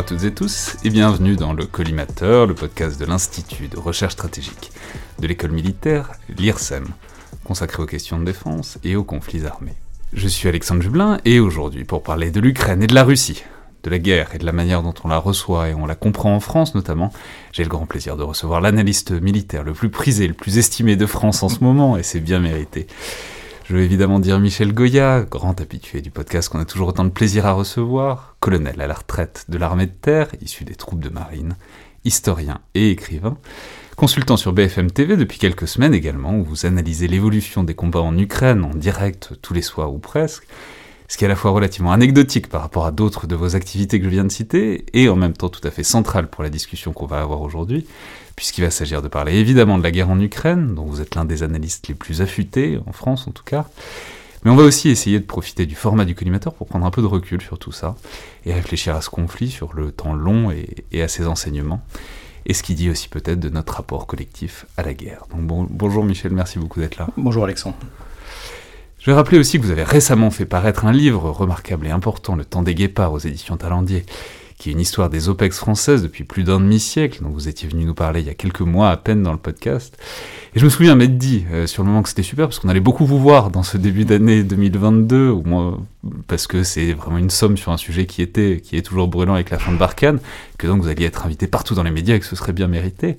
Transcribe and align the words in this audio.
à 0.00 0.02
toutes 0.02 0.24
et 0.24 0.32
tous 0.32 0.78
et 0.82 0.88
bienvenue 0.88 1.36
dans 1.36 1.52
le 1.52 1.66
Collimateur, 1.66 2.46
le 2.46 2.54
podcast 2.54 2.98
de 2.98 3.04
l'Institut 3.04 3.68
de 3.68 3.78
recherche 3.78 4.14
stratégique 4.14 4.72
de 5.18 5.26
l'école 5.26 5.50
militaire, 5.50 6.12
l'IRSEM, 6.38 6.86
consacré 7.44 7.82
aux 7.82 7.86
questions 7.86 8.18
de 8.18 8.24
défense 8.24 8.78
et 8.82 8.96
aux 8.96 9.04
conflits 9.04 9.44
armés. 9.44 9.74
Je 10.14 10.26
suis 10.26 10.48
Alexandre 10.48 10.80
Jublin 10.80 11.20
et 11.26 11.38
aujourd'hui 11.38 11.84
pour 11.84 12.02
parler 12.02 12.30
de 12.30 12.40
l'Ukraine 12.40 12.82
et 12.82 12.86
de 12.86 12.94
la 12.94 13.04
Russie, 13.04 13.44
de 13.82 13.90
la 13.90 13.98
guerre 13.98 14.34
et 14.34 14.38
de 14.38 14.46
la 14.46 14.52
manière 14.52 14.82
dont 14.82 14.94
on 15.04 15.08
la 15.08 15.18
reçoit 15.18 15.68
et 15.68 15.74
on 15.74 15.84
la 15.84 15.96
comprend 15.96 16.34
en 16.34 16.40
France 16.40 16.74
notamment, 16.74 17.12
j'ai 17.52 17.62
le 17.62 17.68
grand 17.68 17.84
plaisir 17.84 18.16
de 18.16 18.22
recevoir 18.22 18.62
l'analyste 18.62 19.10
militaire 19.10 19.64
le 19.64 19.74
plus 19.74 19.90
prisé, 19.90 20.26
le 20.26 20.32
plus 20.32 20.56
estimé 20.56 20.96
de 20.96 21.04
France 21.04 21.42
en 21.42 21.50
ce 21.50 21.62
moment 21.62 21.98
et 21.98 22.02
c'est 22.02 22.20
bien 22.20 22.40
mérité. 22.40 22.86
Je 23.70 23.76
veux 23.76 23.82
évidemment 23.82 24.18
dire 24.18 24.40
Michel 24.40 24.72
Goya, 24.72 25.24
grand 25.30 25.60
habitué 25.60 26.00
du 26.00 26.10
podcast 26.10 26.48
qu'on 26.48 26.58
a 26.58 26.64
toujours 26.64 26.88
autant 26.88 27.04
de 27.04 27.10
plaisir 27.10 27.46
à 27.46 27.52
recevoir, 27.52 28.34
colonel 28.40 28.80
à 28.80 28.88
la 28.88 28.94
retraite 28.94 29.44
de 29.48 29.58
l'armée 29.58 29.86
de 29.86 29.92
terre, 29.92 30.26
issu 30.42 30.64
des 30.64 30.74
troupes 30.74 30.98
de 30.98 31.08
marine, 31.08 31.54
historien 32.04 32.58
et 32.74 32.90
écrivain, 32.90 33.38
consultant 33.94 34.36
sur 34.36 34.52
BFM 34.52 34.90
TV 34.90 35.16
depuis 35.16 35.38
quelques 35.38 35.68
semaines 35.68 35.94
également, 35.94 36.36
où 36.36 36.42
vous 36.42 36.66
analysez 36.66 37.06
l'évolution 37.06 37.62
des 37.62 37.76
combats 37.76 38.00
en 38.00 38.18
Ukraine 38.18 38.64
en 38.64 38.74
direct 38.74 39.34
tous 39.40 39.54
les 39.54 39.62
soirs 39.62 39.94
ou 39.94 39.98
presque, 39.98 40.48
ce 41.10 41.16
qui 41.16 41.24
est 41.24 41.26
à 41.26 41.28
la 41.28 41.34
fois 41.34 41.50
relativement 41.50 41.90
anecdotique 41.90 42.48
par 42.48 42.60
rapport 42.62 42.86
à 42.86 42.92
d'autres 42.92 43.26
de 43.26 43.34
vos 43.34 43.56
activités 43.56 43.98
que 43.98 44.04
je 44.04 44.10
viens 44.10 44.22
de 44.22 44.30
citer, 44.30 44.84
et 44.92 45.08
en 45.08 45.16
même 45.16 45.32
temps 45.32 45.48
tout 45.48 45.66
à 45.66 45.72
fait 45.72 45.82
central 45.82 46.30
pour 46.30 46.44
la 46.44 46.50
discussion 46.50 46.92
qu'on 46.92 47.06
va 47.06 47.20
avoir 47.20 47.42
aujourd'hui, 47.42 47.84
puisqu'il 48.36 48.62
va 48.62 48.70
s'agir 48.70 49.02
de 49.02 49.08
parler 49.08 49.34
évidemment 49.34 49.76
de 49.76 49.82
la 49.82 49.90
guerre 49.90 50.08
en 50.08 50.20
Ukraine, 50.20 50.72
dont 50.76 50.84
vous 50.84 51.00
êtes 51.00 51.16
l'un 51.16 51.24
des 51.24 51.42
analystes 51.42 51.88
les 51.88 51.94
plus 51.94 52.22
affûtés, 52.22 52.78
en 52.86 52.92
France 52.92 53.26
en 53.26 53.32
tout 53.32 53.42
cas, 53.42 53.66
mais 54.44 54.52
on 54.52 54.54
va 54.54 54.62
aussi 54.62 54.88
essayer 54.88 55.18
de 55.18 55.24
profiter 55.24 55.66
du 55.66 55.74
format 55.74 56.04
du 56.04 56.14
collimateur 56.14 56.54
pour 56.54 56.68
prendre 56.68 56.86
un 56.86 56.92
peu 56.92 57.02
de 57.02 57.08
recul 57.08 57.42
sur 57.42 57.58
tout 57.58 57.72
ça, 57.72 57.96
et 58.46 58.54
réfléchir 58.54 58.94
à 58.94 59.00
ce 59.00 59.10
conflit 59.10 59.50
sur 59.50 59.74
le 59.74 59.90
temps 59.90 60.14
long 60.14 60.52
et, 60.92 61.02
à 61.02 61.08
ses 61.08 61.26
enseignements 61.26 61.82
et 62.46 62.54
ce 62.54 62.62
qui 62.62 62.76
dit 62.76 62.88
aussi 62.88 63.08
peut-être 63.08 63.40
de 63.40 63.48
notre 63.48 63.74
rapport 63.74 64.06
collectif 64.06 64.64
à 64.76 64.84
la 64.84 64.94
guerre. 64.94 65.24
Donc 65.32 65.40
bon, 65.42 65.66
bonjour 65.68 66.04
Michel, 66.04 66.32
merci 66.32 66.60
beaucoup 66.60 66.78
d'être 66.78 66.98
là. 66.98 67.08
Bonjour 67.16 67.42
Alexandre. 67.42 67.76
Je 69.00 69.06
vais 69.06 69.14
rappeler 69.14 69.38
aussi 69.38 69.58
que 69.58 69.64
vous 69.64 69.70
avez 69.70 69.82
récemment 69.82 70.30
fait 70.30 70.44
paraître 70.44 70.84
un 70.84 70.92
livre 70.92 71.30
remarquable 71.30 71.86
et 71.86 71.90
important, 71.90 72.36
Le 72.36 72.44
temps 72.44 72.62
des 72.62 72.74
guépards 72.74 73.14
aux 73.14 73.18
éditions 73.18 73.56
Talendier, 73.56 74.04
qui 74.58 74.68
est 74.68 74.72
une 74.72 74.80
histoire 74.80 75.08
des 75.08 75.30
OPEX 75.30 75.56
françaises 75.58 76.02
depuis 76.02 76.24
plus 76.24 76.44
d'un 76.44 76.60
demi-siècle, 76.60 77.22
dont 77.22 77.30
vous 77.30 77.48
étiez 77.48 77.66
venu 77.66 77.86
nous 77.86 77.94
parler 77.94 78.20
il 78.20 78.26
y 78.26 78.30
a 78.30 78.34
quelques 78.34 78.60
mois 78.60 78.90
à 78.90 78.98
peine 78.98 79.22
dans 79.22 79.32
le 79.32 79.38
podcast. 79.38 79.96
Et 80.54 80.60
je 80.60 80.66
me 80.66 80.68
souviens 80.68 80.96
m'être 80.96 81.16
dit 81.16 81.46
euh, 81.50 81.66
sur 81.66 81.82
le 81.82 81.88
moment 81.88 82.02
que 82.02 82.10
c'était 82.10 82.22
super, 82.22 82.48
parce 82.48 82.58
qu'on 82.58 82.68
allait 82.68 82.78
beaucoup 82.78 83.06
vous 83.06 83.18
voir 83.18 83.50
dans 83.50 83.62
ce 83.62 83.78
début 83.78 84.04
d'année 84.04 84.42
2022, 84.42 85.30
au 85.30 85.42
moins 85.44 85.78
parce 86.26 86.46
que 86.46 86.62
c'est 86.62 86.92
vraiment 86.92 87.16
une 87.16 87.30
somme 87.30 87.56
sur 87.56 87.72
un 87.72 87.78
sujet 87.78 88.04
qui 88.04 88.20
était, 88.20 88.60
qui 88.62 88.76
est 88.76 88.82
toujours 88.82 89.08
brûlant 89.08 89.32
avec 89.32 89.48
la 89.48 89.58
fin 89.58 89.72
de 89.72 89.78
Barkhane, 89.78 90.18
que 90.58 90.66
donc 90.66 90.82
vous 90.82 90.88
alliez 90.88 91.06
être 91.06 91.24
invité 91.24 91.46
partout 91.46 91.74
dans 91.74 91.84
les 91.84 91.90
médias 91.90 92.16
et 92.16 92.20
que 92.20 92.26
ce 92.26 92.36
serait 92.36 92.52
bien 92.52 92.66
mérité. 92.66 93.16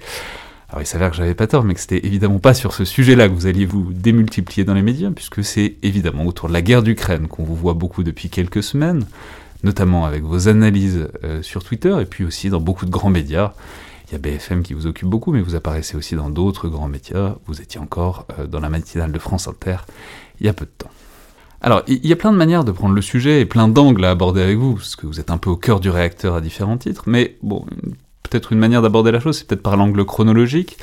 Alors 0.71 0.81
il 0.81 0.85
s'avère 0.85 1.11
que 1.11 1.17
j'avais 1.17 1.35
pas 1.35 1.47
tort, 1.47 1.65
mais 1.65 1.73
que 1.73 1.81
c'était 1.81 2.05
évidemment 2.05 2.39
pas 2.39 2.53
sur 2.53 2.73
ce 2.73 2.85
sujet-là 2.85 3.27
que 3.27 3.33
vous 3.33 3.45
alliez 3.45 3.65
vous 3.65 3.91
démultiplier 3.91 4.63
dans 4.63 4.73
les 4.73 4.81
médias, 4.81 5.11
puisque 5.11 5.43
c'est 5.43 5.75
évidemment 5.83 6.25
autour 6.25 6.47
de 6.47 6.53
la 6.53 6.61
guerre 6.61 6.81
d'Ukraine 6.81 7.27
qu'on 7.27 7.43
vous 7.43 7.55
voit 7.55 7.73
beaucoup 7.73 8.03
depuis 8.03 8.29
quelques 8.29 8.63
semaines, 8.63 9.05
notamment 9.63 10.05
avec 10.05 10.23
vos 10.23 10.47
analyses 10.47 11.09
euh, 11.25 11.41
sur 11.41 11.61
Twitter 11.61 11.93
et 11.99 12.05
puis 12.05 12.23
aussi 12.23 12.49
dans 12.49 12.61
beaucoup 12.61 12.85
de 12.85 12.91
grands 12.91 13.09
médias. 13.09 13.51
Il 14.07 14.13
y 14.13 14.15
a 14.15 14.19
BFM 14.19 14.63
qui 14.63 14.73
vous 14.73 14.87
occupe 14.87 15.09
beaucoup, 15.09 15.33
mais 15.33 15.41
vous 15.41 15.55
apparaissez 15.55 15.97
aussi 15.97 16.15
dans 16.15 16.29
d'autres 16.29 16.69
grands 16.69 16.87
médias. 16.87 17.35
Vous 17.47 17.61
étiez 17.61 17.81
encore 17.81 18.25
euh, 18.39 18.47
dans 18.47 18.61
la 18.61 18.69
matinale 18.69 19.11
de 19.11 19.19
France 19.19 19.49
Inter 19.49 19.77
il 20.39 20.45
y 20.45 20.49
a 20.49 20.53
peu 20.53 20.65
de 20.65 20.71
temps. 20.77 20.89
Alors, 21.61 21.83
il 21.87 22.05
y 22.07 22.13
a 22.13 22.15
plein 22.15 22.31
de 22.31 22.37
manières 22.37 22.63
de 22.63 22.71
prendre 22.71 22.95
le 22.95 23.01
sujet 23.01 23.41
et 23.41 23.45
plein 23.45 23.67
d'angles 23.67 24.03
à 24.05 24.09
aborder 24.09 24.41
avec 24.41 24.57
vous, 24.57 24.75
parce 24.75 24.95
que 24.95 25.05
vous 25.05 25.19
êtes 25.19 25.29
un 25.29 25.37
peu 25.37 25.49
au 25.49 25.57
cœur 25.57 25.79
du 25.79 25.89
réacteur 25.89 26.33
à 26.33 26.41
différents 26.41 26.77
titres, 26.77 27.03
mais 27.05 27.37
bon, 27.43 27.65
peut-être 28.31 28.51
une 28.53 28.59
manière 28.59 28.81
d'aborder 28.81 29.11
la 29.11 29.19
chose, 29.19 29.37
c'est 29.37 29.47
peut-être 29.47 29.61
par 29.61 29.77
l'angle 29.77 30.03
chronologique. 30.05 30.77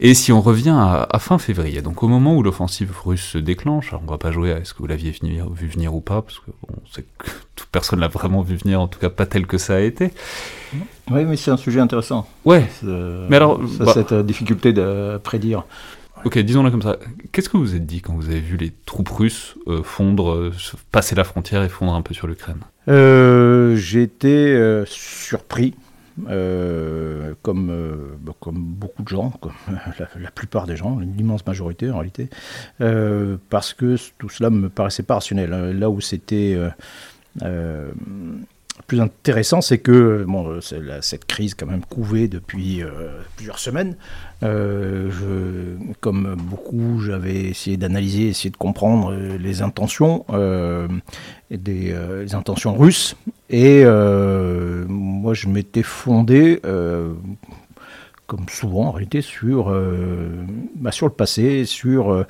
Et 0.00 0.14
si 0.14 0.32
on 0.32 0.40
revient 0.40 0.74
à, 0.76 1.06
à, 1.08 1.18
fin 1.20 1.38
février, 1.38 1.80
donc 1.80 2.02
au 2.02 2.08
moment 2.08 2.34
où 2.36 2.42
l'offensive 2.42 2.92
russe 3.04 3.22
se 3.22 3.38
déclenche, 3.38 3.90
alors 3.90 4.02
on 4.04 4.10
va 4.10 4.18
pas 4.18 4.32
jouer 4.32 4.52
à 4.52 4.58
est-ce 4.58 4.74
que 4.74 4.80
vous 4.80 4.88
l'aviez 4.88 5.12
vu 5.12 5.68
venir 5.68 5.94
ou 5.94 6.00
pas, 6.00 6.20
parce 6.20 6.40
que 6.40 6.50
bon, 6.62 6.74
on 6.82 6.92
sait 6.92 7.04
que 7.16 7.26
toute 7.54 7.68
personne 7.68 8.00
l'a 8.00 8.08
vraiment 8.08 8.42
vu 8.42 8.56
venir, 8.56 8.80
en 8.80 8.88
tout 8.88 8.98
cas 8.98 9.10
pas 9.10 9.26
tel 9.26 9.46
que 9.46 9.58
ça 9.58 9.76
a 9.76 9.80
été. 9.80 10.10
Oui, 11.10 11.24
mais 11.24 11.36
c'est 11.36 11.52
un 11.52 11.56
sujet 11.56 11.78
intéressant. 11.78 12.26
Ouais. 12.44 12.66
mais 12.82 13.36
alors, 13.36 13.60
ça, 13.78 13.84
bah, 13.84 13.92
cette 13.94 14.14
difficulté 14.14 14.72
de 14.72 15.18
prédire. 15.22 15.64
Ok, 16.24 16.38
disons-le 16.38 16.70
comme 16.70 16.82
ça. 16.82 16.96
Qu'est-ce 17.32 17.50
que 17.50 17.58
vous 17.58 17.74
êtes 17.74 17.84
dit 17.84 18.00
quand 18.00 18.14
vous 18.14 18.30
avez 18.30 18.40
vu 18.40 18.56
les 18.56 18.72
troupes 18.86 19.10
russes 19.10 19.56
euh, 19.66 19.82
fondre, 19.82 20.32
euh, 20.32 20.52
passer 20.90 21.14
la 21.14 21.24
frontière 21.24 21.62
et 21.62 21.68
fondre 21.68 21.94
un 21.94 22.00
peu 22.00 22.14
sur 22.14 22.26
l'Ukraine? 22.26 22.60
Euh, 22.88 23.76
euh, 24.24 24.84
surpris. 24.86 25.74
Euh, 26.28 27.34
comme, 27.42 27.70
euh, 27.70 28.16
comme 28.38 28.62
beaucoup 28.62 29.02
de 29.02 29.08
gens, 29.08 29.30
comme 29.40 29.52
la, 29.98 30.08
la 30.20 30.30
plupart 30.30 30.66
des 30.66 30.76
gens, 30.76 30.98
l'immense 31.00 31.44
majorité 31.44 31.90
en 31.90 31.94
réalité, 31.94 32.30
euh, 32.80 33.36
parce 33.50 33.74
que 33.74 33.96
tout 34.18 34.28
cela 34.28 34.50
me 34.50 34.68
paraissait 34.68 35.02
pas 35.02 35.14
rationnel. 35.14 35.50
Là 35.50 35.90
où 35.90 36.00
c'était 36.00 36.56
plus 38.86 39.00
intéressant, 39.00 39.60
c'est 39.60 39.78
que 39.78 40.24
bon, 40.26 40.58
la, 40.72 41.00
cette 41.00 41.26
crise 41.26 41.54
quand 41.54 41.66
même 41.66 41.84
couvée 41.84 42.28
depuis 42.28 42.82
euh, 42.82 43.20
plusieurs 43.36 43.58
semaines. 43.58 43.96
Euh, 44.42 45.10
comme 46.00 46.36
beaucoup, 46.36 47.00
j'avais 47.00 47.44
essayé 47.44 47.76
d'analyser, 47.76 48.28
essayé 48.28 48.50
de 48.50 48.56
comprendre 48.56 49.14
les 49.14 49.62
intentions, 49.62 50.26
euh, 50.30 50.88
des 51.50 51.94
les 52.22 52.34
intentions 52.34 52.74
russes. 52.74 53.16
Et 53.48 53.84
moi, 53.84 55.34
je 55.34 55.48
m'étais 55.48 55.82
fondé 55.82 56.60
comme 58.26 58.48
souvent 58.48 58.86
en 58.86 58.90
réalité, 58.90 59.20
sur, 59.20 59.70
euh, 59.70 60.28
bah, 60.76 60.92
sur 60.92 61.06
le 61.06 61.12
passé, 61.12 61.66
sur, 61.66 62.24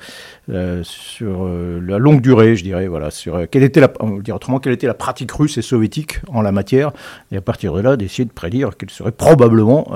euh, 0.49 0.83
sur 0.83 1.45
euh, 1.45 1.79
la 1.81 1.97
longue 1.97 2.21
durée, 2.21 2.55
je 2.55 2.63
dirais, 2.63 2.87
voilà, 2.87 3.11
sur 3.11 3.49
quelle 3.49 3.63
était 3.63 3.79
la, 3.79 3.91
dire 4.21 4.35
autrement, 4.35 4.59
quelle 4.59 4.73
était 4.73 4.87
la 4.87 4.93
pratique 4.93 5.31
russe 5.31 5.57
et 5.57 5.61
soviétique 5.61 6.19
en 6.27 6.41
la 6.41 6.51
matière, 6.51 6.91
et 7.31 7.37
à 7.37 7.41
partir 7.41 7.73
de 7.73 7.81
là, 7.81 7.95
d'essayer 7.95 8.25
de 8.25 8.33
prédire 8.33 8.75
quelle 8.77 8.89
serait 8.89 9.13
probablement 9.13 9.87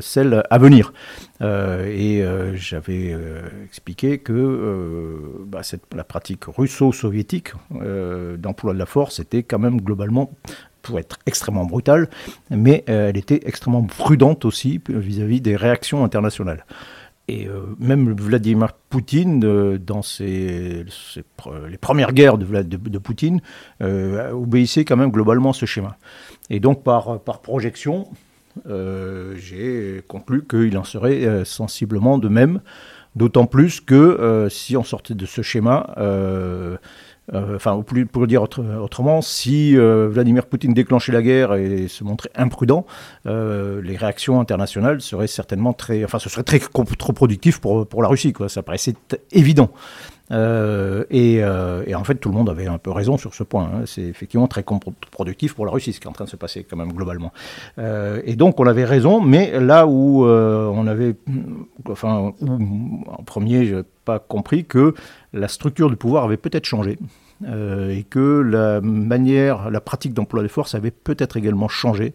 celle 0.00 0.42
à 0.50 0.58
venir. 0.58 0.92
et 1.40 2.24
j'avais 2.54 3.16
expliqué 3.64 4.18
que 4.18 5.20
bah, 5.46 5.62
cette, 5.62 5.82
la 5.94 6.04
pratique 6.04 6.44
russo-soviétique 6.46 7.52
d'emploi 8.38 8.72
de 8.72 8.78
la 8.78 8.86
force 8.86 9.20
était 9.20 9.42
quand 9.42 9.58
même 9.58 9.80
globalement 9.80 10.30
pour 10.84 10.98
être 11.00 11.18
extrêmement 11.26 11.64
brutale, 11.64 12.08
mais 12.50 12.84
euh, 12.88 13.08
elle 13.08 13.16
était 13.16 13.40
extrêmement 13.46 13.82
prudente 13.82 14.44
aussi 14.44 14.80
vis-à-vis 14.88 15.38
-vis 15.38 15.42
des 15.42 15.56
réactions 15.56 16.04
internationales. 16.04 16.64
Et 17.26 17.48
euh, 17.48 17.62
même 17.78 18.12
Vladimir 18.12 18.74
Poutine, 18.90 19.42
euh, 19.44 19.78
dans 19.78 20.02
ses, 20.02 20.84
les 21.68 21.78
premières 21.78 22.12
guerres 22.12 22.36
de, 22.36 22.98
Poutine, 22.98 23.40
obéissait 23.80 24.84
quand 24.84 24.98
même 24.98 25.10
globalement 25.10 25.50
à 25.50 25.54
ce 25.54 25.66
schéma. 25.66 25.96
Et 26.50 26.60
donc 26.60 26.84
par 26.84 27.40
projection, 27.42 28.06
j'ai 28.66 30.02
conclu 30.06 30.44
qu'il 30.46 30.76
en 30.76 30.84
serait 30.84 31.44
sensiblement 31.44 32.18
de 32.18 32.28
même 32.28 32.60
D'autant 33.16 33.46
plus 33.46 33.80
que 33.80 34.48
si 34.50 34.76
on 34.76 34.82
sortait 34.82 35.14
de 35.14 35.24
ce 35.24 35.40
schéma, 35.40 35.94
enfin, 37.32 37.82
pour 38.12 38.20
le 38.20 38.26
dire 38.26 38.42
autrement, 38.42 39.22
si 39.22 39.74
Vladimir 39.76 40.46
Poutine 40.46 40.74
déclenchait 40.74 41.12
la 41.12 41.22
guerre 41.22 41.54
et 41.54 41.88
se 41.88 42.04
montrait 42.04 42.30
imprudent, 42.34 42.86
les 43.24 43.96
réactions 43.96 44.40
internationales 44.40 45.00
seraient 45.00 45.26
certainement 45.26 45.72
très, 45.72 46.04
enfin, 46.04 46.18
ce 46.18 46.28
serait 46.28 46.42
très 46.42 46.60
contre-productif 46.60 47.60
pour, 47.60 47.86
pour 47.86 48.02
la 48.02 48.08
Russie, 48.08 48.32
quoi. 48.32 48.48
Ça 48.48 48.62
paraissait 48.62 48.94
évident. 49.32 49.70
Euh, 50.30 51.04
euh, 51.12 51.84
et, 51.86 51.94
en 51.94 52.04
fait, 52.04 52.16
tout 52.16 52.28
le 52.28 52.34
monde 52.34 52.48
avait 52.48 52.66
un 52.66 52.78
peu 52.78 52.90
raison 52.90 53.16
sur 53.16 53.34
ce 53.34 53.42
point. 53.42 53.64
Hein. 53.64 53.82
C'est 53.86 54.02
effectivement 54.02 54.48
très 54.48 54.64
productif 55.10 55.54
pour 55.54 55.66
la 55.66 55.72
Russie, 55.72 55.92
ce 55.92 56.00
qui 56.00 56.06
est 56.06 56.10
en 56.10 56.12
train 56.12 56.24
de 56.24 56.30
se 56.30 56.36
passer 56.36 56.64
quand 56.64 56.76
même 56.76 56.92
globalement. 56.92 57.32
Euh, 57.78 58.20
et 58.24 58.36
donc, 58.36 58.58
on 58.60 58.66
avait 58.66 58.84
raison, 58.84 59.20
mais 59.20 59.58
là 59.60 59.86
où 59.86 60.24
on 60.24 60.86
avait, 60.86 61.16
enfin, 61.88 62.32
en 62.42 63.22
premier, 63.24 63.72
pas 64.04 64.18
compris 64.18 64.64
que 64.64 64.94
la 65.32 65.48
structure 65.48 65.90
du 65.90 65.96
pouvoir 65.96 66.24
avait 66.24 66.36
peut-être 66.36 66.66
changé. 66.66 66.98
et 67.44 68.04
que 68.08 68.40
la 68.40 68.80
manière, 68.80 69.70
la 69.70 69.80
pratique 69.80 70.14
d'emploi 70.14 70.42
des 70.42 70.48
forces 70.48 70.74
avait 70.74 70.92
peut-être 70.92 71.36
également 71.36 71.68
changé. 71.68 72.14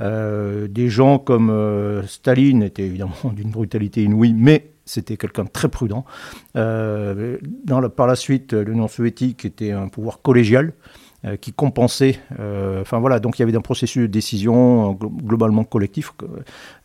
des 0.00 0.88
gens 0.88 1.18
comme 1.18 2.02
Staline 2.06 2.62
étaient 2.62 2.86
évidemment 2.86 3.14
d'une 3.36 3.50
brutalité 3.50 4.02
inouïe, 4.02 4.34
mais 4.34 4.74
c'était 4.84 5.16
quelqu'un 5.16 5.44
de 5.44 5.48
très 5.48 5.68
prudent. 5.68 6.04
Euh, 6.56 7.38
par 7.96 8.06
la 8.06 8.16
suite, 8.16 8.52
l'Union 8.52 8.88
soviétique 8.88 9.44
était 9.44 9.72
un 9.72 9.88
pouvoir 9.88 10.20
collégial 10.22 10.68
euh, 10.68 11.03
qui 11.40 11.52
compensait. 11.52 12.18
Euh, 12.38 12.82
enfin 12.82 12.98
voilà, 12.98 13.18
donc 13.18 13.38
il 13.38 13.42
y 13.42 13.44
avait 13.44 13.56
un 13.56 13.62
processus 13.62 14.02
de 14.02 14.06
décision 14.06 14.92
globalement 14.92 15.64
collectif 15.64 16.12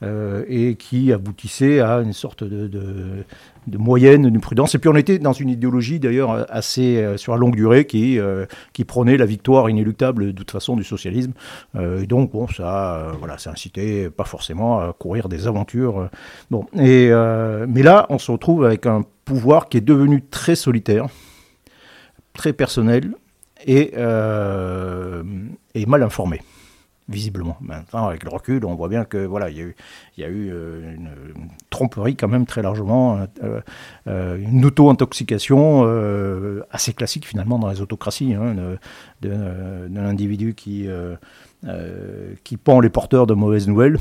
et 0.02 0.76
qui 0.76 1.12
aboutissait 1.12 1.82
à 1.82 1.98
une 1.98 2.14
sorte 2.14 2.44
de, 2.44 3.26
moyenne, 3.78 4.24
d'une 4.30 4.42
prudence. 4.42 4.76
Et 4.76 4.80
puis 4.80 4.90
on 4.90 4.96
était 4.96 5.20
dans 5.20 5.34
une 5.34 5.50
idéologie 5.50 6.00
d'ailleurs 6.00 6.46
assez 6.50 6.98
euh, 6.98 7.18
sur 7.18 7.34
la 7.34 7.40
longue 7.40 7.56
durée 7.56 7.86
qui, 7.86 8.20
euh, 8.20 8.46
qui 8.74 8.86
prônait 8.86 9.18
la 9.18 9.26
victoire 9.26 9.70
inéluctable 9.70 10.28
de 10.28 10.32
toute 10.32 10.52
façon 10.52 10.76
du 10.76 10.84
socialisme. 10.84 11.34
Euh, 11.76 12.04
et 12.04 12.08
donc 12.08 12.32
bon, 12.32 12.48
ça, 12.48 13.12
voilà, 13.20 13.38
ça 13.38 13.52
incitait 13.52 14.10
pas 14.10 14.24
forcément 14.24 14.80
à 14.80 14.94
courir 14.94 15.30
des 15.30 15.48
aventures. 15.48 16.10
bon, 16.50 16.66
et, 16.76 17.10
mais 17.68 17.84
là, 17.84 18.06
on 18.10 18.18
se 18.18 18.32
retrouve 18.32 18.66
avec 18.66 18.86
un 18.86 19.04
pouvoir 19.26 19.70
qui 19.70 19.78
est 19.78 19.82
devenu 19.82 20.24
très 20.30 20.56
solitaire, 20.56 21.08
très 22.34 22.54
personnel 22.54 23.14
et, 23.66 23.94
et 23.94 25.86
mal 25.86 26.04
informé 26.04 26.42
visiblement. 27.10 27.58
Maintenant, 27.60 28.08
avec 28.08 28.24
le 28.24 28.30
recul, 28.30 28.64
on 28.66 28.76
voit 28.76 28.88
bien 28.88 29.04
que 29.04 29.18
voilà, 29.18 29.50
il 29.50 29.58
y 30.18 30.24
a 30.24 30.28
eu, 30.28 30.50
euh, 30.52 30.96
une, 30.96 31.10
tromperie 31.70 32.16
quand 32.16 32.28
même 32.28 32.46
très 32.46 32.62
largement, 32.62 33.18
euh, 33.44 33.62
euh, 34.08 34.38
une 34.38 34.64
auto-intoxication 34.64 35.84
assez 36.72 36.94
classique 36.94 37.26
finalement 37.26 37.58
dans 37.58 37.70
les 37.70 37.82
autocraties, 37.82 38.36
hein, 38.36 38.56
d'un 39.22 40.06
individu 40.06 40.54
qui, 40.54 40.88
qui 42.44 42.58
pend 42.58 42.80
les 42.80 42.90
porteurs 42.90 43.28
de 43.28 43.34
mauvaises 43.34 43.68
nouvelles 43.68 43.98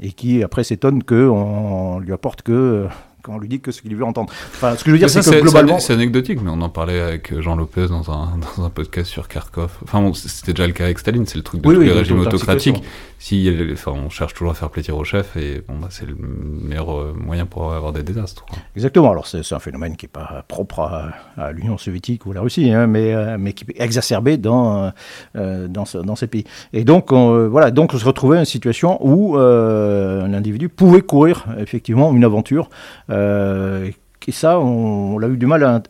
et 0.00 0.12
qui 0.12 0.42
après 0.42 0.64
s'étonne 0.64 1.02
qu'on 1.02 2.00
lui 2.00 2.12
apporte 2.12 2.42
que 2.42 2.86
quand 3.22 3.34
on 3.34 3.38
lui 3.38 3.48
dit 3.48 3.60
que 3.60 3.72
ce 3.72 3.82
qu'il 3.82 3.94
veut 3.96 4.04
entendre. 4.04 4.32
Enfin, 4.54 4.76
ce 4.76 4.84
que 4.84 4.90
je 4.90 4.92
veux 4.92 4.98
dire, 4.98 5.10
c'est 5.10 5.20
que 5.20 5.40
globalement. 5.40 5.78
C'est 5.78 5.92
anecdotique, 5.92 6.40
mais 6.42 6.50
on 6.50 6.60
en 6.60 6.68
parlait 6.68 7.00
avec 7.00 7.38
Jean 7.40 7.56
Lopez 7.56 7.88
dans 7.88 8.10
un, 8.10 8.38
dans 8.56 8.64
un 8.64 8.70
podcast 8.70 9.10
sur 9.10 9.28
Kharkov. 9.28 9.70
Enfin, 9.82 10.00
bon, 10.00 10.14
c'était 10.14 10.52
déjà 10.52 10.66
le 10.66 10.72
cas 10.72 10.84
avec 10.84 10.98
Staline, 10.98 11.26
c'est 11.26 11.36
le 11.36 11.42
truc 11.42 11.60
de 11.60 11.74
tous 11.74 11.80
les 11.80 11.92
régimes 11.92 12.20
autocratiques. 12.20 12.82
Si, 13.20 13.52
enfin, 13.72 13.90
on 13.90 14.10
cherche 14.10 14.34
toujours 14.34 14.52
à 14.52 14.54
faire 14.54 14.70
plaisir 14.70 14.96
au 14.96 15.02
chef, 15.02 15.36
et 15.36 15.62
bon, 15.66 15.76
bah, 15.80 15.88
c'est 15.90 16.06
le 16.06 16.14
meilleur 16.14 16.96
euh, 16.96 17.12
moyen 17.18 17.46
pour 17.46 17.72
avoir 17.72 17.92
des 17.92 18.04
désastres. 18.04 18.46
Exactement. 18.76 19.10
Alors, 19.10 19.26
c'est 19.26 19.52
un 19.52 19.58
phénomène 19.58 19.96
qui 19.96 20.04
n'est 20.04 20.10
pas 20.10 20.44
propre 20.46 21.12
à, 21.36 21.50
l'Union 21.50 21.76
soviétique 21.78 22.26
ou 22.26 22.30
à 22.30 22.34
la 22.34 22.42
Russie, 22.42 22.70
hein, 22.70 22.86
mais, 22.86 23.12
euh, 23.12 23.36
mais 23.38 23.54
qui 23.54 23.64
est 23.68 23.82
exacerbé 23.82 24.36
dans, 24.36 24.92
euh, 25.34 25.66
dans, 25.66 25.84
dans, 26.04 26.14
ces 26.14 26.28
pays. 26.28 26.44
Et 26.72 26.84
donc, 26.84 27.10
on, 27.10 27.48
voilà, 27.48 27.72
donc 27.72 27.92
on 27.92 27.98
se 27.98 28.04
retrouvait 28.04 28.36
dans 28.36 28.42
une 28.42 28.46
situation 28.46 29.04
où 29.04 29.36
un 29.36 30.32
individu 30.32 30.68
pouvait 30.68 31.02
courir 31.02 31.46
effectivement 31.58 32.12
une 32.14 32.24
aventure 32.24 32.70
euh, 33.07 33.07
et 33.10 34.32
ça, 34.32 34.60
on, 34.60 35.18
l'a 35.18 35.28
eu 35.28 35.36
du 35.38 35.46
mal 35.46 35.64
à, 35.64 35.82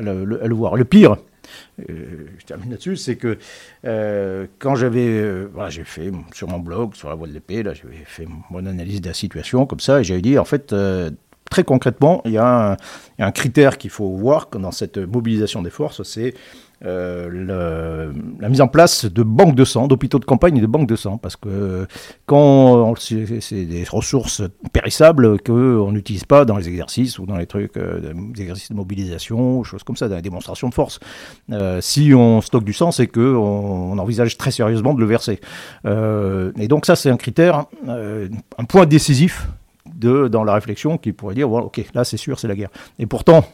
le, 0.00 0.54
voir. 0.54 0.76
Le 0.76 0.84
pire, 0.84 1.16
euh, 1.80 2.26
je 2.38 2.44
termine 2.46 2.70
là-dessus, 2.70 2.96
c'est 2.96 3.16
que 3.16 3.36
euh, 3.84 4.46
quand 4.58 4.74
j'avais, 4.74 5.44
voilà, 5.52 5.68
j'ai 5.68 5.84
fait 5.84 6.10
sur 6.32 6.48
mon 6.48 6.58
blog, 6.58 6.94
sur 6.94 7.10
la 7.10 7.14
voie 7.14 7.28
de 7.28 7.32
l'épée, 7.32 7.62
là, 7.62 7.74
j'avais 7.74 8.04
fait 8.06 8.26
mon 8.50 8.64
analyse 8.64 9.02
de 9.02 9.08
la 9.08 9.14
situation 9.14 9.66
comme 9.66 9.80
ça, 9.80 10.00
et 10.00 10.04
j'avais 10.04 10.22
dit, 10.22 10.38
en 10.38 10.46
fait, 10.46 10.74
très 11.50 11.64
concrètement, 11.64 12.22
il 12.24 12.32
y 12.32 12.38
a 12.38 12.76
un 13.18 13.32
critère 13.32 13.76
qu'il 13.76 13.90
faut 13.90 14.08
voir 14.16 14.48
dans 14.52 14.72
cette 14.72 14.96
mobilisation 14.96 15.60
des 15.60 15.70
forces, 15.70 16.02
c'est 16.04 16.34
euh, 16.82 18.12
la 18.40 18.48
mise 18.48 18.62
en 18.62 18.68
place 18.68 19.04
de 19.04 19.22
banques 19.22 19.54
de 19.54 19.64
sang, 19.64 19.86
d'hôpitaux 19.86 20.18
de 20.18 20.24
campagne 20.24 20.56
et 20.56 20.60
de 20.60 20.66
banques 20.66 20.88
de 20.88 20.96
sang, 20.96 21.18
parce 21.18 21.36
que 21.36 21.86
quand 22.24 22.94
c'est 22.98 23.66
des 23.66 23.84
ressources 23.90 24.42
périssables 24.72 25.40
qu'on 25.42 25.92
n'utilise 25.92 26.24
pas 26.24 26.46
dans 26.46 26.56
les 26.56 26.68
exercices 26.68 27.18
ou 27.18 27.26
dans 27.26 27.36
les 27.36 27.46
trucs, 27.46 27.76
euh, 27.76 28.12
des 28.14 28.42
exercices 28.42 28.70
de 28.70 28.76
mobilisation, 28.76 29.62
choses 29.62 29.84
comme 29.84 29.96
ça, 29.96 30.08
dans 30.08 30.16
les 30.16 30.22
démonstrations 30.22 30.70
de 30.70 30.74
force. 30.74 31.00
Euh, 31.52 31.80
si 31.82 32.14
on 32.14 32.40
stocke 32.40 32.64
du 32.64 32.72
sang, 32.72 32.92
c'est 32.92 33.06
qu'on 33.06 33.20
on 33.20 33.98
envisage 33.98 34.38
très 34.38 34.50
sérieusement 34.50 34.94
de 34.94 35.00
le 35.00 35.06
verser. 35.06 35.40
et 35.84 36.68
donc 36.68 36.86
ça, 36.86 36.96
c'est 36.96 37.10
un 37.10 37.16
critère, 37.16 37.66
un 37.86 38.64
point 38.64 38.86
décisif 38.86 39.48
dans 40.00 40.44
la 40.44 40.54
réflexion 40.54 40.98
qui 40.98 41.12
pourrait 41.12 41.34
dire, 41.34 41.48
voilà, 41.48 41.66
ok, 41.66 41.82
là 41.94 42.04
c'est 42.04 42.16
sûr, 42.16 42.38
c'est 42.38 42.48
la 42.48 42.56
guerre. 42.56 42.70
Et 42.98 43.06
pourtant, 43.06 43.44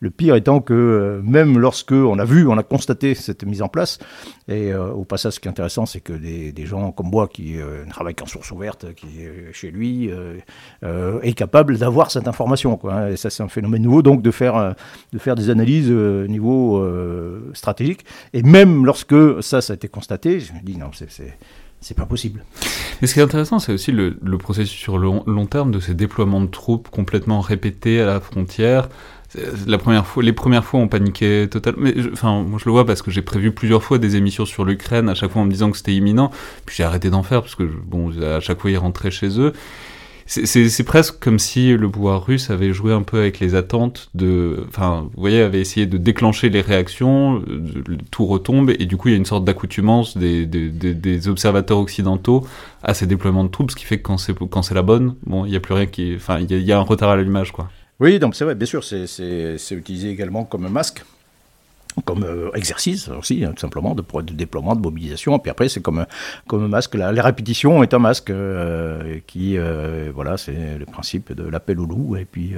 le 0.00 0.10
pire 0.10 0.34
étant 0.34 0.60
que 0.60 0.74
euh, 0.74 1.20
même 1.22 1.58
lorsque 1.58 1.92
on 1.92 2.18
a 2.18 2.24
vu, 2.24 2.46
on 2.46 2.56
a 2.56 2.62
constaté 2.62 3.14
cette 3.14 3.44
mise 3.44 3.62
en 3.62 3.68
place, 3.68 3.98
et 4.48 4.72
euh, 4.72 4.90
au 4.90 5.04
passage, 5.04 5.34
ce 5.34 5.40
qui 5.40 5.48
est 5.48 5.50
intéressant, 5.50 5.86
c'est 5.86 6.00
que 6.00 6.12
des, 6.12 6.66
gens 6.66 6.92
comme 6.92 7.08
moi 7.10 7.28
qui 7.28 7.60
euh, 7.60 7.84
travaillent 7.88 8.16
en 8.22 8.26
source 8.26 8.50
ouverte, 8.50 8.94
qui 8.94 9.20
chez 9.52 9.70
lui, 9.70 10.10
est 10.82 11.32
capable 11.32 11.78
d'avoir 11.78 12.10
cette 12.10 12.28
information. 12.28 12.78
Hein. 12.84 13.08
et 13.08 13.16
ça, 13.16 13.30
c'est 13.30 13.42
un 13.42 13.48
phénomène 13.48 13.82
nouveau, 13.82 14.02
donc 14.02 14.22
de 14.22 14.30
faire, 14.30 14.74
de 15.12 15.18
faire 15.18 15.34
des 15.34 15.50
analyses 15.50 15.90
au 15.90 16.26
niveau 16.26 16.84
stratégique. 17.54 18.04
Et 18.32 18.42
même 18.42 18.84
lorsque 18.84 19.42
ça, 19.42 19.60
ça 19.60 19.72
a 19.72 19.76
été 19.76 19.88
constaté, 19.88 20.40
je 20.40 20.52
me 20.52 20.60
dis, 20.60 20.76
non, 20.76 20.90
c'est 20.92 21.36
c'est 21.80 21.96
pas 21.96 22.06
possible. 22.06 22.44
Mais 23.00 23.06
ce 23.06 23.14
qui 23.14 23.20
est 23.20 23.22
intéressant, 23.22 23.58
c'est 23.58 23.72
aussi 23.72 23.92
le, 23.92 24.16
processus 24.38 24.78
sur 24.78 24.98
le 24.98 25.08
long, 25.26 25.46
terme 25.46 25.70
de 25.70 25.80
ces 25.80 25.94
déploiements 25.94 26.40
de 26.40 26.46
troupes 26.46 26.88
complètement 26.90 27.40
répétés 27.40 28.00
à 28.00 28.06
la 28.06 28.20
frontière. 28.20 28.88
La 29.66 29.76
première 29.76 30.06
fois, 30.06 30.22
les 30.22 30.32
premières 30.32 30.64
fois, 30.64 30.80
on 30.80 30.88
paniquait 30.88 31.48
totalement. 31.48 31.82
Mais 31.82 31.94
enfin, 32.12 32.42
moi, 32.42 32.58
je 32.58 32.64
le 32.64 32.72
vois 32.72 32.86
parce 32.86 33.02
que 33.02 33.10
j'ai 33.10 33.22
prévu 33.22 33.52
plusieurs 33.52 33.82
fois 33.82 33.98
des 33.98 34.16
émissions 34.16 34.46
sur 34.46 34.64
l'Ukraine, 34.64 35.08
à 35.08 35.14
chaque 35.14 35.30
fois 35.30 35.42
en 35.42 35.44
me 35.44 35.50
disant 35.50 35.70
que 35.70 35.76
c'était 35.76 35.94
imminent. 35.94 36.30
Puis 36.64 36.76
j'ai 36.76 36.84
arrêté 36.84 37.10
d'en 37.10 37.22
faire 37.22 37.42
parce 37.42 37.54
que, 37.54 37.64
bon, 37.64 38.10
à 38.22 38.40
chaque 38.40 38.60
fois, 38.60 38.70
ils 38.70 38.78
rentraient 38.78 39.10
chez 39.10 39.38
eux 39.38 39.52
c'est 40.28 40.84
presque 40.84 41.18
comme 41.20 41.38
si 41.38 41.72
le 41.72 41.90
pouvoir 41.90 42.26
russe 42.26 42.50
avait 42.50 42.72
joué 42.74 42.92
un 42.92 43.00
peu 43.02 43.18
avec 43.18 43.40
les 43.40 43.54
attentes 43.54 44.10
de, 44.14 44.66
enfin, 44.68 45.08
vous 45.14 45.20
voyez, 45.20 45.40
avait 45.40 45.60
essayé 45.60 45.86
de 45.86 45.96
déclencher 45.96 46.50
les 46.50 46.60
réactions, 46.60 47.42
tout 48.10 48.26
retombe 48.26 48.70
et 48.70 48.84
du 48.84 48.98
coup 48.98 49.08
il 49.08 49.12
y 49.12 49.14
a 49.14 49.16
une 49.16 49.24
sorte 49.24 49.46
d'accoutumance 49.46 50.18
des, 50.18 51.28
observateurs 51.28 51.78
occidentaux 51.78 52.46
à 52.82 52.92
ces 52.92 53.06
déploiements 53.06 53.44
de 53.44 53.48
troupes, 53.48 53.70
ce 53.70 53.76
qui 53.76 53.86
fait 53.86 53.98
que 53.98 54.02
quand 54.02 54.18
c'est 54.18 54.34
quand 54.50 54.62
c'est 54.62 54.74
la 54.74 54.82
bonne, 54.82 55.14
bon, 55.24 55.46
il 55.46 55.52
y 55.52 55.56
a 55.56 55.60
plus 55.60 55.74
rien 55.74 55.86
qui, 55.86 56.14
enfin, 56.14 56.40
il 56.40 56.50
y, 56.50 56.72
a 56.72 56.78
un 56.78 56.82
retard 56.82 57.08
à 57.08 57.16
l'allumage, 57.16 57.52
quoi. 57.52 57.70
Oui, 57.98 58.18
donc 58.18 58.34
c'est 58.34 58.44
vrai, 58.44 58.54
bien 58.54 58.66
sûr, 58.66 58.84
c'est 58.84 59.72
utilisé 59.72 60.10
également 60.10 60.44
comme 60.44 60.66
un 60.66 60.70
masque 60.70 61.02
comme 62.04 62.24
euh, 62.24 62.50
exercice 62.54 63.08
aussi, 63.08 63.44
hein, 63.44 63.52
tout 63.54 63.60
simplement, 63.60 63.94
de, 63.94 64.02
de, 64.02 64.32
déploiement, 64.32 64.74
de 64.74 64.80
mobilisation. 64.80 65.38
Puis 65.38 65.50
après, 65.50 65.68
c'est 65.68 65.80
comme, 65.80 66.06
comme 66.46 66.64
un 66.64 66.68
masque. 66.68 66.94
La, 66.94 67.12
les 67.12 67.20
répétitions 67.20 67.82
est 67.82 67.94
un 67.94 67.98
masque 67.98 68.30
euh, 68.30 69.18
qui, 69.26 69.58
euh, 69.58 70.10
voilà, 70.14 70.36
c'est 70.36 70.78
le 70.78 70.86
principe 70.86 71.32
de 71.32 71.48
l'appel 71.48 71.80
au 71.80 71.86
loup. 71.86 72.16
Et 72.16 72.24
puis, 72.24 72.54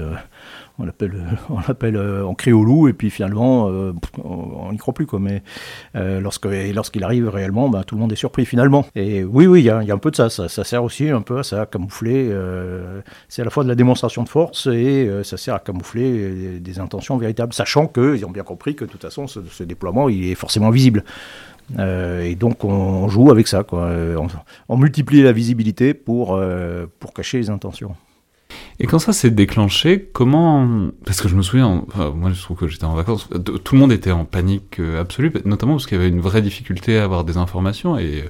on 0.81 0.85
l'appelle, 0.85 1.39
on 1.51 1.59
l'appelle, 1.67 1.97
on 1.99 2.35
crie 2.35 2.53
au 2.53 2.65
loup. 2.65 2.89
Et 2.89 2.93
puis 2.93 3.11
finalement, 3.11 3.67
on 4.25 4.73
n'y 4.73 4.79
croit 4.79 4.95
plus. 4.95 5.07
Mais 5.19 5.43
lorsque, 5.95 6.47
lorsqu'il 6.47 7.05
arrive 7.05 7.29
réellement, 7.29 7.69
bah, 7.69 7.85
tout 7.85 7.95
le 7.95 8.01
monde 8.01 8.13
est 8.13 8.17
surpris 8.17 8.45
finalement. 8.45 8.87
Et 8.95 9.25
oui, 9.25 9.47
oui, 9.47 9.61
il 9.61 9.65
y, 9.65 9.71
a 9.71 9.79
un 9.79 9.99
peu 9.99 10.11
de 10.11 10.17
ça. 10.17 10.31
ça. 10.31 10.49
sert 10.49 10.85
aussi 10.85 11.09
un 11.09 11.23
peu 11.23 11.39
à 11.39 11.43
ça, 11.43 11.63
à 11.63 11.67
camoufler. 11.67 12.31
c'est 13.29 13.43
à 13.43 13.45
la 13.45 13.51
fois 13.51 13.65
de 13.65 13.69
la 13.69 13.75
démonstration 13.75 14.23
de 14.23 14.29
force 14.29 14.67
et 14.67 15.11
ça 15.23 15.37
sert 15.37 15.55
à 15.55 15.61
camoufler 15.61 16.61
des 16.61 16.79
intentions 16.79 17.17
véritables, 17.17 17.53
sachant 17.53 17.87
qu'ils 17.87 18.25
ont 18.25 18.31
bien 18.31 18.43
compris 18.43 18.75
que 18.75 18.85
de 18.85 18.91
toute 18.91 19.03
façon, 19.03 19.27
ce, 19.27 19.63
déploiement, 19.63 20.09
il 20.09 20.31
est 20.31 20.35
forcément 20.35 20.71
visible. 20.71 21.05
Euh, 21.79 22.23
et 22.23 22.35
donc 22.35 22.65
on, 22.65 23.09
joue 23.09 23.31
avec 23.31 23.49
ça. 23.49 23.65
On, 24.69 24.77
multiplie 24.77 25.23
la 25.23 25.33
visibilité 25.33 25.95
pour, 25.95 26.35
euh, 26.35 26.87
pour 26.99 27.13
cacher 27.13 27.39
les 27.39 27.51
intentions. 27.51 27.95
Et 28.83 28.87
quand 28.87 28.99
ça 28.99 29.13
s'est 29.13 29.31
déclenché, 29.31 30.09
comment 30.13 30.91
Parce 31.05 31.21
que 31.21 31.29
je 31.29 31.37
me 31.37 31.43
souviens, 31.43 31.85
moi 32.15 32.31
je 32.33 32.41
trouve 32.41 32.57
que 32.57 32.67
j'étais 32.67 32.85
en 32.85 32.95
vacances, 32.95 33.29
tout 33.29 33.75
le 33.75 33.79
monde 33.79 33.93
était 33.93 34.11
en 34.11 34.25
panique 34.25 34.81
euh, 34.81 35.03
absolue, 35.03 35.31
notamment 35.45 35.75
parce 35.75 35.87
qu'il 35.87 35.99
y 35.99 36.01
avait 36.01 36.09
une 36.09 36.23
vraie 36.23 36.41
difficulté 36.41 36.99
à 36.99 37.05
avoir 37.05 37.25
des 37.25 37.37
informations 37.37 37.99
et 37.99 38.25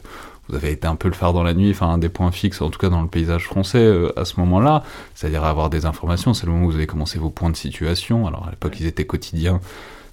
vous 0.49 0.57
avez 0.57 0.73
été 0.73 0.89
un 0.89 0.97
peu 0.97 1.07
le 1.07 1.15
phare 1.15 1.33
dans 1.33 1.45
la 1.45 1.55
nuit, 1.55 1.71
enfin 1.71 1.91
un 1.91 1.99
des 1.99 2.09
points 2.09 2.33
fixes, 2.33 2.61
en 2.63 2.71
tout 2.71 2.81
cas 2.81 2.89
dans 2.89 3.01
le 3.01 3.07
paysage 3.07 3.45
français 3.45 3.89
à 4.17 4.25
ce 4.25 4.41
moment-là, 4.41 4.83
c'est-à-dire 5.15 5.45
avoir 5.45 5.71
des 5.71 5.87
informations. 5.87 6.35
C'est 6.35 6.47
le 6.47 6.53
moment 6.53 6.67
où 6.67 6.71
vous 6.71 6.77
avez 6.77 6.89
commencé 6.89 7.21
vos 7.21 7.31
points 7.31 7.51
de 7.51 7.57
situation. 7.57 8.27
Alors 8.27 8.49
à 8.49 8.51
l'époque, 8.51 8.77
ils 8.81 8.87
étaient 8.87 9.07
quotidiens, 9.07 9.61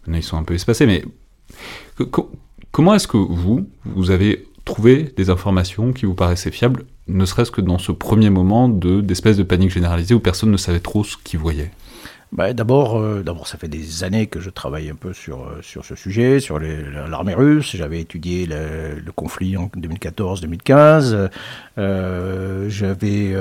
maintenant 0.05 0.19
ils 0.19 0.23
sont 0.23 0.37
un 0.37 0.43
peu 0.43 0.53
espacés, 0.53 0.85
mais 0.85 1.03
comment 2.71 2.93
est-ce 2.93 3.07
que 3.07 3.17
vous, 3.17 3.67
vous 3.85 4.11
avez 4.11 4.47
trouvé 4.65 5.11
des 5.17 5.31
informations 5.31 5.93
qui 5.93 6.05
vous 6.05 6.13
paraissaient 6.13 6.51
fiables, 6.51 6.85
ne 7.07 7.25
serait-ce 7.25 7.51
que 7.51 7.61
dans 7.61 7.77
ce 7.77 7.91
premier 7.91 8.29
moment 8.29 8.69
de 8.69 9.01
d'espèce 9.01 9.37
de 9.37 9.43
panique 9.43 9.71
généralisée 9.71 10.13
où 10.13 10.19
personne 10.19 10.51
ne 10.51 10.57
savait 10.57 10.79
trop 10.79 11.03
ce 11.03 11.15
qu'il 11.23 11.39
voyait 11.39 11.71
bah, 12.33 12.51
d'abord, 12.51 12.99
euh, 12.99 13.23
d'abord, 13.23 13.47
ça 13.47 13.57
fait 13.57 13.69
des 13.69 14.03
années 14.03 14.27
que 14.27 14.41
je 14.41 14.49
travaille 14.49 14.89
un 14.89 14.95
peu 14.95 15.13
sur, 15.13 15.43
euh, 15.43 15.61
sur 15.61 15.85
ce 15.85 15.95
sujet, 15.95 16.41
sur 16.41 16.59
l'armée 16.59 17.33
russe. 17.33 17.73
J'avais 17.75 18.01
étudié 18.01 18.45
le, 18.45 19.11
conflit 19.15 19.55
en 19.55 19.67
2014-2015. 19.77 21.29
Euh, 21.77 22.69
j'avais, 22.69 23.33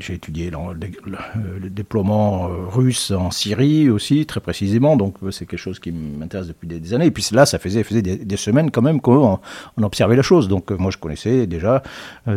j'ai 0.00 0.14
étudié 0.14 0.50
le, 0.50 1.68
déploiement 1.68 2.48
russe 2.70 3.10
en 3.10 3.30
Syrie 3.30 3.90
aussi, 3.90 4.24
très 4.24 4.40
précisément. 4.40 4.96
Donc, 4.96 5.16
c'est 5.30 5.44
quelque 5.44 5.60
chose 5.60 5.78
qui 5.78 5.92
m'intéresse 5.92 6.48
depuis 6.48 6.66
des, 6.66 6.94
années. 6.94 7.06
Et 7.06 7.10
puis 7.10 7.26
là, 7.32 7.44
ça 7.44 7.58
faisait, 7.58 7.82
faisait 7.82 8.02
des, 8.02 8.36
semaines 8.36 8.70
quand 8.70 8.82
même 8.82 9.00
qu'on 9.00 9.38
on 9.76 9.82
observait 9.82 10.16
la 10.16 10.22
chose. 10.22 10.48
Donc, 10.48 10.70
moi, 10.70 10.90
je 10.90 10.96
connaissais 10.96 11.46
déjà 11.46 11.82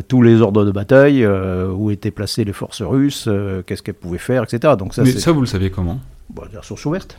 tous 0.09 0.21
les 0.21 0.41
ordres 0.41 0.65
de 0.65 0.71
bataille, 0.71 1.25
où 1.25 1.91
étaient 1.91 2.11
placées 2.11 2.43
les 2.43 2.53
forces 2.53 2.81
russes, 2.81 3.29
qu'est-ce 3.65 3.81
qu'elles 3.81 3.95
pouvaient 3.95 4.17
faire, 4.17 4.43
etc. 4.43 4.73
Donc 4.77 4.93
ça, 4.93 5.05
ça 5.05 5.31
vous 5.31 5.44
le 5.45 5.49
saviez 5.51 5.69
comment? 5.69 5.99
Bon, 6.29 6.43
La 6.51 6.63
source 6.63 6.85
ouverte. 6.85 7.17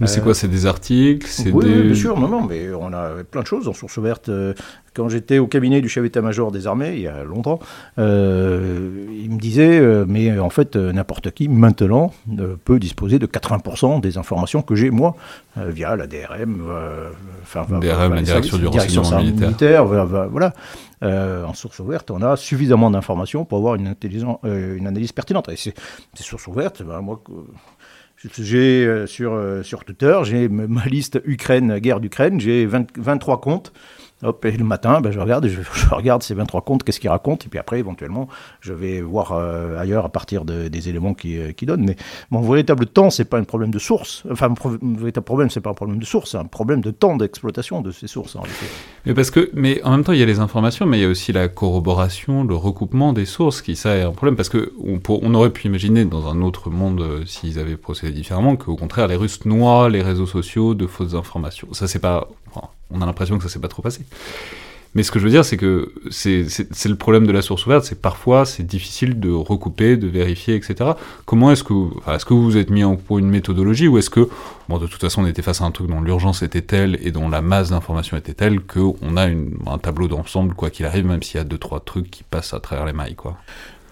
Mais 0.00 0.06
c'est 0.06 0.22
quoi 0.22 0.34
C'est 0.34 0.48
des 0.48 0.64
articles 0.64 1.26
oui, 1.52 1.66
des... 1.66 1.82
bien 1.82 1.94
sûr, 1.94 2.18
non, 2.18 2.28
non, 2.28 2.42
mais 2.42 2.72
on 2.72 2.92
a 2.92 3.22
plein 3.30 3.42
de 3.42 3.46
choses 3.46 3.68
en 3.68 3.74
source 3.74 3.96
ouverte. 3.98 4.30
Euh, 4.30 4.54
quand 4.94 5.08
j'étais 5.08 5.38
au 5.38 5.46
cabinet 5.46 5.80
du 5.80 5.88
chef 5.88 6.02
d'état-major 6.02 6.50
des 6.50 6.66
armées, 6.66 6.94
il 6.94 7.02
y 7.02 7.06
a 7.06 7.22
longtemps, 7.22 7.60
euh, 7.98 9.06
il 9.12 9.30
me 9.30 9.38
disait, 9.38 9.78
euh, 9.78 10.04
mais 10.08 10.38
en 10.38 10.50
fait, 10.50 10.74
n'importe 10.74 11.30
qui, 11.30 11.48
maintenant, 11.48 12.12
peut 12.64 12.78
disposer 12.78 13.18
de 13.18 13.26
80% 13.26 14.00
des 14.00 14.18
informations 14.18 14.62
que 14.62 14.74
j'ai, 14.74 14.90
moi, 14.90 15.14
via 15.56 15.94
la 15.96 16.06
DRM, 16.06 16.64
enfin, 17.42 17.66
DRM, 17.78 18.14
la 18.14 18.22
direction 18.22 18.56
du 18.56 18.66
renseignement 18.66 19.22
militaire. 19.22 19.84
voilà. 19.84 20.54
en 21.02 21.54
source 21.54 21.78
ouverte, 21.78 22.10
on 22.10 22.22
a 22.22 22.36
suffisamment 22.36 22.90
d'informations 22.90 23.44
pour 23.44 23.58
avoir 23.58 23.74
une, 23.74 23.94
une 24.44 24.86
analyse 24.86 25.12
pertinente. 25.12 25.48
Et 25.50 25.56
ces 25.56 25.74
sources 26.14 26.46
ouvertes, 26.46 26.82
ben, 26.82 27.00
moi, 27.00 27.22
j'ai 28.38 28.84
euh, 28.84 29.06
sur, 29.06 29.32
euh, 29.32 29.62
sur 29.62 29.84
Twitter, 29.84 30.18
j'ai 30.24 30.48
ma 30.48 30.84
liste 30.84 31.20
Ukraine, 31.24 31.78
guerre 31.78 32.00
d'Ukraine, 32.00 32.40
j'ai 32.40 32.66
23 32.66 33.40
comptes 33.40 33.72
Hop, 34.22 34.44
et 34.44 34.50
le 34.50 34.64
matin, 34.64 35.00
ben, 35.00 35.10
je 35.10 35.18
regarde, 35.18 35.46
je, 35.48 35.88
regarde 35.94 36.22
ces 36.22 36.34
23 36.34 36.60
comptes, 36.60 36.84
qu'est-ce 36.84 37.00
qu'ils 37.00 37.08
racontent, 37.08 37.44
et 37.46 37.48
puis 37.48 37.58
après, 37.58 37.78
éventuellement, 37.78 38.28
je 38.60 38.74
vais 38.74 39.00
voir 39.00 39.32
euh, 39.32 39.78
ailleurs 39.78 40.04
à 40.04 40.08
partir 40.10 40.44
des 40.44 40.88
éléments 40.88 41.14
qui, 41.14 41.38
euh, 41.38 41.52
qui, 41.52 41.64
donnent. 41.64 41.84
Mais 41.86 41.96
mon 42.30 42.42
véritable 42.42 42.86
temps, 42.86 43.08
c'est 43.08 43.24
pas 43.24 43.38
un 43.38 43.44
problème 43.44 43.70
de 43.70 43.78
source. 43.78 44.24
Enfin, 44.30 44.52
mon 44.82 44.94
véritable 44.96 45.24
problème, 45.24 45.48
c'est 45.48 45.60
pas 45.60 45.70
un 45.70 45.74
problème 45.74 45.98
de 45.98 46.04
source, 46.04 46.32
c'est 46.32 46.38
un 46.38 46.44
problème 46.44 46.82
de 46.82 46.90
temps 46.90 47.16
d'exploitation 47.16 47.80
de 47.80 47.92
ces 47.92 48.06
sources. 48.06 48.36
En 48.36 48.42
mais 49.06 49.14
parce 49.14 49.30
que, 49.30 49.50
mais 49.54 49.82
en 49.84 49.92
même 49.92 50.04
temps, 50.04 50.12
il 50.12 50.18
y 50.18 50.22
a 50.22 50.26
les 50.26 50.38
informations, 50.38 50.84
mais 50.84 50.98
il 50.98 51.02
y 51.02 51.06
a 51.06 51.08
aussi 51.08 51.32
la 51.32 51.48
corroboration, 51.48 52.44
le 52.44 52.54
recoupement 52.54 53.14
des 53.14 53.24
sources, 53.24 53.62
qui 53.62 53.74
ça 53.74 53.96
est 53.96 54.02
un 54.02 54.12
problème, 54.12 54.36
parce 54.36 54.50
que 54.50 54.72
on, 54.84 55.00
on 55.08 55.34
aurait 55.34 55.50
pu 55.50 55.66
imaginer 55.66 56.04
dans 56.04 56.28
un 56.28 56.42
autre 56.42 56.68
monde, 56.68 57.00
euh, 57.00 57.24
s'ils 57.24 57.58
avaient 57.58 57.76
procédé 57.78 58.12
différemment, 58.12 58.56
qu'au 58.56 58.76
contraire, 58.76 59.06
les 59.06 59.16
Russes 59.16 59.46
noient 59.46 59.88
les 59.88 60.02
réseaux 60.02 60.26
sociaux 60.26 60.74
de 60.74 60.86
fausses 60.86 61.14
informations. 61.14 61.72
Ça, 61.72 61.88
c'est 61.88 62.00
pas 62.00 62.28
on 62.90 63.02
a 63.02 63.06
l'impression 63.06 63.38
que 63.38 63.44
ça 63.44 63.48
s'est 63.48 63.58
pas 63.58 63.68
trop 63.68 63.82
passé. 63.82 64.04
Mais 64.94 65.04
ce 65.04 65.12
que 65.12 65.20
je 65.20 65.24
veux 65.24 65.30
dire, 65.30 65.44
c'est 65.44 65.56
que 65.56 65.92
c'est 66.10 66.88
le 66.88 66.96
problème 66.96 67.24
de 67.24 67.30
la 67.30 67.42
source 67.42 67.64
ouverte, 67.64 67.84
c'est 67.84 68.00
parfois 68.00 68.44
c'est 68.44 68.64
difficile 68.64 69.20
de 69.20 69.30
recouper, 69.30 69.96
de 69.96 70.08
vérifier, 70.08 70.56
etc. 70.56 70.92
Comment 71.26 71.52
est-ce 71.52 71.62
que, 71.62 71.74
est-ce 72.10 72.24
que 72.24 72.34
vous 72.34 72.42
vous 72.42 72.56
êtes 72.56 72.70
mis 72.70 72.82
en 72.82 72.96
pour 72.96 73.20
une 73.20 73.30
méthodologie 73.30 73.86
ou 73.86 73.98
est-ce 73.98 74.10
que, 74.10 74.28
bon, 74.68 74.78
de 74.78 74.88
toute 74.88 75.00
façon, 75.00 75.22
on 75.22 75.26
était 75.26 75.42
face 75.42 75.60
à 75.60 75.64
un 75.64 75.70
truc 75.70 75.86
dont 75.86 76.00
l'urgence 76.00 76.42
était 76.42 76.62
telle 76.62 76.98
et 77.02 77.12
dont 77.12 77.28
la 77.28 77.40
masse 77.40 77.70
d'informations 77.70 78.16
était 78.16 78.34
telle 78.34 78.60
qu'on 78.60 79.16
a 79.16 79.26
un 79.26 79.78
tableau 79.78 80.08
d'ensemble, 80.08 80.54
quoi 80.54 80.70
qu'il 80.70 80.86
arrive, 80.86 81.06
même 81.06 81.22
s'il 81.22 81.36
y 81.36 81.40
a 81.40 81.44
deux 81.44 81.58
trois 81.58 81.78
trucs 81.78 82.10
qui 82.10 82.24
passent 82.24 82.52
à 82.52 82.58
travers 82.58 82.84
les 82.84 82.92
mailles, 82.92 83.14
quoi. 83.14 83.36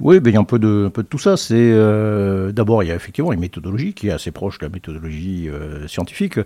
Oui, 0.00 0.20
ben, 0.20 0.30
il 0.30 0.34
y 0.34 0.36
a 0.36 0.40
un 0.40 0.44
peu 0.44 0.60
de, 0.60 0.90
tout 1.08 1.18
ça. 1.18 1.36
C'est 1.36 1.54
euh, 1.56 2.52
d'abord 2.52 2.82
il 2.84 2.88
y 2.88 2.92
a 2.92 2.94
effectivement 2.94 3.32
une 3.32 3.40
méthodologie 3.40 3.94
qui 3.94 4.08
est 4.08 4.12
assez 4.12 4.30
proche 4.30 4.58
de 4.58 4.66
la 4.66 4.70
méthodologie 4.70 5.48
euh, 5.48 5.88
scientifique. 5.88 6.38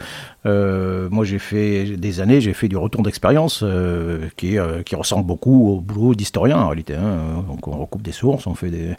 Euh, 0.46 1.08
moi, 1.10 1.24
j'ai 1.24 1.38
fait 1.38 1.96
des 1.96 2.20
années, 2.20 2.40
j'ai 2.40 2.54
fait 2.54 2.68
du 2.68 2.76
retour 2.76 3.02
d'expérience 3.02 3.64
qui, 4.36 4.58
ressemble 4.92 5.26
beaucoup 5.26 5.70
au 5.70 5.80
boulot 5.80 6.14
d'historien 6.14 6.58
en 6.58 6.68
réalité. 6.68 6.94
Hein. 6.94 7.44
Donc, 7.48 7.66
on 7.66 7.72
recoupe 7.72 8.02
des 8.02 8.12
sources, 8.12 8.46
on 8.46 8.54
fait 8.54 8.70
des, 8.70 8.94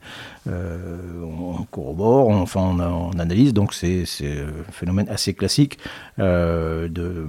on 0.47 1.63
corrobore, 1.71 2.27
on, 2.27 2.41
enfin 2.41 2.61
on, 2.61 3.19
analyse. 3.19 3.53
Donc 3.53 3.73
c'est 3.73 4.03
un 4.21 4.71
phénomène 4.71 5.07
assez 5.09 5.33
classique 5.33 5.77
de, 6.17 6.87
de, 6.89 7.27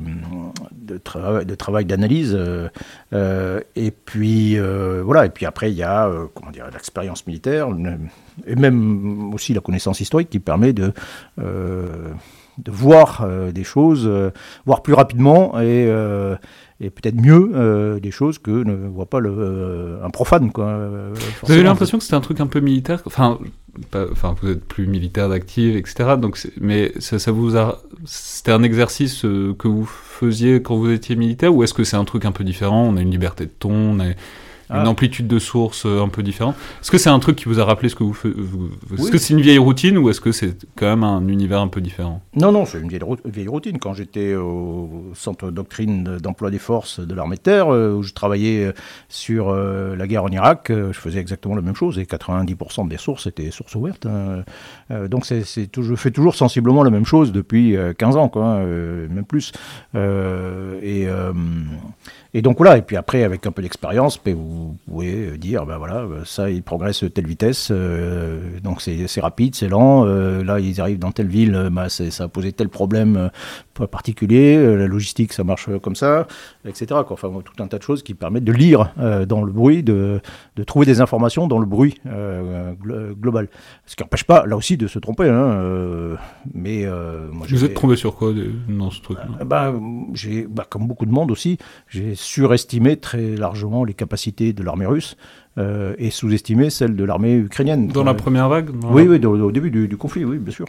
de 0.81 1.55
travail 1.55 1.85
d'analyse. 1.85 2.39
et 3.13 3.91
puis 3.91 4.59
voilà. 4.59 5.27
Et 5.27 5.31
puis 5.31 5.47
après 5.47 5.71
il 5.71 5.77
y 5.77 5.83
a 5.83 6.11
comment 6.35 6.51
dire 6.51 6.67
l'expérience 6.73 7.14
militaire, 7.27 7.69
et 8.47 8.57
même 8.57 9.33
aussi 9.35 9.55
la 9.55 9.61
connaissance 9.61 10.01
historique 10.01 10.31
qui 10.31 10.41
permet 10.41 10.73
de, 10.73 10.93
euh, 11.41 12.11
de 12.59 12.71
voir 12.71 13.23
euh, 13.23 13.53
des 13.53 13.65
choses, 13.65 14.05
euh, 14.07 14.31
voir 14.67 14.83
plus 14.83 14.95
rapidement 14.95 15.61
et, 15.61 15.85
et 16.81 16.91
peut-être 16.91 17.21
mieux 17.21 18.01
des 18.01 18.11
choses 18.11 18.39
que 18.39 18.51
ne 18.51 18.89
voit 18.89 19.07
pas 19.07 19.21
le, 19.21 19.99
un 20.03 20.11
profane. 20.11 20.51
Quoi, 20.53 20.79
vous 21.43 21.53
avez 21.53 21.63
l'impression 21.63 21.99
que 21.99 22.05
c'était 22.05 22.17
un 22.17 22.21
truc 22.21 22.41
un 22.41 22.47
peu 22.47 22.61
militaire 22.61 23.03
Enfin, 23.07 23.39
enfin 24.13 24.35
vous 24.41 24.51
êtes 24.51 24.65
plus 24.65 24.87
militaire 24.87 25.29
d'active, 25.29 25.77
etc. 25.77 26.15
Donc 26.19 26.39
mais 26.61 26.93
ça, 26.99 27.19
ça 27.19 27.33
vous 27.33 27.57
a... 27.57 27.83
C'était 28.05 28.53
un 28.53 28.63
exercice 28.63 29.23
que 29.23 29.69
vous 29.69 29.87
faisiez 29.87 30.63
quand 30.63 30.77
vous 30.77 30.91
étiez 30.91 31.17
militaire 31.17 31.55
ou 31.55 31.63
est-ce 31.63 31.75
que 31.75 31.85
c'est 31.85 31.97
un 31.97 32.05
truc 32.05 32.25
un 32.25 32.33
peu 32.33 32.45
différent? 32.45 32.85
On 32.85 32.97
a 32.97 33.01
une 33.01 33.11
liberté 33.11 33.47
de 33.47 33.53
ton, 33.59 33.73
on 33.73 34.01
a 34.01 34.07
une 34.71 34.77
ah. 34.77 34.89
amplitude 34.89 35.27
de 35.27 35.39
source 35.39 35.85
euh, 35.87 36.03
un 36.03 36.09
peu 36.09 36.23
différente. 36.23 36.55
Est-ce 36.81 36.91
que 36.91 36.99
c'est 36.99 37.11
un 37.11 37.19
truc 37.19 37.37
qui 37.37 37.45
vous 37.47 37.61
a 37.61 37.65
rappelé 37.65 37.89
ce 37.89 37.95
que 37.95 38.05
vous 38.05 38.15
faites 38.15 38.33
Est-ce 38.99 39.11
que 39.11 39.19
c'est 39.19 39.35
une 39.35 39.41
vieille 39.41 39.59
routine 39.59 39.99
ou 39.99 40.09
est-ce 40.09 40.21
que 40.21 40.33
c'est 40.33 40.57
quand 40.77 40.87
même 40.87 41.05
un 41.05 41.27
univers 41.29 41.61
un 41.61 41.69
peu 41.69 41.81
différent? 41.81 42.23
Non, 42.35 42.53
non, 42.53 42.65
c'est 42.65 42.81
une 42.81 42.89
vieille, 42.89 43.49
routine. 43.49 43.79
Quand 43.79 43.95
j'étais 43.95 44.35
au 44.35 45.13
centre 45.15 45.51
doctrine 45.51 46.19
d'emploi 46.19 46.51
des 46.51 46.59
forces 46.59 47.01
de 47.01 47.15
l'armée 47.15 47.37
de 47.37 47.43
terre, 47.43 47.73
euh, 47.73 47.95
où 47.95 48.03
je 48.03 48.13
travaillais 48.13 48.67
euh, 48.67 48.73
sur 49.09 49.55
la 49.55 50.07
guerre 50.07 50.25
en 50.25 50.29
Irak, 50.29 50.67
je 50.71 50.93
faisais 50.93 51.21
exactement 51.21 51.55
la 51.55 51.63
même 51.63 51.77
chose 51.77 51.99
et 51.99 52.05
90% 52.05 52.89
des 52.89 52.97
sources 52.97 53.27
étaient 53.27 53.51
sources 53.51 53.75
ouvertes. 53.75 54.07
Hein. 54.07 54.45
donc 55.09 55.27
c'est, 55.27 55.43
je 55.45 55.95
fais 55.95 56.11
toujours 56.11 56.35
sensiblement 56.35 56.83
la 56.83 56.91
même 56.91 57.05
chose 57.05 57.33
depuis 57.33 57.77
15 57.99 58.17
ans, 58.17 58.29
quoi, 58.29 58.59
même 58.59 59.25
plus. 59.25 59.53
et 59.95 61.07
et 62.37 62.43
donc 62.43 62.57
voilà, 62.57 62.77
et 62.77 62.83
puis 62.83 62.97
après, 62.97 63.23
avec 63.23 63.47
un 63.47 63.53
peu 63.53 63.63
d'expérience, 63.63 64.21
vous 64.27 64.77
pouvez 64.89 65.39
dire, 65.39 65.65
ben 65.67 65.79
voilà, 65.79 66.05
ça, 66.25 66.51
il 66.51 66.65
progresse 66.65 67.05
telle 67.15 67.29
vitesse, 67.29 67.69
euh, 67.71 68.59
donc 68.61 68.83
c'est 68.83 69.21
rapide, 69.21 69.55
c'est 69.55 69.69
lent, 69.69 70.05
euh, 70.05 70.43
là, 70.43 70.59
ils 70.59 70.81
arrivent 70.81 70.99
dans 70.99 71.13
telle 71.13 71.29
ville, 71.29 71.69
ben, 71.71 71.89
ça 71.89 72.25
a 72.25 72.27
posé 72.27 72.51
tel 72.51 72.69
problème 72.69 73.31
euh, 73.79 73.87
particulier, 73.87 74.57
la 74.57 74.89
logistique, 74.89 75.33
ça 75.33 75.45
marche 75.45 75.69
comme 75.81 75.95
ça, 75.95 76.27
etc. 76.65 76.87
Quoi. 77.07 77.13
Enfin, 77.13 77.31
tout 77.45 77.63
un 77.63 77.69
tas 77.69 77.79
de 77.79 77.85
choses 77.85 78.03
qui 78.03 78.15
permettent 78.15 78.45
de 78.45 78.53
lire 78.53 78.93
dans 78.97 79.43
le 79.43 79.53
bruit, 79.53 79.85
de, 79.85 80.21
de, 80.57 80.65
trouver 80.65 80.87
des 80.87 81.01
informations 81.01 81.47
dans 81.47 81.59
le 81.59 81.67
bruit 81.67 82.01
global. 83.21 83.49
Ce 83.87 83.95
qui 83.95 84.03
n'empêche 84.03 84.25
pas, 84.25 84.47
là 84.47 84.57
aussi, 84.57 84.77
de 84.77 84.87
se 84.87 84.99
tromper. 84.99 85.29
Hein, 85.29 86.17
mais, 86.53 86.87
moi, 87.33 87.47
Vous 87.49 87.65
êtes 87.65 87.75
trompé 87.75 87.97
sur 87.97 88.15
quoi 88.15 88.33
dans 88.69 88.91
ce 88.91 89.01
truc 89.01 89.19
ben, 89.45 89.81
j'ai, 90.15 90.47
Comme 90.71 90.87
beaucoup 90.87 91.07
de 91.07 91.13
monde 91.13 91.31
aussi, 91.33 91.59
j'ai 91.89 92.15
surestimé 92.25 92.97
très 92.97 93.37
largement 93.37 93.85
les 93.85 93.95
capacités 93.95 94.53
de 94.53 94.63
l'armée 94.63 94.87
russe 94.87 95.17
euh, 95.57 95.95
et 95.99 96.11
sous-estimé 96.11 96.71
celles 96.71 96.97
de 96.97 97.05
l'armée 97.05 97.35
ukrainienne. 97.35 97.87
Dans 97.87 98.03
la 98.03 98.15
première 98.15 98.49
vague 98.49 98.71
Oui, 98.91 99.07
oui 99.07 99.25
au, 99.25 99.53
début 99.53 99.71
du, 99.71 99.97
conflit, 99.97 100.25
oui, 100.25 100.39
bien 100.39 100.53
sûr. 100.53 100.67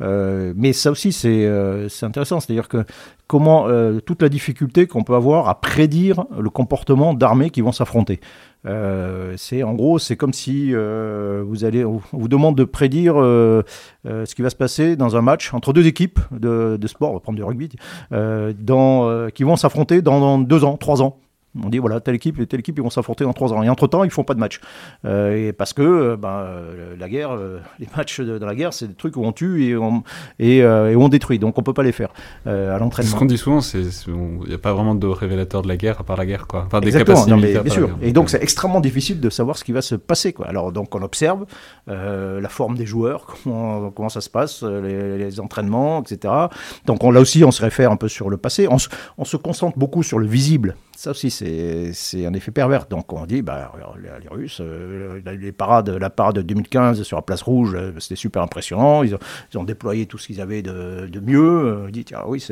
Euh, 0.00 0.52
mais 0.56 0.72
ça 0.72 0.90
aussi, 0.90 1.12
c'est 1.12 1.46
euh, 1.46 1.88
intéressant, 2.02 2.40
c'est-à-dire 2.40 2.68
que 2.68 2.84
comment 3.26 3.68
toute 4.04 4.22
la 4.22 4.28
difficulté 4.28 4.86
qu'on 4.86 5.04
peut 5.04 5.14
avoir 5.14 5.48
à 5.48 5.60
prédire 5.60 6.24
le 6.38 6.50
comportement 6.50 7.14
d'armées 7.14 7.50
qui 7.50 7.60
vont 7.60 7.72
s'affronter. 7.72 8.20
C'est 8.64 9.62
en 9.62 9.74
gros, 9.74 9.98
c'est 9.98 10.16
comme 10.16 10.32
si 10.32 10.72
vous 10.72 11.64
allez, 11.64 11.84
on 11.84 12.00
vous 12.12 12.28
demande 12.28 12.56
de 12.56 12.64
prédire 12.64 13.14
ce 13.14 14.34
qui 14.34 14.42
va 14.42 14.50
se 14.50 14.56
passer 14.56 14.96
dans 14.96 15.16
un 15.16 15.22
match 15.22 15.52
entre 15.54 15.72
deux 15.72 15.86
équipes 15.86 16.20
de, 16.32 16.78
sport, 16.86 17.10
on 17.10 17.14
va 17.14 17.20
prendre 17.20 17.36
du 17.36 17.44
rugby, 17.44 17.70
dans, 18.10 19.28
qui 19.34 19.44
vont 19.44 19.56
s'affronter 19.56 20.02
dans 20.02 20.38
deux 20.38 20.64
ans, 20.64 20.76
trois 20.76 21.02
ans. 21.02 21.18
On 21.62 21.68
dit 21.68 21.78
voilà, 21.78 22.00
telle 22.00 22.14
équipe 22.16 22.40
et 22.40 22.46
telle 22.46 22.60
équipe, 22.60 22.78
ils 22.78 22.82
vont 22.82 22.90
s'affronter 22.90 23.24
dans 23.24 23.32
trois 23.32 23.52
ans. 23.52 23.62
Et 23.62 23.68
entre-temps, 23.68 24.04
ils 24.04 24.10
font 24.10 24.24
pas 24.24 24.34
de 24.34 24.40
match. 24.40 24.60
et 25.04 25.52
parce 25.56 25.72
que 25.72 26.16
ben, 26.16 26.46
la 26.98 27.08
guerre, 27.08 27.36
les 27.78 27.88
matchs 27.96 28.20
de, 28.20 28.44
la 28.44 28.54
guerre, 28.54 28.72
c'est 28.72 28.88
des 28.88 28.94
trucs 28.94 29.16
où 29.16 29.24
on 29.24 29.32
tue 29.32 29.64
et 29.64 29.76
on, 29.76 30.02
et, 30.38 30.64
on 30.64 31.08
détruit. 31.08 31.38
Donc 31.38 31.58
on 31.58 31.62
peut 31.62 31.72
pas 31.72 31.82
les 31.82 31.92
faire 31.92 32.12
à 32.46 32.78
l'entraînement. 32.78 33.12
Ce 33.12 33.16
qu'on 33.16 33.24
dit 33.24 33.38
souvent, 33.38 33.60
c'est 33.60 33.82
il 34.06 34.48
n'y 34.48 34.54
a 34.54 34.58
pas 34.58 34.72
vraiment 34.72 34.94
de 34.94 35.06
révélateur 35.06 35.62
de 35.62 35.68
la 35.68 35.76
guerre 35.76 36.00
à 36.00 36.04
part 36.04 36.16
la 36.16 36.26
guerre. 36.26 36.46
Quoi. 36.46 36.64
Enfin, 36.66 36.80
des 36.80 36.88
Exactement, 36.88 37.36
mais, 37.36 37.58
bien 37.58 37.72
sûr. 37.72 37.90
Et 38.02 38.12
donc 38.12 38.30
c'est 38.30 38.42
extrêmement 38.42 38.80
difficile 38.80 39.20
de 39.20 39.30
savoir 39.30 39.56
ce 39.56 39.64
qui 39.64 39.72
va 39.72 39.82
se 39.82 39.94
passer. 39.94 40.32
Quoi. 40.32 40.46
Alors 40.46 40.72
donc 40.72 40.94
on 40.94 41.02
observe 41.02 41.46
la 41.86 42.48
forme 42.48 42.76
des 42.76 42.86
joueurs, 42.86 43.26
comment, 43.44 43.90
comment 43.90 44.08
ça 44.08 44.20
se 44.20 44.30
passe, 44.30 44.62
les, 44.62 45.40
entraînements, 45.40 46.02
etc. 46.02 46.32
Donc 46.86 47.02
on, 47.02 47.10
là 47.10 47.20
aussi, 47.20 47.44
on 47.44 47.50
se 47.50 47.62
réfère 47.62 47.90
un 47.90 47.96
peu 47.96 48.08
sur 48.08 48.30
le 48.30 48.36
passé. 48.36 48.68
On, 48.68 48.76
on 49.18 49.24
se 49.24 49.36
concentre 49.36 49.78
beaucoup 49.78 50.02
sur 50.02 50.18
le 50.18 50.26
visible. 50.26 50.76
Ça 50.96 51.10
aussi, 51.10 51.30
c'est 51.30 51.43
un 51.46 52.32
effet 52.32 52.50
pervers. 52.50 52.86
Donc 52.86 53.12
on 53.12 53.26
dit, 53.26 53.42
bah, 53.42 53.72
les, 54.20 54.28
Russes, 54.28 54.60
euh, 54.60 55.20
les 55.24 55.52
parades, 55.52 55.88
la 55.88 56.10
parade 56.10 56.36
de 56.36 56.42
2015 56.42 57.02
sur 57.02 57.16
la 57.16 57.22
place 57.22 57.42
rouge, 57.42 57.74
euh, 57.74 57.92
c'était 57.98 58.16
super 58.16 58.42
impressionnant. 58.42 59.02
Ils 59.02 59.14
ont, 59.56 59.64
déployé 59.64 60.06
tout 60.06 60.18
ce 60.18 60.26
qu'ils 60.26 60.40
avaient 60.40 60.62
de, 60.62 61.06
de, 61.10 61.20
mieux. 61.20 61.84
On 61.86 61.90
dit, 61.90 62.04
tiens, 62.04 62.22
oui, 62.26 62.44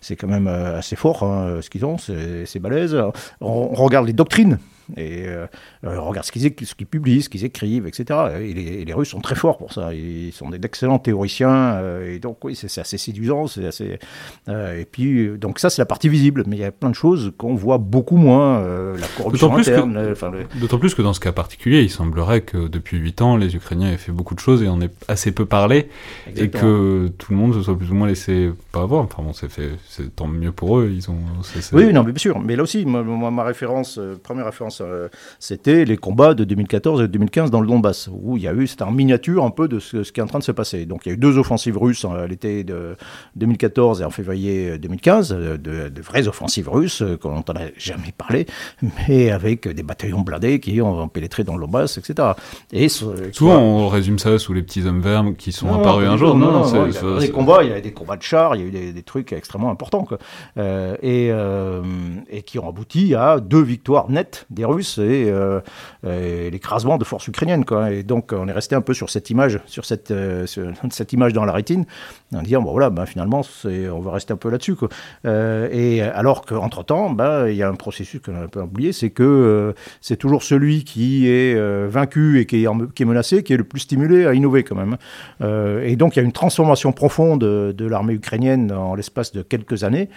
c'est 0.00 0.16
quand 0.16 0.28
même 0.28 0.46
euh, 0.46 0.78
assez 0.78 0.96
fort 0.96 1.22
hein, 1.22 1.60
ce 1.62 1.70
qu'ils 1.70 1.84
ont, 1.84 1.96
c'est 1.98 2.58
balèze. 2.58 2.96
on 3.40 3.68
regarde 3.74 4.06
les 4.06 4.12
doctrines 4.12 4.58
et 4.96 5.26
euh, 5.26 5.46
euh, 5.84 6.00
regarde 6.00 6.26
ce 6.26 6.32
qu'ils 6.32 6.42
ce 6.66 6.74
publient, 6.74 7.22
ce 7.22 7.28
qu'ils 7.28 7.44
écrivent, 7.44 7.86
etc. 7.86 8.18
Et 8.40 8.84
les, 8.84 8.92
Russes 8.92 9.10
sont 9.10 9.20
très 9.20 9.34
forts 9.34 9.58
pour 9.58 9.72
ça. 9.72 9.94
Ils 9.94 10.32
sont 10.32 10.50
d'excellents 10.50 10.98
théoriciens. 10.98 11.74
Euh, 11.74 12.14
et 12.14 12.18
donc, 12.18 12.44
oui, 12.44 12.56
c'est 12.56 12.80
assez 12.80 12.98
séduisant. 12.98 13.46
C'est 13.46 13.66
assez. 13.66 13.98
et 14.48 14.86
puis, 14.90 15.38
donc, 15.38 15.58
ça, 15.58 15.70
c'est 15.70 15.80
la 15.80 15.86
partie 15.86 16.08
visible. 16.08 16.44
Mais 16.46 16.56
il 16.56 16.60
y 16.60 16.64
a 16.64 16.72
plein 16.72 16.90
de 16.90 16.94
choses 16.94 17.32
qu'on 17.38 17.54
voit 17.54 17.78
beaucoup 17.78 18.16
moins. 18.16 18.60
la 18.96 19.06
corruption 19.16 19.56
interne. 19.56 20.14
D'autant 20.60 20.78
plus 20.78 20.94
que 20.94 21.02
dans 21.02 21.12
ce 21.12 21.20
cas 21.20 21.32
particulier, 21.32 21.82
il 21.82 21.90
semblerait 21.90 22.42
que 22.42 22.68
depuis 22.68 22.98
8 22.98 23.22
ans, 23.22 23.36
les 23.36 23.54
Ukrainiens 23.54 23.92
aient 23.92 23.98
fait 23.98 24.12
beaucoup 24.12 24.34
de 24.34 24.40
choses 24.40 24.62
et 24.62 24.68
on 24.68 24.80
ait 24.80 24.90
assez 25.08 25.32
peu 25.32 25.46
parlé. 25.46 25.88
Et 26.36 26.48
que 26.48 27.08
tout 27.18 27.32
le 27.32 27.38
monde 27.38 27.54
se 27.54 27.62
soit 27.62 27.76
plus 27.76 27.90
ou 27.90 27.94
moins 27.94 28.08
laissé 28.08 28.50
pas 28.72 28.82
avoir. 28.82 29.04
Enfin 29.04 29.22
bon, 29.22 29.32
c'est 29.32 29.50
fait. 29.50 29.70
C'est 29.88 30.14
tant 30.14 30.26
mieux 30.26 30.52
pour 30.52 30.78
eux. 30.78 30.90
Ils 30.92 31.10
ont. 31.10 31.18
Oui, 31.72 31.92
non, 31.92 32.02
mais 32.02 32.12
bien 32.12 32.18
sûr. 32.18 32.40
Mais 32.40 32.56
là 32.56 32.62
aussi, 32.62 32.84
ma 32.84 33.44
référence, 33.44 34.00
première 34.22 34.46
référence 34.46 34.79
euh, 34.80 35.08
c'était 35.38 35.84
les 35.84 35.96
combats 35.96 36.34
de 36.34 36.44
2014 36.44 37.02
et 37.02 37.08
2015 37.08 37.50
dans 37.50 37.60
le 37.60 37.66
Donbass, 37.66 38.08
où 38.12 38.36
il 38.36 38.42
y 38.42 38.48
a 38.48 38.52
eu, 38.52 38.66
c'était 38.66 38.82
en 38.82 38.90
miniature 38.90 39.44
un 39.44 39.50
peu 39.50 39.68
de 39.68 39.78
ce, 39.78 39.98
qui 39.98 40.20
est 40.20 40.22
en 40.22 40.26
train 40.26 40.38
de 40.38 40.44
se 40.44 40.52
passer. 40.52 40.86
Donc 40.86 41.02
il 41.04 41.08
y 41.08 41.12
a 41.12 41.14
eu 41.14 41.18
deux 41.18 41.38
offensives 41.38 41.78
russes 41.78 42.04
à 42.04 42.26
l'été 42.26 42.64
de 42.64 42.96
2014 43.36 44.00
et 44.02 44.04
en 44.04 44.10
février 44.10 44.78
2015, 44.78 45.32
euh, 45.32 45.56
de, 45.56 46.00
vraies 46.00 46.28
offensives 46.28 46.68
russes, 46.68 47.02
euh, 47.02 47.16
qu'on 47.16 47.32
n'entendait 47.32 47.60
a 47.60 47.70
jamais 47.76 48.12
parlé, 48.16 48.46
mais 49.08 49.30
avec 49.30 49.68
des 49.68 49.82
bataillons 49.82 50.20
blindés 50.20 50.60
qui 50.60 50.80
ont 50.80 51.08
pénétré 51.08 51.44
dans 51.44 51.54
le 51.54 51.60
Donbass, 51.60 51.98
etc. 51.98 52.30
Et 52.72 52.88
Souvent 52.88 53.58
on 53.58 53.88
résume 53.88 54.18
ça 54.18 54.38
sous 54.38 54.52
les 54.52 54.62
petits 54.62 54.86
hommes 54.86 55.00
verts 55.00 55.24
qui 55.36 55.52
sont 55.52 55.72
apparus 55.72 56.08
un 56.08 56.16
jour. 56.16 56.34
Non, 56.36 56.52
non, 56.52 56.86
il 56.86 56.94
y 56.94 56.96
a 56.96 57.18
des 57.18 57.30
combats, 57.30 57.62
il 57.62 57.70
y 57.70 57.72
a 57.72 57.80
des 57.80 57.92
combats 57.92 58.16
de 58.16 58.22
chars, 58.22 58.56
il 58.56 58.62
y 58.62 58.64
a 58.64 58.66
eu 58.66 58.92
des, 58.92 59.02
trucs 59.02 59.32
extrêmement 59.32 59.70
importants, 59.70 60.06
et, 60.56 61.30
et 62.30 62.42
qui 62.42 62.58
ont 62.58 62.68
abouti 62.68 63.14
à 63.14 63.40
deux 63.40 63.62
victoires 63.62 64.10
nettes 64.10 64.46
des 64.50 64.64
Russes 64.70 64.98
euh, 64.98 65.60
et, 66.06 66.50
l'écrasement 66.50 66.98
de 66.98 67.04
forces 67.04 67.28
ukrainiennes. 67.28 67.64
Quoi. 67.64 67.90
Et 67.90 68.02
donc 68.02 68.32
on 68.32 68.48
est 68.48 68.52
resté 68.52 68.74
un 68.74 68.80
peu 68.80 68.94
sur 68.94 69.10
cette 69.10 69.30
image, 69.30 69.60
sur 69.66 69.84
cette, 69.84 70.10
euh, 70.10 70.46
cette 70.90 71.12
image 71.12 71.32
dans 71.32 71.44
la 71.44 71.52
rétine, 71.52 71.84
en 72.34 72.42
disant 72.42 72.62
bon 72.62 72.72
voilà, 72.72 72.90
ben, 72.90 73.06
finalement 73.06 73.42
on 73.64 74.00
va 74.00 74.12
rester 74.12 74.32
un 74.32 74.36
peu 74.36 74.50
là-dessus. 74.50 74.74
Euh, 75.26 75.68
et 75.72 76.02
alors 76.02 76.44
qu'entre-temps, 76.44 77.10
ben, 77.10 77.48
il 77.48 77.56
y 77.56 77.62
a 77.62 77.68
un 77.68 77.74
processus 77.74 78.20
qu'on 78.20 78.34
a 78.36 78.40
un 78.40 78.48
peu 78.48 78.60
oublié, 78.60 78.92
c'est 78.92 79.10
que 79.10 79.74
c'est 80.00 80.16
toujours 80.16 80.42
celui 80.42 80.84
qui 80.84 81.28
est 81.28 81.54
vaincu 81.88 82.40
et 82.40 82.46
qui 82.46 82.64
est, 82.64 82.68
qui 82.94 83.02
est, 83.02 83.06
menacé 83.06 83.42
qui 83.42 83.52
est 83.52 83.56
le 83.56 83.64
plus 83.64 83.80
stimulé 83.80 84.26
à 84.26 84.34
innover 84.34 84.64
quand 84.64 84.76
même. 84.76 84.96
et 85.82 85.96
donc 85.96 86.16
il 86.16 86.20
y 86.20 86.22
a 86.22 86.24
une 86.24 86.32
transformation 86.32 86.92
profonde 86.92 87.40
de, 87.40 87.84
l'armée 87.84 88.14
ukrainienne 88.14 88.72
en 88.72 88.94
l'espace 88.94 89.32
de 89.32 89.42
quelques 89.42 89.84
années 89.84 90.08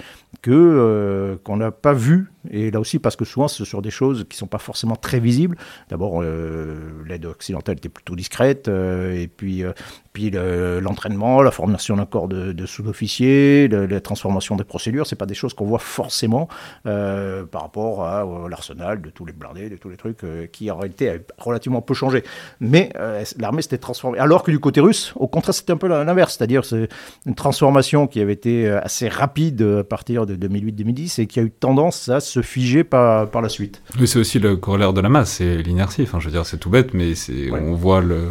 que 0.42 1.40
qu'on 1.44 1.58
n'a 1.58 1.72
pas 1.72 1.94
vu. 1.94 2.33
Et 2.50 2.72
là 2.72 2.80
aussi 2.80 3.00
parce 3.00 3.16
que 3.16 3.26
souvent 3.26 3.48
ce 3.48 3.66
sont 3.66 3.82
des 3.82 3.92
choses 3.92 4.26
qui 4.30 4.38
sont 4.38 4.48
pas 4.48 4.58
forcément 4.58 4.96
très 4.96 5.20
visible. 5.20 5.58
D'abord, 5.90 6.22
euh, 6.22 7.04
l'aide 7.08 7.26
occidentale 7.26 7.78
était 7.78 7.90
plutôt 7.90 8.16
discrète, 8.16 8.68
euh, 8.68 9.14
et 9.14 9.28
puis, 9.28 9.64
euh, 9.64 9.74
puis 10.12 10.32
l'entraînement, 10.32 11.42
la 11.42 11.52
formation 11.52 11.96
d'un 11.96 12.06
corps 12.06 12.28
de, 12.28 12.66
sous-officiers, 12.66 13.68
la 13.68 14.00
transformation 14.00 14.56
des 14.56 14.64
procédures, 14.64 15.08
c'est 15.08 15.16
pas 15.16 15.26
des 15.26 15.34
choses 15.34 15.54
qu'on 15.54 15.66
voit 15.66 15.80
forcément 15.80 16.48
par 16.84 17.62
rapport 17.62 18.06
à, 18.06 18.24
l'arsenal 18.48 19.02
de 19.02 19.10
tous 19.10 19.26
les 19.26 19.34
blindés, 19.34 19.70
de 19.70 19.76
tous 19.76 19.90
les 19.90 19.98
trucs 19.98 20.22
qui 20.52 20.70
en 20.70 20.78
réalité 20.78 21.10
a 21.10 21.14
relativement 21.38 21.82
peu 21.82 21.96
changé. 21.96 22.24
Mais 22.60 22.92
l'armée 23.40 23.64
s'était 23.64 23.80
transformée. 23.80 24.20
Alors 24.20 24.44
que 24.44 24.52
du 24.52 24.60
côté 24.60 24.82
russe, 24.82 25.14
au 25.16 25.28
contraire, 25.28 25.56
c'était 25.56 25.74
un 25.74 25.78
peu 25.78 25.88
l'inverse, 25.88 26.38
c'est-à-dire 26.38 26.64
c'est 26.64 26.90
une 27.26 27.36
transformation 27.36 28.06
qui 28.06 28.22
avait 28.22 28.34
été 28.34 28.70
assez 28.70 29.08
rapide 29.08 29.62
à 29.64 29.84
partir 29.84 30.28
de 30.28 30.36
2008-2010 30.36 31.22
et 31.22 31.28
qui 31.28 31.40
a 31.40 31.44
eu 31.44 31.52
tendance 31.52 32.10
à 32.10 32.20
se 32.20 32.33
figer 32.42 32.84
par, 32.84 33.30
par 33.30 33.42
la 33.42 33.50
suite. 33.50 33.82
Oui, 34.00 34.08
c'est 34.08 34.20
aussi 34.20 34.40
le 34.40 34.56
corollaire 34.56 34.94
de 34.94 35.02
la 35.02 35.10
masse, 35.10 35.34
c'est 35.34 35.58
l'inertie. 35.58 36.04
Enfin, 36.04 36.20
je 36.20 36.26
veux 36.26 36.32
dire, 36.32 36.46
c'est 36.46 36.58
tout 36.58 36.70
bête, 36.70 36.94
mais 36.94 37.16
c'est, 37.16 37.52
on 37.52 37.74
voit 37.74 38.02
le, 38.02 38.28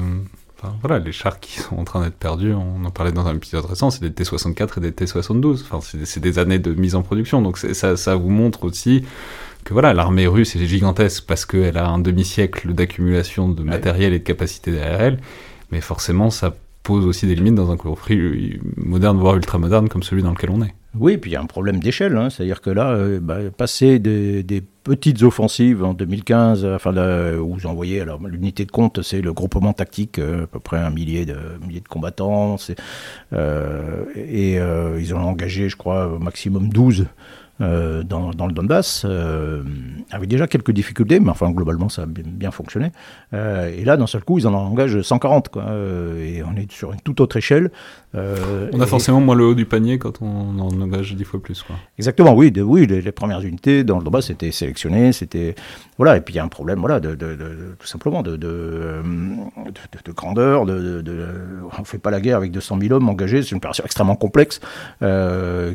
enfin, 0.58 0.74
voilà, 0.82 0.98
les 0.98 1.12
chars 1.12 1.40
qui 1.40 1.60
sont 1.60 1.76
en 1.76 1.84
train 1.84 2.02
d'être 2.02 2.16
perdus. 2.16 2.52
On 2.52 2.84
en 2.84 2.90
parlait 2.90 3.12
dans 3.12 3.26
un 3.26 3.34
épisode 3.34 3.64
récent, 3.64 3.90
c'est 3.90 4.02
des 4.02 4.24
T64 4.24 4.78
et 4.78 4.80
des 4.80 4.90
T72. 4.90 5.62
Enfin, 5.62 5.80
c'est, 5.80 6.20
des 6.20 6.38
années 6.38 6.58
de 6.58 6.72
mise 6.74 6.94
en 6.94 7.02
production. 7.02 7.42
Donc 7.42 7.58
ça, 7.58 7.96
ça 7.96 8.14
vous 8.14 8.30
montre 8.30 8.64
aussi 8.64 9.04
que 9.64 9.72
voilà, 9.72 9.94
l'armée 9.94 10.26
russe 10.26 10.56
est 10.56 10.66
gigantesque 10.66 11.24
parce 11.26 11.46
qu'elle 11.46 11.78
a 11.78 11.88
un 11.88 11.98
demi-siècle 11.98 12.72
d'accumulation 12.72 13.48
de 13.48 13.62
matériel 13.62 14.12
et 14.12 14.18
de 14.18 14.24
capacité 14.24 14.72
derrière 14.72 15.00
elle. 15.00 15.20
Mais 15.70 15.80
forcément, 15.80 16.30
ça 16.30 16.54
pose 16.82 17.06
aussi 17.06 17.26
des 17.26 17.34
limites 17.34 17.54
dans 17.54 17.70
un 17.70 17.76
conflit 17.76 18.58
moderne, 18.76 19.18
voire 19.18 19.36
ultra-moderne 19.36 19.88
comme 19.88 20.02
celui 20.02 20.22
dans 20.22 20.30
lequel 20.30 20.50
on 20.50 20.62
est. 20.62 20.74
Oui, 20.98 21.16
puis 21.16 21.30
il 21.30 21.34
y 21.34 21.36
a 21.36 21.40
un 21.40 21.46
problème 21.46 21.80
d'échelle, 21.80 22.16
hein. 22.16 22.28
c'est-à-dire 22.28 22.60
que 22.60 22.68
là, 22.68 22.90
euh, 22.90 23.18
bah, 23.18 23.38
passer 23.56 23.98
des, 23.98 24.62
petites 24.84 25.22
offensives 25.22 25.84
en 25.84 25.94
2015, 25.94 26.66
enfin 26.66 26.92
où 27.38 27.54
vous 27.54 27.66
envoyez, 27.66 28.00
alors 28.00 28.20
l'unité 28.26 28.64
de 28.64 28.72
compte, 28.72 29.00
c'est 29.02 29.22
le 29.22 29.32
groupement 29.32 29.72
tactique, 29.72 30.18
euh, 30.18 30.42
à 30.42 30.46
peu 30.48 30.58
près 30.58 30.78
un 30.78 30.90
millier 30.90 31.24
de, 31.24 31.34
de 31.34 31.88
combattants, 31.88 32.56
euh, 33.32 34.04
et 34.16 34.56
ils 35.00 35.14
ont 35.14 35.20
engagé, 35.20 35.68
je 35.68 35.76
crois, 35.76 36.08
au 36.08 36.18
maximum 36.18 36.68
12 36.68 37.06
euh, 37.60 38.02
dans, 38.02 38.46
le 38.46 38.52
Donbass, 38.52 39.02
euh, 39.04 39.62
avec 40.10 40.28
déjà 40.28 40.46
quelques 40.46 40.72
difficultés, 40.72 41.20
mais 41.20 41.28
enfin 41.28 41.50
globalement 41.50 41.90
ça 41.90 42.02
a 42.02 42.06
bien, 42.06 42.50
fonctionné. 42.50 42.92
Euh, 43.34 43.70
et 43.76 43.84
là, 43.84 43.98
d'un 43.98 44.06
seul 44.06 44.24
coup, 44.24 44.38
ils 44.38 44.48
en 44.48 44.54
engagent 44.54 45.02
140, 45.02 45.50
quoi, 45.50 45.66
et 46.18 46.42
on 46.42 46.56
est 46.56 46.70
sur 46.72 46.92
une 46.92 47.00
toute 47.00 47.20
autre 47.20 47.36
échelle. 47.36 47.70
on 48.14 48.80
a 48.80 48.86
forcément 48.86 49.20
moins 49.20 49.34
le 49.34 49.44
haut 49.44 49.54
du 49.54 49.66
panier 49.66 49.98
quand 49.98 50.22
on 50.22 50.58
en 50.58 50.80
engage 50.80 51.14
10 51.14 51.24
fois 51.24 51.42
plus. 51.42 51.62
Quoi. 51.62 51.76
Exactement, 51.98 52.32
oui, 52.34 52.50
de, 52.50 52.62
oui 52.62 52.86
les, 52.86 53.12
premières 53.12 53.42
unités 53.42 53.84
dans 53.84 53.98
le 53.98 54.04
Donbass 54.04 54.30
étaient 54.30 54.50
sélectionnées, 54.50 55.12
c'était 55.12 55.54
voilà, 55.98 56.16
et 56.16 56.20
puis 56.22 56.32
il 56.34 56.38
y 56.38 56.40
a 56.40 56.44
un 56.44 56.48
problème, 56.48 56.80
voilà, 56.80 57.00
de, 57.00 57.14
tout 57.78 57.86
simplement 57.86 58.22
de, 58.22 58.36
de, 58.36 59.02
grandeur, 60.16 60.64
de, 60.64 61.04
on 61.78 61.84
fait 61.84 61.98
pas 61.98 62.10
la 62.10 62.20
guerre 62.20 62.38
avec 62.38 62.50
200 62.50 62.78
000 62.80 62.94
hommes 62.94 63.08
engagés, 63.10 63.42
c'est 63.42 63.50
une 63.50 63.58
opération 63.58 63.84
extrêmement 63.84 64.16
complexe, 64.16 64.60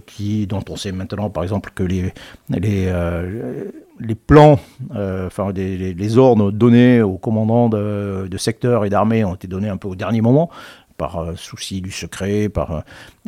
qui 0.08 0.48
dont 0.48 0.64
on 0.70 0.76
sait 0.76 0.92
maintenant, 0.92 1.30
par 1.30 1.44
exemple 1.44 1.72
que 1.78 1.84
les, 1.84 2.14
les, 2.50 2.88
euh, 2.88 3.66
les 4.00 4.16
plans, 4.16 4.60
euh, 4.96 5.28
enfin 5.28 5.52
les, 5.54 6.18
ordres 6.18 6.52
donnés 6.52 7.02
aux 7.02 7.18
commandants 7.18 7.70
de, 7.70 8.28
de 8.30 8.38
secteurs 8.38 8.84
et 8.84 8.90
d'armées 8.90 9.24
ont 9.24 9.36
été 9.36 9.48
donnés 9.48 9.70
un 9.70 9.78
peu 9.78 9.88
au 9.88 9.96
dernier 9.96 10.22
moment 10.22 10.50
par 10.98 11.20
euh, 11.20 11.36
souci 11.36 11.82
du 11.82 11.92
secret, 11.92 12.50
par, 12.50 12.72
euh, 12.72 12.80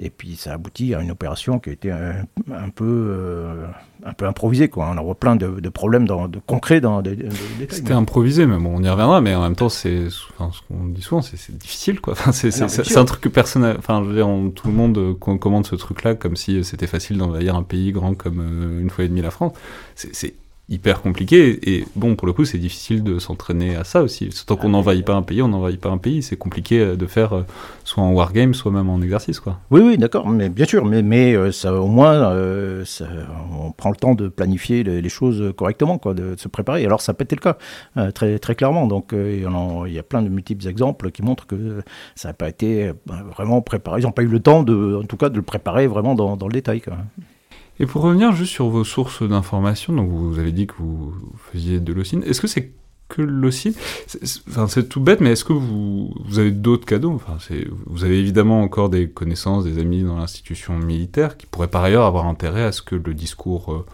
et 0.01 0.09
puis 0.09 0.35
ça 0.35 0.53
aboutit 0.53 0.95
à 0.95 1.01
une 1.01 1.11
opération 1.11 1.59
qui 1.59 1.69
a 1.69 1.73
été 1.73 1.91
un, 1.91 2.69
peu, 2.73 2.85
euh, 2.85 3.67
un 4.03 4.13
peu 4.13 4.25
improvisée. 4.25 4.69
Quoi. 4.69 4.89
On 4.91 4.97
en 4.97 5.03
voit 5.03 5.15
plein 5.15 5.35
de, 5.35 5.69
problèmes 5.69 6.07
dans, 6.07 6.27
de 6.27 6.39
concrets 6.39 6.81
dans 6.81 7.01
des 7.01 7.29
C'était 7.69 7.93
improvisé, 7.93 8.45
mais 8.45 8.57
bon, 8.57 8.77
on 8.77 8.83
y 8.83 8.89
reviendra, 8.89 9.21
mais 9.21 9.35
en 9.35 9.41
même 9.41 9.55
temps, 9.55 9.69
c'est, 9.69 10.07
enfin, 10.37 10.51
ce 10.51 10.61
qu'on 10.67 10.85
dit 10.85 11.01
souvent, 11.01 11.21
c'est, 11.21 11.57
difficile. 11.57 12.01
Quoi. 12.01 12.13
Enfin, 12.13 12.31
c'est, 12.31 12.49
ah 12.61 12.99
un 12.99 13.05
truc 13.05 13.21
que 13.21 13.29
personne, 13.29 13.75
enfin, 13.77 14.01
je 14.03 14.09
veux 14.09 14.15
dire, 14.15 14.27
tout 14.55 14.67
le 14.67 14.73
monde 14.73 15.17
commande 15.19 15.65
ce 15.65 15.75
truc-là 15.75 16.15
comme 16.15 16.35
si 16.35 16.63
c'était 16.63 16.87
facile 16.87 17.17
d'envahir 17.17 17.55
un 17.55 17.63
pays 17.63 17.91
grand 17.91 18.15
comme 18.15 18.79
une 18.81 18.89
fois 18.89 19.05
et 19.05 19.07
demi 19.07 19.21
la 19.21 19.31
France. 19.31 19.53
C'est 19.95 20.33
hyper 20.69 21.01
compliqué. 21.01 21.59
Et 21.69 21.85
bon, 21.95 22.15
pour 22.15 22.27
le 22.27 22.33
coup, 22.33 22.45
c'est 22.45 22.57
difficile 22.57 23.03
de 23.03 23.19
s'entraîner 23.19 23.75
à 23.75 23.83
ça 23.83 24.03
aussi. 24.03 24.29
Tant 24.45 24.55
qu'on 24.55 24.69
n'envahit 24.69 25.03
pas 25.03 25.15
un 25.15 25.23
pays, 25.23 25.41
on 25.41 25.47
n'envahit 25.47 25.79
pas 25.79 25.89
un 25.89 25.97
pays. 25.97 26.21
C'est 26.21 26.37
compliqué 26.37 26.79
euh, 26.79 26.95
de 26.95 27.05
faire 27.07 27.33
euh, 27.33 27.41
soit 27.83 28.03
en 28.03 28.11
wargame, 28.11 28.53
soit 28.53 28.71
même 28.71 28.89
en 28.89 29.01
exercice. 29.01 29.39
Quoi. 29.39 29.59
Oui, 29.71 29.81
oui, 29.81 29.97
d'accord, 29.97 30.29
mais 30.29 30.49
bien 30.49 30.65
sûr. 30.65 30.85
Mais, 30.85 31.01
mais 31.01 31.33
euh, 31.33 31.51
ça, 31.51 31.73
au 31.73 31.87
moins, 31.87 32.19
ça, 32.85 33.07
on 33.59 33.71
prend 33.71 33.89
le 33.89 33.95
temps 33.95 34.15
de 34.15 34.27
planifier 34.27 34.83
les, 34.83 35.09
choses 35.09 35.53
correctement, 35.57 35.97
quoi, 35.97 36.13
de, 36.13 36.35
se 36.37 36.47
préparer. 36.47 36.85
Alors, 36.85 37.01
ça 37.01 37.13
peut 37.13 37.23
être 37.23 37.31
le 37.31 37.53
cas, 37.53 38.11
très, 38.11 38.37
très 38.37 38.53
clairement. 38.53 38.85
Donc, 38.85 39.11
il 39.13 39.91
y 39.91 39.99
a 39.99 40.03
plein 40.03 40.21
de 40.21 40.29
multiples 40.29 40.67
exemples 40.67 41.09
qui 41.11 41.23
montrent 41.23 41.47
que 41.47 41.81
ça 42.15 42.29
n'a 42.29 42.33
pas 42.33 42.47
été 42.47 42.91
vraiment 43.35 43.61
préparé. 43.61 44.01
Ils 44.01 44.03
n'ont 44.03 44.11
pas 44.11 44.21
eu 44.21 44.27
le 44.27 44.39
temps, 44.39 44.61
de, 44.61 44.99
en 45.01 45.05
tout 45.05 45.17
cas, 45.17 45.29
de 45.29 45.35
le 45.35 45.41
préparer 45.41 45.87
vraiment 45.87 46.13
dans, 46.13 46.37
dans 46.37 46.47
le 46.47 46.53
détail. 46.53 46.81
Quoi. 46.81 46.97
Et 47.79 47.85
pour 47.85 48.01
revenir 48.01 48.33
juste 48.33 48.51
sur 48.51 48.67
vos 48.69 48.83
sources 48.83 49.23
d'information, 49.23 49.93
donc 49.93 50.09
vous 50.09 50.37
avez 50.37 50.51
dit 50.51 50.67
que 50.67 50.73
vous 50.79 51.13
faisiez 51.51 51.79
de 51.79 51.93
l'OSIN, 51.93 52.21
est-ce 52.21 52.41
que 52.41 52.47
c'est 52.47 52.73
que 53.07 53.21
l'OSIN 53.21 53.71
Enfin, 54.49 54.67
c'est 54.67 54.87
tout 54.87 55.01
bête, 55.01 55.21
mais 55.21 55.31
est-ce 55.31 55.43
que 55.45 55.53
vous, 55.53 56.13
vous 56.25 56.39
avez 56.39 56.51
d'autres 56.51 56.85
cadeaux? 56.85 57.13
Enfin, 57.13 57.37
Vous 57.87 58.03
avez 58.03 58.19
évidemment 58.19 58.61
encore 58.61 58.89
des 58.89 59.09
connaissances, 59.09 59.63
des 59.63 59.79
amis 59.79 60.03
dans 60.03 60.17
l'institution 60.17 60.77
militaire 60.77 61.37
qui 61.37 61.45
pourraient 61.45 61.69
par 61.69 61.83
ailleurs 61.83 62.05
avoir 62.05 62.27
intérêt 62.27 62.63
à 62.63 62.71
ce 62.71 62.81
que 62.81 62.95
le 62.95 63.13
discours 63.13 63.73
euh, 63.73 63.85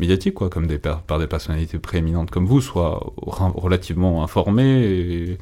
médiatique, 0.00 0.34
quoi, 0.34 0.48
comme 0.48 0.66
des, 0.66 0.78
par 0.78 1.18
des 1.18 1.26
personnalités 1.26 1.78
prééminentes 1.78 2.30
comme 2.30 2.46
vous, 2.46 2.60
soit 2.60 3.12
relativement 3.16 4.24
informé 4.24 4.64
et 4.64 5.38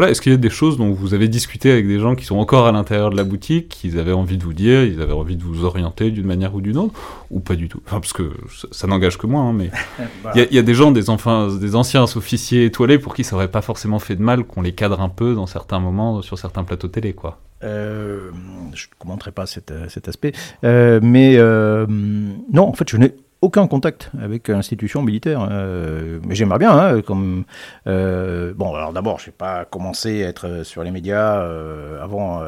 voilà, 0.00 0.12
est-ce 0.12 0.22
qu'il 0.22 0.32
y 0.32 0.34
a 0.34 0.38
des 0.38 0.48
choses 0.48 0.78
dont 0.78 0.92
vous 0.92 1.12
avez 1.12 1.28
discuté 1.28 1.70
avec 1.70 1.86
des 1.86 1.98
gens 1.98 2.14
qui 2.14 2.24
sont 2.24 2.38
encore 2.38 2.66
à 2.66 2.72
l'intérieur 2.72 3.10
de 3.10 3.18
la 3.18 3.22
boutique, 3.22 3.68
qu'ils 3.68 3.98
avaient 3.98 4.14
envie 4.14 4.38
de 4.38 4.44
vous 4.44 4.54
dire, 4.54 4.82
ils 4.82 5.02
avaient 5.02 5.12
envie 5.12 5.36
de 5.36 5.42
vous 5.42 5.66
orienter 5.66 6.10
d'une 6.10 6.24
manière 6.24 6.54
ou 6.54 6.62
d'une 6.62 6.78
autre, 6.78 6.94
ou 7.30 7.40
pas 7.40 7.54
du 7.54 7.68
tout? 7.68 7.82
Enfin, 7.84 8.00
parce 8.00 8.14
que 8.14 8.32
ça, 8.72 8.86
n'engage 8.86 9.18
que 9.18 9.26
moi, 9.26 9.42
hein, 9.42 9.52
mais 9.52 9.70
bah. 10.24 10.32
il 10.34 10.54
y, 10.54 10.58
a 10.58 10.62
des 10.62 10.72
gens, 10.72 10.90
des, 10.90 11.10
enfin, 11.10 11.48
des 11.54 11.74
anciens 11.74 12.04
officiers 12.04 12.64
étoilés 12.64 12.98
pour 12.98 13.14
qui 13.14 13.24
ça 13.24 13.36
aurait 13.36 13.50
pas 13.50 13.60
forcément 13.60 13.98
fait 13.98 14.16
de 14.16 14.22
mal 14.22 14.44
qu'on 14.44 14.62
les 14.62 14.72
cadre 14.72 15.02
un 15.02 15.10
peu 15.10 15.34
dans 15.34 15.44
certains 15.44 15.80
moments 15.80 16.22
sur 16.22 16.38
certains 16.38 16.64
plateaux 16.64 16.88
télé, 16.88 17.12
quoi. 17.12 17.38
Euh, 17.62 18.30
je 18.72 18.86
ne 18.86 18.94
commenterai 18.98 19.32
pas 19.32 19.44
cet, 19.44 19.70
cet 19.90 20.08
aspect, 20.08 20.32
euh, 20.64 20.98
mais 21.02 21.34
euh, 21.36 21.84
non, 21.86 22.68
en 22.68 22.72
fait, 22.72 22.88
je 22.88 22.96
n'ai 22.96 23.12
aucun 23.42 23.66
contact 23.66 24.10
avec 24.20 24.48
l'institution 24.48 25.02
militaire. 25.02 25.48
Euh, 25.50 26.18
mais 26.26 26.34
j'aimerais 26.34 26.58
bien, 26.58 26.76
hein, 26.76 27.00
comme 27.00 27.44
euh, 27.86 28.52
bon. 28.54 28.74
Alors 28.74 28.92
d'abord, 28.92 29.18
je 29.18 29.26
n'ai 29.26 29.32
pas 29.32 29.64
commencé 29.64 30.24
à 30.24 30.28
être 30.28 30.62
sur 30.64 30.82
les 30.82 30.90
médias 30.90 31.40
euh, 31.40 32.02
avant 32.02 32.42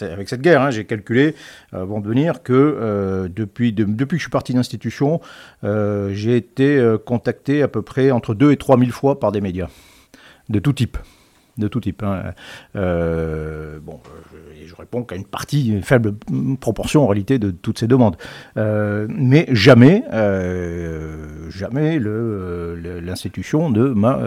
avec 0.00 0.28
cette 0.28 0.42
guerre. 0.42 0.62
Hein. 0.62 0.70
J'ai 0.70 0.84
calculé 0.84 1.34
avant 1.72 2.00
de 2.00 2.08
venir 2.08 2.42
que 2.42 3.28
depuis 3.34 3.72
depuis 3.72 4.16
que 4.16 4.20
je 4.20 4.24
suis 4.24 4.30
parti 4.30 4.54
d'institution, 4.54 5.20
j'ai 5.62 6.36
été 6.36 6.96
contacté 7.04 7.62
à 7.62 7.68
peu 7.68 7.82
près 7.82 8.10
entre 8.10 8.34
2 8.34 8.52
et 8.52 8.56
3 8.56 8.78
000 8.78 8.90
fois 8.90 9.20
par 9.20 9.32
des 9.32 9.40
médias 9.40 9.68
de 10.48 10.58
tout 10.58 10.72
type 10.72 10.96
de 11.58 11.68
tout 11.68 11.80
type. 11.80 12.02
Hein. 12.02 12.32
Euh, 12.74 13.78
bon, 13.82 14.00
je, 14.32 14.66
je, 14.66 14.74
réponds 14.74 15.04
qu'à 15.04 15.16
une 15.16 15.24
partie, 15.24 15.68
une 15.68 15.82
faible 15.82 16.14
proportion 16.60 17.04
en 17.04 17.06
réalité 17.06 17.38
de 17.38 17.50
toutes 17.50 17.78
ces 17.78 17.86
demandes. 17.86 18.16
Euh, 18.56 19.06
mais 19.08 19.46
jamais, 19.50 20.04
euh, 20.12 21.48
jamais 21.50 21.98
l'institution 21.98 23.70
ne 23.70 23.88
m'a 23.88 24.18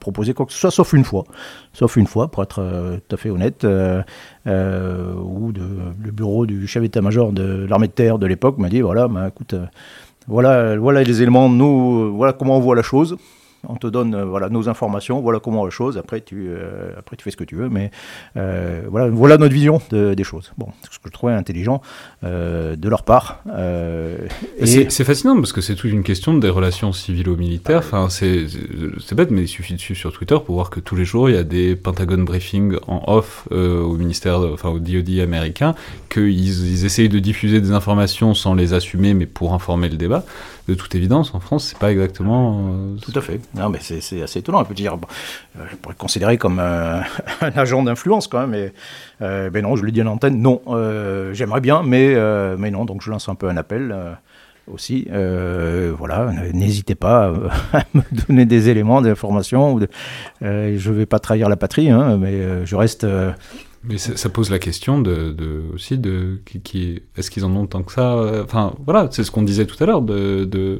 proposé 0.00 0.34
quoi 0.34 0.46
que 0.46 0.52
ce 0.52 0.58
soit, 0.58 0.70
sauf 0.70 0.92
une 0.92 1.04
fois. 1.04 1.24
Sauf 1.72 1.96
une 1.96 2.06
fois, 2.06 2.30
pour 2.30 2.42
être 2.42 3.00
tout 3.08 3.14
à 3.14 3.18
fait 3.18 3.30
honnête, 3.30 3.64
où 3.64 3.68
le 4.46 6.10
bureau 6.10 6.46
du 6.46 6.66
chef 6.66 6.82
d'état-major 6.82 7.32
de 7.32 7.66
l'armée 7.68 7.88
de 7.88 7.92
terre 7.92 8.18
de 8.18 8.26
l'époque 8.26 8.58
m'a 8.58 8.68
dit 8.68 8.80
voilà, 8.80 9.08
bah, 9.08 9.28
écoute, 9.28 9.54
voilà, 10.26 10.76
voilà 10.76 11.02
les 11.02 11.22
éléments, 11.22 11.48
nous, 11.48 12.16
voilà 12.16 12.32
comment 12.32 12.56
on 12.56 12.60
voit 12.60 12.76
la 12.76 12.82
chose 12.82 13.16
on 13.68 13.76
te 13.76 13.86
donne 13.86 14.14
euh, 14.14 14.24
voilà, 14.24 14.48
nos 14.48 14.68
informations, 14.68 15.20
voilà 15.20 15.40
comment 15.40 15.64
les 15.64 15.70
choses, 15.70 15.96
après 15.98 16.20
tu, 16.20 16.48
euh, 16.48 16.92
après 16.98 17.16
tu 17.16 17.24
fais 17.24 17.30
ce 17.30 17.36
que 17.36 17.44
tu 17.44 17.54
veux, 17.54 17.68
mais 17.68 17.90
euh, 18.36 18.82
voilà, 18.88 19.08
voilà 19.08 19.38
notre 19.38 19.54
vision 19.54 19.80
des 19.90 20.24
choses. 20.24 20.52
Bon, 20.58 20.68
ce 20.90 20.98
que 20.98 21.06
je 21.06 21.12
trouvais 21.12 21.32
intelligent 21.32 21.80
de 22.22 22.88
leur 22.88 23.02
part. 23.02 23.42
C'est 24.64 25.04
fascinant 25.04 25.36
parce 25.36 25.52
que 25.52 25.60
c'est 25.60 25.74
toute 25.74 25.90
une 25.90 26.02
question 26.02 26.36
des 26.36 26.48
relations 26.48 26.92
civilo-militaires. 26.92 27.78
Enfin, 27.78 28.08
c'est 28.08 28.46
bête, 29.14 29.30
mais 29.30 29.42
il 29.42 29.48
suffit 29.48 29.74
de 29.74 29.78
suivre 29.78 29.98
sur 29.98 30.12
Twitter 30.12 30.36
pour 30.44 30.54
voir 30.54 30.70
que 30.70 30.80
tous 30.80 30.96
les 30.96 31.04
jours 31.04 31.28
il 31.28 31.34
y 31.34 31.38
a 31.38 31.44
des 31.44 31.76
Pentagon 31.76 32.18
briefings 32.18 32.76
en 32.86 33.02
off 33.06 33.48
au 33.50 33.96
ministère, 33.96 34.40
enfin 34.40 34.70
au 34.70 34.78
DoD 34.78 35.20
américain, 35.20 35.74
qu'ils 36.08 36.32
ils 36.32 36.84
essayent 36.84 37.08
de 37.08 37.18
diffuser 37.18 37.60
des 37.60 37.72
informations 37.72 38.34
sans 38.34 38.54
les 38.54 38.74
assumer, 38.74 39.14
mais 39.14 39.26
pour 39.26 39.54
informer 39.54 39.88
le 39.88 39.96
débat 39.96 40.24
de 40.68 40.74
toute 40.74 40.94
évidence, 40.94 41.34
en 41.34 41.40
France, 41.40 41.66
c'est 41.68 41.78
pas 41.78 41.90
exactement. 41.90 42.68
Euh, 42.68 42.96
Tout 43.00 43.12
à 43.16 43.20
fait. 43.20 43.40
Non, 43.54 43.68
mais 43.68 43.78
c'est 43.80 44.22
assez 44.22 44.38
étonnant. 44.38 44.60
On 44.60 44.64
peut 44.64 44.74
dire, 44.74 44.94
euh, 44.94 45.64
je 45.70 45.76
pourrais 45.76 45.96
considérer 45.96 46.38
comme 46.38 46.58
un 46.60 47.02
agent 47.40 47.82
d'influence 47.82 48.28
quand 48.28 48.40
même, 48.40 48.50
mais, 48.50 48.72
euh, 49.22 49.50
ben 49.50 49.62
non, 49.62 49.74
je 49.76 49.82
lui 49.82 49.92
dis 49.92 50.00
à 50.00 50.04
l'antenne, 50.04 50.40
non, 50.40 50.62
j'aimerais 51.32 51.60
bien, 51.60 51.82
mais, 51.82 52.16
mais 52.56 52.70
non, 52.70 52.84
donc 52.84 53.02
je 53.02 53.10
lance 53.10 53.28
un 53.28 53.34
peu 53.34 53.48
un 53.48 53.56
appel 53.56 53.94
aussi. 54.72 55.08
voilà, 55.10 56.32
n'hésitez 56.52 56.94
pas 56.94 57.32
à 57.72 57.82
me 57.94 58.02
donner 58.26 58.46
des 58.46 58.68
éléments, 58.68 59.02
des 59.02 59.10
informations. 59.10 59.80
je 60.40 60.46
ne 60.46 60.94
vais 60.94 61.06
pas 61.06 61.18
trahir 61.18 61.48
la 61.48 61.56
patrie, 61.56 61.90
hein, 61.90 62.18
mais 62.18 62.64
je 62.64 62.76
reste 62.76 63.06
mais 63.84 63.98
ça, 63.98 64.28
pose 64.28 64.50
la 64.50 64.58
question 64.58 65.00
de, 65.00 65.34
aussi 65.74 65.98
de 65.98 66.40
est-ce 67.16 67.30
qu'ils 67.30 67.44
en 67.44 67.54
ont 67.56 67.66
tant 67.66 67.82
que 67.82 67.92
ça? 67.92 68.42
Enfin 68.44 68.74
voilà, 68.84 69.08
c'est 69.10 69.24
ce 69.24 69.30
qu'on 69.30 69.42
disait 69.42 69.66
tout 69.66 69.82
à 69.82 69.86
l'heure 69.86 70.02
de, 70.02 70.78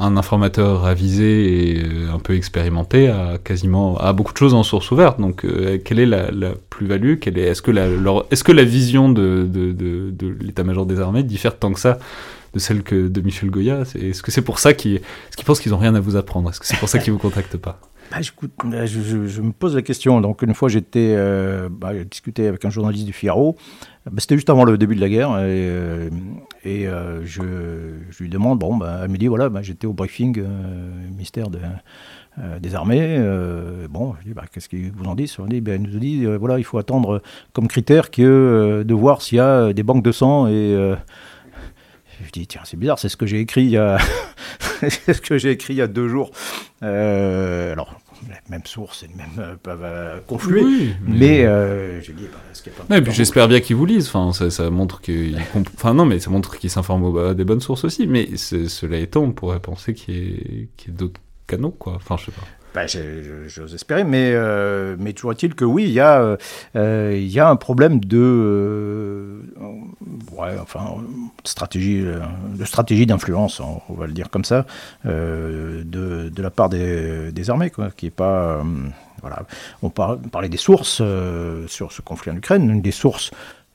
un 0.00 0.16
informateur 0.16 0.86
avisé 0.86 1.74
et 1.74 1.84
euh, 1.84 2.12
un 2.12 2.18
peu 2.18 2.34
expérimenté 2.34 3.08
a 3.08 3.36
quasiment 3.36 3.98
a 3.98 4.14
beaucoup 4.14 4.32
de 4.32 4.38
choses 4.38 4.54
en 4.54 4.62
source 4.62 4.90
ouverte. 4.90 5.20
Donc 5.20 5.44
euh, 5.44 5.78
quelle 5.84 5.98
est 5.98 6.06
la, 6.06 6.30
plus-value? 6.70 7.16
Est-ce 7.36 7.62
que 7.62 7.70
la 7.70 7.86
est-ce 8.30 8.42
que 8.42 8.52
la 8.52 8.64
vision 8.64 9.10
de, 9.10 9.48
l'état-major 10.40 10.86
des 10.86 11.00
armées 11.00 11.22
diffère 11.22 11.58
tant 11.58 11.72
que 11.72 11.80
ça 11.80 11.98
de 12.54 12.58
celle 12.58 12.82
que 12.82 13.08
de 13.08 13.20
Michel 13.20 13.50
Goya? 13.50 13.82
Est-ce 13.94 14.22
que 14.22 14.30
c'est 14.30 14.42
pour 14.42 14.58
ça 14.58 14.72
qu'ils 14.72 14.96
est 14.96 15.44
pensent 15.44 15.60
qu'ils 15.60 15.74
ont 15.74 15.78
rien 15.78 15.94
à 15.94 16.00
vous 16.00 16.16
apprendre? 16.16 16.48
Est-ce 16.48 16.60
que 16.60 16.66
c'est 16.66 16.78
pour 16.78 16.88
ça 16.88 16.98
qu'ils 16.98 17.12
vous 17.12 17.18
contactent 17.18 17.58
pas? 17.58 17.78
Bah, 18.10 18.18
bah, 18.64 18.86
je, 18.86 19.40
me 19.40 19.52
pose 19.52 19.76
la 19.76 19.82
question. 19.82 20.20
Donc, 20.20 20.42
une 20.42 20.54
fois, 20.54 20.68
j'étais 20.68 21.14
euh, 21.16 21.68
bah, 21.70 21.92
discuté 22.04 22.48
avec 22.48 22.64
un 22.64 22.70
journaliste 22.70 23.06
du 23.06 23.12
Figaro. 23.12 23.56
Bah, 24.04 24.12
C'était 24.18 24.34
juste 24.34 24.50
avant 24.50 24.64
le 24.64 24.76
début 24.76 24.96
de 24.96 25.00
la 25.00 25.08
guerre. 25.08 25.30
Et, 25.38 25.68
euh, 25.68 26.10
euh, 26.66 27.22
je, 27.24 27.42
lui 28.22 28.28
demande 28.28 28.58
bon, 28.58 28.76
bah, 28.76 29.00
elle 29.04 29.10
me 29.10 29.16
dit 29.16 29.28
voilà, 29.28 29.50
j'étais 29.62 29.86
au 29.86 29.92
briefing 29.92 30.42
ministère 31.08 31.50
de, 31.50 31.60
des 32.58 32.74
armées. 32.74 33.18
bon, 33.88 34.14
je 34.20 34.32
dis 34.32 34.34
qu'est-ce 34.52 34.68
qu'ils 34.68 34.90
vous 34.92 35.04
en 35.04 35.14
disent 35.14 35.38
On 35.38 35.46
dit, 35.46 35.62
nous 35.62 35.98
dit 35.98 36.24
voilà, 36.24 36.58
il 36.58 36.64
faut 36.64 36.78
attendre 36.78 37.22
comme 37.52 37.68
critère 37.68 38.10
que 38.10 38.82
de 38.86 38.94
voir 38.94 39.22
s'il 39.22 39.38
y 39.38 39.40
a 39.40 39.72
des 39.72 39.82
banques 39.82 40.04
de 40.04 40.12
sang 40.12 40.48
et. 40.48 40.94
Je 42.24 42.30
dis, 42.32 42.46
tiens, 42.46 42.62
c'est 42.64 42.76
bizarre, 42.76 42.98
c'est 42.98 43.08
ce 43.08 43.16
que 43.16 43.26
j'ai 43.26 43.40
écrit 43.40 43.62
il 43.62 43.70
y 43.70 43.76
a, 43.76 43.98
ce 44.82 45.20
que 45.20 45.38
j'ai 45.38 45.50
écrit 45.50 45.74
il 45.74 45.78
y 45.78 45.82
a 45.82 45.86
deux 45.86 46.08
jours. 46.08 46.30
Euh, 46.82 47.72
alors, 47.72 48.00
la 48.28 48.36
même 48.48 48.64
source 48.64 49.02
et 49.02 49.08
le 49.08 49.14
même 49.14 49.38
euh, 49.38 49.56
peuvent 49.62 49.84
euh, 49.84 50.20
confluer. 50.26 50.94
mais, 51.06 51.40
j'ai 52.02 52.12
dit, 52.12 52.26
bah, 52.88 53.00
j'espère 53.10 53.48
bien 53.48 53.60
qu'ils 53.60 53.76
vous 53.76 53.86
lisent. 53.86 54.08
Enfin, 54.08 54.32
ça, 54.32 54.50
ça 54.50 54.70
montre 54.70 55.00
qu'ils, 55.00 55.38
enfin 55.74 55.94
non, 55.94 56.04
mais 56.04 56.20
ça 56.20 56.30
montre 56.30 56.56
qu'ils 56.58 56.70
s'informent 56.70 57.34
des 57.34 57.44
bonnes 57.44 57.60
sources 57.60 57.84
aussi. 57.84 58.06
Mais 58.06 58.36
cela 58.36 58.98
étant, 58.98 59.22
on 59.22 59.32
pourrait 59.32 59.60
penser 59.60 59.94
qu'il 59.94 60.14
y 60.14 60.18
ait, 60.18 60.68
ait 60.88 60.90
d'autres 60.90 61.20
canaux, 61.46 61.70
quoi. 61.70 61.94
Enfin, 61.96 62.16
je 62.18 62.26
sais 62.26 62.32
pas. 62.32 62.46
Ben, 62.72 62.86
J'ose 63.48 63.74
espérer, 63.74 64.04
mais, 64.04 64.30
euh, 64.32 64.94
mais 64.98 65.12
toujours 65.12 65.32
est-il 65.32 65.54
que 65.56 65.64
oui, 65.64 65.84
il 65.84 65.90
y, 65.90 66.00
a, 66.00 66.36
euh, 66.76 67.16
il 67.16 67.28
y 67.28 67.40
a 67.40 67.48
un 67.48 67.56
problème 67.56 67.98
de, 67.98 68.16
euh, 68.16 69.40
ouais, 70.32 70.56
enfin, 70.60 70.94
stratégie, 71.42 72.04
de 72.04 72.64
stratégie 72.64 73.06
d'influence, 73.06 73.60
on, 73.60 73.94
va 73.94 74.06
le 74.06 74.12
dire 74.12 74.30
comme 74.30 74.44
ça, 74.44 74.66
de, 75.04 76.30
la 76.38 76.50
part 76.50 76.68
des, 76.68 77.50
armées, 77.50 77.70
quoi, 77.70 77.90
qui 77.90 78.06
est 78.06 78.10
pas. 78.10 78.62
voilà. 79.20 79.42
On, 79.82 79.90
parlait 79.90 80.48
des 80.48 80.56
sources 80.56 81.02
sur 81.66 81.90
ce 81.90 82.02
conflit 82.02 82.30
en 82.30 82.36
Ukraine, 82.36 82.70
une 82.70 82.82
des 82.82 82.92
sources 82.92 83.32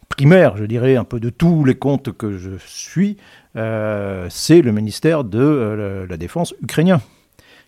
primaires, 0.08 0.56
je 0.56 0.64
dirais, 0.64 0.96
un 0.96 1.04
peu 1.04 1.20
de 1.20 1.30
tous 1.30 1.66
les 1.66 1.76
comptes 1.76 2.14
que 2.14 2.38
je 2.38 2.52
suis, 2.66 3.18
c'est 3.56 4.62
le 4.62 4.72
ministère 4.72 5.26
de 5.26 6.06
la 6.10 6.16
Défense 6.16 6.54
ukrainien 6.62 7.02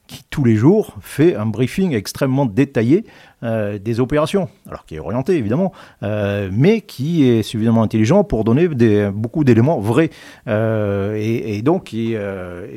qui 0.08 0.24
tous 0.30 0.44
les 0.44 0.56
jours 0.56 0.96
fait 1.02 1.36
un 1.36 1.46
briefing 1.46 1.94
extrêmement 1.94 2.46
détaillé 2.46 3.06
euh, 3.44 3.78
des 3.78 4.00
opérations, 4.00 4.50
alors 4.68 4.84
qui 4.88 4.96
est 4.96 5.00
orienté 5.00 5.38
évidemment, 5.38 5.72
euh, 6.02 6.50
mais 6.52 6.82
qui 6.82 7.30
est 7.30 7.44
suffisamment 7.44 7.84
intelligent 7.84 8.24
pour 8.24 8.44
donner 8.44 8.68
des, 8.68 9.12
beaucoup 9.14 9.44
d'éléments 9.44 9.80
vrais. 9.80 10.10
Euh, 10.48 11.14
et, 11.16 11.62
donc, 11.62 11.94
et, 11.94 12.18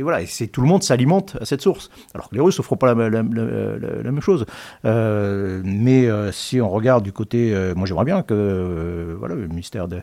voilà, 0.03 0.21
et 0.21 0.49
tout 0.49 0.61
le 0.61 0.67
monde 0.67 0.83
s'alimente 0.83 1.39
à 1.41 1.47
cette 1.47 1.63
source. 1.63 1.89
Alors 2.15 2.29
que 2.29 2.35
les 2.35 2.43
Russes 2.43 2.59
ne 2.59 2.63
feront 2.63 2.77
pas 2.77 2.93
la, 2.93 3.09
la, 3.09 3.23
même 3.23 4.21
chose. 4.21 4.45
mais 4.85 6.09
si 6.31 6.61
on 6.61 6.69
regarde 6.69 7.05
du 7.05 7.13
côté, 7.13 7.55
moi 7.75 7.87
j'aimerais 7.87 8.05
bien 8.05 8.21
que 8.21 9.17
voilà, 9.19 9.37
le 9.37 9.49
ministère 9.49 9.89
de, 9.89 10.03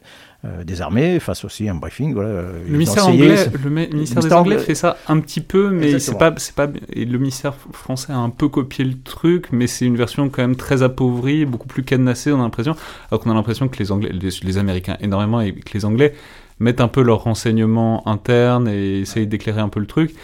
des 0.63 0.82
Armées 0.82 1.20
fasse 1.20 1.46
aussi 1.46 1.70
un 1.70 1.76
briefing. 1.76 2.15
Voilà, 2.15 2.41
le 2.65 2.72
ministère, 2.72 3.08
anglais, 3.08 3.36
le 3.63 3.70
ministère 3.70 4.24
des 4.24 4.34
Anglais 4.34 4.58
fait 4.58 4.76
ça 4.76 4.98
un 5.08 5.20
petit 5.20 5.41
peu, 5.41 5.70
mais 5.70 6.00
c'est 6.00 6.17
pas, 6.17 6.32
pas. 6.32 6.67
Et 6.93 7.06
le 7.06 7.20
ministère 7.20 7.54
français 7.74 8.12
a 8.12 8.17
un 8.17 8.32
peu 8.32 8.48
copié 8.48 8.86
le 8.86 9.00
truc, 9.00 9.50
mais 9.52 9.67
c'est 9.67 9.86
une 9.86 9.98
version 9.98 10.30
quand 10.30 10.41
même 10.41 10.46
très 10.55 10.83
appauvri, 10.83 11.45
beaucoup 11.45 11.67
plus 11.67 11.83
cadenassé, 11.83 12.31
on 12.31 12.39
a 12.39 12.43
l'impression, 12.43 12.75
alors 13.12 13.21
qu'on 13.21 13.31
a 13.31 13.33
l'impression 13.33 13.67
que 13.67 13.77
les, 13.77 13.91
Anglais, 13.91 14.12
les, 14.12 14.57
Américains 14.57 14.97
énormément 14.99 15.41
et 15.41 15.53
que 15.53 15.73
les 15.73 15.86
Anglais 15.86 16.13
mettent 16.60 16.81
un 16.81 16.88
peu 16.88 17.01
leurs 17.01 17.23
renseignements 17.23 18.07
internes 18.07 18.67
et 18.67 18.99
essayent 18.99 19.27
d'éclairer 19.27 19.62
un 19.62 19.69
peu 19.69 19.79
le 19.79 19.88
truc. 19.88 20.15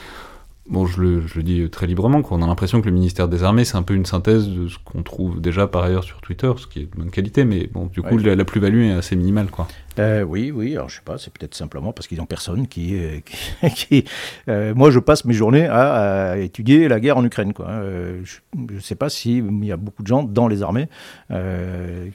Bon, 0.69 0.86
je 0.86 1.01
le, 1.01 1.27
je 1.27 1.36
le 1.36 1.43
dis 1.43 1.69
très 1.69 1.88
librement, 1.88 2.21
qu'on 2.21 2.41
a 2.41 2.47
l'impression 2.47 2.79
que 2.79 2.86
le 2.86 2.93
ministère 2.93 3.27
des 3.27 3.43
Armées, 3.43 3.65
c'est 3.65 3.75
un 3.75 3.83
peu 3.83 3.95
une 3.95 4.05
synthèse 4.05 4.47
de 4.47 4.69
ce 4.69 4.77
qu'on 4.83 5.03
trouve 5.03 5.41
déjà 5.41 5.67
par 5.67 5.83
ailleurs 5.83 6.05
sur 6.05 6.21
Twitter, 6.21 6.51
ce 6.57 6.67
qui 6.67 6.79
est 6.79 6.83
de 6.83 6.95
bonne 6.95 7.12
qualité, 7.12 7.43
mais 7.43 7.67
bon, 7.67 7.88
du 7.88 8.01
coup, 8.01 8.17
la, 8.17 8.45
plus-value 8.45 8.83
est 8.83 8.93
assez 8.93 9.17
minimale, 9.17 9.47
quoi. 9.47 9.67
Euh, 9.99 10.23
oui, 10.23 10.51
oui, 10.51 10.73
alors 10.73 10.89
je 10.89 10.95
sais 10.95 11.01
pas, 11.06 11.17
c'est 11.17 11.32
peut-être 11.32 11.53
simplement 11.53 11.93
parce 11.93 12.08
qu'ils 12.08 12.17
n'ont 12.17 12.25
personne 12.25 12.67
qui. 12.67 12.95
euh, 12.95 13.19
qui, 13.75 14.06
euh, 14.47 14.73
moi, 14.75 14.89
je 14.91 14.99
passe 14.99 15.23
mes 15.25 15.34
journées 15.34 15.67
à, 15.67 16.32
à 16.32 16.38
étudier 16.38 16.88
la 16.88 16.99
guerre 16.99 17.17
en 17.17 17.23
Ukraine. 17.25 17.53
Quoi. 17.53 17.67
Euh, 17.69 18.21
je 18.23 18.73
ne 18.75 18.79
sais 18.79 18.95
pas 18.95 19.10
s'il 19.10 19.63
y 19.65 19.71
a 19.71 19.77
beaucoup 19.77 20.01
de 20.01 20.08
gens 20.08 20.23
dans 20.23 20.47
les 20.47 20.63
armées 20.63 20.88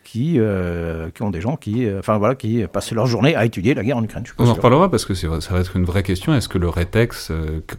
qui, 0.05 0.39
qui 1.15 1.23
ont 1.23 1.31
des 1.31 1.41
gens 1.41 1.57
qui, 1.57 1.87
enfin, 1.99 2.19
voilà, 2.19 2.35
qui 2.35 2.65
passent 2.73 2.93
leur 2.93 3.07
journée 3.07 3.35
à 3.37 3.45
étudier 3.45 3.75
la 3.75 3.85
guerre 3.85 3.97
en 3.99 4.05
Ukraine. 4.05 4.25
On 4.39 4.49
en 4.49 4.55
reparlera 4.55 4.91
parce 4.91 5.05
que 5.05 5.15
ça 5.15 5.29
va 5.29 5.61
être 5.61 5.77
une 5.77 5.85
vraie 5.85 6.03
question. 6.03 6.35
Est-ce 6.35 6.49
que 6.49 6.59
le 6.59 6.69
rétex, 6.69 7.33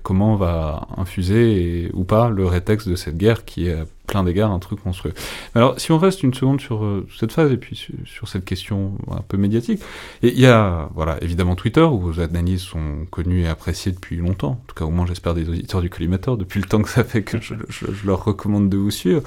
comment 0.04 0.36
va 0.36 0.88
infuser 0.98 1.86
et- 1.86 1.92
ou 1.94 2.04
pas 2.04 2.30
le 2.30 2.46
rétex 2.46 2.88
de 2.88 2.96
cette 2.96 3.18
guerre 3.18 3.46
qui 3.46 3.68
est 3.68 3.78
plein 4.10 4.24
d'égards 4.24 4.52
un 4.52 4.60
truc 4.60 4.84
monstrueux 4.86 5.14
Alors, 5.56 5.80
si 5.80 5.92
on 5.92 5.98
reste 5.98 6.24
une 6.24 6.34
seconde 6.34 6.60
sur 6.60 6.84
euh, 6.84 7.06
cette 7.18 7.32
phase 7.32 7.52
et 7.52 7.58
puis 7.58 7.76
sur, 7.76 7.94
sur 8.06 8.28
cette 8.28 8.44
question 8.46 8.94
un 9.12 9.22
peu 9.22 9.38
médiatique, 9.38 9.82
il 10.24 10.40
y 10.40 10.46
a, 10.48 10.90
voilà, 10.96 11.18
évidemment 11.22 11.56
Twitter 11.56 11.82
où 11.82 12.00
vos 12.00 12.20
analyses 12.20 12.62
sont 12.62 13.06
connues 13.12 13.42
et 13.44 13.48
appréciées 13.48 13.92
depuis 13.92 14.18
longtemps. 14.18 14.52
En 14.52 14.64
tout 14.68 14.76
cas, 14.76 14.86
au 14.86 14.90
moins, 14.90 15.06
j'espère 15.06 15.34
des 15.34 15.48
auditeurs 15.48 15.82
du 15.82 15.90
collimateur 15.90 16.38
depuis 16.38 16.60
le 16.60 16.68
temps 16.68 16.82
que 16.82 16.90
ça 16.90 17.04
fait 17.04 17.24
que 17.24 17.40
je, 17.40 17.54
je- 17.70 17.92
je 17.92 18.08
leur 18.08 18.24
recommande 18.26 18.70
de 18.70 18.78
vous 18.78 18.92
suivre. 18.92 19.22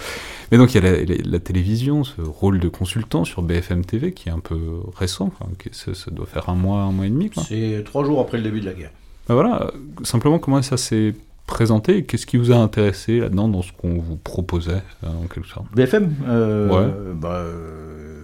Mais 0.51 0.59
donc, 0.59 0.75
il 0.75 0.83
y 0.83 0.87
a 0.87 0.90
la, 0.90 1.05
la- 1.05 1.23
la 1.25 1.38
télévision, 1.40 2.05
ce 2.05 2.21
rôle 2.21 2.59
de 2.59 2.68
consultant 2.68 3.25
sur 3.25 3.42
BFM 3.42 3.85
TV 3.85 4.12
qui 4.12 4.29
est 4.29 4.33
un 4.33 4.40
peu 4.40 4.59
récent. 4.97 5.33
Enfin, 5.33 5.51
qui- 5.59 5.71
ça, 5.73 5.95
ça 5.95 6.11
doit 6.11 6.27
faire 6.27 6.49
un 6.49 6.55
mois, 6.55 6.81
un 6.83 6.92
mois 6.92 7.07
et 7.07 7.11
demi. 7.11 7.31
C'est 7.49 7.83
trois 7.85 8.05
jours 8.05 8.21
après 8.21 8.38
le 8.38 8.42
début 8.45 8.61
de 8.61 8.66
la 8.66 8.73
guerre. 8.75 8.90
Ben 9.29 9.35
voilà, 9.35 9.71
simplement 10.03 10.40
comment 10.40 10.61
ça 10.62 10.77
s'est 10.77 11.14
présenté 11.52 12.04
qu'est-ce 12.04 12.26
qui 12.26 12.38
vous 12.38 12.50
a 12.52 12.56
intéressé 12.56 13.18
là-dedans 13.20 13.48
dans 13.48 13.62
ce 13.62 13.72
qu'on 13.72 13.98
vous 13.98 14.16
proposait 14.16 14.82
euh, 15.04 15.08
en 15.08 15.26
quelque 15.26 15.48
sorte? 15.48 15.66
BFM 15.74 16.10
euh, 16.26 16.68
Ouais. 16.68 17.14
bah, 17.14 17.28
euh, 17.34 18.18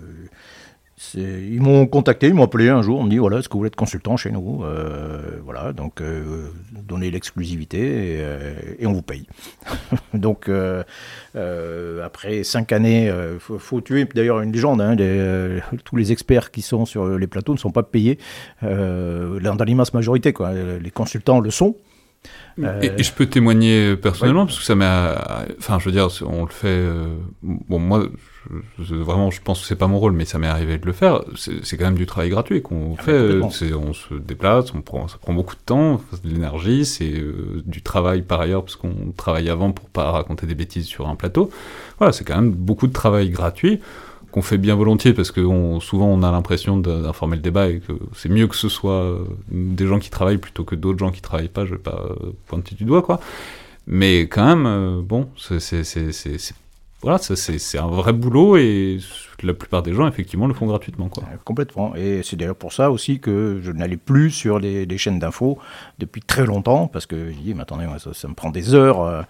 Ils 1.14 1.60
m'ont 1.60 1.86
contacté, 1.86 2.26
ils 2.28 2.34
m'ont 2.34 2.44
appelé 2.44 2.68
un 2.70 2.82
jour, 2.82 2.98
on 2.98 3.04
me 3.04 3.10
dit 3.10 3.18
voilà, 3.18 3.38
est-ce 3.38 3.48
que 3.48 3.52
vous 3.52 3.60
voulez 3.60 3.68
être 3.68 3.76
consultant 3.76 4.16
chez 4.16 4.30
nous? 4.30 4.62
Euh, 4.64 5.38
Voilà, 5.44 5.72
donc 5.72 6.00
euh, 6.00 6.48
donnez 6.88 7.10
l'exclusivité 7.10 7.78
et, 7.78 8.16
euh, 8.20 8.54
et 8.80 8.86
on 8.86 8.92
vous 8.94 9.02
paye. 9.02 9.26
donc 10.14 10.50
après 12.04 12.42
cinq 12.44 12.72
années, 12.72 13.06
il 13.34 13.38
faut, 13.38 13.58
faut 13.58 13.80
tuer 13.80 14.06
d'ailleurs 14.14 14.40
une 14.40 14.52
légende. 14.52 14.80
hein, 14.80 14.94
les, 14.96 15.60
tous 15.84 15.96
les 15.96 16.10
experts 16.12 16.50
qui 16.50 16.62
sont 16.62 16.84
sur 16.86 17.06
les 17.18 17.26
plateaux 17.26 17.52
ne 17.52 17.58
sont 17.58 17.70
pas 17.70 17.82
payés 17.84 18.18
dans 18.62 19.64
l'immense 19.66 19.92
majorité. 19.94 20.32
Quoi. 20.32 20.52
Les 20.82 20.90
consultants 20.90 21.40
le 21.40 21.50
sont. 21.50 21.76
Euh, 22.58 22.80
et, 22.82 22.92
et 22.98 23.02
je 23.04 23.12
peux 23.12 23.26
témoigner 23.26 23.94
personnellement 23.96 24.44
parce 24.44 24.58
que 24.58 24.64
ça 24.64 24.74
m'a, 24.74 25.44
enfin 25.58 25.78
je 25.78 25.84
veux 25.84 25.92
dire, 25.92 26.08
on 26.26 26.44
le 26.44 26.50
fait. 26.50 26.66
euh, 26.66 27.14
bon 27.42 27.78
moi, 27.78 28.08
je- 28.80 28.94
vraiment, 28.96 29.30
je 29.30 29.40
pense 29.40 29.60
que 29.60 29.66
c'est 29.66 29.76
pas 29.76 29.86
mon 29.86 29.98
rôle, 30.00 30.12
mais 30.12 30.24
ça 30.24 30.38
m'est 30.38 30.48
arrivé 30.48 30.78
de 30.78 30.86
le 30.86 30.92
faire. 30.92 31.20
C'est 31.36 31.76
quand 31.76 31.84
même 31.84 31.94
du 31.98 32.06
travail 32.06 32.30
gratuit 32.30 32.60
qu'on 32.62 32.96
Ah, 32.98 33.02
fait. 33.02 33.12
euh, 33.12 33.42
on 33.76 33.92
se 33.92 34.14
déplace, 34.14 34.74
on 34.74 34.80
prend, 34.80 35.06
ça 35.06 35.18
prend 35.18 35.34
beaucoup 35.34 35.54
de 35.54 35.60
temps, 35.64 36.00
de 36.24 36.28
l'énergie, 36.30 36.84
c'est 36.84 37.12
euh, 37.12 37.62
du 37.64 37.82
travail 37.82 38.22
par 38.22 38.40
ailleurs 38.40 38.64
parce 38.64 38.74
qu'on 38.76 39.12
travaille 39.16 39.48
avant 39.50 39.70
pour 39.70 39.88
pas 39.88 40.10
raconter 40.10 40.46
des 40.46 40.54
bêtises 40.56 40.86
sur 40.86 41.08
un 41.08 41.14
plateau. 41.14 41.50
Voilà, 41.98 42.12
c'est 42.12 42.24
quand 42.24 42.36
même 42.36 42.50
beaucoup 42.50 42.88
de 42.88 42.92
travail 42.92 43.30
gratuit 43.30 43.80
qu'on 44.30 44.42
fait 44.42 44.58
bien 44.58 44.74
volontiers 44.74 45.12
parce 45.12 45.30
que 45.30 45.40
souvent 45.80 46.06
on 46.06 46.22
a 46.22 46.30
l'impression 46.30 46.76
d'informer 46.76 47.36
le 47.36 47.42
débat 47.42 47.68
et 47.68 47.80
que 47.80 47.92
c'est 48.14 48.28
mieux 48.28 48.46
que 48.46 48.56
ce 48.56 48.68
soit 48.68 49.02
euh, 49.02 49.24
des 49.50 49.86
gens 49.86 49.98
qui 49.98 50.10
travaillent 50.10 50.38
plutôt 50.38 50.64
que 50.64 50.74
d'autres 50.74 50.98
gens 50.98 51.10
qui 51.10 51.20
travaillent 51.20 51.48
pas. 51.48 51.64
Je 51.64 51.72
vais 51.72 51.80
pas 51.80 52.04
euh, 52.10 52.32
pointer 52.46 52.74
du 52.74 52.84
doigt 52.84 53.02
quoi. 53.02 53.20
Mais 53.86 54.22
quand 54.22 54.44
même, 54.44 54.66
euh, 54.66 55.00
bon, 55.02 55.28
c'est 55.36 55.82
voilà, 57.02 57.18
c'est 57.18 57.78
un 57.78 57.86
vrai 57.86 58.12
boulot 58.12 58.56
et 58.56 58.98
la 59.44 59.54
plupart 59.54 59.84
des 59.84 59.92
gens 59.94 60.08
effectivement 60.08 60.48
le 60.48 60.54
font 60.54 60.66
gratuitement 60.66 61.08
quoi. 61.08 61.22
Euh, 61.32 61.36
Complètement. 61.44 61.94
Et 61.94 62.22
c'est 62.24 62.34
d'ailleurs 62.34 62.56
pour 62.56 62.72
ça 62.72 62.90
aussi 62.90 63.20
que 63.20 63.60
je 63.62 63.70
n'allais 63.70 63.96
plus 63.96 64.32
sur 64.32 64.58
les, 64.58 64.84
les 64.84 64.98
chaînes 64.98 65.20
d'infos 65.20 65.58
depuis 66.00 66.20
très 66.20 66.44
longtemps, 66.44 66.88
parce 66.88 67.06
que 67.06 67.30
je 67.30 67.36
dis, 67.38 67.54
mais 67.54 67.62
attendez, 67.62 67.86
ça, 67.98 68.12
ça 68.14 68.26
me 68.26 68.34
prend 68.34 68.50
des 68.50 68.74
heures 68.74 69.00
euh, 69.02 69.22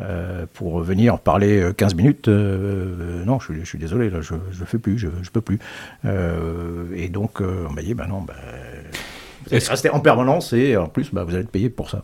euh, 0.00 0.44
pour 0.52 0.80
venir 0.80 1.18
parler 1.18 1.60
euh, 1.62 1.72
15 1.72 1.94
minutes. 1.94 2.28
euh, 2.28 3.24
non, 3.24 3.38
je, 3.40 3.52
suis- 3.52 3.60
je 3.60 3.64
suis 3.68 3.78
désolé, 3.78 4.10
là, 4.10 4.20
je 4.20 4.34
ne 4.34 4.66
fais 4.66 4.78
plus, 4.78 4.98
je 4.98 5.06
ne 5.06 5.12
peux 5.32 5.40
plus. 5.40 5.58
Euh, 6.04 6.84
et 6.94 7.08
donc, 7.08 7.40
on 7.40 7.72
m'a 7.72 7.80
dit, 7.80 7.94
bah 7.94 8.06
non, 8.06 8.20
bah, 8.20 8.34
vous 9.46 9.54
allez 9.54 9.64
rester 9.64 9.88
en 9.90 10.00
permanence 10.00 10.52
et 10.52 10.76
en 10.76 10.88
plus, 10.88 11.10
bah, 11.12 11.24
vous 11.24 11.30
allez 11.34 11.44
être 11.44 11.50
payé 11.50 11.70
pour 11.70 11.88
ça. 11.88 12.02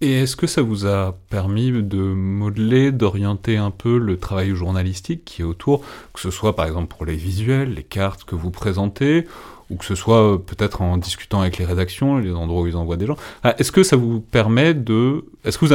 Et 0.00 0.12
est-ce 0.12 0.36
que 0.36 0.46
ça 0.46 0.62
vous 0.62 0.86
a 0.86 1.16
permis 1.30 1.70
de 1.70 1.98
modeler, 1.98 2.92
d'orienter 2.92 3.56
un 3.56 3.70
peu 3.70 3.98
le 3.98 4.18
travail 4.18 4.54
journalistique 4.54 5.24
qui 5.24 5.42
est 5.42 5.44
autour, 5.44 5.82
que 6.12 6.20
ce 6.20 6.30
soit 6.30 6.54
par 6.54 6.66
exemple 6.66 6.94
pour 6.94 7.06
les 7.06 7.16
visuels, 7.16 7.74
les 7.74 7.82
cartes 7.82 8.24
que 8.24 8.34
vous 8.34 8.50
présentez, 8.50 9.26
ou 9.72 9.76
que 9.76 9.84
ce 9.84 9.94
soit 9.94 10.34
euh, 10.34 10.38
peut-être 10.38 10.82
en 10.82 10.96
discutant 10.98 11.40
avec 11.40 11.58
les 11.58 11.64
rédactions, 11.64 12.18
les 12.18 12.32
endroits 12.32 12.62
où 12.62 12.66
ils 12.66 12.76
envoient 12.76 12.96
des 12.96 13.06
gens. 13.06 13.16
Ah, 13.42 13.54
Est-ce 13.58 13.72
que 13.72 13.82
ça 13.82 13.96
vous 13.96 14.20
permet 14.20 14.74
de... 14.74 15.24
Est-ce 15.44 15.58
que 15.58 15.64
vous 15.64 15.72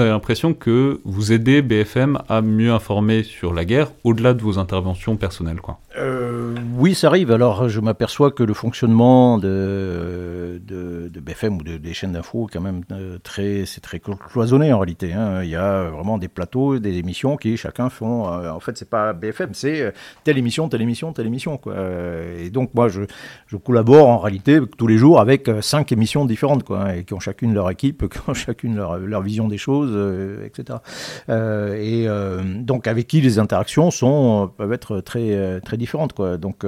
avez 0.00 0.10
l'impression 0.10 0.52
que 0.52 1.00
vous 1.04 1.32
aidez 1.32 1.62
BFM 1.62 2.18
à 2.28 2.42
mieux 2.42 2.72
informer 2.72 3.22
sur 3.22 3.54
la 3.54 3.64
guerre 3.64 3.92
au-delà 4.04 4.34
de 4.34 4.42
vos 4.42 4.58
interventions 4.58 5.16
personnelles 5.16 5.58
Euh, 5.96 6.54
oui, 6.76 6.94
ça 6.94 7.06
arrive. 7.06 7.30
Alors, 7.30 7.68
je 7.68 7.80
m'aperçois 7.80 8.30
que 8.30 8.42
le 8.42 8.52
fonctionnement 8.52 9.38
de, 9.38 10.60
BFM 11.20 11.56
ou 11.58 11.62
de- 11.62 11.76
des 11.78 11.94
chaînes 11.94 12.12
d'infos, 12.12 12.48
quand 12.52 12.60
même 12.60 12.82
euh, 12.92 13.18
très, 13.22 13.64
c'est 13.66 13.80
très 13.80 13.98
clo- 13.98 14.16
cloisonné 14.18 14.72
en 14.72 14.78
réalité. 14.80 15.12
hein. 15.14 15.42
Il 15.42 15.48
y 15.50 15.56
a 15.56 15.84
vraiment 15.84 16.18
des 16.18 16.28
plateaux, 16.28 16.78
des 16.78 16.96
émissions 16.98 17.36
qui 17.36 17.56
chacun 17.56 17.88
font. 17.88 18.24
en 18.26 18.60
fait, 18.60 18.76
c'est 18.76 18.90
pas 18.90 19.12
BFM, 19.12 19.50
c'est 19.54 19.92
telle 20.24 20.36
émission, 20.38 20.68
telle 20.68 20.82
émission, 20.82 21.12
telle 21.12 21.26
émission. 21.26 21.58
Et 22.38 22.50
donc, 22.50 22.74
moi, 22.74 22.88
je, 22.88 23.00
je 23.46 23.56
collabore 23.56 24.08
en 24.08 24.18
réalité 24.18 24.60
tous 24.76 24.86
les 24.86 24.98
jours 24.98 25.20
avec 25.20 25.48
euh, 25.48 25.60
cinq 25.60 25.92
émissions 25.92 26.24
différentes, 26.24 26.64
qui 27.06 27.14
ont 27.14 27.20
chacune 27.20 27.54
leur 27.54 27.70
équipe, 27.70 28.08
qui 28.12 28.18
ont 28.28 28.34
chacune 28.34 28.76
leur, 28.76 29.22
vision 29.22 29.48
des 29.48 29.58
choses, 29.58 29.92
etc. 30.44 30.78
Euh, 31.28 31.74
et 31.74 32.06
euh, 32.08 32.42
donc 32.44 32.86
avec 32.86 33.06
qui 33.06 33.20
les 33.20 33.38
interactions 33.38 33.90
peuvent 34.56 34.72
être 34.72 35.00
très 35.00 35.60
très 35.60 35.76
différentes. 35.76 36.20
Donc 36.38 36.64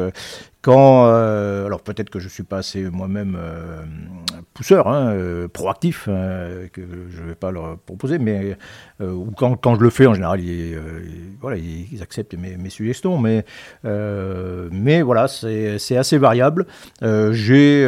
quand 0.62 1.07
euh, 1.07 1.66
alors 1.66 1.81
peut-être 1.81 2.11
que 2.11 2.19
je 2.19 2.29
suis 2.29 2.42
pas 2.42 2.59
assez 2.59 2.90
moi-même 2.90 3.37
euh, 3.38 3.83
pousseur, 4.55 4.88
hein, 4.88 5.12
euh, 5.12 5.49
proactif, 5.49 6.07
euh, 6.09 6.66
que 6.69 6.83
je 7.11 7.23
vais 7.23 7.35
pas 7.35 7.51
leur 7.51 7.79
proposer, 7.79 8.19
mais 8.19 8.57
ou 9.01 9.31
quand, 9.37 9.57
quand 9.57 9.75
je 9.75 9.83
le 9.83 9.90
fais 9.90 10.07
en 10.07 10.14
général, 10.14 10.40
ils, 10.40 10.79
voilà, 11.40 11.59
ils, 11.59 12.03
acceptent 12.03 12.35
mes, 12.35 12.71
suggestions, 12.71 13.19
mais 13.19 13.45
mais 13.85 15.03
voilà, 15.03 15.29
c'est 15.29 15.97
assez 15.97 16.19
variable. 16.19 16.66
J'ai 17.03 17.87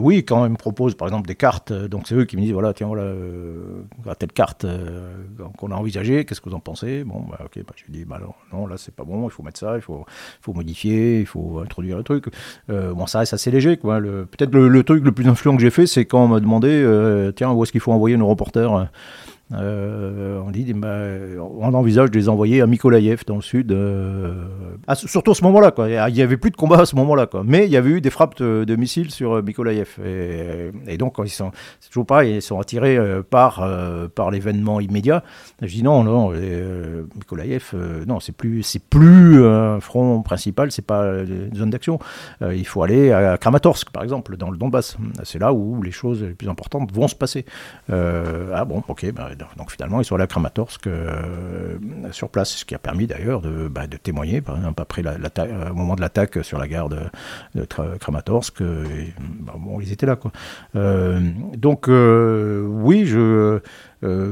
oui 0.00 0.24
quand 0.24 0.46
ils 0.46 0.52
me 0.52 0.56
proposent 0.56 0.94
par 0.94 1.08
exemple 1.08 1.26
des 1.26 1.34
cartes, 1.34 1.72
donc 1.72 2.06
c'est 2.06 2.14
eux 2.14 2.24
qui 2.24 2.36
me 2.36 2.42
disent 2.42 2.52
voilà 2.52 2.72
tiens 2.72 2.86
voilà 2.86 4.14
telle 4.14 4.32
carte 4.32 4.64
qu'on 5.56 5.72
a 5.72 5.74
envisagée, 5.74 6.24
qu'est-ce 6.24 6.40
que 6.40 6.48
vous 6.48 6.56
en 6.56 6.60
pensez? 6.60 7.04
Bon 7.04 7.20
bah 7.28 7.40
ok, 7.44 7.64
bah, 7.66 7.74
je 7.76 7.92
dis 7.92 8.04
bah 8.04 8.20
non, 8.20 8.32
non 8.56 8.66
là 8.66 8.76
c'est 8.78 8.94
pas 8.94 9.04
bon, 9.04 9.28
il 9.28 9.30
faut 9.30 9.42
mettre 9.42 9.58
ça, 9.58 9.76
il 9.76 9.82
faut 9.82 10.06
faut 10.40 10.52
modifier, 10.52 11.20
il 11.20 11.26
faut 11.26 11.58
introduire 11.58 11.97
le 11.98 12.04
truc. 12.04 12.24
Euh, 12.70 12.92
bon 12.94 13.06
ça 13.06 13.18
reste 13.20 13.34
assez 13.34 13.50
léger 13.50 13.76
quoi. 13.76 14.00
Le- 14.00 14.24
Peut-être 14.26 14.54
le, 14.54 14.82
truc 14.82 15.04
le 15.04 15.12
plus 15.12 15.28
influent 15.28 15.54
que 15.56 15.62
j'ai 15.62 15.70
fait, 15.70 15.86
c'est 15.86 16.04
quand 16.06 16.24
on 16.24 16.28
m'a 16.28 16.40
demandé 16.40 16.68
euh, 16.70 17.30
tiens 17.32 17.50
où 17.52 17.62
est-ce 17.62 17.72
qu'il 17.72 17.80
faut 17.80 17.92
envoyer 17.92 18.16
nos 18.16 18.26
reporters 18.26 18.88
euh, 19.52 20.40
on 20.44 20.50
dit, 20.50 20.74
on 20.74 21.74
envisage 21.74 22.10
de 22.10 22.18
les 22.18 22.28
envoyer 22.28 22.60
à 22.60 22.66
Mykolaïev 22.66 23.22
dans 23.26 23.36
le 23.36 23.42
sud. 23.42 23.72
euh, 23.72 24.44
surtout 24.94 25.30
à 25.30 25.34
ce 25.34 25.42
moment-là. 25.44 25.72
Il 26.08 26.16
y 26.16 26.22
avait 26.22 26.36
plus 26.36 26.50
de 26.50 26.56
combat 26.56 26.80
à 26.80 26.86
ce 26.86 26.96
moment-là, 26.96 27.26
quoi. 27.26 27.42
Mais 27.44 27.66
il 27.66 27.72
y 27.72 27.76
avait 27.76 27.90
eu 27.90 28.00
des 28.00 28.10
frappes 28.10 28.40
de, 28.42 28.76
missiles 28.76 29.10
sur 29.10 29.36
euh, 29.36 29.42
Mykolaïev. 29.42 29.98
Et, 30.86 30.98
donc, 30.98 31.14
ils 31.24 31.30
sont, 31.30 31.50
c'est 31.80 31.88
toujours 31.88 32.06
pareil, 32.06 32.36
ils 32.36 32.42
sont 32.42 32.60
attirés 32.60 32.98
par, 33.30 33.66
par 34.14 34.30
l'événement 34.30 34.80
immédiat. 34.80 35.22
Je 35.62 35.66
dis 35.66 35.82
non, 35.82 36.04
non, 36.04 36.32
euh, 36.34 37.04
Mykolaïev, 37.16 37.74
non, 38.06 38.20
c'est 38.20 38.36
plus, 38.36 38.62
c'est 38.62 38.82
plus 38.82 39.44
un 39.44 39.80
front 39.80 40.22
principal, 40.22 40.72
c'est 40.72 40.82
pas 40.82 41.04
une 41.22 41.54
zone 41.54 41.70
d'action. 41.70 41.98
Il 42.42 42.66
faut 42.66 42.82
aller 42.82 43.12
à 43.12 43.38
Kramatorsk, 43.38 43.90
par 43.90 44.02
exemple, 44.02 44.36
dans 44.36 44.50
le 44.50 44.58
Donbass. 44.58 44.96
C'est 45.22 45.38
là 45.38 45.52
où 45.52 45.82
les 45.82 45.90
choses 45.90 46.22
les 46.22 46.34
plus 46.34 46.48
importantes 46.48 46.92
vont 46.92 47.08
se 47.08 47.14
passer. 47.14 47.44
Ah 47.88 48.64
bon, 48.64 48.82
ok, 48.88 49.12
bah, 49.12 49.30
donc, 49.56 49.70
finalement 49.70 50.00
ils 50.00 50.04
sont 50.04 50.14
allés 50.14 50.24
à 50.24 50.26
Kramatorsk 50.26 50.86
euh, 50.86 51.78
sur 52.12 52.28
place, 52.28 52.50
ce 52.50 52.64
qui 52.64 52.74
a 52.74 52.78
permis 52.78 53.06
d'ailleurs 53.06 53.40
de, 53.40 53.68
bah, 53.68 53.86
témoigner, 53.86 54.40
par 54.40 54.56
exemple 54.56 54.82
après 54.82 55.02
la, 55.02 55.16
euh, 55.38 55.70
au 55.70 55.74
moment 55.74 55.96
de 55.96 56.00
l'attaque 56.00 56.44
sur 56.44 56.58
la 56.58 56.68
gare 56.68 56.88
de, 56.88 56.98
de 57.54 57.64
Kramatorsk, 57.64 58.60
euh, 58.60 58.84
bah, 59.40 59.54
bon, 59.58 59.80
ils 59.80 59.92
étaient 59.92 60.06
là 60.06 60.16
quoi. 60.16 60.32
Euh, 60.76 61.20
donc 61.56 61.88
oui, 61.88 63.06
je 63.06 63.60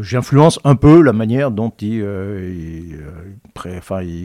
j'influence 0.00 0.60
un 0.64 0.76
peu 0.76 1.02
la 1.02 1.12
manière 1.12 1.50
dont 1.50 1.72
ils, 1.80 2.04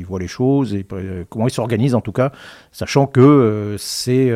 voient 0.07 0.19
les 0.19 0.27
choses 0.27 0.75
et 0.75 0.85
comment 1.29 1.47
ils 1.47 1.51
s'organisent 1.51 1.95
en 1.95 2.01
tout 2.01 2.11
cas, 2.11 2.31
sachant 2.71 3.07
que 3.07 3.75
c'est 3.79 4.31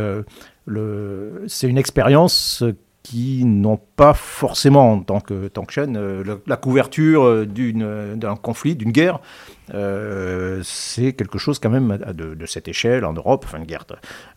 le, 0.65 1.43
c'est 1.47 1.67
une 1.67 1.77
expérience 1.77 2.63
qui 3.05 3.45
n'ont 3.45 3.79
pas 3.95 4.15
forcément 4.15 4.93
en 4.93 4.99
tant 4.99 5.19
que, 5.19 5.47
tant 5.47 5.63
que 5.63 5.71
chaîne 5.71 5.95
euh, 5.95 6.23
la, 6.47 6.57
couverture 6.57 7.23
euh, 7.23 7.45
d'une, 7.45 8.15
d'un 8.15 8.35
conflit, 8.35 8.75
d'une 8.75 8.91
guerre. 8.91 9.19
C'est 9.69 11.13
quelque 11.13 11.37
chose 11.37 11.59
quand 11.59 11.69
même 11.69 11.97
de, 12.13 12.45
cette 12.45 12.67
échelle 12.67 13.05
en 13.05 13.13
Europe, 13.13 13.43
enfin 13.45 13.57
une 13.57 13.65
guerre 13.65 13.85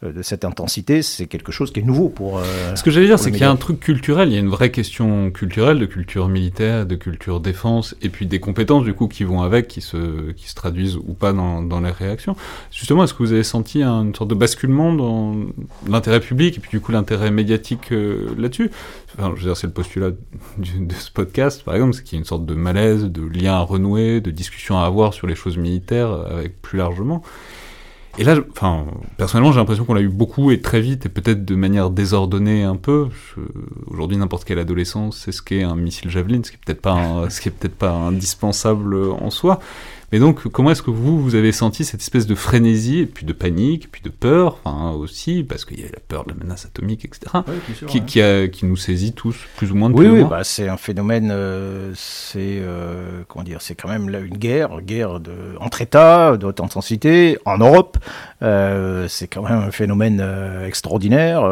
de, 0.02 0.22
cette 0.22 0.44
intensité, 0.44 1.02
c'est 1.02 1.26
quelque 1.26 1.52
chose 1.52 1.72
qui 1.72 1.80
est 1.80 1.82
nouveau 1.82 2.08
pour... 2.08 2.40
Ce 2.74 2.82
que 2.82 2.90
j'allais 2.90 3.06
dire, 3.06 3.18
c'est 3.18 3.30
qu'il 3.30 3.40
y 3.40 3.44
a 3.44 3.50
un 3.50 3.56
truc 3.56 3.80
culturel, 3.80 4.28
il 4.28 4.34
y 4.34 4.36
a 4.36 4.40
une 4.40 4.48
vraie 4.48 4.70
question 4.70 5.30
culturelle, 5.30 5.78
de 5.78 5.86
culture 5.86 6.28
militaire, 6.28 6.86
de 6.86 6.94
culture 6.94 7.40
défense, 7.40 7.94
et 8.02 8.08
puis 8.08 8.26
des 8.26 8.40
compétences 8.40 8.84
du 8.84 8.94
coup 8.94 9.08
qui 9.08 9.24
vont 9.24 9.42
avec, 9.42 9.68
qui 9.68 9.80
se, 9.80 10.32
qui 10.32 10.48
se 10.48 10.54
traduisent 10.54 10.96
ou 10.96 11.14
pas 11.14 11.32
dans, 11.32 11.62
dans 11.62 11.80
les 11.80 11.90
réactions. 11.90 12.36
Justement, 12.70 13.04
est-ce 13.04 13.14
que 13.14 13.22
vous 13.22 13.32
avez 13.32 13.44
senti 13.44 13.82
une 13.82 14.14
sorte 14.14 14.30
de 14.30 14.34
basculement 14.34 14.92
dans 14.92 15.36
l'intérêt 15.88 16.20
public 16.20 16.56
et 16.56 16.60
puis 16.60 16.70
du 16.70 16.80
coup 16.80 16.92
l'intérêt 16.92 17.30
médiatique 17.30 17.92
là-dessus? 18.36 18.70
Je 19.18 19.24
veux 19.24 19.42
dire, 19.42 19.57
c'est 19.57 19.66
le 19.66 19.72
postulat 19.72 20.11
de 20.59 20.94
ce 20.94 21.11
podcast, 21.11 21.64
par 21.64 21.74
exemple, 21.74 21.94
c'est 21.94 22.04
qu'il 22.04 22.14
y 22.14 22.18
a 22.18 22.20
une 22.20 22.24
sorte 22.24 22.46
de 22.46 22.54
malaise, 22.54 23.04
de 23.04 23.22
lien 23.22 23.54
à 23.54 23.61
renouer, 23.61 24.20
de 24.20 24.31
discussion 24.31 24.78
à 24.78 24.85
avoir 24.85 25.12
sur 25.14 25.26
les 25.26 25.35
choses 25.35 25.57
militaires 25.57 26.11
avec 26.11 26.61
plus 26.62 26.78
largement. 26.78 27.22
Et 28.20 28.24
là, 28.24 28.35
enfin, 28.50 28.87
personnellement, 29.16 29.52
j'ai 29.52 29.59
l'impression 29.59 29.85
qu'on 29.85 29.94
l'a 29.94 30.00
eu 30.00 30.09
beaucoup 30.09 30.50
et 30.50 30.61
très 30.61 30.81
vite, 30.81 31.07
et 31.07 31.09
peut-être 31.09 31.44
de 31.44 31.54
manière 31.54 31.90
désordonnée 31.90 32.64
un 32.64 32.74
peu. 32.74 33.09
Aujourd'hui, 33.87 34.16
n'importe 34.16 34.44
quel 34.44 34.59
adolescent 34.59 35.12
sait 35.12 35.31
ce 35.31 35.40
qu'est 35.40 35.62
un 35.62 35.76
missile 35.76 36.11
Javelin, 36.11 36.40
ce 36.42 36.50
qui 36.50 36.57
est 36.57 36.61
peut-être 36.64 37.26
ce 37.31 37.40
qui 37.40 37.48
est 37.48 37.52
peut-être 37.52 37.76
pas 37.76 37.92
indispensable 37.92 38.96
en 38.96 39.31
soi. 39.31 39.61
Mais 40.11 40.21
donc, 40.21 40.49
comment 40.49 40.71
est-ce 40.71 40.83
que 40.83 40.90
vous, 40.90 41.21
vous 41.21 41.35
avez 41.35 41.53
senti 41.53 41.85
cette 41.85 42.01
espèce 42.01 42.27
de 42.27 42.35
frénésie, 42.35 43.01
et 43.01 43.07
puis 43.07 43.27
de 43.27 43.35
panique, 43.35 43.92
puis 43.92 44.01
de 44.01 44.09
peur, 44.09 44.59
enfin 44.64 44.92
aussi, 44.92 45.44
parce 45.44 45.66
qu'il 45.66 45.81
y 45.81 45.85
a 45.85 45.88
la 45.92 46.01
peur 46.01 46.25
de 46.25 46.31
la 46.31 46.37
menace 46.37 46.64
atomique, 46.64 47.05
etc., 47.05 47.44
qui, 47.87 48.03
qui, 48.03 48.23
a, 48.23 48.49
qui, 48.49 48.64
nous 48.64 48.77
saisit 48.77 49.12
tous, 49.12 49.37
plus 49.57 49.71
ou 49.71 49.75
moins 49.75 49.90
de 49.90 49.94
Oui, 49.94 50.09
oui, 50.09 50.25
bah, 50.25 50.44
c'est 50.44 50.68
un 50.68 50.79
phénomène, 50.79 51.29
euh, 51.31 51.92
c'est 51.94 52.59
euh, 52.61 53.23
comment 53.29 53.44
dire, 53.44 53.61
c'est 53.61 53.75
quand 53.75 53.88
même 53.88 54.09
là 54.09 54.21
une 54.21 54.38
guerre, 54.38 54.81
guerre 54.81 55.21
de, 55.21 55.33
entre 55.61 55.83
États, 55.83 56.38
de 56.38 56.47
haute 56.47 56.61
intensité, 56.61 57.37
en 57.44 57.59
Europe. 57.59 57.99
Euh, 58.40 59.09
c'est 59.09 59.27
quand 59.27 59.42
même 59.42 59.59
un 59.59 59.71
phénomène 59.71 60.25
extraordinaire 60.64 61.42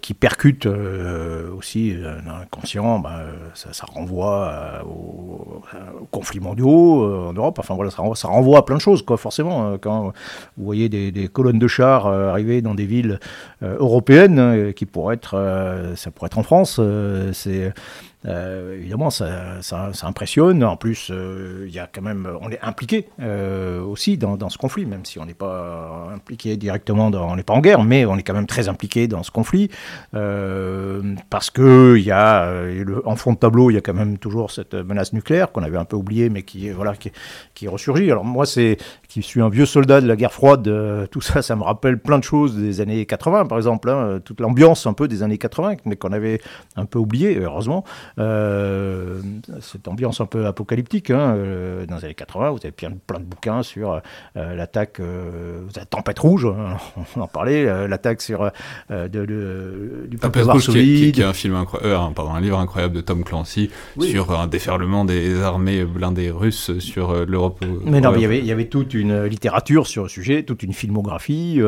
qui 0.00 0.14
percute 0.14 0.66
aussi 0.66 1.94
l'inconscient. 1.94 2.98
Bah, 2.98 3.24
ça, 3.54 3.74
ça, 3.74 3.84
renvoie 3.86 4.82
aux, 4.86 5.62
aux 6.00 6.06
conflits 6.10 6.40
mondiaux 6.40 7.25
en 7.26 7.32
Europe. 7.32 7.58
Enfin 7.58 7.74
voilà, 7.74 7.90
ça 7.90 8.28
renvoie, 8.28 8.58
à 8.58 8.62
plein 8.62 8.76
de 8.76 8.80
choses, 8.80 9.02
quoi, 9.02 9.16
forcément. 9.16 9.66
Hein. 9.66 9.78
Quand 9.80 10.12
vous 10.56 10.64
voyez 10.64 10.88
des, 10.88 11.28
colonnes 11.28 11.58
de 11.58 11.68
chars 11.68 12.06
euh, 12.06 12.30
arriver 12.30 12.62
dans 12.62 12.74
des 12.74 12.86
villes 12.86 13.20
euh, 13.62 13.76
européennes, 13.78 14.38
hein, 14.38 14.72
qui 14.72 14.86
être, 15.14 15.34
euh, 15.34 15.96
ça 15.96 16.10
pourrait 16.10 16.26
être 16.26 16.38
en 16.38 16.42
France, 16.42 16.80
euh, 18.26 18.76
évidemment, 18.76 19.10
ça, 19.10 19.62
ça, 19.62 19.90
impressionne. 20.02 20.64
En 20.64 20.76
plus, 20.76 21.10
euh, 21.10 21.64
il 21.68 21.74
y 21.74 21.78
a 21.78 21.88
quand 21.92 22.02
même, 22.02 22.28
on 22.40 22.50
est 22.50 22.60
impliqué 22.60 23.08
euh, 23.20 23.80
aussi 23.82 24.18
dans, 24.18 24.48
ce 24.48 24.58
conflit, 24.58 24.86
même 24.86 25.04
si 25.04 25.18
on 25.18 25.26
n'est 25.26 25.34
pas 25.34 26.08
impliqué 26.12 26.56
directement, 26.56 27.06
on 27.08 27.36
n'est 27.36 27.42
pas 27.42 27.54
en 27.54 27.60
guerre, 27.60 27.82
mais 27.84 28.04
on 28.04 28.16
est 28.16 28.22
quand 28.22 28.34
même 28.34 28.46
très 28.46 28.68
impliqué 28.68 29.08
dans 29.08 29.22
ce 29.22 29.30
conflit 29.30 29.70
parce 31.30 31.50
que 31.50 31.96
il 31.96 32.04
y 32.04 32.10
a, 32.10 32.50
en 33.04 33.16
fond 33.16 33.32
de 33.32 33.38
tableau, 33.38 33.70
il 33.70 33.74
y 33.74 33.76
a 33.76 33.80
quand 33.80 33.94
même 33.94 34.18
toujours 34.18 34.50
cette 34.50 34.74
menace 34.74 35.12
nucléaire 35.12 35.52
qu'on 35.52 35.62
avait 35.62 35.78
un 35.78 35.84
peu 35.84 35.96
oubliée, 35.96 36.30
mais 36.30 36.42
qui, 36.42 36.70
voilà, 36.70 36.94
qui, 36.94 37.12
qui 37.54 37.68
ressurgit. 37.68 38.10
Alors 38.10 38.24
moi, 38.24 38.46
c'est 38.46 38.78
qui 39.16 39.22
suis 39.22 39.40
un 39.40 39.48
vieux 39.48 39.64
soldat 39.64 40.02
de 40.02 40.06
la 40.06 40.14
guerre 40.14 40.32
froide, 40.32 40.70
tout 41.10 41.22
ça, 41.22 41.40
ça 41.40 41.56
me 41.56 41.62
rappelle 41.62 41.98
plein 41.98 42.18
de 42.18 42.24
choses 42.24 42.54
des 42.54 42.82
années 42.82 43.06
80, 43.06 43.46
par 43.46 43.56
exemple, 43.56 43.88
hein, 43.88 44.20
toute 44.22 44.42
l'ambiance 44.42 44.86
un 44.86 44.92
peu 44.92 45.08
des 45.08 45.22
années 45.22 45.38
80, 45.38 45.76
mais 45.86 45.96
qu'on 45.96 46.12
avait 46.12 46.38
un 46.76 46.84
peu 46.84 46.98
oublié, 46.98 47.38
heureusement. 47.38 47.82
Euh, 48.18 49.20
cette 49.62 49.88
ambiance 49.88 50.20
un 50.20 50.26
peu 50.26 50.44
apocalyptique. 50.44 51.10
Hein, 51.10 51.34
euh, 51.34 51.86
dans 51.86 51.96
les 51.96 52.04
années 52.04 52.14
80, 52.14 52.50
vous 52.50 52.58
avez 52.62 52.72
plein, 52.72 52.90
plein 53.06 53.18
de 53.18 53.24
bouquins 53.24 53.62
sur 53.62 54.02
euh, 54.36 54.54
l'attaque, 54.54 55.00
la 55.74 55.86
tempête 55.86 56.18
rouge, 56.18 56.44
hein, 56.44 56.76
on 57.16 57.22
en 57.22 57.26
parlait, 57.26 57.88
l'attaque 57.88 58.20
sur 58.20 58.50
de, 58.90 60.06
du 60.10 60.18
peuple 60.18 60.40
Varsovie. 60.40 61.12
Qui, 61.12 61.22
est 61.22 61.24
un 61.24 61.32
film 61.32 61.64
pardon, 62.14 62.34
un 62.34 62.40
livre 62.40 62.58
incroyable 62.58 62.94
de 62.94 63.00
Tom 63.00 63.24
Clancy 63.24 63.70
sur 63.98 64.38
un 64.38 64.46
déferlement 64.46 65.06
des 65.06 65.40
armées 65.40 65.84
blindées 65.84 66.30
russes 66.30 66.78
sur 66.80 67.24
l'Europe. 67.24 67.64
Mais 67.82 68.02
non, 68.02 68.12
mais 68.12 68.18
il 68.18 68.22
y 68.22 68.26
avait, 68.26 68.38
il 68.40 68.46
y 68.46 68.52
avait 68.52 68.68
toute 68.68 68.92
une 68.92 69.05
littérature 69.28 69.86
sur 69.86 70.04
le 70.04 70.08
sujet, 70.08 70.42
toute 70.42 70.62
une 70.62 70.72
filmographie. 70.72 71.60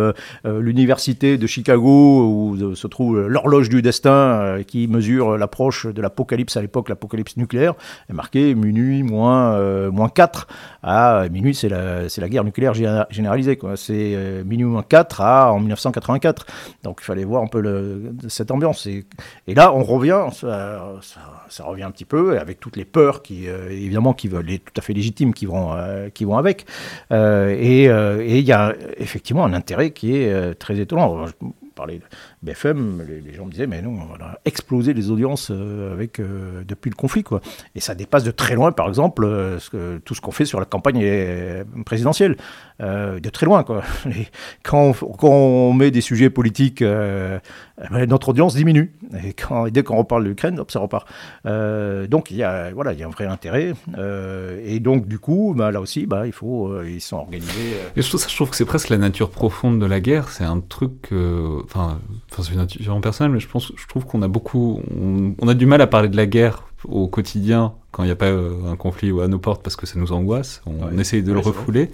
L'université 0.44 1.38
de 1.38 1.46
Chicago 1.46 2.26
où 2.28 2.74
se 2.74 2.86
trouve 2.86 3.26
l'horloge 3.26 3.68
du 3.68 3.82
destin 3.82 4.58
qui 4.66 4.88
mesure 4.88 5.36
l'approche 5.36 5.86
de 5.86 6.00
l'apocalypse 6.02 6.56
à 6.56 6.62
l'époque, 6.62 6.88
l'apocalypse 6.88 7.36
nucléaire, 7.36 7.74
est 8.08 8.12
marqué 8.12 8.54
minuit 8.54 9.02
moins, 9.02 9.54
euh, 9.54 9.90
moins 9.90 10.08
4. 10.08 10.46
À 10.82 11.28
minuit, 11.30 11.54
c'est 11.54 11.68
la, 11.68 12.28
guerre 12.28 12.44
nucléaire 12.44 12.74
généralisée. 12.74 13.58
C'est 13.76 14.14
euh, 14.14 14.44
minuit 14.44 14.64
moins 14.64 14.82
4 14.82 15.20
à, 15.20 15.52
en 15.52 15.60
1984. 15.60 16.46
Donc 16.82 16.98
il 17.00 17.04
fallait 17.04 17.24
voir 17.24 17.42
un 17.42 17.46
peu 17.46 18.02
cette 18.28 18.50
ambiance. 18.50 18.86
Et, 18.86 19.54
là, 19.54 19.72
on 19.74 19.82
revient, 19.82 20.26
ça, 20.32 21.64
revient 21.64 21.82
un 21.82 21.90
petit 21.90 22.04
peu, 22.04 22.38
avec 22.38 22.60
toutes 22.60 22.76
les 22.76 22.84
peurs 22.84 23.22
qui, 23.22 23.48
euh, 23.48 23.70
évidemment, 23.70 24.12
qui 24.12 24.28
veulent, 24.28 24.46
les 24.46 24.58
tout 24.58 24.72
à 24.76 24.80
fait 24.80 24.92
légitimes 24.92 25.34
qui 25.34 25.46
vont 25.46 25.72
avec. 26.36 26.66
Et 27.50 27.84
il 27.84 28.40
y 28.44 28.52
a 28.52 28.74
effectivement 28.96 29.44
un 29.44 29.52
intérêt 29.52 29.90
qui 29.90 30.16
est 30.16 30.54
très 30.54 30.78
étonnant. 30.78 31.26
Parlais 31.74 31.98
de 31.98 32.02
BFM, 32.42 33.04
les, 33.24 33.34
gens 33.34 33.46
me 33.46 33.50
disaient, 33.50 33.66
mais 33.66 33.82
non, 33.82 33.98
on 33.98 34.24
a 34.24 34.38
explosé 34.44 34.94
les 34.94 35.10
audiences 35.10 35.50
euh, 35.50 35.92
avec, 35.92 36.20
euh, 36.20 36.62
depuis 36.66 36.88
le 36.88 36.94
conflit. 36.94 37.24
Quoi. 37.24 37.40
Et 37.74 37.80
ça 37.80 37.96
dépasse 37.96 38.22
de 38.22 38.30
très 38.30 38.54
loin, 38.54 38.70
par 38.70 38.86
exemple, 38.86 39.24
euh, 39.24 39.58
tout 40.04 40.14
ce 40.14 40.20
qu'on 40.20 40.30
fait 40.30 40.44
sur 40.44 40.60
la 40.60 40.66
campagne 40.66 41.04
présidentielle. 41.84 42.36
de 42.80 43.28
très 43.30 43.44
loin. 43.44 43.64
Quoi. 43.64 43.82
quand, 44.62 44.94
on, 45.22 45.72
met 45.72 45.90
des 45.90 46.00
sujets 46.00 46.30
politiques, 46.30 46.82
notre 47.90 48.28
audience 48.28 48.54
diminue. 48.54 48.92
Et, 49.24 49.34
dès 49.72 49.82
qu'on 49.82 49.96
reparle 49.96 50.24
de 50.24 50.28
l'Ukraine, 50.28 50.62
ça 50.68 50.78
repart. 50.78 51.08
donc 51.44 52.30
il 52.30 52.36
y, 52.36 52.44
a, 52.44 52.70
voilà, 52.70 52.92
il 52.92 53.00
y 53.00 53.02
a 53.02 53.06
un 53.06 53.10
vrai 53.10 53.26
intérêt. 53.26 53.72
et 54.64 54.78
donc, 54.78 55.08
du 55.08 55.18
coup, 55.18 55.54
bah, 55.56 55.72
là 55.72 55.80
aussi, 55.80 56.06
bah, 56.06 56.26
il 56.26 56.32
faut, 56.32 56.82
ils 56.84 57.00
sont 57.00 57.16
organisés. 57.16 57.74
Et 57.96 58.02
je, 58.02 58.08
trouve 58.08 58.20
ça, 58.20 58.28
je 58.28 58.36
trouve 58.36 58.50
que 58.50 58.56
c'est 58.56 58.64
presque 58.64 58.90
la 58.90 58.98
nature 58.98 59.30
profonde 59.30 59.80
de 59.80 59.86
la 59.86 59.98
guerre. 59.98 60.28
C'est 60.28 60.44
un 60.44 60.60
truc 60.60 61.12
enfin, 61.64 61.98
c'est 62.36 62.52
une 62.52 62.58
nature 62.58 63.00
personnelle, 63.00 63.32
mais 63.32 63.40
je 63.40 63.48
pense, 63.48 63.72
je 63.74 63.86
trouve 63.86 64.04
qu'on 64.04 64.22
a 64.22 64.28
beaucoup, 64.28 64.80
on, 65.40 65.48
a 65.48 65.54
du 65.54 65.66
mal 65.66 65.80
à 65.80 65.86
parler 65.86 66.08
de 66.08 66.16
la 66.16 66.26
guerre 66.26 66.64
au 66.84 67.08
quotidien 67.08 67.72
quand 67.90 68.04
il 68.04 68.06
n'y 68.06 68.12
a 68.12 68.16
pas 68.16 68.26
euh, 68.26 68.70
un 68.70 68.76
conflit 68.76 69.10
à 69.20 69.26
nos 69.26 69.38
portes 69.38 69.62
parce 69.62 69.76
que 69.76 69.86
ça 69.86 69.98
nous 69.98 70.12
angoisse. 70.12 70.62
On, 70.66 70.96
essaye 70.98 71.22
de 71.22 71.32
le 71.32 71.40
refouler. 71.40 71.90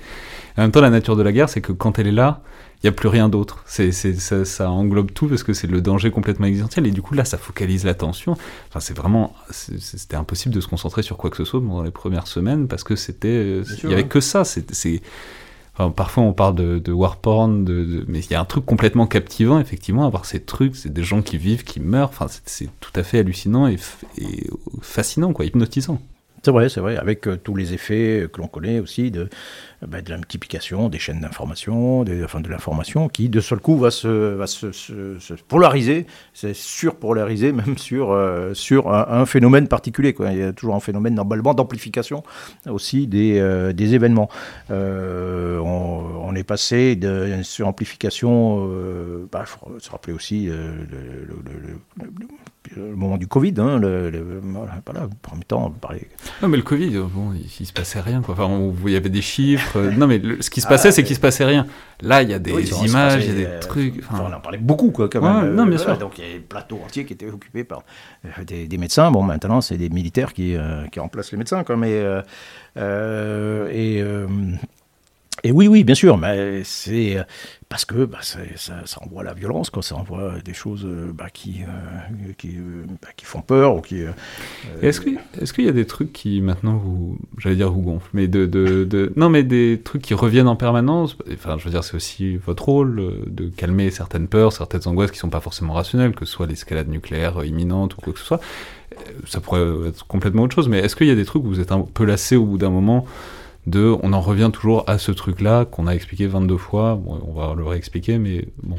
En 0.59 0.63
même 0.63 0.71
temps, 0.71 0.81
la 0.81 0.91
nature 0.91 1.17
de 1.17 1.23
la 1.23 1.33
guerre, 1.33 1.49
c'est 1.49 1.61
que 1.61 1.73
quand 1.73 1.99
elle 1.99 2.07
est 2.09 2.13
là, 2.13 2.43
il 2.83 2.87
n'y 2.87 2.89
a 2.89 2.93
plus 2.93 3.09
rien 3.09 3.29
d'autre. 3.29 3.63
C'est, 3.65 3.93
ça, 3.93 4.45
ça, 4.45 4.71
englobe 4.71 5.13
tout 5.13 5.29
parce 5.29 5.43
que 5.43 5.55
c'est 5.55 5.67
le 5.67 5.81
danger 5.81 6.11
complètement 6.11 6.47
existentiel 6.47 6.87
et 6.87 6.91
du 6.91 7.01
coup 7.01 7.15
là, 7.15 7.25
ça 7.25 7.39
focalise 7.39 7.85
l'attention. 7.85 8.33
Enfin, 8.69 8.81
c'est 8.81 8.97
vraiment, 8.97 9.35
c'était 9.51 10.17
impossible 10.17 10.55
de 10.55 10.61
se 10.61 10.69
concentrer 10.69 11.03
sur 11.03 11.17
quoi 11.17 11.31
que 11.31 11.37
ce 11.37 11.45
soit 11.45 11.61
pendant 11.61 11.83
les 11.83 11.91
premières 11.91 12.27
semaines 12.27 12.69
parce 12.69 12.85
que 12.85 12.97
c'était, 12.97 13.63
il 13.83 13.89
n'y 13.89 13.95
avait 13.95 14.07
que 14.07 14.21
ça. 14.21 14.45
c'est 14.45 15.01
parfois 15.75 16.23
on 16.23 16.33
parle 16.33 16.55
de, 16.55 16.93
war 16.93 17.17
porn, 17.17 17.65
de, 17.65 18.05
mais 18.09 18.21
il 18.21 18.31
y 18.31 18.35
a 18.35 18.41
un 18.41 18.45
truc 18.45 18.65
complètement 18.65 19.07
captivant, 19.07 19.59
effectivement, 19.59 20.07
avoir 20.07 20.25
ces 20.25 20.41
trucs, 20.41 20.77
c'est 20.77 20.93
des 20.93 21.03
gens 21.05 21.23
qui 21.23 21.37
vivent, 21.37 21.65
qui 21.65 21.81
meurent, 21.81 22.11
enfin, 22.11 22.27
c'est 22.45 22.69
tout 22.81 22.93
à 22.95 23.03
fait 23.03 23.19
hallucinant 23.19 23.67
et 23.67 23.77
fascinant, 24.81 25.33
quoi, 25.33 25.45
hypnotisant. 25.45 26.01
C'est 26.45 26.51
vrai, 26.51 26.69
c'est 26.69 26.81
vrai, 26.81 26.99
avec 26.99 27.27
euh, 27.27 27.37
tous 27.37 27.55
les 27.55 27.73
effets 27.73 28.29
que 28.31 28.39
l'on 28.41 28.49
connaît 28.49 28.79
aussi 28.79 29.11
de, 29.11 29.31
bah, 29.87 30.01
de 30.01 30.11
la 30.11 30.17
multiplication 30.17 30.89
des 30.89 30.99
chaînes 30.99 31.21
d'information, 31.21 32.05
enfin 32.23 32.41
de 32.41 32.49
l'information 32.49 33.09
qui 33.09 33.29
de 33.29 33.41
seul 33.41 33.61
coup 33.61 33.77
va 33.77 33.91
se, 33.91 34.09
va 34.35 34.47
se, 34.47 34.73
se, 34.73 35.35
polariser, 35.49 36.07
c'est 36.33 36.55
surpolariser 36.55 37.53
même 37.53 37.77
sur, 37.77 38.13
euh, 38.13 38.55
sur 38.55 38.93
un, 38.95 39.27
phénomène 39.27 39.69
particulier. 39.69 40.15
Il 40.19 40.39
y 40.39 40.43
a 40.43 40.53
toujours 40.53 40.75
un 40.75 40.81
phénomène 40.81 41.15
normalement 41.15 41.55
d'amplification 41.55 42.23
aussi 42.69 43.07
des, 43.07 43.39
euh, 43.41 43.73
événements. 43.77 44.29
Euh, 44.71 45.59
on, 45.59 46.35
est 46.35 46.45
passé 46.45 46.97
de 46.97 47.43
suramplification, 47.43 48.69
il 49.23 49.29
bah, 49.31 49.45
se 49.79 49.91
rappeler 49.91 50.13
aussi 50.13 50.47
le 50.47 51.35
moment 52.77 53.19
du 53.19 53.27
Covid, 53.27 53.55
hein, 53.59 53.79
le, 53.79 54.11
le, 54.11 54.41
voilà, 54.43 55.09
premier 55.23 55.45
temps, 55.45 55.67
on 55.67 55.71
parlait. 55.71 56.09
Non, 56.43 56.49
mais 56.49 56.57
le 56.57 56.63
Covid, 56.63 56.91
bon, 56.99 57.33
il, 57.35 57.47
il 57.61 57.67
se 57.67 57.73
passait 57.73 58.01
rien, 58.01 58.23
quoi. 58.23 58.35
Enfin, 58.39 58.73
il 58.87 58.93
y 58.93 58.97
avait 58.97 59.11
des 59.11 59.23
chiffres, 59.23 59.81
non, 59.97 60.07
mais 60.07 60.21
ce 60.41 60.51
qui 60.51 60.61
se 60.61 60.67
passait, 60.67 60.89
ah, 60.89 60.93
c'est 60.93 61.05
qu'il 61.05 61.17
se 61.17 61.21
passait 61.21 61.45
rien. 61.45 61.67
Là, 62.01 62.23
il 62.23 62.31
y 62.31 62.35
a 62.35 62.39
des 62.39 62.73
images, 62.85 63.25
il 63.25 63.29
y 63.29 63.33
a 63.33 63.35
des 63.35 63.47
euh, 63.47 63.61
trucs. 63.61 64.03
on 64.11 64.33
en 64.33 64.41
parlait 64.41 64.59
beaucoup, 64.59 64.91
quoi, 64.91 65.09
quand 65.09 65.21
même. 65.21 65.55
non, 65.55 65.67
bien 65.67 65.79
sûr. 65.79 65.97
Donc, 65.99 66.19
il 66.19 66.25
y 66.25 66.31
a 66.31 66.33
des 66.35 66.41
plateaux 66.41 66.81
entiers 66.85 67.05
qui 67.05 67.13
étaient 67.13 67.31
occupés 67.31 67.65
par 67.65 67.83
euh, 68.25 68.45
des, 68.45 68.79
médecins. 68.79 69.11
Bon, 69.11 69.23
maintenant, 69.23 69.61
c'est 69.61 69.77
des 69.77 69.91
militaires 69.91 70.33
qui, 70.33 70.57
euh, 70.57 70.87
qui 70.89 71.01
remplacent 71.01 71.33
les 71.33 71.39
médecins, 71.39 71.65
quoi. 71.65 71.77
Mais, 71.77 72.03
et 72.77 74.03
Et 75.47 75.53
oui, 75.53 75.69
oui, 75.69 75.85
bien 75.85 75.95
sûr, 75.95 76.17
mais 76.17 76.63
c'est 76.65 77.19
parce 77.69 77.85
que 77.85 78.07
bah, 78.07 78.21
ça, 78.23 78.39
ça, 78.57 78.99
envoie 79.03 79.23
la 79.23 79.35
violence, 79.35 79.69
quoi. 79.69 79.83
Ça 79.83 79.95
envoie 79.95 80.41
des 80.43 80.55
choses 80.55 80.87
euh, 80.87 81.13
bah, 81.13 81.29
qui, 81.31 81.63
euh, 81.63 82.27
euh, 82.47 82.85
bah, 83.03 83.09
qui, 83.15 83.27
font 83.27 83.43
peur 83.43 83.83
est-ce 84.81 85.01
qu'il 85.53 85.65
y 85.67 85.69
a 85.69 85.73
des 85.73 85.85
trucs 85.85 86.15
qui 86.15 86.41
maintenant 86.41 86.77
vous, 86.77 87.19
j'allais 87.37 87.57
dire 87.57 87.71
vous 87.71 87.83
gonflent, 87.83 88.09
mais 88.15 88.27
non, 89.17 89.29
mais 89.29 89.43
des 89.43 89.83
trucs 89.85 90.01
qui 90.01 90.15
reviennent 90.15 90.49
en 90.49 90.57
permanence? 90.57 91.19
Je 91.29 91.65
veux 91.65 91.71
dire, 91.71 91.85
c'est 91.85 91.95
aussi 91.95 92.37
votre 92.37 92.65
rôle 92.65 93.25
de 93.27 93.49
calmer 93.49 93.91
certaines 93.91 94.29
peurs, 94.29 94.53
certaines 94.53 94.89
angoisses 94.89 95.11
qui 95.11 95.19
sont 95.19 95.29
pas 95.29 95.41
forcément 95.41 95.75
rationnelles, 95.75 96.15
que 96.15 96.25
ce 96.25 96.33
soit 96.33 96.47
l'escalade 96.47 96.89
nucléaire 96.89 97.45
imminente 97.45 97.99
ou 97.99 98.01
quoi 98.01 98.15
que 98.15 98.19
ce 98.19 98.25
soit. 98.25 98.41
Ça 99.27 99.41
pourrait 99.41 99.89
être 99.89 100.07
complètement 100.07 100.45
autre 100.45 100.55
chose, 100.55 100.69
mais 100.69 100.79
est-ce 100.79 100.97
qu'il 100.97 101.09
y 101.09 101.11
a 101.11 101.17
des 101.17 101.27
trucs 101.27 101.45
où 101.45 101.49
vous 101.49 101.61
êtes 101.61 101.73
un 101.73 101.83
peu 101.83 102.05
lassé 102.05 102.37
au 102.37 102.47
bout 102.47 102.59
d'un 102.59 102.71
moment? 102.71 103.05
De 103.67 103.97
on 104.03 104.13
en 104.13 104.21
revient 104.21 104.51
toujours 104.53 104.85
à 104.89 104.99
ce 104.99 105.13
truc-là 105.13 105.65
qu'on 105.65 105.87
a 105.87 105.93
expliqué 105.93 106.27
22 106.27 106.57
fois. 106.57 107.01
on 107.07 107.33
va 107.33 107.55
le 107.55 107.65
réexpliquer, 107.65 108.19
mais 108.19 108.49
bon. 108.63 108.77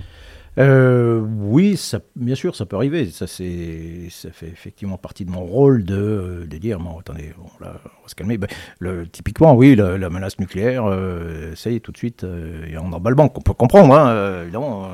Euh, 0.57 1.19
oui, 1.19 1.79
bien 2.15 2.35
sûr, 2.35 2.55
ça 2.55 2.65
peut 2.65 2.75
arriver. 2.75 3.09
Ça, 3.11 3.27
fait 3.27 4.07
effectivement 4.43 4.97
partie 4.97 5.25
de 5.25 5.31
mon 5.31 5.43
rôle 5.43 5.83
de, 5.83 6.47
dire, 6.59 6.79
bon, 6.79 6.99
attendez, 6.99 7.33
on 7.39 7.63
va 7.63 7.79
se 8.07 8.15
calmer. 8.15 8.37
Ben, 8.37 8.47
le, 8.79 9.07
typiquement, 9.07 9.53
oui, 9.53 9.75
la, 9.75 10.09
menace 10.09 10.39
nucléaire, 10.39 10.85
euh, 10.85 11.53
ça 11.55 11.69
y 11.69 11.75
est, 11.75 11.79
tout 11.79 11.91
de 11.91 11.97
suite, 11.97 12.23
euh, 12.23 12.63
il 12.67 12.73
y 12.73 12.75
a 12.75 12.81
un 12.81 12.93
emballement 12.93 13.27
qu'on 13.27 13.41
peut 13.41 13.53
comprendre, 13.53 13.95
hein, 13.95 14.43
évidemment. 14.43 14.89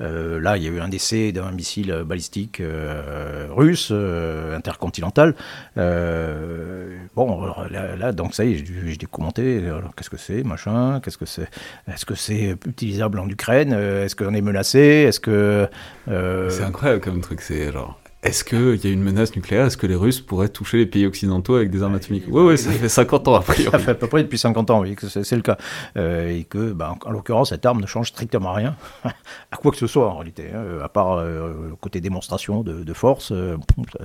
Euh, 0.00 0.40
là, 0.40 0.56
il 0.56 0.62
y 0.62 0.66
a 0.66 0.70
eu 0.70 0.80
un 0.80 0.88
décès 0.88 1.32
d'un 1.32 1.50
missile 1.50 2.04
balistique 2.06 2.60
euh, 2.60 3.48
russe, 3.50 3.88
euh, 3.92 4.56
intercontinental. 4.56 5.34
bon, 5.76 7.46
là, 7.70 8.12
donc 8.12 8.34
ça 8.34 8.44
y 8.44 8.52
est, 8.52 8.64
j'ai 8.86 8.96
commenté. 9.10 9.66
Alors, 9.66 9.94
qu'est-ce 9.94 10.10
que 10.10 10.16
c'est, 10.16 10.42
machin 10.42 11.00
Qu'est-ce 11.00 11.18
que 11.18 11.26
c'est 11.26 11.48
Est-ce 11.88 12.06
que 12.06 12.14
c'est 12.14 12.56
utilisable 12.66 13.18
en 13.18 13.28
Ukraine 13.28 13.72
Est-ce 13.72 14.16
qu'on 14.16 14.34
est 14.34 14.40
menacé 14.40 14.59
Est-ce 14.60 15.20
que 15.20 15.68
C'est 16.06 16.64
incroyable 16.64 17.00
comme 17.00 17.20
truc. 17.20 17.40
C'est 17.40 17.72
genre 17.72 17.99
est-ce 18.22 18.44
qu'il 18.44 18.76
y 18.84 18.86
a 18.86 18.90
une 18.90 19.02
menace 19.02 19.34
nucléaire? 19.34 19.64
Est-ce 19.64 19.78
que 19.78 19.86
les 19.86 19.94
Russes 19.94 20.20
pourraient 20.20 20.50
toucher 20.50 20.76
les 20.76 20.84
pays 20.84 21.06
occidentaux 21.06 21.54
avec 21.54 21.70
des 21.70 21.82
armes 21.82 21.94
atomiques? 21.94 22.24
Oui, 22.28 22.42
oui, 22.42 22.58
ça 22.58 22.70
fait 22.70 22.90
50 22.90 23.28
ans 23.28 23.36
a 23.36 23.40
priori. 23.40 23.70
Ça 23.70 23.78
fait 23.78 23.92
à 23.92 23.94
peu 23.94 24.08
près 24.08 24.22
depuis 24.22 24.36
50 24.36 24.70
ans, 24.70 24.82
oui, 24.82 24.94
que 24.94 25.08
c'est 25.08 25.36
le 25.36 25.40
cas. 25.40 25.56
Euh, 25.96 26.28
et 26.28 26.44
que, 26.44 26.72
bah, 26.72 26.94
en, 27.06 27.10
l'occurrence, 27.12 27.48
cette 27.48 27.64
arme 27.64 27.80
ne 27.80 27.86
change 27.86 28.08
strictement 28.08 28.52
rien 28.52 28.76
à 29.04 29.56
quoi 29.56 29.70
que 29.70 29.78
ce 29.78 29.86
soit 29.86 30.06
en 30.06 30.16
réalité. 30.16 30.48
Hein. 30.54 30.84
à 30.84 30.90
part 30.90 31.12
euh, 31.12 31.70
le 31.70 31.76
côté 31.76 32.02
démonstration 32.02 32.62
de, 32.62 32.92
force, 32.92 33.32
euh, 33.32 33.56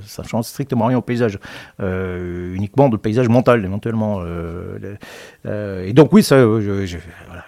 ça, 0.05 0.23
ne 0.23 0.27
change 0.29 0.45
strictement 0.45 0.85
rien 0.85 0.97
au 0.97 1.01
paysage. 1.01 1.37
uniquement 1.79 2.87
de 2.87 2.95
paysage 2.95 3.27
mental, 3.27 3.65
éventuellement. 3.65 4.23
et 5.45 5.91
donc, 5.91 6.13
oui, 6.13 6.23
ça, 6.23 6.37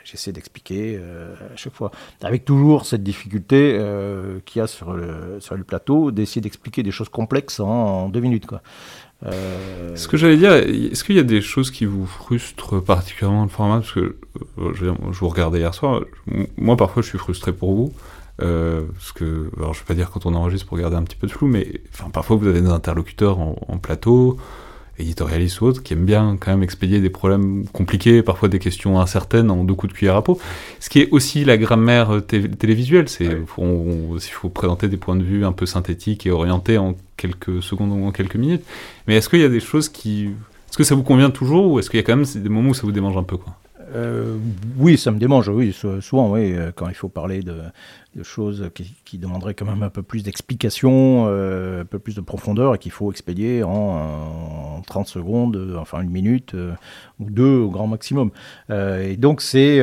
j'essaie 0.03 0.33
d'expliquer 0.33 0.97
à 0.97 1.55
chaque 1.55 1.73
fois. 1.73 1.91
Avec 2.21 2.43
toujours 2.43 2.85
cette 2.85 3.03
difficulté 3.03 3.79
qu'il 4.45 4.59
y 4.59 4.63
a 4.63 4.67
sur 4.67 4.91
le, 4.91 5.37
sur 5.39 5.55
le 5.55 5.63
plateau, 5.63 6.11
d'essayer 6.11 6.41
d'expliquer 6.41 6.56
expliquer 6.57 6.83
des 6.83 6.91
choses 6.91 7.09
complexes 7.09 7.59
en, 7.59 8.09
deux 8.09 8.19
minutes. 8.19 8.45
Quoi. 8.47 8.61
Euh... 9.25 9.95
Ce 9.95 10.07
que 10.07 10.17
j'allais 10.17 10.37
dire, 10.37 10.53
est-ce 10.53 11.03
qu'il 11.03 11.15
y 11.15 11.19
a 11.19 11.23
des 11.23 11.41
choses 11.41 11.71
qui 11.71 11.85
vous 11.85 12.05
frustrent 12.05 12.79
particulièrement 12.79 13.43
le 13.43 13.49
format? 13.49 13.79
Parce 13.79 13.93
que 13.93 14.17
euh, 14.59 14.73
je, 14.73 14.85
vous 14.85 15.29
regardais 15.29 15.59
hier 15.59 15.73
soir, 15.73 16.01
moi 16.57 16.77
parfois 16.77 17.01
je 17.01 17.09
suis 17.09 17.17
frustré 17.17 17.53
pour 17.53 17.73
vous. 17.73 17.93
Euh, 18.39 18.83
parce 18.93 19.13
que, 19.13 19.49
alors 19.57 19.73
je 19.73 19.79
vais 19.79 19.85
pas 19.85 19.95
dire 19.95 20.11
quand 20.11 20.27
on 20.27 20.35
enregistre 20.35 20.67
pour 20.67 20.77
garder 20.77 20.95
un 20.95 21.03
petit 21.03 21.15
peu 21.15 21.25
de 21.25 21.31
flou, 21.31 21.47
mais 21.47 21.81
enfin, 21.91 22.09
parfois 22.11 22.35
vous 22.35 22.47
avez 22.47 22.61
des 22.61 22.69
interlocuteurs 22.69 23.39
en 23.39 23.77
plateau, 23.79 24.37
éditorialistes 24.99 25.61
ou 25.61 25.65
autres, 25.65 25.83
qui 25.83 25.93
aiment 25.93 26.05
bien 26.05 26.37
quand 26.39 26.51
même 26.51 26.63
expédier 26.63 26.99
des 26.99 27.09
problèmes 27.09 27.65
compliqués, 27.71 28.21
parfois 28.21 28.49
des 28.49 28.59
questions 28.59 28.99
incertaines 28.99 29.51
en 29.51 29.63
deux 29.63 29.73
coups 29.73 29.93
de 29.93 29.97
cuillère 29.97 30.15
à 30.15 30.23
peau. 30.23 30.39
Ce 30.79 30.89
qui 30.89 30.99
est 31.01 31.09
aussi 31.11 31.45
la 31.45 31.57
grammaire 31.57 32.15
euh, 32.15 32.21
télévisuelle, 32.21 33.09
c'est 33.09 33.25
il 33.25 33.45
faut 34.31 34.49
présenter 34.49 34.87
des 34.87 34.97
points 34.97 35.15
de 35.15 35.23
vue 35.23 35.45
un 35.45 35.51
peu 35.51 35.65
synthétiques 35.65 36.25
et 36.25 36.31
orientés 36.31 36.77
en 36.77 36.95
quelques 37.15 37.61
secondes 37.61 37.91
ou 37.91 38.05
en 38.05 38.11
quelques 38.11 38.35
minutes. 38.35 38.63
Mais 39.07 39.15
est-ce 39.15 39.29
qu'il 39.29 39.39
y 39.39 39.45
a 39.45 39.49
des 39.49 39.59
choses 39.59 39.89
qui... 39.89 40.31
Est-ce 40.69 40.77
que 40.77 40.83
ça 40.83 40.95
vous 40.95 41.03
convient 41.03 41.29
toujours 41.29 41.71
ou 41.71 41.79
est-ce 41.79 41.89
qu'il 41.89 41.99
y 41.99 42.03
a 42.03 42.05
quand 42.05 42.15
même 42.15 42.25
des 42.25 42.49
moments 42.49 42.69
où 42.69 42.73
ça 42.73 42.83
vous 42.83 42.91
démange 42.91 43.17
un 43.17 43.23
peu 43.23 43.37
quoi? 43.37 43.55
Euh, 43.95 44.35
oui, 44.77 44.97
ça 44.97 45.11
me 45.11 45.19
démange, 45.19 45.47
oui, 45.47 45.73
souvent, 46.01 46.31
oui, 46.31 46.53
euh, 46.53 46.71
quand 46.75 46.89
il 46.89 46.95
faut 46.95 47.07
parler 47.07 47.41
de, 47.41 47.55
choses 48.23 48.69
qui, 48.73 49.17
demanderaient 49.17 49.53
quand 49.53 49.65
même 49.65 49.83
un 49.83 49.89
peu 49.89 50.03
plus 50.03 50.23
d'explication, 50.23 51.25
euh, 51.27 51.81
un 51.81 51.85
peu 51.85 51.99
plus 51.99 52.15
de 52.15 52.21
profondeur, 52.21 52.75
et 52.75 52.77
qu'il 52.77 52.91
faut 52.91 53.11
expédier 53.11 53.63
en, 53.63 54.81
30 54.85 55.07
secondes, 55.07 55.75
enfin 55.79 56.01
une 56.01 56.09
minute 56.09 56.55
ou 57.19 57.29
deux 57.29 57.57
au 57.57 57.69
grand 57.69 57.87
maximum. 57.87 58.31
et 58.69 59.17
donc, 59.17 59.41
c'est 59.41 59.81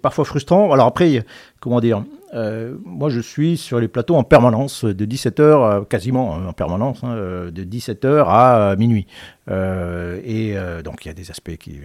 parfois 0.00 0.24
frustrant. 0.24 0.72
Alors 0.72 0.86
après, 0.86 1.24
comment 1.60 1.80
dire 1.80 2.02
euh, 2.34 2.74
moi, 2.84 3.10
je 3.10 3.20
suis 3.20 3.56
sur 3.58 3.78
les 3.78 3.88
plateaux 3.88 4.16
en 4.16 4.24
permanence, 4.24 4.84
de 4.84 5.04
17h, 5.04 5.86
quasiment 5.86 6.32
en 6.32 6.52
permanence, 6.52 7.04
hein, 7.04 7.10
euh, 7.10 7.50
de 7.50 7.62
17h 7.62 8.24
à 8.26 8.74
minuit. 8.76 9.06
Euh, 9.50 10.20
et 10.24 10.54
donc, 10.82 11.04
il 11.04 11.08
y 11.08 11.10
a 11.10 11.14
des 11.14 11.30
aspects 11.30 11.56
qui, 11.56 11.80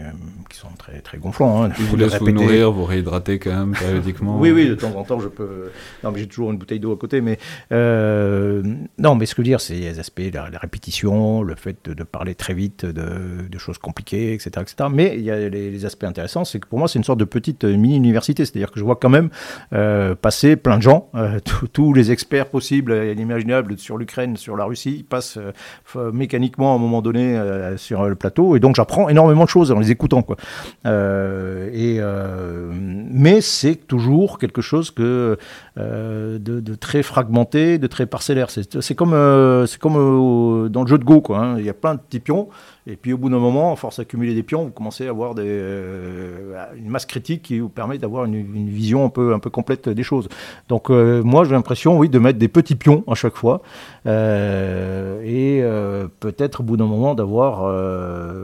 qui 0.49 0.57
sont 0.57 0.69
très, 0.77 0.99
très 1.01 1.17
gonflants. 1.17 1.63
Hein, 1.63 1.69
vous 1.77 1.95
laissez 1.97 2.19
vous 2.19 2.31
nourrir, 2.31 2.71
vous 2.71 2.85
réhydrater 2.85 3.39
quand 3.39 3.51
même 3.51 3.73
périodiquement 3.73 4.39
Oui, 4.39 4.51
oui, 4.51 4.67
de 4.69 4.75
temps 4.75 4.95
en 4.95 5.03
temps, 5.03 5.19
je 5.19 5.27
peux. 5.27 5.71
Non, 6.03 6.11
mais 6.11 6.19
j'ai 6.19 6.27
toujours 6.27 6.51
une 6.51 6.57
bouteille 6.57 6.79
d'eau 6.79 6.93
à 6.93 6.97
côté. 6.97 7.21
Mais 7.21 7.39
non, 7.71 9.15
mais 9.15 9.25
ce 9.25 9.35
que 9.35 9.41
je 9.41 9.47
veux 9.47 9.51
dire, 9.51 9.61
c'est 9.61 9.75
les 9.75 9.99
aspects, 9.99 10.21
la, 10.33 10.49
la, 10.49 10.59
répétition, 10.59 11.41
le 11.41 11.55
fait 11.55 11.77
de, 11.89 12.03
parler 12.03 12.35
très 12.35 12.53
vite 12.53 12.85
de, 12.85 13.47
de, 13.49 13.57
choses 13.57 13.77
compliquées, 13.77 14.33
etc., 14.33 14.49
etc. 14.61 14.89
Mais 14.91 15.15
il 15.17 15.23
y 15.23 15.31
a 15.31 15.49
les, 15.49 15.71
les 15.71 15.85
aspects 15.85 16.03
intéressants, 16.03 16.45
c'est 16.45 16.59
que 16.59 16.67
pour 16.67 16.79
moi, 16.79 16.87
c'est 16.87 16.99
une 16.99 17.03
sorte 17.03 17.19
de 17.19 17.25
petite 17.25 17.63
mini-université. 17.63 18.45
C'est-à-dire 18.45 18.71
que 18.71 18.79
je 18.79 18.85
vois 18.85 18.95
quand 18.95 19.09
même 19.09 19.29
passer 20.21 20.55
plein 20.55 20.77
de 20.77 20.81
gens, 20.81 21.09
euh, 21.15 21.39
tous 21.73 21.93
les 21.93 22.11
experts 22.11 22.49
possibles 22.49 22.93
et 22.93 23.11
inimaginables 23.11 23.77
sur 23.77 23.97
l'Ukraine, 23.97 24.37
sur 24.37 24.55
la 24.55 24.65
Russie, 24.65 25.05
passent 25.07 25.37
euh, 25.37 26.11
mécaniquement 26.11 26.73
à 26.73 26.75
un 26.75 26.79
moment 26.79 27.01
donné 27.01 27.37
euh, 27.47 27.77
sur 27.77 28.07
le 28.07 28.15
plateau, 28.15 28.55
et 28.55 28.59
donc 28.59 28.75
j'apprends 28.75 29.09
énormément 29.09 29.45
de 29.45 29.49
choses 29.49 29.71
en 29.71 29.79
les 29.79 29.91
écoutant. 29.91 30.21
Quoi. 30.21 30.37
et, 30.85 31.99
mais 33.11 33.41
c'est 33.41 33.75
toujours 33.75 34.37
quelque 34.37 34.61
chose 34.61 34.91
que, 34.91 35.37
de, 35.77 36.75
très 36.75 37.03
fragmenté, 37.03 37.77
de 37.77 37.87
très 37.87 38.05
parcellaire. 38.05 38.49
C'est 38.49 38.95
comme, 38.95 39.65
c'est 39.67 39.79
comme 39.79 40.69
dans 40.69 40.81
le 40.81 40.87
jeu 40.87 40.97
de 40.97 41.03
Go, 41.03 41.21
quoi, 41.21 41.39
hein. 41.39 41.59
il 41.59 41.65
y 41.65 41.69
a 41.69 41.73
plein 41.73 41.95
de 41.95 41.99
petits 41.99 42.19
pions. 42.19 42.49
Et 42.89 42.95
puis 42.95 43.11
au 43.11 43.17
bout 43.17 43.29
d'un 43.29 43.39
moment, 43.39 43.73
à 43.73 43.75
force 43.75 43.97
d'accumuler 43.97 44.33
des 44.33 44.43
pions, 44.43 44.63
vous 44.63 44.71
commencez 44.71 45.07
à 45.07 45.09
avoir 45.09 45.35
euh, 45.37 46.55
une 46.77 46.87
masse 46.87 47.05
critique 47.05 47.41
qui 47.41 47.59
vous 47.59 47.67
permet 47.67 47.97
d'avoir 47.97 48.23
une, 48.23 48.69
vision 48.69 49.05
un 49.05 49.09
peu, 49.09 49.37
complète 49.51 49.89
des 49.89 50.03
choses. 50.03 50.29
Donc 50.69 50.89
euh, 50.89 51.21
moi, 51.21 51.43
j'ai 51.43 51.51
l'impression, 51.51 51.97
oui, 51.97 52.07
de 52.07 52.17
mettre 52.17 52.39
des 52.39 52.47
petits 52.47 52.75
pions 52.75 53.03
à 53.07 53.13
chaque 53.13 53.35
fois. 53.35 53.61
Euh, 54.05 55.21
et 55.21 55.61
peut-être 56.21 56.61
au 56.61 56.63
bout 56.63 56.77
d'un 56.77 56.85
moment 56.85 57.13
d'avoir, 57.13 57.63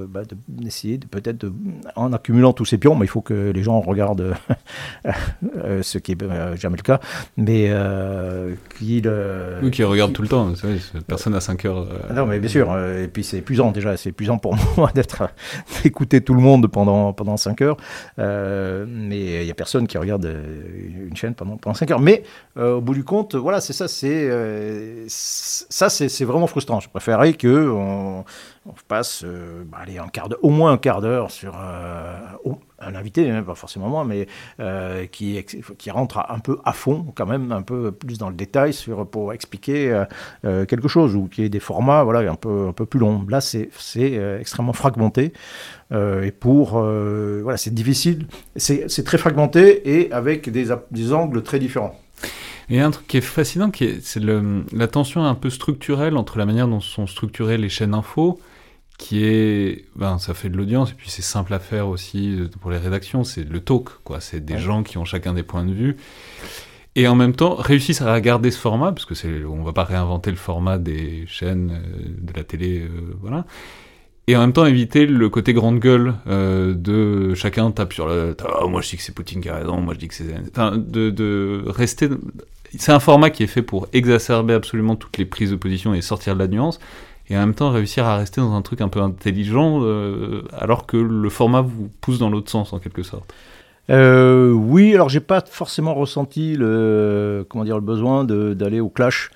bah, 0.10 0.24
d'essayer 0.50 0.98
de, 0.98 1.06
peut-être, 1.06 1.46
en 1.96 2.12
accumulant 2.12 2.52
tous 2.52 2.66
ces 2.66 2.78
pions, 2.78 2.96
mais 2.96 3.06
il 3.06 3.10
faut 3.10 3.22
que 3.22 3.52
les 3.52 3.64
gens 3.64 3.80
regardent 3.80 4.36
ce 5.82 5.98
qui 5.98 6.12
est 6.12 6.58
jamais 6.58 6.78
le 6.78 6.84
cas, 6.84 7.00
mais 7.38 7.72
qu'ils... 8.78 9.12
oui, 9.62 9.72
qui 9.72 9.84
regardent 9.84 10.14
tout 10.14 10.22
le 10.22 10.28
temps. 10.28 10.54
Personne 11.08 11.36
à 11.36 11.42
5 11.42 11.66
heures. 11.66 11.88
Non, 12.14 12.26
mais 12.26 12.40
bien 12.40 12.50
sûr. 12.50 12.78
et 12.78 13.08
puis 13.08 13.24
c'est 13.24 13.38
épuisant 13.38 13.72
déjà, 13.72 13.98
c'est 13.98 14.10
épuisant 14.10 14.38
pour 14.38 14.56
moi 14.78 14.92
d'être 14.94 15.30
d'écouter 15.84 16.22
tout 16.22 16.34
le 16.34 16.42
monde 16.42 16.68
pendant 16.68 17.14
pendant 17.14 17.38
5 17.38 17.62
heures. 17.62 17.78
Euh, 18.20 18.86
mais 18.88 19.42
il 19.42 19.46
n'y 19.46 19.52
a 19.52 19.56
personne 19.56 19.88
qui 19.88 19.98
regarde 19.98 20.26
euh, 20.26 21.08
une 21.08 21.16
chaîne 21.16 21.36
pendant 21.36 21.58
pendant 21.58 21.74
5 21.74 21.92
heures. 21.92 22.00
Mais 22.00 22.24
euh, 22.58 22.76
au 22.76 22.82
bout 22.82 22.94
du 22.94 23.04
compte, 23.04 23.36
voilà, 23.36 23.62
c'est 23.62 23.74
ça, 23.74 23.88
c'est 23.88 24.30
ça, 25.08 25.90
c'est 25.90 26.26
vraiment 26.26 26.48
frustrant. 26.48 26.80
Je 26.80 26.90
préférerais 26.90 27.34
que 27.34 27.70
on, 27.70 28.24
on 28.66 28.74
passe 28.88 29.26
bah, 29.66 29.80
allez, 29.82 29.98
un 29.98 30.08
quart 30.08 30.30
au 30.42 30.50
moins 30.50 30.72
un 30.72 30.78
quart 30.78 31.02
d'heure 31.02 31.32
sur 31.32 31.56
un 32.86 32.96
invité, 32.96 33.30
hein, 33.30 33.44
pas 33.44 33.56
forcément 33.56 33.90
moi, 33.90 34.06
mais 34.06 34.28
euh, 34.60 35.06
qui, 35.06 35.44
qui 35.78 35.92
rentre 35.92 36.24
un 36.30 36.40
peu 36.40 36.60
à 36.66 36.74
fond, 36.74 37.06
quand 37.16 37.26
même, 37.26 37.52
un 37.52 37.62
peu 37.62 37.92
plus 37.92 38.18
dans 38.18 38.30
le 38.30 38.36
détail 38.36 38.74
pour 39.12 39.34
expliquer 39.34 39.92
euh, 39.92 40.06
euh, 40.46 40.66
quelque 40.66 40.88
chose, 40.88 41.16
ou 41.16 41.28
qui 41.28 41.44
est 41.44 41.50
des 41.50 41.60
formats 41.60 42.04
voilà, 42.04 42.30
un, 42.30 42.36
peu, 42.36 42.68
un 42.68 42.74
peu 42.74 42.86
plus 42.86 43.00
longs. 43.00 43.26
Là, 43.30 43.42
c'est 43.42 43.70
extrêmement 44.40 44.74
fragmenté, 44.74 45.34
et 45.92 46.32
pour. 46.32 46.72
voilà, 46.72 47.58
c'est 47.58 47.74
difficile, 47.74 48.28
c'est 48.56 49.04
très 49.04 49.18
fragmenté 49.18 50.00
et 50.00 50.12
avec 50.12 50.50
des, 50.50 50.68
des 50.92 51.14
angles 51.14 51.44
très 51.44 51.60
différents. 51.60 52.00
A 52.72 52.86
un 52.86 52.92
truc 52.92 53.06
qui 53.08 53.18
est 53.18 53.22
fascinant, 53.22 53.72
c'est 54.02 54.24
la 54.24 54.88
tension 54.88 55.24
un 55.24 55.36
peu 55.36 55.50
structurelle 55.50 56.18
entre 56.18 56.40
la 56.40 56.46
manière 56.46 56.68
dont 56.68 56.80
sont 56.80 57.06
structurées 57.06 57.58
les 57.58 57.70
chaînes 57.70 57.94
info 57.94 58.40
qui 58.98 59.26
est, 59.26 59.86
ben, 59.96 60.20
ça 60.20 60.34
fait 60.34 60.50
de 60.50 60.58
l'audience 60.58 60.92
et 60.92 60.94
puis 60.94 61.10
c'est 61.10 61.22
simple 61.22 61.54
à 61.54 61.60
faire 61.60 61.88
aussi 61.88 62.36
euh, 62.40 62.50
pour 62.62 62.72
les 62.72 62.78
rédactions, 62.78 63.24
c'est 63.24 63.44
le 63.44 63.60
talk, 63.60 63.90
quoi. 64.04 64.22
C'est 64.22 64.44
des 64.44 64.60
gens 64.60 64.84
qui 64.84 64.98
ont 64.98 65.06
chacun 65.06 65.34
des 65.34 65.44
points 65.44 65.66
de 65.66 65.74
vue 65.74 65.98
et 66.96 67.08
en 67.08 67.16
même 67.16 67.34
temps 67.34 67.56
réussissent 67.56 68.02
à 68.02 68.20
garder 68.22 68.52
ce 68.52 68.60
format 68.60 68.92
parce 68.92 69.06
que 69.06 69.16
c'est, 69.16 69.44
on 69.46 69.64
va 69.64 69.74
pas 69.74 69.84
réinventer 69.84 70.30
le 70.30 70.38
format 70.38 70.78
des 70.78 71.26
chaînes 71.28 71.72
euh, 71.72 72.10
de 72.22 72.34
la 72.36 72.44
télé, 72.44 72.82
euh, 72.82 73.16
voilà. 73.22 73.46
et 74.28 74.36
en 74.36 74.42
même 74.42 74.54
temps 74.54 74.66
éviter 74.66 75.06
le 75.06 75.30
côté 75.30 75.54
grande 75.54 75.80
gueule 75.80 76.14
euh, 76.28 76.74
de 76.74 77.34
chacun 77.34 77.72
tape 77.72 77.94
sur 77.94 78.08
le 78.08 78.36
oh, 78.62 78.68
moi 78.68 78.82
je 78.82 78.90
dis 78.90 78.98
que 78.98 79.04
c'est 79.04 79.14
Poutine 79.14 79.42
qui 79.42 79.50
a 79.50 79.56
raison 79.56 79.78
moi 79.78 79.96
je 79.96 80.00
dis 80.00 80.08
que 80.08 80.14
c'est 80.14 80.36
enfin 80.50 80.78
de, 80.78 81.10
de 81.10 81.64
rester 81.66 82.10
c'est 82.78 82.92
un 82.92 83.00
format 83.00 83.30
qui 83.30 83.44
est 83.44 83.48
fait 83.48 83.62
pour 83.62 83.88
exacerber 83.94 84.54
absolument 84.54 84.96
toutes 84.96 85.18
les 85.18 85.26
prises 85.26 85.52
de 85.52 85.56
position 85.56 85.94
et 85.94 86.02
sortir 86.02 86.36
de 86.36 86.40
la 86.40 86.48
nuance 86.48 86.80
et 87.30 87.38
en 87.38 87.40
même 87.40 87.54
temps 87.54 87.72
réussir 87.72 88.06
à 88.06 88.18
rester 88.18 88.42
dans 88.42 88.54
un 88.54 88.62
truc 88.62 88.82
un 88.82 88.90
peu 88.90 89.02
intelligent 89.02 89.80
euh, 89.82 90.44
alors 90.58 90.86
que 90.86 90.98
le 90.98 91.30
format 91.30 91.62
vous 91.62 91.90
pousse 92.02 92.20
dans 92.20 92.30
l'autre 92.30 92.52
sens 92.52 92.74
en 92.74 92.80
quelque 92.80 93.04
sorte. 93.04 93.34
Euh, 93.90 94.52
oui 94.52 94.94
alors 94.94 95.10
j'ai 95.10 95.20
pas 95.20 95.44
forcément 95.46 95.94
ressenti 95.94 96.56
le 96.56 97.46
comment 97.50 97.66
dire 97.66 97.76
le 97.76 97.82
besoin 97.82 98.24
d'aller 98.24 98.80
au 98.80 98.90
clash 98.90 99.30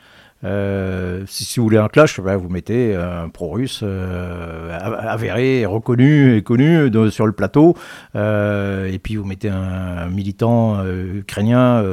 euh, 0.44 1.24
si, 1.28 1.60
vous 1.60 1.66
voulez 1.66 1.78
un 1.78 1.88
clash, 1.88 2.20
ben, 2.20 2.38
vous 2.38 2.50
mettez 2.50 2.96
un 2.96 3.30
pro-russe 3.30 3.82
euh, 3.84 4.78
avéré, 4.80 5.66
reconnu 5.66 6.38
et 6.38 6.44
connu 6.44 6.92
sur 7.10 7.26
le 7.26 7.32
plateau, 7.32 7.76
euh, 8.16 8.86
et 8.92 9.00
puis 9.00 9.16
vous 9.16 9.26
mettez 9.26 9.50
un, 9.50 10.08
militant 10.08 10.84
ukrainien 10.86 11.84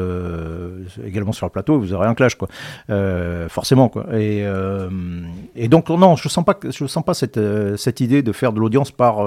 également 1.04 1.32
sur 1.32 1.46
le 1.46 1.50
plateau, 1.50 1.78
vous 1.78 1.92
aurez 1.92 2.06
un 2.06 2.14
clash, 2.14 2.36
quoi. 2.36 2.48
forcément, 3.48 3.88
quoi. 3.88 4.06
Et, 4.14 4.46
donc 5.68 5.88
non, 5.88 6.16
je 6.16 6.28
sens 6.28 6.44
pas, 6.44 6.58
je 6.68 6.86
sens 6.86 7.04
pas 7.04 7.14
cette, 7.14 7.40
cette 7.76 8.00
idée 8.00 8.22
de 8.22 8.32
faire 8.32 8.52
de 8.52 8.60
l'audience 8.60 8.90
par 8.90 9.24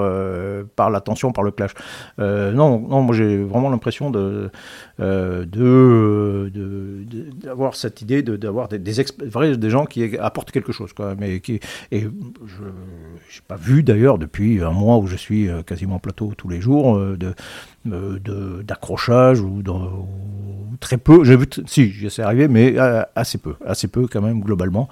par 0.76 0.90
l'attention, 0.90 1.32
par 1.32 1.44
le 1.44 1.50
clash. 1.50 1.72
non, 2.18 2.78
non, 2.88 3.02
moi 3.02 3.14
j'ai 3.14 3.42
vraiment 3.42 3.70
l'impression 3.70 4.10
de 4.10 4.50
d'avoir 4.98 6.50
de, 7.72 7.76
cette 7.76 8.02
idée 8.02 8.22
d'avoir 8.22 8.68
des, 8.68 8.78
des 8.78 9.04
vrai, 9.26 9.56
des 9.56 9.70
gens 9.70 9.84
qui 9.86 10.16
apportent 10.18 10.50
quelque 10.50 10.72
chose. 10.72 10.92
Quoi, 10.92 11.14
mais 11.16 11.40
qui, 11.40 11.60
et 11.92 12.00
je 12.00 12.06
n'ai 12.06 13.42
pas 13.46 13.56
vu 13.56 13.82
d'ailleurs 13.82 14.18
depuis 14.18 14.60
un 14.62 14.72
mois 14.72 14.98
où 14.98 15.06
je 15.06 15.16
suis 15.16 15.48
euh, 15.48 15.62
quasiment 15.62 15.96
en 15.96 16.00
plateau 16.00 16.32
tous 16.36 16.48
les 16.48 16.60
jours 16.60 16.96
euh, 16.96 17.16
de 17.16 17.34
d'accrochage 17.84 19.40
ou, 19.40 19.62
très 20.80 20.98
peu. 20.98 21.24
J'ai 21.24 21.36
vu, 21.36 21.46
si, 21.66 21.90
j'essaie 21.90 22.22
arrivé, 22.22 22.48
mais 22.48 22.74
euh, 22.76 23.02
assez 23.14 23.38
peu, 23.38 23.54
assez 23.64 23.88
peu 23.88 24.06
quand 24.08 24.20
même 24.20 24.40
globalement. 24.40 24.88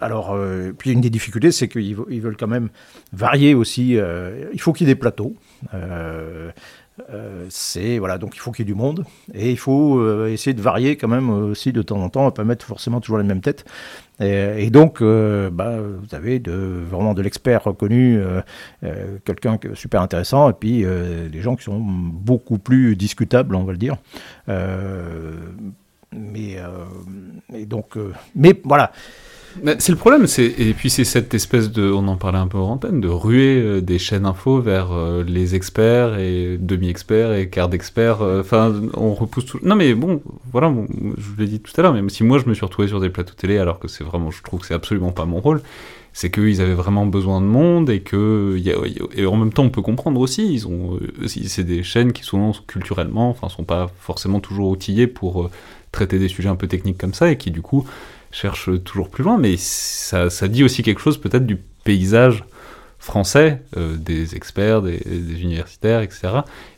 alors, 0.00 0.36
puis 0.78 0.92
une 0.92 1.00
des 1.00 1.10
difficultés, 1.10 1.50
c'est 1.50 1.68
qu'ils 1.68 1.94
veulent 1.94 2.36
quand 2.36 2.46
même 2.46 2.68
varier 3.12 3.54
aussi. 3.54 3.96
il 4.52 4.60
faut 4.60 4.72
qu'il 4.72 4.86
y 4.86 4.90
ait 4.90 4.94
des 4.94 5.00
plateaux. 5.00 5.34
Euh, 5.74 6.50
c'est 7.48 7.98
voilà, 7.98 8.18
donc 8.18 8.36
il 8.36 8.38
faut 8.38 8.52
qu'il 8.52 8.66
y 8.66 8.68
ait 8.68 8.72
du 8.72 8.78
monde 8.78 9.04
et 9.34 9.50
il 9.50 9.58
faut 9.58 9.98
euh, 9.98 10.28
essayer 10.28 10.54
de 10.54 10.62
varier 10.62 10.96
quand 10.96 11.08
même 11.08 11.30
aussi 11.30 11.72
de 11.72 11.82
temps 11.82 12.00
en 12.02 12.08
temps, 12.08 12.30
pas 12.30 12.44
mettre 12.44 12.64
forcément 12.64 13.00
toujours 13.00 13.18
les 13.18 13.24
mêmes 13.24 13.40
têtes. 13.40 13.64
Et, 14.20 14.70
donc, 14.70 15.02
euh, 15.02 15.50
bah, 15.50 15.78
vous 15.80 16.14
avez 16.14 16.40
vraiment 16.46 17.12
de 17.12 17.22
l'expert 17.22 17.64
reconnu, 17.64 18.20
quelqu'un 19.24 19.58
super 19.74 20.00
intéressant, 20.00 20.48
et 20.48 20.52
puis 20.52 20.84
des 20.84 21.40
gens 21.40 21.56
qui 21.56 21.64
sont 21.64 21.80
beaucoup 21.80 22.58
plus 22.58 22.94
discutables, 22.94 23.56
on 23.56 23.64
va 23.64 23.72
le 23.72 23.78
dire. 23.78 23.96
mais, 26.12 26.56
donc, 27.66 27.98
mais 28.36 28.54
voilà 28.62 28.92
c'est 29.78 29.92
le 29.92 29.98
problème, 29.98 30.26
et 30.38 30.74
puis 30.74 30.90
c'est 30.90 31.04
cette 31.04 31.34
espèce 31.34 31.70
de, 31.70 31.90
on 31.90 32.06
en 32.08 32.16
parlait 32.16 32.38
un 32.38 32.46
peu 32.46 32.58
en 32.58 32.72
antenne, 32.72 33.00
de 33.00 33.08
ruer 33.08 33.60
euh, 33.60 33.80
des 33.80 33.98
chaînes 33.98 34.26
info 34.26 34.60
vers 34.60 34.92
euh, 34.92 35.24
les 35.24 35.54
experts 35.54 36.18
et 36.18 36.58
demi-experts 36.58 37.34
et 37.34 37.48
quart 37.48 37.68
d'experts. 37.68 38.22
Euh, 38.22 38.40
enfin, 38.40 38.72
on 38.94 39.14
repousse 39.14 39.46
tout. 39.46 39.58
Non 39.62 39.76
mais 39.76 39.94
bon, 39.94 40.22
voilà, 40.52 40.72
je 41.16 41.22
vous 41.22 41.36
l'ai 41.38 41.46
dit 41.46 41.60
tout 41.60 41.72
à 41.76 41.82
l'heure, 41.82 41.92
même 41.92 42.10
si 42.10 42.24
moi 42.24 42.38
je 42.38 42.48
me 42.48 42.54
suis 42.54 42.64
retrouvé 42.64 42.88
sur 42.88 43.00
des 43.00 43.10
plateaux 43.10 43.34
télé 43.34 43.58
alors 43.58 43.78
que 43.78 43.88
c'est 43.88 44.04
vraiment, 44.04 44.30
je 44.30 44.42
trouve 44.42 44.60
que 44.60 44.66
c'est 44.66 44.74
absolument 44.74 45.12
pas 45.12 45.24
mon 45.24 45.40
rôle, 45.40 45.62
c'est 46.12 46.30
qu'ils 46.30 46.60
avaient 46.60 46.74
vraiment 46.74 47.06
besoin 47.06 47.40
de 47.40 47.46
monde 47.46 47.90
et 47.90 48.00
que 48.00 48.60
et 49.14 49.26
en 49.26 49.36
même 49.36 49.52
temps 49.52 49.64
on 49.64 49.70
peut 49.70 49.82
comprendre 49.82 50.20
aussi, 50.20 50.52
ils 50.52 50.66
ont, 50.66 50.98
c'est 51.26 51.64
des 51.64 51.82
chaînes 51.82 52.12
qui 52.12 52.22
souvent 52.22 52.52
culturellement, 52.66 53.30
enfin, 53.30 53.48
sont 53.48 53.64
pas 53.64 53.90
forcément 53.98 54.40
toujours 54.40 54.68
outillées 54.68 55.06
pour 55.06 55.50
traiter 55.90 56.18
des 56.18 56.28
sujets 56.28 56.48
un 56.48 56.56
peu 56.56 56.68
techniques 56.68 56.98
comme 56.98 57.14
ça 57.14 57.30
et 57.30 57.36
qui 57.36 57.50
du 57.50 57.62
coup 57.62 57.86
cherche 58.32 58.70
toujours 58.82 59.08
plus 59.08 59.22
loin, 59.22 59.38
mais 59.38 59.56
ça, 59.56 60.28
dit 60.48 60.64
aussi 60.64 60.82
quelque 60.82 61.00
chose 61.00 61.18
peut-être 61.18 61.46
du 61.46 61.56
paysage 61.84 62.44
français, 63.02 63.60
euh, 63.76 63.96
des 63.96 64.36
experts, 64.36 64.80
des, 64.80 65.00
universitaires, 65.42 66.02
etc. 66.02 66.28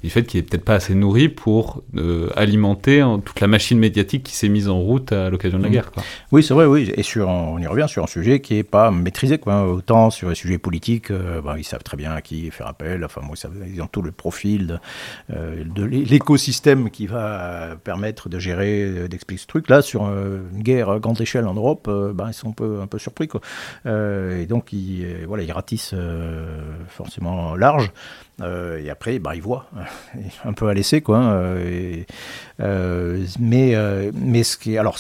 Et 0.03 0.07
le 0.07 0.09
fait 0.09 0.23
qu'il 0.23 0.41
n'est 0.41 0.47
peut-être 0.47 0.65
pas 0.65 0.77
assez 0.77 0.95
nourri 0.95 1.29
pour 1.29 1.83
euh, 1.97 2.31
alimenter 2.35 3.05
toute 3.27 3.41
la 3.41 3.47
machine 3.47 3.79
médiatique 3.79 4.23
qui 4.23 4.35
s'est 4.35 4.49
mise 4.49 4.71
en 4.71 4.79
route 4.81 5.13
à 5.13 5.29
l'occasion 5.29 5.59
de 5.59 5.65
la 5.65 5.69
mmh. 5.69 5.73
guerre. 5.73 5.93
Quoi. 5.93 6.03
Oui, 6.33 6.43
c'est 6.43 6.55
vrai, 6.55 6.65
oui. 6.65 6.91
Et 6.97 7.03
sur, 7.03 7.29
on 7.29 7.59
y 7.59 7.67
revient 7.67 7.85
sur 7.89 8.03
un 8.03 8.07
sujet 8.07 8.41
qui 8.41 8.55
n'est 8.55 8.63
pas 8.63 8.91
maîtrisé. 8.91 9.37
Quoi. 9.37 9.67
Autant 9.67 10.09
sur 10.09 10.31
les 10.31 10.35
sujets 10.35 10.57
politiques, 10.57 11.11
euh, 11.11 11.43
bah, 11.43 11.57
ils 11.59 11.65
savent 11.65 11.83
très 11.83 11.99
bien 11.99 12.13
à 12.13 12.23
qui 12.23 12.51
faire 12.51 12.69
appel. 12.69 13.05
Enfin, 13.05 13.21
moi, 13.21 13.37
ils 13.67 13.83
ont 13.83 13.87
tout 13.87 14.01
le 14.01 14.11
profil 14.11 14.81
de, 15.29 15.63
de 15.63 15.85
l'écosystème 15.85 16.89
qui 16.89 17.07
va 17.07 17.77
permettre 17.85 18.31
de 18.31 18.39
gérer, 18.39 19.09
d'expliquer 19.09 19.43
ce 19.43 19.47
truc. 19.47 19.69
Là, 19.69 19.83
sur 19.83 20.05
une 20.05 20.63
guerre 20.63 20.89
à 20.89 20.99
grande 21.01 21.21
échelle 21.21 21.47
en 21.47 21.55
Europe, 21.55 21.91
bah, 22.15 22.29
ils 22.29 22.35
sont 22.35 22.49
un 22.49 22.53
peu, 22.53 22.81
un 22.81 22.87
peu 22.87 22.99
surpris. 22.99 23.29
Quoi. 23.29 23.43
et 23.85 24.47
donc, 24.47 24.73
ils, 24.73 25.27
voilà, 25.27 25.43
ils 25.43 25.53
ratissent 25.53 25.95
forcément 26.89 27.57
large. 27.57 27.93
Euh, 28.43 28.83
et 28.83 28.91
après, 28.91 29.19
bah, 29.19 29.35
il 29.35 29.43
voit, 29.43 29.67
un 30.45 30.53
peu 30.53 30.69
à 30.69 30.75
laisser, 30.75 31.01
quoi. 31.01 31.19
Hein, 31.19 31.57
mais, 33.39 33.77
mais 34.15 34.43
ce 34.43 34.57
qui 34.57 34.75
est, 34.75 34.79
alors, 34.79 34.99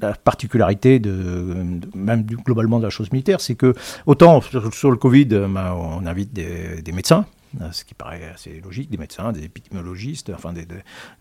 la 0.00 0.12
particularité 0.12 0.98
de, 0.98 1.54
même 1.94 2.22
globalement 2.24 2.78
de 2.78 2.84
la 2.84 2.90
chose 2.90 3.10
militaire, 3.12 3.40
c'est 3.40 3.54
que 3.54 3.74
autant 4.04 4.40
sur, 4.40 4.90
le 4.90 4.96
Covid, 4.96 5.26
bah, 5.48 5.74
on 5.74 6.06
invite 6.06 6.32
des 6.32 6.92
médecins, 6.92 7.24
euh, 7.24 7.35
ce 7.72 7.84
qui 7.84 7.94
paraît 7.94 8.30
assez 8.34 8.60
logique, 8.62 8.90
des 8.90 8.96
médecins, 8.96 9.32
des 9.32 9.44
épidémiologistes, 9.44 10.30
enfin 10.34 10.52
des, 10.52 10.66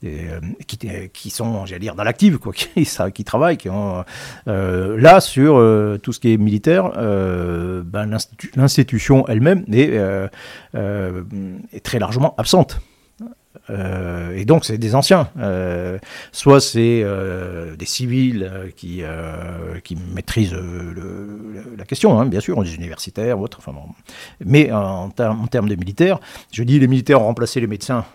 euh, 0.04 0.40
qui, 1.14 1.30
sont, 1.30 1.66
j'allais 1.66 1.80
dire, 1.80 1.96
dans 1.96 2.04
l'active, 2.04 2.38
quoi, 2.38 2.54
qui, 3.14 3.24
travaillent, 3.24 3.58
qui 3.58 3.70
ont, 3.70 4.04
euh, 4.48 5.00
là 5.00 5.22
sur 5.22 5.56
tout 6.02 6.14
ce 6.14 6.20
qui 6.20 6.34
est 6.34 6.38
militaire, 6.38 6.92
ben, 6.92 8.18
l'institution 8.56 9.28
elle-même 9.28 9.66
est 9.72 10.00
très 11.84 12.00
largement 12.00 12.36
absente. 12.38 12.82
Euh, 13.70 14.36
et 14.36 14.46
donc, 14.46 14.66
c'est 14.66 14.78
des 14.78 14.96
anciens. 14.96 15.30
Euh, 15.40 15.98
soit 16.32 16.60
c'est 16.60 17.02
euh, 17.04 17.76
des 17.76 17.86
civils 17.86 18.52
qui, 18.76 19.04
qui 19.84 19.98
maîtrisent 20.14 20.56
la 21.78 21.86
question, 21.86 22.20
hein, 22.20 22.26
bien 22.26 22.40
sûr, 22.40 22.62
des 22.64 22.76
universitaires, 22.76 23.40
autres. 23.40 23.60
Enfin. 23.60 23.74
Mais 24.44 24.72
en, 24.72 25.10
termes 25.10 25.70
de 25.70 25.76
militaires, 25.76 26.20
je 26.52 26.64
dis 26.64 26.80
les 26.80 26.88
militaires 26.88 27.22
ont 27.22 27.26
remplacé 27.26 27.60
les 27.60 27.68
médecins. 27.68 28.06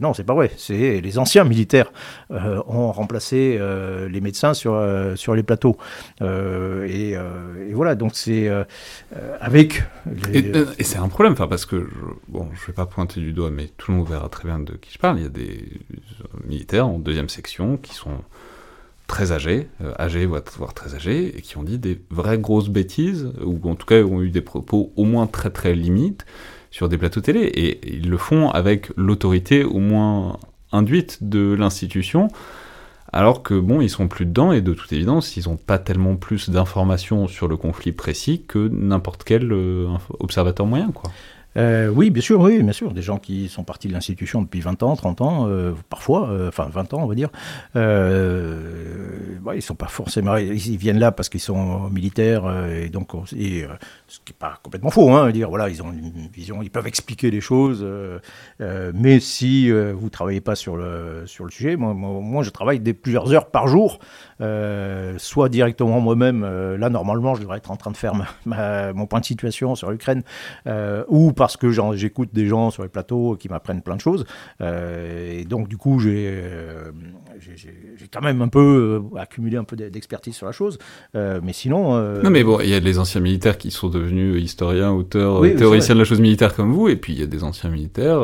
non, 0.00 0.14
c'est 0.14 0.24
pas 0.24 0.34
vrai. 0.34 0.50
C'est 0.56 1.00
les 1.00 1.18
anciens 1.18 1.44
militaires 1.44 1.92
ont 2.30 2.92
remplacé 2.92 3.58
les 4.10 4.20
médecins 4.20 4.54
sur, 4.54 4.80
sur 5.16 5.34
les 5.34 5.42
plateaux. 5.42 5.76
Et, 6.20 7.16
voilà, 7.72 7.94
donc 7.94 8.12
c'est 8.14 8.50
avec. 9.40 9.82
Et, 10.32 10.52
et 10.78 10.84
c'est 10.84 10.98
un 10.98 11.08
problème, 11.08 11.34
parce 11.34 11.66
que, 11.66 11.80
je, 11.80 12.06
bon, 12.28 12.48
je 12.54 12.66
vais 12.66 12.72
pas 12.72 12.86
pointer 12.86 13.20
du 13.20 13.32
doigt, 13.32 13.50
mais 13.50 13.68
tout 13.76 13.90
le 13.90 13.98
monde 13.98 14.08
verra 14.08 14.28
très 14.28 14.48
bien 14.48 14.58
de 14.58 14.72
je 14.90 14.98
parle. 14.98 15.18
Il 15.18 15.22
y 15.22 15.26
a 15.26 15.30
des 15.30 15.80
militaires 16.44 16.86
en 16.86 16.98
deuxième 16.98 17.28
section 17.28 17.76
qui 17.76 17.94
sont 17.94 18.18
très 19.06 19.32
âgés, 19.32 19.68
euh, 19.82 19.92
âgés 19.98 20.26
voire 20.26 20.74
très 20.74 20.94
âgés, 20.94 21.36
et 21.36 21.42
qui 21.42 21.56
ont 21.56 21.62
dit 21.62 21.78
des 21.78 22.00
vraies 22.10 22.38
grosses 22.38 22.68
bêtises, 22.68 23.30
ou 23.44 23.60
en 23.68 23.74
tout 23.74 23.86
cas 23.86 24.02
ont 24.02 24.22
eu 24.22 24.30
des 24.30 24.40
propos 24.40 24.92
au 24.96 25.04
moins 25.04 25.26
très 25.26 25.50
très 25.50 25.74
limites 25.74 26.26
sur 26.70 26.88
des 26.88 26.98
plateaux 26.98 27.20
télé, 27.20 27.40
et 27.40 27.96
ils 27.96 28.10
le 28.10 28.18
font 28.18 28.50
avec 28.50 28.90
l'autorité 28.96 29.64
au 29.64 29.78
moins 29.78 30.38
induite 30.72 31.18
de 31.22 31.54
l'institution, 31.54 32.28
alors 33.12 33.42
que 33.42 33.54
bon, 33.54 33.80
ils 33.80 33.88
sont 33.88 34.08
plus 34.08 34.26
dedans, 34.26 34.52
et 34.52 34.60
de 34.60 34.74
toute 34.74 34.92
évidence, 34.92 35.36
ils 35.36 35.48
n'ont 35.48 35.56
pas 35.56 35.78
tellement 35.78 36.16
plus 36.16 36.50
d'informations 36.50 37.28
sur 37.28 37.48
le 37.48 37.56
conflit 37.56 37.92
précis 37.92 38.42
que 38.46 38.68
n'importe 38.68 39.22
quel 39.24 39.52
euh, 39.52 39.86
observateur 40.18 40.66
moyen, 40.66 40.90
quoi. 40.90 41.10
Euh, 41.56 41.88
oui, 41.88 42.10
bien 42.10 42.22
sûr, 42.22 42.40
oui, 42.40 42.62
bien 42.62 42.72
sûr. 42.72 42.92
Des 42.92 43.02
gens 43.02 43.18
qui 43.18 43.48
sont 43.48 43.64
partis 43.64 43.88
de 43.88 43.92
l'institution 43.92 44.42
depuis 44.42 44.60
20 44.60 44.82
ans, 44.82 44.94
30 44.94 45.20
ans, 45.20 45.46
euh, 45.48 45.72
parfois, 45.88 46.28
euh, 46.28 46.48
enfin 46.48 46.68
20 46.70 46.94
ans, 46.94 47.02
on 47.02 47.06
va 47.06 47.14
dire. 47.14 47.30
Bah, 47.74 49.54
ils 49.54 49.62
sont 49.62 49.74
pas 49.74 49.86
forcément. 49.86 50.36
Ils 50.36 50.76
viennent 50.76 50.98
là 50.98 51.12
parce 51.12 51.28
qu'ils 51.28 51.40
sont 51.40 51.88
militaires 51.90 52.44
et 52.68 52.88
donc 52.88 53.10
ce 54.08 54.18
qui 54.24 54.32
n'est 54.32 54.36
pas 54.38 54.58
complètement 54.62 54.90
faux. 54.90 55.10
Hein, 55.10 55.30
dire 55.30 55.48
voilà, 55.48 55.68
ils 55.68 55.82
ont 55.82 55.92
une 55.92 56.28
vision, 56.32 56.62
ils 56.62 56.70
peuvent 56.70 56.86
expliquer 56.86 57.30
les 57.30 57.40
choses. 57.40 57.86
mais 58.60 59.20
si 59.20 59.70
vous 59.70 60.10
travaillez 60.10 60.40
pas 60.40 60.54
sur 60.54 60.76
le 60.76 61.24
sur 61.26 61.44
le 61.44 61.50
sujet, 61.50 61.76
moi, 61.76 61.94
moi, 61.94 62.42
je 62.42 62.50
travaille 62.50 62.80
des 62.80 62.94
plusieurs 62.94 63.32
heures 63.32 63.50
par 63.50 63.68
jour, 63.68 63.98
soit 65.18 65.48
directement 65.48 66.00
moi-même. 66.00 66.42
là, 66.76 66.90
normalement, 66.90 67.34
je 67.34 67.40
devrais 67.40 67.58
être 67.58 67.70
en 67.70 67.76
train 67.76 67.90
de 67.90 67.96
faire 67.96 68.14
mon 68.46 69.06
point 69.06 69.20
de 69.20 69.24
situation 69.24 69.74
sur 69.74 69.90
l'Ukraine, 69.90 70.22
ou 71.08 71.32
par 71.32 71.46
parce 71.46 71.56
que 71.56 71.70
j'écoute 71.94 72.30
des 72.32 72.48
gens 72.48 72.72
sur 72.72 72.82
les 72.82 72.88
plateaux 72.88 73.36
qui 73.36 73.48
m'apprennent 73.48 73.80
plein 73.80 73.94
de 73.94 74.00
choses. 74.00 74.24
et 74.60 75.44
donc, 75.44 75.68
du 75.68 75.76
coup, 75.76 76.00
j'ai 76.00 76.42
quand 78.12 78.20
même 78.20 78.42
un 78.42 78.48
peu 78.48 79.00
accumulé 79.16 79.56
un 79.56 79.62
peu 79.62 79.76
d'expertise 79.76 80.34
sur 80.34 80.46
la 80.46 80.52
chose. 80.52 80.78
mais 81.14 81.52
sinon. 81.52 81.96
non, 82.22 82.30
mais 82.30 82.42
bon, 82.42 82.58
il 82.60 82.68
y 82.68 82.74
a 82.74 82.80
les 82.80 82.98
anciens 82.98 83.20
militaires 83.20 83.58
qui 83.58 83.70
sont 83.70 83.88
devenus 83.96 84.42
historiens, 84.42 84.92
auteurs, 84.92 85.42
théoriciens 85.42 85.94
de 85.94 86.00
la 86.00 86.04
chose 86.04 86.20
militaire 86.20 86.54
comme 86.54 86.72
vous, 86.72 86.88
et 86.88 86.96
puis 86.96 87.12
il 87.12 87.20
y 87.20 87.22
a 87.22 87.26
des 87.26 87.44
anciens 87.44 87.70
militaires 87.70 88.20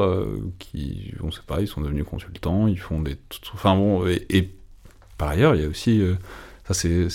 qui, 0.59 1.13
bon, 1.21 1.31
c'est 1.31 1.43
pareil, 1.43 1.65
ils 1.65 1.69
sont 1.69 1.81
devenus 1.81 2.05
consultants, 2.05 2.67
ils 2.67 2.79
font 2.79 3.01
des. 3.01 3.17
Enfin 3.55 3.75
bon, 3.75 4.07
et, 4.07 4.51
par 5.19 5.29
ailleurs, 5.31 5.55
il 5.55 5.63
y 5.63 5.65
a 5.65 5.69
aussi. 5.69 6.03
Ça, 6.69 6.75
c'est 6.75 7.09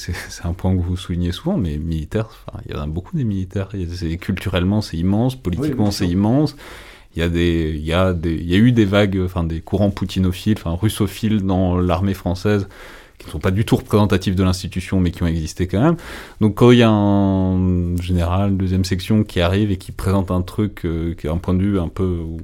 un 0.44 0.54
point 0.54 0.76
que 0.76 0.82
vous 0.82 0.98
soulignez 0.98 1.32
souvent, 1.32 1.58
mais 1.58 1.78
militaires, 1.78 2.30
il 2.66 2.76
y 2.76 2.78
en 2.78 2.82
a 2.82 2.88
beaucoup 2.88 3.16
des 3.16 3.24
militaires. 3.24 3.70
culturellement, 4.20 4.82
c'est 4.82 4.98
immense, 4.98 5.36
politiquement, 5.36 5.92
c'est 5.92 6.08
immense. 6.08 6.56
Il 7.16 7.20
y, 7.20 7.24
a 7.24 7.30
des, 7.30 7.74
il, 7.76 7.86
y 7.86 7.94
a 7.94 8.14
des, 8.14 8.36
il 8.36 8.48
y 8.48 8.54
a 8.54 8.58
eu 8.58 8.72
des 8.72 8.86
vagues, 8.86 9.20
enfin 9.26 9.44
des 9.44 9.62
courants 9.62 9.90
poutinophiles, 9.90 10.58
enfin 10.60 10.78
russophiles 10.80 11.42
dans 11.44 11.80
l'armée 11.80 12.14
française 12.14 12.68
qui 13.18 13.26
ne 13.26 13.32
sont 13.32 13.40
pas 13.40 13.52
du 13.52 13.66
tout 13.66 13.76
représentatifs 13.76 14.36
de 14.36 14.44
l'institution, 14.44 15.00
mais 15.00 15.10
qui 15.10 15.24
ont 15.24 15.28
existé 15.28 15.68
quand 15.68 15.82
même. 15.82 15.96
Donc 16.40 16.56
quand 16.56 16.70
il 16.72 16.78
y 16.78 16.84
a 16.84 16.90
un 16.90 17.96
général, 17.98 18.56
deuxième 18.58 18.86
section, 18.86 19.24
qui 19.24 19.42
arrive 19.42 19.72
et 19.72 19.78
qui 19.78 19.92
présente 19.92 20.30
un 20.30 20.44
truc 20.44 20.86
euh, 20.86 21.16
qui 21.16 21.28
a 21.28 21.32
un 21.32 21.38
point 21.38 21.56
de 21.56 21.64
vue 21.64 21.80
un 21.80 21.88
peu 21.88 22.20
où 22.22 22.38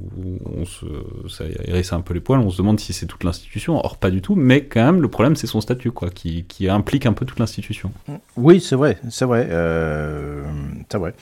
on 0.46 0.66
se, 0.66 0.86
ça 1.30 1.44
hérisse 1.66 1.94
un 1.94 2.02
peu 2.02 2.16
les 2.16 2.20
poils, 2.20 2.40
on 2.40 2.50
se 2.50 2.58
demande 2.58 2.80
si 2.80 2.92
c'est 2.92 3.06
toute 3.06 3.24
l'institution. 3.24 3.78
Or 3.84 3.98
pas 3.98 4.10
du 4.10 4.22
tout, 4.22 4.36
mais 4.36 4.64
quand 4.66 4.84
même 4.84 5.02
le 5.02 5.08
problème 5.08 5.36
c'est 5.36 5.48
son 5.48 5.62
statut, 5.62 5.92
quoi, 5.92 6.10
qui, 6.10 6.46
qui 6.46 6.68
implique 6.70 7.06
un 7.06 7.14
peu 7.14 7.26
toute 7.26 7.40
l'institution. 7.40 7.92
Oui, 8.36 8.60
c'est 8.60 8.76
vrai, 8.76 8.98
c'est 9.10 9.26
vrai, 9.26 9.48
euh, 9.52 10.44
c'est 10.90 10.98
vrai. 10.98 11.14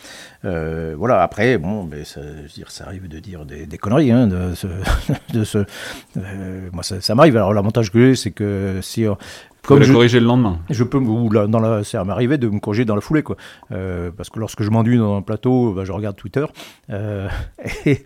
Euh, 0.45 0.95
voilà. 0.97 1.21
Après, 1.21 1.57
bon, 1.57 1.83
mais 1.83 2.03
ça, 2.05 2.21
je 2.47 2.53
dire, 2.53 2.71
ça 2.71 2.85
arrive 2.85 3.07
de 3.07 3.19
dire 3.19 3.45
des, 3.45 3.65
des 3.65 3.77
conneries, 3.77 4.11
hein, 4.11 4.27
de 4.27 4.55
ce, 4.55 4.67
de 5.33 5.43
ce 5.43 5.65
moi 6.71 6.83
ça, 6.83 7.01
ça 7.01 7.15
m'arrive. 7.15 7.35
Alors 7.35 7.53
l'avantage 7.53 7.91
que 7.91 7.99
j'ai, 7.99 8.15
c'est 8.15 8.31
que 8.31 8.79
si 8.81 9.05
comme 9.65 9.79
la 9.79 9.87
corriger 9.87 10.19
le 10.19 10.25
lendemain. 10.25 10.59
Je 10.69 10.83
peux, 10.83 10.97
ou 10.97 11.29
dans 11.29 11.59
la, 11.59 11.83
ça 11.83 12.03
m'arrivait 12.03 12.37
de 12.37 12.47
me 12.47 12.59
corriger 12.59 12.85
dans 12.85 12.95
la 12.95 13.01
foulée, 13.01 13.23
quoi. 13.23 13.35
Euh, 13.71 14.09
parce 14.15 14.29
que 14.29 14.39
lorsque 14.39 14.63
je 14.63 14.69
m'ennuie 14.69 14.97
dans 14.97 15.15
un 15.15 15.21
plateau, 15.21 15.73
bah, 15.73 15.83
je 15.85 15.91
regarde 15.91 16.15
Twitter, 16.15 16.45
euh, 16.89 17.27
et, 17.85 18.03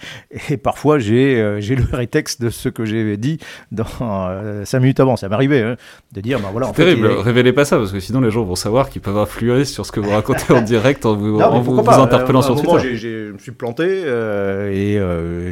et, 0.50 0.58
parfois 0.58 1.00
j'ai 1.00 1.40
euh, 1.40 1.60
le 1.60 1.96
rétexte 1.96 2.42
de 2.42 2.50
ce 2.50 2.70
que 2.70 2.86
j'ai 2.86 3.18
dit 3.18 3.40
dans 3.72 3.86
euh, 4.02 4.66
cinq 4.66 4.80
minutes 4.82 5.00
avant. 5.00 5.16
Ça 5.16 5.30
m'arrivait 5.30 5.62
hein, 5.62 5.76
de 6.12 6.22
dire, 6.22 6.40
bah 6.40 6.50
voilà. 6.52 6.68
Terrible. 6.68 7.08
Révélez 7.08 7.54
pas 7.54 7.66
ça 7.66 7.78
parce 7.78 7.92
que 7.92 8.00
sinon 8.00 8.22
les 8.22 8.32
gens 8.32 8.44
vont 8.44 8.56
savoir 8.56 8.90
qu'ils 8.90 9.02
peuvent 9.02 9.18
influer 9.18 9.66
sur 9.66 9.86
ce 9.86 9.92
que 9.92 10.00
vous 10.00 10.10
racontez 10.12 10.54
en 10.54 10.62
direct 10.62 11.06
en 11.06 11.16
vous, 11.16 11.40
en 11.42 11.62
vous, 11.62 11.90
interpellant 11.90 12.42
sur 12.42 12.56
Twitter. 12.62 12.96
je 12.96 13.32
me 13.32 13.38
suis 13.38 13.52
planté 13.52 13.86
et 13.86 14.98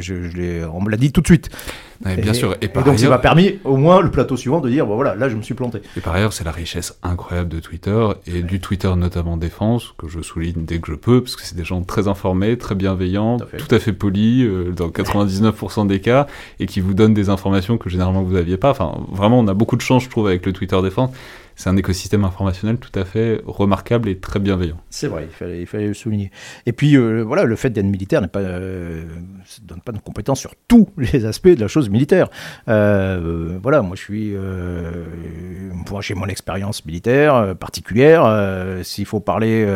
je 0.00 0.66
on 0.66 0.82
me 0.82 0.90
l'a 0.90 0.96
dit 0.96 1.12
tout 1.12 1.20
de 1.20 1.26
suite 1.26 1.50
bien 2.00 2.32
et, 2.32 2.34
sûr. 2.34 2.56
Et, 2.60 2.68
donc, 2.68 2.98
ça 2.98 3.08
m'a 3.08 3.18
permis 3.18 3.58
au 3.64 3.76
moins 3.76 4.00
le 4.00 4.10
plateau 4.10 4.36
suivant 4.36 4.60
de 4.60 4.68
dire, 4.68 4.86
bon 4.86 4.94
voilà, 4.94 5.14
là 5.14 5.28
je 5.28 5.36
me 5.36 5.42
suis 5.42 5.54
planté. 5.54 5.80
Et 5.96 6.00
par 6.00 6.14
ailleurs, 6.14 6.32
c'est 6.32 6.44
la 6.44 6.52
richesse 6.52 6.98
incroyable 7.02 7.48
de 7.48 7.60
Twitter 7.60 8.06
et 8.26 8.42
du 8.42 8.60
Twitter 8.60 8.92
notamment 8.96 9.36
défense 9.36 9.94
que 9.98 10.08
je 10.08 10.20
souligne 10.20 10.64
dès 10.64 10.78
que 10.78 10.92
je 10.92 10.96
peux, 10.96 11.20
parce 11.20 11.36
que 11.36 11.42
c'est 11.42 11.56
des 11.56 11.64
gens 11.64 11.82
très 11.82 12.08
informés, 12.08 12.58
très 12.58 12.74
bienveillants, 12.74 13.38
tout 13.38 13.74
à 13.74 13.78
fait, 13.78 13.92
polis 13.92 14.44
euh, 14.44 14.72
dans 14.72 14.88
99% 14.88 15.86
des 15.86 16.00
cas, 16.00 16.26
et 16.60 16.66
qui 16.66 16.80
vous 16.80 16.94
donnent 16.94 17.14
des 17.14 17.28
informations 17.28 17.78
que 17.78 17.88
généralement 17.88 18.22
vous 18.22 18.34
n'aviez 18.34 18.56
pas. 18.56 18.70
Enfin, 18.70 18.92
vraiment, 19.10 19.38
on 19.38 19.48
a 19.48 19.54
beaucoup 19.54 19.76
de 19.76 19.82
chance, 19.82 20.04
je 20.04 20.10
trouve, 20.10 20.26
avec 20.26 20.44
le 20.46 20.52
Twitter 20.52 20.80
défense 20.82 21.10
c'est 21.56 21.70
un 21.70 21.76
écosystème 21.76 22.24
informationnel 22.24 22.78
tout 22.78 22.98
à 22.98 23.04
fait 23.04 23.40
remarquable 23.46 24.08
et 24.08 24.18
très 24.18 24.40
bienveillant. 24.40 24.76
C'est 24.90 25.06
vrai, 25.06 25.28
il 25.48 25.66
fallait, 25.66 25.86
le 25.86 25.94
souligner. 25.94 26.30
Et 26.66 26.72
puis, 26.72 26.96
euh, 26.96 27.22
voilà, 27.22 27.44
le 27.44 27.56
fait 27.56 27.70
d'être 27.70 27.86
militaire 27.86 28.20
ne 28.22 28.28
euh, 28.36 29.04
donne 29.62 29.80
pas 29.80 29.92
de 29.92 29.98
compétences 29.98 30.40
sur 30.40 30.54
tous 30.68 30.88
les 30.98 31.26
aspects 31.26 31.48
de 31.48 31.60
la 31.60 31.68
chose 31.68 31.90
militaire. 31.90 32.28
Euh, 32.68 33.58
voilà, 33.62 33.82
moi 33.82 33.96
je 33.96 34.02
suis. 34.02 34.34
j'ai 36.00 36.14
mon 36.14 36.26
expérience 36.26 36.84
militaire 36.84 37.54
particulière. 37.56 38.24
s'il 38.82 39.06
faut 39.06 39.20
parler 39.20 39.66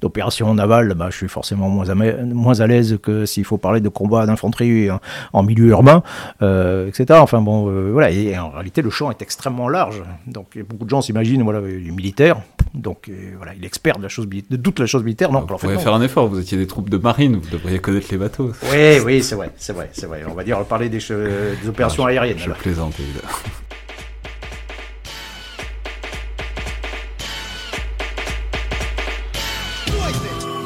d'opération 0.00 0.52
navale, 0.54 0.94
bah, 0.94 1.08
je 1.10 1.16
suis 1.16 1.28
forcément 1.28 1.68
moins 1.68 1.88
à, 1.88 1.94
moins 1.94 2.60
à 2.60 2.66
l'aise 2.66 2.98
que 3.02 3.26
s'il 3.26 3.44
faut 3.44 3.58
parler 3.58 3.80
de 3.80 3.88
combat 3.88 4.26
d'infanterie 4.26 4.88
en, 5.32 5.42
milieu 5.42 5.68
urbain, 5.68 6.02
etc. 6.40 7.18
Enfin 7.20 7.40
bon, 7.40 7.90
voilà, 7.92 8.10
et 8.10 8.38
en 8.38 8.50
réalité, 8.50 8.82
le 8.82 8.90
champ 8.90 9.10
est 9.10 9.22
extrêmement 9.22 9.68
large. 9.68 10.02
Donc, 10.26 10.58
beaucoup 10.68 10.84
de 10.84 10.90
gens 10.90 11.00
s'imagine, 11.08 11.42
voilà, 11.42 11.60
il 11.66 11.88
est 11.88 11.90
militaire, 11.90 12.42
donc 12.74 13.08
euh, 13.08 13.32
voilà, 13.38 13.54
il 13.54 13.64
est 13.64 13.66
expert 13.66 13.96
de, 13.96 14.02
la 14.02 14.10
chose, 14.10 14.28
de 14.28 14.56
toute 14.58 14.78
la 14.78 14.84
chose 14.84 15.02
militaire. 15.02 15.32
Non, 15.32 15.40
vous 15.40 15.56
pourriez 15.56 15.78
faire 15.78 15.94
un 15.94 16.02
effort, 16.02 16.28
vous 16.28 16.38
étiez 16.38 16.58
des 16.58 16.66
troupes 16.66 16.90
de 16.90 16.98
marine, 16.98 17.36
vous 17.36 17.48
devriez 17.48 17.78
connaître 17.78 18.08
les 18.10 18.18
bateaux. 18.18 18.52
Oui, 18.70 18.98
oui, 19.06 19.22
c'est 19.22 19.34
vrai, 19.34 19.50
c'est 19.56 19.72
vrai, 19.72 19.88
c'est 19.92 20.04
vrai. 20.04 20.22
On 20.28 20.34
va 20.34 20.44
dire, 20.44 20.62
parler 20.64 20.90
des, 20.90 20.98
des 20.98 21.68
opérations 21.68 22.04
ah, 22.04 22.10
aériennes. 22.10 22.38
Je, 22.38 22.50
plaisante, 22.50 22.94
évidemment. 23.00 23.28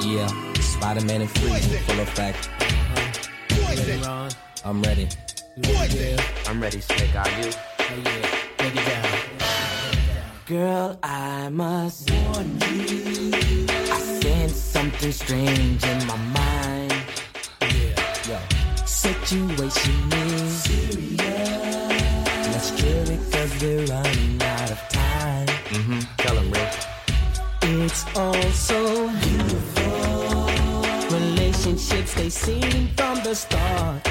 Yeah, 0.04 0.26
Spider-Man 0.60 1.22
and 1.22 1.30
full 1.30 2.00
effect. 2.00 2.50
I'm 4.64 4.82
ready. 4.82 5.08
I'm 6.48 6.60
ready, 6.60 6.80
Slick, 6.80 7.14
are 7.14 7.28
you? 7.28 7.52
Oh 7.78 8.02
yeah, 8.04 8.28
take 8.58 8.74
it 8.74 8.86
down. 8.86 9.11
Girl, 10.52 10.98
I 11.02 11.48
must 11.48 12.10
warn 12.10 12.60
you. 12.60 13.32
I 13.90 13.98
sense 14.20 14.52
something 14.52 15.10
strange 15.10 15.82
in 15.82 16.06
my 16.06 16.16
mind. 16.16 16.92
Yeah, 17.62 18.28
yo. 18.28 18.38
Situation 18.84 20.12
is 20.12 20.52
serious. 20.64 21.16
Let's 22.52 22.70
kill 22.72 23.08
it 23.08 23.32
cause 23.32 23.62
we're 23.62 23.86
running 23.86 24.42
out 24.42 24.70
of 24.70 24.78
time. 24.90 25.46
Mm-hmm. 25.72 26.00
Tell 26.18 26.36
him, 26.36 26.50
Rick. 26.50 26.72
It's 27.62 28.04
all 28.14 28.42
so 28.52 29.08
beautiful. 29.22 30.50
Relationships, 31.18 32.12
they 32.12 32.28
seem 32.28 32.88
from 32.88 33.22
the 33.24 33.34
start. 33.34 34.06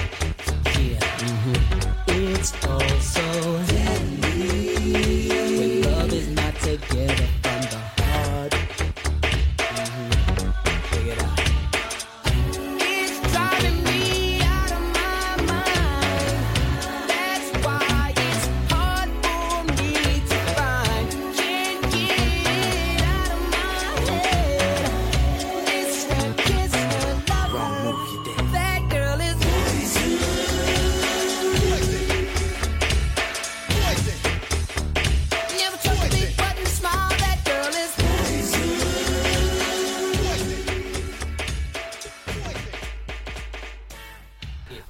Yeah. 0.80 0.98
Mm-hmm. 1.22 2.34
It's 2.34 2.52
all 2.66 3.00
so 3.00 3.70
quiero. 6.89 7.41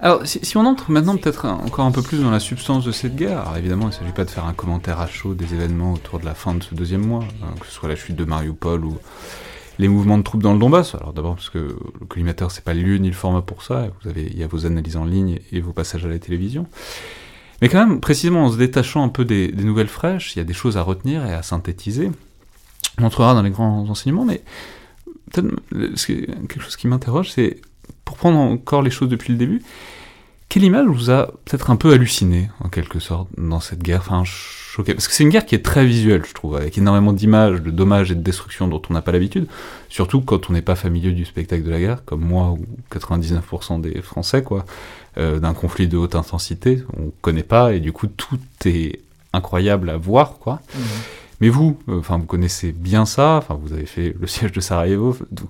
Alors, 0.04 0.26
si, 0.26 0.58
on 0.58 0.66
entre 0.66 0.90
maintenant 0.90 1.16
peut-être 1.16 1.46
encore 1.46 1.86
un 1.86 1.92
peu 1.92 2.02
plus 2.02 2.22
dans 2.22 2.32
la 2.32 2.40
substance 2.40 2.84
de 2.84 2.92
cette 2.92 3.16
guerre, 3.16 3.42
alors 3.42 3.58
évidemment, 3.58 3.86
il 3.86 3.90
ne 3.90 3.94
s'agit 3.94 4.12
pas 4.12 4.26
de 4.26 4.32
faire 4.32 4.46
un 4.46 4.54
commentaire 4.54 5.00
à 5.00 5.06
chaud 5.06 5.36
des 5.36 5.54
événements 5.54 5.94
autour 5.94 6.20
de 6.20 6.26
la 6.26 6.34
fin 6.34 6.56
de 6.56 6.64
ce 6.64 6.74
deuxième 6.74 7.06
mois, 7.06 7.24
hein, 7.44 7.54
que 7.60 7.68
ce 7.68 7.72
soit 7.72 7.88
la 7.88 7.96
chute 7.96 8.16
de 8.16 8.26
Mariupol 8.26 8.84
ou 8.84 8.98
les 9.78 9.88
mouvements 9.88 10.18
de 10.18 10.24
troupes 10.24 10.42
dans 10.42 10.54
le 10.54 10.60
Donbass. 10.60 10.96
Alors 10.96 11.14
d'abord 11.14 11.36
parce 11.36 11.52
que 11.52 11.60
le 12.00 12.06
collimateur, 12.08 12.50
c'est 12.50 12.64
pas 12.64 12.74
le 12.74 12.82
lieu 12.82 12.98
ni 12.98 13.10
le 13.10 13.14
format 13.14 13.44
pour 13.44 13.62
ça, 13.62 13.90
vous 14.02 14.10
avez, 14.10 14.24
il 14.24 14.40
y 14.40 14.44
a 14.44 14.48
vos 14.48 14.66
analyses 14.66 14.98
en 14.98 15.06
ligne 15.06 15.40
et 15.52 15.62
vos 15.62 15.72
passages 15.72 16.04
à 16.04 16.10
la 16.10 16.18
télévision. 16.18 16.66
Mais 17.62 17.70
quand 17.70 17.86
même, 17.86 18.00
précisément 18.00 18.46
en 18.46 18.52
se 18.52 18.58
détachant 18.58 19.04
un 19.04 19.10
peu 19.10 19.24
des, 19.24 19.50
des 19.50 19.64
nouvelles 19.64 19.88
fraîches, 19.88 20.36
il 20.36 20.40
y 20.40 20.42
a 20.42 20.46
des 20.46 20.54
choses 20.54 20.78
à 20.78 20.82
retenir 20.82 21.28
et 21.28 21.34
à 21.36 21.44
synthétiser. 21.44 22.10
On 23.00 23.04
entrera 23.04 23.36
dans 23.36 23.44
les 23.44 23.52
grands 23.52 23.88
enseignements, 23.88 24.26
mais 24.26 24.42
quelque 25.32 26.60
chose 26.60 26.76
qui 26.76 26.88
m'interroge, 26.88 27.30
c'est 27.30 27.62
pour 28.06 28.18
prendre 28.18 28.38
encore 28.38 28.82
les 28.82 28.92
choses 28.92 29.10
depuis 29.10 29.32
le 29.32 29.38
début, 29.38 29.62
quelle 30.52 30.64
image 30.64 30.88
vous 30.88 31.10
a 31.10 31.28
peut-être 31.46 31.70
un 31.70 31.78
peu 31.78 31.94
halluciné, 31.94 32.50
en 32.60 32.68
quelque 32.68 33.00
sorte, 33.00 33.30
dans 33.38 33.62
cette 33.62 33.82
guerre 33.82 34.02
Enfin, 34.02 34.24
choqué. 34.26 34.94
Parce 34.94 35.08
que 35.08 35.14
c'est 35.14 35.24
une 35.24 35.30
guerre 35.30 35.46
qui 35.46 35.56
est 35.56 35.64
très 35.64 35.86
visuelle, 35.86 36.24
je 36.28 36.34
trouve, 36.34 36.58
avec 36.58 36.78
énormément 36.78 37.14
d'images, 37.14 37.62
de 37.62 37.72
dommages 37.72 38.12
et 38.12 38.16
de 38.16 38.22
destructions 38.22 38.68
dont 38.68 38.82
on 38.90 38.94
n'a 38.94 39.02
pas 39.02 39.14
l'habitude. 39.14 39.48
Surtout 39.88 40.20
quand 40.20 40.50
on 40.50 40.54
n'est 40.54 40.62
pas 40.62 40.76
familier 40.76 41.14
du 41.14 41.24
spectacle 41.24 41.64
de 41.64 41.70
la 41.70 41.80
guerre, 41.80 42.04
comme 42.04 42.20
moi 42.20 42.52
ou 42.52 42.66
99% 42.92 43.80
des 43.80 44.02
Français, 44.02 44.44
quoi. 44.44 44.66
Euh, 45.18 45.40
d'un 45.40 45.54
conflit 45.54 45.88
de 45.88 45.96
haute 45.96 46.16
intensité, 46.16 46.84
on 46.98 47.12
connaît 47.22 47.44
pas, 47.44 47.74
et 47.74 47.80
du 47.80 47.94
coup, 47.94 48.08
tout 48.08 48.40
est 48.66 49.00
incroyable 49.32 49.90
à 49.90 49.96
voir, 49.96 50.38
quoi. 50.38 50.56
Mmh. 50.56 50.80
Mais 51.40 51.48
vous, 51.48 51.80
euh, 51.88 52.00
enfin, 52.00 52.18
vous 52.18 52.26
connaissez 52.26 52.74
bien 52.74 53.06
ça, 53.06 53.38
enfin, 53.38 53.58
vous 53.62 53.72
avez 53.72 53.86
fait 53.86 54.14
le 54.20 54.28
siège 54.28 54.52
de 54.52 54.60
Sarajevo, 54.60 55.18
donc 55.32 55.50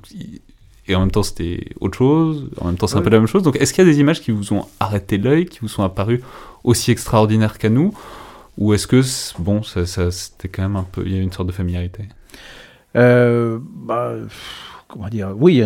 et 0.91 0.95
en 0.95 0.99
même 1.01 1.11
temps 1.11 1.23
c'était 1.23 1.65
autre 1.79 1.97
chose, 1.97 2.49
en 2.59 2.67
même 2.67 2.77
temps 2.77 2.87
c'est 2.87 2.97
un 2.97 3.01
peu 3.01 3.09
la 3.09 3.19
même 3.19 3.27
chose. 3.27 3.43
Donc 3.43 3.55
est-ce 3.55 3.73
qu'il 3.73 3.85
y 3.85 3.87
a 3.87 3.91
des 3.91 3.99
images 3.99 4.21
qui 4.21 4.31
vous 4.31 4.53
ont 4.53 4.65
arrêté 4.79 5.17
l'œil, 5.17 5.45
qui 5.45 5.59
vous 5.59 5.67
sont 5.67 5.83
apparues 5.83 6.21
aussi 6.63 6.91
extraordinaires 6.91 7.57
qu'à 7.57 7.69
nous? 7.69 7.93
Ou 8.57 8.73
est-ce 8.73 8.85
que, 8.85 9.01
bon, 9.39 9.63
ça, 9.63 9.85
c'était 10.11 10.49
quand 10.49 10.63
même 10.63 10.75
un 10.75 10.85
peu, 10.89 11.03
il 11.05 11.15
y 11.15 11.19
a 11.19 11.21
une 11.21 11.31
sorte 11.31 11.47
de 11.47 11.53
familiarité? 11.53 12.03
Euh, 12.97 13.59
bah, 13.61 14.13
comment 14.87 15.07
dire? 15.07 15.33
Oui, 15.37 15.63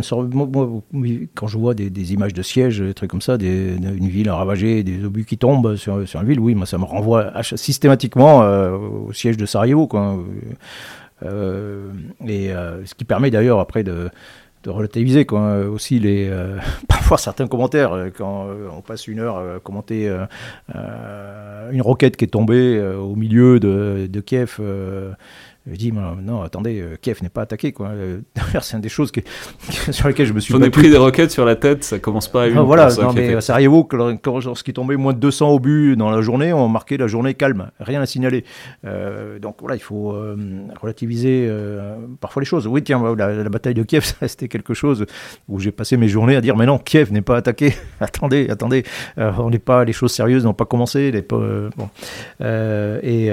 quand 1.34 1.48
je 1.48 1.58
vois 1.58 1.74
des, 1.74 2.14
images 2.14 2.34
de 2.34 2.44
sièges, 2.44 2.80
des 2.80 2.94
trucs 2.94 3.10
comme 3.10 3.22
ça, 3.22 3.38
des, 3.38 3.76
une 3.76 4.08
ville 4.08 4.30
ravagée, 4.30 4.84
des 4.84 5.04
obus 5.04 5.26
qui 5.26 5.38
tombent 5.38 5.76
sur, 5.76 6.08
sur 6.08 6.22
une 6.22 6.28
ville, 6.28 6.40
oui, 6.40 6.54
moi 6.54 6.68
ça 6.68 6.78
me 6.78 6.86
renvoie 6.86 7.34
systématiquement 7.42 8.44
euh, 8.44 8.78
au 8.78 9.14
siège 9.14 9.38
de 9.38 9.48
Sarajevo. 9.48 9.88
Quoi. 9.88 10.20
Euh, 11.24 11.92
et 12.28 12.50
ce 12.86 12.94
qui 12.94 13.04
permet 13.04 13.32
d'ailleurs 13.32 13.60
après 13.60 13.84
de 13.84 14.10
de 14.66 14.72
relativiser 14.72 15.26
quoi, 15.26 15.60
aussi 15.60 16.00
les, 16.00 16.28
euh, 16.28 16.58
parfois 16.88 17.18
certains 17.18 17.48
commentaires. 17.48 17.94
Euh, 17.94 18.10
quand 18.16 18.48
euh, 18.48 18.68
on 18.76 18.82
passe 18.82 19.08
une 19.08 19.20
heure 19.20 19.38
à 19.38 19.60
commenter 19.60 20.12
une 20.74 21.82
roquette 21.82 22.18
qui 22.18 22.26
est 22.26 22.30
tombée 22.30 22.82
au 22.82 23.16
milieu 23.16 23.60
de 23.60 24.20
Kiev 24.22 24.60
je 25.68 25.78
dis, 25.78 25.92
non, 25.92 26.44
attendez, 26.44 26.80
euh, 26.80 26.96
Kiev 27.02 27.24
n'est 27.24 27.30
pas 27.30 27.42
attaqué. 27.42 27.72
Quoi. 27.72 27.88
Euh, 27.88 28.20
c'est 28.62 28.76
une 28.76 28.82
des 28.82 28.90
choses 28.90 29.12
sur 29.90 30.08
lesquelles 30.08 30.28
je 30.28 30.34
me 30.34 30.40
suis 30.40 30.54
On 30.54 30.62
a 30.62 30.70
pris 30.70 30.92
des 30.92 30.98
roquettes 30.98 31.32
sur 31.32 31.44
la 31.44 31.56
tête, 31.56 31.84
ça 31.84 31.98
commence 31.98 32.28
pas 32.28 32.44
à 32.44 32.48
une. 32.48 32.58
Ah, 32.60 32.62
voilà, 32.62 32.90
non, 33.02 33.14
mais 33.14 33.42
Sarajevo, 33.42 33.84
quand, 33.84 34.16
quand, 34.18 34.46
lorsqu'il 34.46 34.76
tombait 34.76 34.96
moins 34.96 35.14
de 35.14 35.18
200 35.18 35.52
obus 35.52 35.96
dans 35.96 36.12
la 36.12 36.22
journée, 36.22 36.54
on 36.54 36.68
marquait 36.68 36.98
la 36.98 37.08
journée 37.08 37.34
calme, 37.34 37.72
rien 37.80 38.00
à 38.00 38.06
signaler. 38.06 38.46
Euh, 38.86 39.40
donc 39.40 39.56
voilà, 39.60 39.76
il 39.76 39.82
faut 39.82 40.16
relativiser 40.82 41.52
parfois 42.22 42.44
les 42.44 42.46
choses. 42.46 42.68
Oui, 42.68 42.84
tiens, 42.84 43.02
la, 43.18 43.50
bataille 43.50 43.74
de 43.74 43.84
Kiev, 43.84 44.14
c'était 44.28 44.48
quelque 44.48 44.76
chose 44.76 45.08
où 45.50 45.60
j'ai 45.60 45.72
passé 45.72 45.98
mes 45.98 46.08
journées 46.08 46.36
à 46.36 46.42
dire, 46.42 46.56
mais 46.56 46.68
non, 46.68 46.78
Kiev 46.78 47.12
n'est 47.12 47.22
pas 47.22 47.38
attaqué. 47.38 47.74
attendez, 48.00 48.50
attendez, 48.52 48.84
on 49.18 49.50
n'est 49.50 49.58
pas, 49.58 49.84
les 49.84 49.94
choses 49.94 50.12
sérieuses 50.12 50.44
n'ont 50.44 50.54
pas 50.54 50.66
commencé. 50.66 51.12
Les, 51.12 51.24
bon. 51.24 51.90
et, 52.40 53.30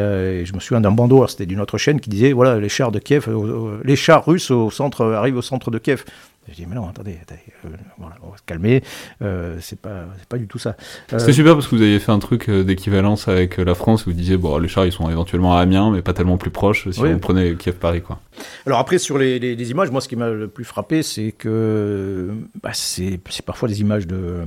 je 0.46 0.54
me 0.54 0.60
souviens 0.60 0.80
d'un 0.80 0.92
bandeau, 0.92 1.26
c'était 1.26 1.44
d'une 1.44 1.60
autre 1.60 1.76
chaîne 1.76 2.00
qui 2.00 2.08
disait 2.08 2.21
voilà, 2.30 2.60
les 2.60 2.68
chars 2.68 2.92
de 2.92 2.98
Kiev, 2.98 3.24
euh, 3.28 3.80
les 3.84 3.96
chars 3.96 4.24
russes 4.24 4.50
au 4.50 4.70
centre, 4.70 5.04
arrivent 5.04 5.38
au 5.38 5.42
centre 5.42 5.70
de 5.70 5.78
Kiev. 5.78 6.04
Je 6.48 6.54
dis, 6.54 6.66
mais 6.68 6.74
non, 6.74 6.88
attendez, 6.88 7.18
euh, 7.64 7.68
on 8.00 8.30
va 8.30 8.36
se 8.36 8.42
calmer, 8.44 8.82
euh, 9.22 9.58
c'est 9.60 9.78
pas, 9.78 10.06
pas 10.28 10.38
du 10.38 10.48
tout 10.48 10.58
ça. 10.58 10.76
C'est 11.16 11.32
super 11.32 11.54
parce 11.54 11.68
que 11.68 11.76
vous 11.76 11.82
aviez 11.82 12.00
fait 12.00 12.10
un 12.10 12.18
truc 12.18 12.50
d'équivalence 12.50 13.28
avec 13.28 13.58
la 13.58 13.76
France 13.76 14.06
où 14.06 14.10
vous 14.10 14.16
disiez, 14.16 14.36
bon, 14.36 14.58
les 14.58 14.66
chars 14.66 14.84
ils 14.84 14.90
sont 14.90 15.08
éventuellement 15.08 15.56
à 15.56 15.60
Amiens, 15.60 15.92
mais 15.92 16.02
pas 16.02 16.12
tellement 16.12 16.38
plus 16.38 16.50
proches 16.50 16.90
si 16.90 17.00
on 17.00 17.18
prenait 17.20 17.54
Kiev-Paris. 17.54 18.02
quoi. 18.02 18.18
Alors 18.66 18.80
après, 18.80 18.98
sur 18.98 19.18
les, 19.18 19.70
images, 19.70 19.92
moi 19.92 20.00
ce 20.00 20.08
qui 20.08 20.16
m'a 20.16 20.30
le 20.30 20.48
plus 20.48 20.64
frappé, 20.64 21.04
c'est 21.04 21.30
que 21.30 22.30
bah, 22.60 22.70
c'est 22.72 23.20
parfois 23.46 23.68
des 23.68 23.80
images 23.80 24.08
de. 24.08 24.40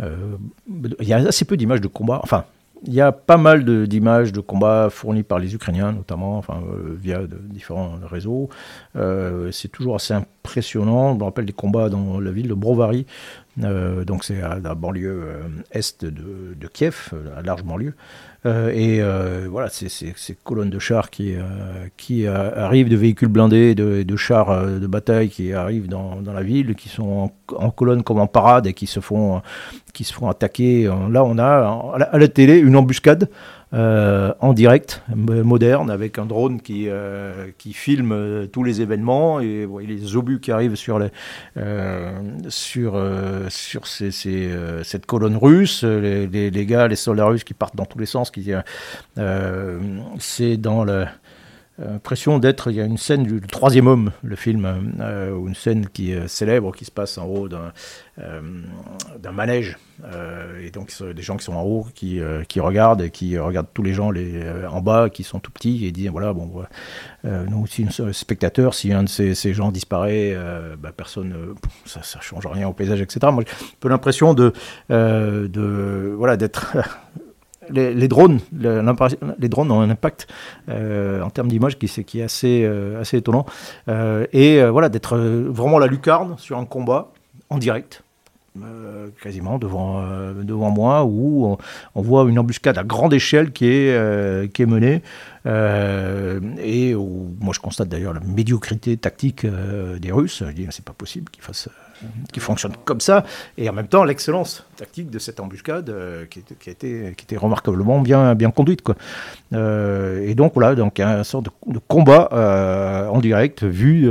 Il 0.00 1.06
y 1.06 1.12
a 1.12 1.18
assez 1.18 1.44
peu 1.44 1.58
d'images 1.58 1.82
de 1.82 1.88
combat, 1.88 2.18
enfin, 2.22 2.46
il 2.86 2.94
y 2.94 3.00
a 3.00 3.12
pas 3.12 3.36
mal 3.36 3.64
d'images 3.86 4.32
de, 4.32 4.40
combats 4.40 4.88
fournis 4.90 5.22
par 5.22 5.38
les 5.38 5.54
Ukrainiens, 5.54 5.92
notamment, 5.92 6.42
euh, 6.50 6.94
via 6.96 7.20
différents 7.26 7.98
réseaux. 8.08 8.48
Euh, 8.94 9.50
c'est 9.50 9.68
toujours 9.68 9.96
assez 9.96 10.14
impressionnant. 10.14 11.12
Je 11.12 11.18
me 11.18 11.24
rappelle 11.24 11.46
des 11.46 11.52
combats 11.52 11.88
dans 11.88 12.20
la 12.20 12.30
ville 12.30 12.48
de 12.48 12.54
Brovary, 12.54 13.06
euh, 13.62 14.04
donc 14.04 14.24
c'est 14.24 14.42
à 14.42 14.58
la 14.58 14.74
banlieue 14.74 15.40
est 15.70 16.04
de, 16.04 16.54
de, 16.54 16.68
Kiev, 16.68 17.12
à 17.36 17.42
large 17.42 17.62
banlieue. 17.64 17.94
Euh, 18.46 18.70
et 18.72 19.00
euh, 19.00 19.48
voilà, 19.50 19.68
ces 19.70 20.14
colonnes 20.44 20.70
de 20.70 20.78
chars 20.78 21.10
qui, 21.10 21.34
euh, 21.34 21.42
qui 21.96 22.26
arrivent, 22.26 22.88
de 22.88 22.96
véhicules 22.96 23.28
blindés, 23.28 23.74
de, 23.74 24.02
de 24.02 24.16
chars 24.16 24.66
de 24.66 24.86
bataille 24.86 25.30
qui 25.30 25.52
arrivent 25.52 25.88
dans, 25.88 26.20
dans 26.22 26.32
la 26.32 26.42
ville, 26.42 26.74
qui 26.76 26.88
sont 26.88 27.32
en, 27.56 27.70
colonne 27.70 28.02
comme 28.02 28.20
en 28.20 28.28
parade 28.28 28.66
et 28.66 28.72
qui 28.72 28.86
se 28.86 29.00
font, 29.00 29.42
qui 29.92 30.04
se 30.04 30.12
font 30.12 30.28
attaquer. 30.28 30.84
Là, 31.10 31.24
on 31.24 31.38
a 31.38 31.98
à 32.12 32.18
la 32.18 32.28
télé 32.28 32.58
une 32.58 32.76
embuscade 32.76 33.28
euh, 33.74 34.32
en 34.40 34.52
direct, 34.52 35.02
moderne, 35.12 35.90
avec 35.90 36.20
un 36.20 36.26
drone 36.26 36.60
qui, 36.60 36.84
euh, 36.88 37.48
qui 37.58 37.72
filme 37.72 38.12
euh, 38.12 38.46
tous 38.46 38.62
les 38.62 38.80
événements 38.80 39.40
et 39.40 39.66
les 39.84 40.14
obus 40.14 40.38
qui 40.38 40.52
arrivent 40.52 40.76
sur, 40.76 41.00
sur, 42.48 43.04
sur 43.48 43.86
cette 43.86 45.06
colonne 45.06 45.36
russe, 45.36 45.82
les, 45.82 46.66
gars, 46.66 46.86
les 46.86 46.96
soldats 46.96 47.26
russes 47.26 47.42
qui 47.42 47.54
partent 47.54 47.74
dans 47.74 47.86
tous 47.86 47.98
les 47.98 48.06
sens. 48.06 48.30
C'est 50.18 50.56
dans 50.56 50.84
le 50.84 51.06
l'impression 51.78 52.38
d'être. 52.38 52.70
Il 52.70 52.76
y 52.76 52.80
a 52.80 52.84
une 52.84 52.96
scène 52.96 53.24
du, 53.24 53.40
troisième 53.40 53.86
homme, 53.86 54.12
le 54.22 54.36
film, 54.36 54.94
euh, 55.00 55.32
ou 55.32 55.48
une 55.48 55.54
scène 55.54 55.88
qui 55.88 56.12
est 56.12 56.28
célèbre, 56.28 56.72
qui 56.74 56.84
se 56.84 56.90
passe 56.90 57.18
en 57.18 57.26
haut 57.26 57.48
d'un 57.48 57.72
euh, 58.18 58.40
manège. 59.32 59.78
Euh, 60.04 60.64
et 60.64 60.70
donc, 60.70 60.90
des 61.02 61.22
gens 61.22 61.36
qui 61.36 61.44
sont 61.44 61.54
en 61.54 61.62
haut, 61.62 61.86
qui, 61.94 62.20
qui 62.48 62.60
regardent, 62.60 63.02
et 63.02 63.10
qui 63.10 63.38
regardent 63.38 63.68
tous 63.74 63.82
les 63.82 63.92
gens 63.92 64.10
les, 64.10 64.42
en 64.68 64.80
bas, 64.80 65.10
qui 65.10 65.22
sont 65.22 65.38
tout 65.38 65.50
petits, 65.50 65.86
et 65.86 65.92
disent 65.92 66.08
voilà, 66.08 66.32
bon, 66.32 66.64
nous 67.24 67.62
aussi, 67.62 67.86
spectateurs, 68.12 68.74
si 68.74 68.92
un 68.92 69.04
de 69.04 69.08
ces, 69.08 69.34
ces 69.34 69.52
gens 69.52 69.70
disparaît, 69.70 70.36
bah, 70.78 70.92
personne, 70.96 71.54
ça 71.84 72.00
ne 72.00 72.22
change 72.22 72.46
rien 72.46 72.68
au 72.68 72.72
paysage, 72.72 73.00
etc. 73.00 73.28
Moi, 73.32 73.44
j'ai 73.46 73.52
un 73.52 73.68
peu 73.80 73.88
l'impression 73.88 74.34
de, 74.34 74.52
de, 74.88 76.14
voilà, 76.16 76.36
d'être 76.36 76.76
les, 77.70 78.08
drones, 78.08 78.40
les 78.52 79.48
drones 79.48 79.70
ont 79.70 79.80
un 79.80 79.90
impact 79.90 80.26
euh, 80.68 81.22
en 81.22 81.30
termes 81.30 81.48
d'image 81.48 81.78
qui, 81.78 81.86
est 81.86 82.22
assez, 82.22 82.62
euh, 82.64 83.00
assez 83.00 83.18
étonnant. 83.18 83.46
Euh, 83.88 84.26
et 84.32 84.64
voilà, 84.64 84.88
d'être 84.88 85.16
vraiment 85.16 85.78
la 85.78 85.86
lucarne 85.86 86.36
sur 86.38 86.58
un 86.58 86.64
combat 86.64 87.12
en 87.50 87.58
direct. 87.58 88.02
quasiment 89.22 89.58
devant, 89.58 90.02
devant 90.42 90.70
moi, 90.70 91.04
où 91.04 91.56
on, 91.94 92.02
voit 92.02 92.24
une 92.28 92.38
embuscade 92.38 92.78
à 92.78 92.84
grande 92.84 93.12
échelle 93.12 93.52
qui 93.52 93.66
est, 93.66 94.52
qui 94.52 94.62
est 94.62 94.66
menée, 94.66 95.02
et 95.44 96.94
où 96.94 97.34
moi 97.40 97.52
je 97.54 97.60
constate 97.60 97.88
d'ailleurs 97.88 98.14
la 98.14 98.20
médiocrité 98.20 98.96
tactique 98.96 99.46
des 99.46 100.12
Russes. 100.12 100.42
Je 100.46 100.52
dis, 100.52 100.66
c'est 100.70 100.84
pas 100.84 100.94
possible 100.94 101.30
qu'ils 101.30 101.44
fassent 101.44 101.68
qui 102.32 102.40
fonctionne 102.40 102.72
comme 102.84 103.00
ça, 103.00 103.24
et 103.56 103.68
en 103.68 103.72
même 103.72 103.88
temps 103.88 104.04
l'excellence 104.04 104.64
tactique 104.76 105.10
de 105.10 105.18
cette 105.18 105.40
embuscade 105.40 105.90
euh, 105.90 106.26
qui, 106.26 106.40
a 106.40 106.70
été, 106.70 107.14
qui 107.16 107.24
était 107.24 107.36
remarquablement 107.36 108.00
bien, 108.00 108.34
bien 108.34 108.50
conduite. 108.50 108.82
Quoi. 108.82 108.96
Euh, 109.52 110.26
et 110.26 110.34
donc 110.34 110.52
voilà, 110.54 110.74
donc 110.74 111.00
un 111.00 111.24
sort 111.24 111.42
de, 111.42 111.50
combat 111.88 112.28
euh, 112.32 113.08
en 113.08 113.20
direct 113.20 113.62
vu 113.64 114.08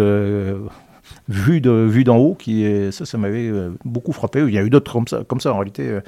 vu 1.27 1.59
de 1.59 1.71
vue 1.71 2.03
d'en 2.03 2.17
haut 2.17 2.35
qui 2.35 2.67
ça 2.91 3.05
ça 3.05 3.17
m'avait 3.17 3.51
beaucoup 3.83 4.11
frappé 4.11 4.41
il 4.41 4.53
y 4.53 4.59
a 4.59 4.63
eu 4.63 4.69
d'autres 4.69 4.91
comme 4.93 5.07
ça 5.07 5.23
comme 5.27 5.39
ça 5.39 5.53
en 5.53 5.57
réalité 5.57 5.99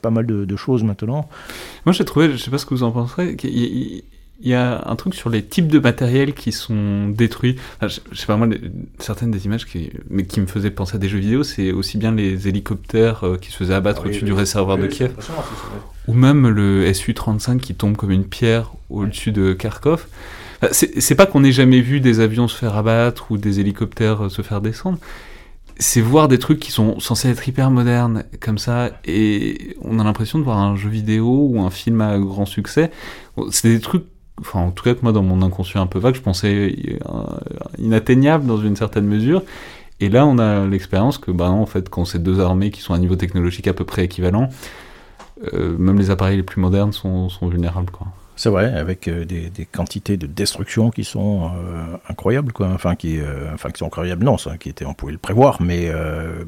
pas 0.00 0.10
mal 0.10 0.26
de, 0.26 0.44
de, 0.44 0.56
choses 0.56 0.84
maintenant 0.84 1.28
moi 1.84 1.92
j'ai 1.92 2.04
trouvé 2.04 2.30
je 2.30 2.36
sais 2.36 2.50
pas 2.50 2.58
ce 2.58 2.66
que 2.66 2.74
vous 2.74 2.84
en 2.84 2.92
penserez 2.92 3.36
y 4.40 4.54
a 4.54 4.82
un 4.86 4.96
truc 4.96 5.14
sur 5.14 5.30
les 5.30 5.42
types 5.42 5.68
de 5.68 5.78
matériel 5.78 6.34
qui 6.34 6.52
sont 6.52 7.08
détruits. 7.08 7.56
je, 7.82 8.00
sais 8.14 8.26
pas 8.26 8.36
moi, 8.36 8.48
certaines 8.98 9.30
des 9.30 9.46
images 9.46 9.66
qui, 9.66 9.90
mais 10.10 10.24
qui 10.24 10.40
me 10.40 10.46
faisaient 10.46 10.70
penser 10.70 10.96
à 10.96 10.98
des 10.98 11.08
jeux 11.08 11.18
vidéo, 11.18 11.42
c'est 11.42 11.72
aussi 11.72 11.96
bien 11.96 12.12
les 12.12 12.48
hélicoptères 12.48 13.24
euh, 13.24 13.36
qui 13.38 13.50
se 13.50 13.56
faisaient 13.56 13.74
abattre 13.74 14.02
ah 14.04 14.06
au-dessus 14.06 14.24
du 14.24 14.32
réservoir 14.32 14.76
de 14.78 14.86
Kiev, 14.86 15.12
ou 16.06 16.12
même 16.12 16.48
le 16.48 16.92
Su-35 16.92 17.58
qui 17.58 17.74
tombe 17.74 17.96
comme 17.96 18.10
une 18.10 18.26
pierre 18.26 18.72
au-dessus 18.90 19.32
de 19.32 19.52
Kharkov. 19.52 20.06
C'est 20.72 21.14
pas 21.14 21.26
qu'on 21.26 21.44
ait 21.44 21.52
jamais 21.52 21.80
vu 21.80 22.00
des 22.00 22.20
avions 22.20 22.48
se 22.48 22.56
faire 22.56 22.76
abattre 22.76 23.30
ou 23.30 23.36
des 23.36 23.60
hélicoptères 23.60 24.26
euh, 24.26 24.28
se 24.28 24.42
faire 24.42 24.60
descendre. 24.60 24.98
C'est 25.78 26.00
voir 26.00 26.28
des 26.28 26.38
trucs 26.38 26.58
qui 26.58 26.72
sont 26.72 27.00
censés 27.00 27.28
être 27.28 27.46
hyper 27.46 27.70
modernes 27.70 28.24
comme 28.40 28.56
ça, 28.56 28.92
et 29.04 29.76
on 29.82 29.98
a 29.98 30.04
l'impression 30.04 30.38
de 30.38 30.44
voir 30.44 30.58
un 30.58 30.74
jeu 30.74 30.88
vidéo 30.88 31.48
ou 31.50 31.60
un 31.60 31.68
film 31.68 32.00
à 32.00 32.18
grand 32.18 32.46
succès. 32.46 32.90
C'est 33.50 33.68
des 33.68 33.80
trucs 33.80 34.04
enfin 34.40 34.60
en 34.60 34.70
tout 34.70 34.84
cas 34.84 34.94
moi 35.02 35.12
dans 35.12 35.22
mon 35.22 35.42
inconscient 35.42 35.80
un 35.80 35.86
peu 35.86 35.98
vague, 35.98 36.14
je 36.14 36.20
pensais 36.20 36.76
euh, 37.08 37.22
inatteignable 37.78 38.46
dans 38.46 38.58
une 38.58 38.76
certaine 38.76 39.06
mesure. 39.06 39.42
Et 40.00 40.10
là, 40.10 40.26
on 40.26 40.38
a 40.38 40.66
l'expérience 40.66 41.16
que, 41.16 41.30
bah 41.30 41.48
en 41.48 41.64
fait, 41.64 41.88
quand 41.88 42.04
c'est 42.04 42.22
deux 42.22 42.40
armées 42.40 42.70
qui 42.70 42.82
sont 42.82 42.92
à 42.92 42.98
niveau 42.98 43.16
technologique 43.16 43.66
à 43.66 43.72
peu 43.72 43.84
près 43.84 44.04
équivalent, 44.04 44.50
euh, 45.54 45.76
même 45.78 45.98
les 45.98 46.10
appareils 46.10 46.36
les 46.36 46.42
plus 46.42 46.60
modernes 46.60 46.92
sont, 46.92 47.30
sont 47.30 47.48
vulnérables, 47.48 47.90
quoi. 47.90 48.08
C'est 48.38 48.50
vrai, 48.50 48.74
avec 48.74 49.08
euh, 49.08 49.24
des, 49.24 49.50
quantités 49.64 50.18
de 50.18 50.26
destruction 50.26 50.90
qui 50.90 51.04
sont 51.04 51.44
euh, 51.54 51.96
incroyables, 52.10 52.52
quoi. 52.52 52.68
Enfin, 52.68 52.94
qui, 52.94 53.18
euh, 53.18 53.52
enfin, 53.54 53.70
qui 53.70 53.78
sont 53.78 53.86
incroyables, 53.86 54.24
non, 54.24 54.36
ça, 54.36 54.58
qui 54.58 54.68
était, 54.68 54.84
on 54.84 54.92
pouvait 54.92 55.12
le 55.12 55.18
prévoir, 55.18 55.62
mais, 55.62 55.90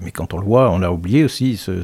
mais 0.02 0.10
quand 0.10 0.34
on 0.34 0.38
le 0.38 0.44
voit, 0.44 0.70
on 0.70 0.82
a 0.82 0.90
oublié 0.90 1.24
aussi 1.24 1.56
ce, 1.56 1.82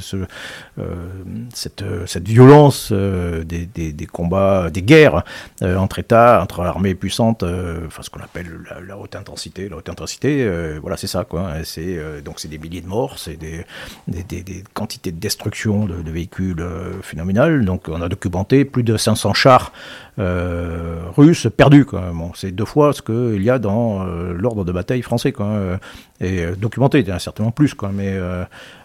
cette, 1.52 1.84
cette 2.06 2.28
violence 2.28 2.92
des, 2.92 3.66
des, 3.66 4.06
combats, 4.06 4.70
des 4.70 4.82
guerres 4.82 5.24
entre 5.62 5.98
États, 5.98 6.42
entre 6.42 6.60
armées 6.60 6.94
puissantes, 6.94 7.42
enfin, 7.42 8.02
ce 8.02 8.10
qu'on 8.10 8.20
appelle 8.20 8.48
la, 8.86 8.98
haute 8.98 9.16
intensité. 9.16 9.68
La 9.68 9.76
haute 9.76 9.88
intensité, 9.88 10.46
voilà, 10.80 10.96
c'est 10.96 11.06
ça, 11.06 11.24
quoi. 11.24 11.52
C'est, 11.64 12.22
donc, 12.22 12.40
c'est 12.40 12.48
des 12.48 12.58
milliers 12.58 12.82
de 12.82 12.88
morts, 12.88 13.18
c'est 13.18 13.36
des, 13.36 13.64
des, 14.06 14.64
quantités 14.74 15.12
de 15.12 15.18
destruction 15.18 15.86
de, 15.86 16.02
de 16.02 16.10
véhicules 16.10 16.64
phénoménales. 17.02 17.64
Donc, 17.64 17.88
on 17.88 18.02
a 18.02 18.08
documenté 18.08 18.64
plus 18.64 18.82
de 18.82 18.96
500 18.96 19.32
chars 19.34 19.72
russe 20.16 21.48
perdue. 21.56 21.86
Bon, 21.90 22.32
c'est 22.34 22.52
deux 22.52 22.64
fois 22.64 22.92
ce 22.92 23.02
qu'il 23.02 23.42
y 23.42 23.50
a 23.50 23.58
dans 23.58 24.04
l'ordre 24.04 24.64
de 24.64 24.72
bataille 24.72 25.02
français. 25.02 25.32
Quoi, 25.32 25.78
et 26.20 26.46
documenté, 26.56 27.00
il 27.00 27.08
y 27.08 27.12
en 27.12 27.16
a 27.16 27.18
certainement 27.18 27.52
plus. 27.52 27.74
Quoi, 27.74 27.90
mais, 27.92 28.18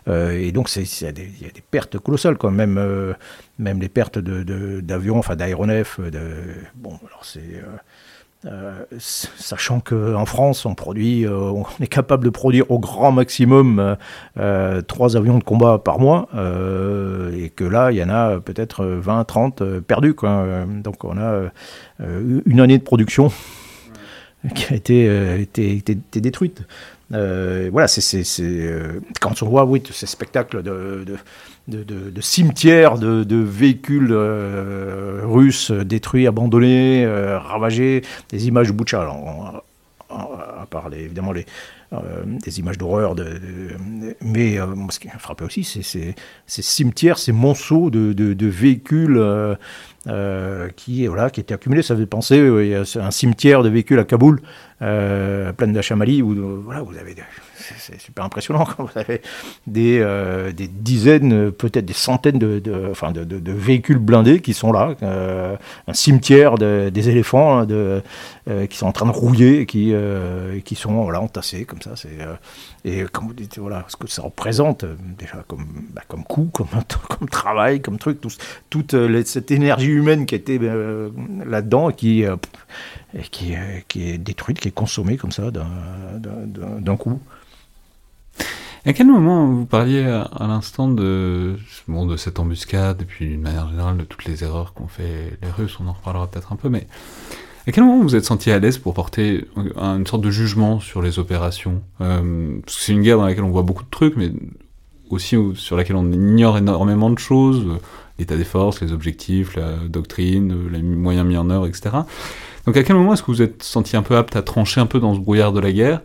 et 0.08 0.52
donc, 0.52 0.74
il 0.76 0.84
y, 0.84 1.06
a 1.06 1.12
des 1.12 1.64
pertes 1.70 2.00
colossales. 2.00 2.38
Quoi, 2.38 2.52
même, 2.52 3.16
même 3.58 3.80
les 3.80 3.90
pertes 3.90 4.20
d'avions, 4.20 5.18
enfin 5.18 5.36
d'aéronefs. 5.36 6.00
Bon, 6.76 7.00
alors 7.08 7.24
c'est 7.24 7.62
euh, 8.46 8.86
sachant 9.00 9.82
qu'en 9.82 10.26
France, 10.26 10.66
on 10.66 10.74
produit, 10.74 11.26
euh, 11.26 11.36
on 11.36 11.66
est 11.82 11.88
capable 11.88 12.24
de 12.24 12.30
produire 12.30 12.72
au 12.72 12.80
grand 12.80 13.12
maximum 13.12 13.98
euh, 14.38 14.82
trois 14.82 15.18
avions 15.18 15.40
de 15.40 15.44
combat 15.44 15.78
par 15.78 16.00
mois, 16.00 16.30
et 17.34 17.50
que 17.50 17.66
là, 17.66 17.92
il 17.92 17.98
y 17.98 18.04
en 18.04 18.10
a 18.10 18.40
peut-être 18.40 18.86
20, 18.86 19.26
30 19.26 19.80
perdus. 19.82 20.16
Donc 20.84 21.04
on 21.04 21.18
a 21.18 21.50
une 22.00 22.60
année 22.62 22.78
de 22.78 22.84
production 22.84 23.30
qui 24.56 24.74
a 24.74 24.78
été, 24.78 25.82
détruite. 26.14 26.62
voilà, 27.10 27.90
c'est 27.90 28.24
quand 29.20 29.44
on 29.44 29.50
voit 29.50 29.66
oui, 29.66 29.84
ces 29.92 30.08
spectacles 30.08 30.64
de, 30.64 31.18
cimetières 32.22 32.98
de, 32.98 33.36
véhicules 33.36 34.12
euh, 34.12 35.22
russes 35.24 35.72
détruits, 35.72 36.28
abandonnés, 36.28 37.06
euh, 37.06 37.40
ravagés, 37.40 38.04
des 38.30 38.48
images 38.48 38.74
de 38.74 38.76
à 40.12 40.66
part 40.70 40.90
évidemment 40.94 41.32
les, 41.32 41.46
euh, 41.94 41.98
des 42.26 42.60
images 42.60 42.78
d'horreur. 42.78 43.16
mais 44.22 44.58
ce 44.90 45.00
qui 45.00 45.08
m'a 45.08 45.20
frappé 45.20 45.46
aussi, 45.46 45.64
c'est 45.64 46.16
ces 46.48 46.62
cimetières, 46.62 47.18
ces 47.18 47.32
monceaux 47.32 47.90
de, 47.90 48.46
véhicules 48.48 49.22
qui, 50.76 51.08
voilà, 51.08 51.30
qui 51.30 51.40
étaient 51.40 51.54
accumulés. 51.54 51.84
Ça 51.84 51.96
fait 51.96 52.06
penser 52.08 52.40
à 52.96 53.06
un 53.06 53.12
cimetière 53.12 53.62
de 53.62 53.70
véhicules 53.70 54.00
à 54.00 54.04
Kaboul, 54.04 54.42
plein 54.80 55.68
d'Achamali, 55.68 56.22
où 56.22 56.62
voilà, 56.64 56.82
vous 56.82 56.98
avez 56.98 57.16
c'est 57.78 58.00
super 58.00 58.26
impressionnant 58.26 58.66
quand 58.66 58.84
vous 58.84 59.00
avez 59.00 59.22
des, 59.68 60.00
euh, 60.00 60.52
des 60.52 60.68
dizaines, 60.68 61.52
peut-être 61.52 61.86
des 61.86 61.94
centaines 61.94 62.40
de, 62.40 62.62
enfin 62.90 63.12
de, 63.12 63.52
véhicules 63.52 63.98
blindés 63.98 64.42
qui 64.42 64.54
sont 64.54 64.72
là, 64.72 64.96
euh, 65.04 65.56
un 65.88 65.94
cimetière 65.94 66.58
des 66.58 67.10
éléphants 67.10 67.60
hein, 67.60 67.66
de, 67.66 68.02
euh, 68.50 68.66
qui 68.68 68.78
sont 68.78 68.88
en 68.88 68.92
train 68.92 69.06
de 69.06 69.12
rouiller, 69.12 69.66
qui, 69.66 69.94
qui 70.64 70.76
sont 70.76 71.04
voilà, 71.04 71.22
entassés 71.22 71.66
comme 71.66 71.82
ça. 71.82 71.92
C'est, 71.96 72.18
et 72.86 73.04
comme 73.12 73.28
vous 73.28 73.34
dites, 73.34 73.60
voilà, 73.60 73.86
ce 73.88 73.98
que 73.98 74.08
ça 74.08 74.22
représente 74.22 74.86
déjà 75.18 75.44
comme, 75.48 75.66
bah, 75.94 76.02
comme 76.08 76.24
coût, 76.24 76.50
comme, 76.54 76.68
comme 77.10 77.30
travail, 77.30 77.82
comme 77.82 77.98
truc, 77.98 78.20
toute 78.70 78.96
cette 79.26 79.52
énergie 79.52 79.92
humaine 79.92 80.26
qui 80.26 80.36
était 80.36 80.60
là-dedans 80.60 81.90
et 81.90 81.94
qui, 81.94 82.24
et 83.14 83.22
qui, 83.32 83.56
qui 83.88 84.10
est 84.10 84.18
détruite, 84.18 84.60
qui 84.60 84.68
est 84.68 84.72
consommée 84.72 85.18
comme 85.18 85.32
ça 85.32 85.52
d'un 85.52 86.98
coup. 86.98 87.20
À 88.86 88.94
quel 88.94 89.08
moment 89.08 89.46
vous 89.46 89.66
parliez 89.66 90.04
à, 90.06 90.48
l'instant 90.48 90.88
de, 90.88 91.58
bon, 91.88 92.06
de 92.06 92.16
cette 92.16 92.40
embuscade, 92.40 93.02
et 93.02 93.06
puis 93.06 93.28
d'une 93.28 93.42
manière 93.42 93.70
générale 93.70 93.98
de 93.98 94.04
toutes 94.04 94.26
les 94.26 94.44
erreurs 94.44 94.74
qu'ont 94.74 94.88
fait 94.88 95.38
les 95.42 95.50
Russes, 95.50 95.78
on 95.80 95.88
en 95.88 95.94
reparlera 95.94 96.28
peut-être 96.28 96.54
un 96.54 96.56
peu, 96.56 96.70
mais 96.70 96.88
à 97.68 97.72
quel 97.72 97.84
moment 97.84 98.02
vous 98.02 98.16
êtes 98.16 98.26
senti 98.26 98.52
à 98.52 98.58
l'aise 98.58 98.78
pour 98.78 98.94
porter 98.94 99.46
une 99.58 100.08
sorte 100.08 100.24
de 100.24 100.32
jugement 100.32 100.80
sur 100.80 101.02
les 101.02 101.20
opérations? 101.20 101.82
Euh, 102.02 102.58
Parce 102.66 102.78
que 102.78 102.84
c'est 102.84 102.94
une 102.94 103.02
guerre 103.02 103.18
dans 103.18 103.26
laquelle 103.26 103.44
on 103.44 103.52
voit 103.52 103.64
beaucoup 103.64 103.84
de 103.84 103.90
trucs, 103.90 104.16
mais 104.16 104.32
aussi 105.10 105.36
sur 105.56 105.76
laquelle 105.76 105.98
on 105.98 106.12
ignore 106.12 106.58
énormément 106.58 107.10
de 107.10 107.20
choses, 107.20 107.66
l'état 108.18 108.38
des 108.38 108.44
forces, 108.44 108.82
les 108.82 108.94
objectifs, 108.94 109.56
la 109.56 109.76
doctrine, 109.88 110.70
les 110.72 110.82
moyens 110.82 111.28
mis 111.28 111.38
en 111.38 111.50
œuvre, 111.50 111.68
etc. 111.68 111.90
Donc 112.66 112.78
à 112.78 112.84
quel 112.84 112.96
moment 112.96 113.14
est-ce 113.14 113.24
que 113.24 113.32
vous 113.32 113.42
êtes 113.42 113.62
senti 113.62 113.98
un 113.98 114.04
peu 114.04 114.16
apte 114.16 114.36
à 114.36 114.42
trancher 114.42 114.80
un 114.80 114.86
peu 114.86 115.00
dans 115.00 115.14
ce 115.14 115.20
brouillard 115.20 115.52
de 115.52 115.60
la 115.60 115.72
guerre? 115.72 116.02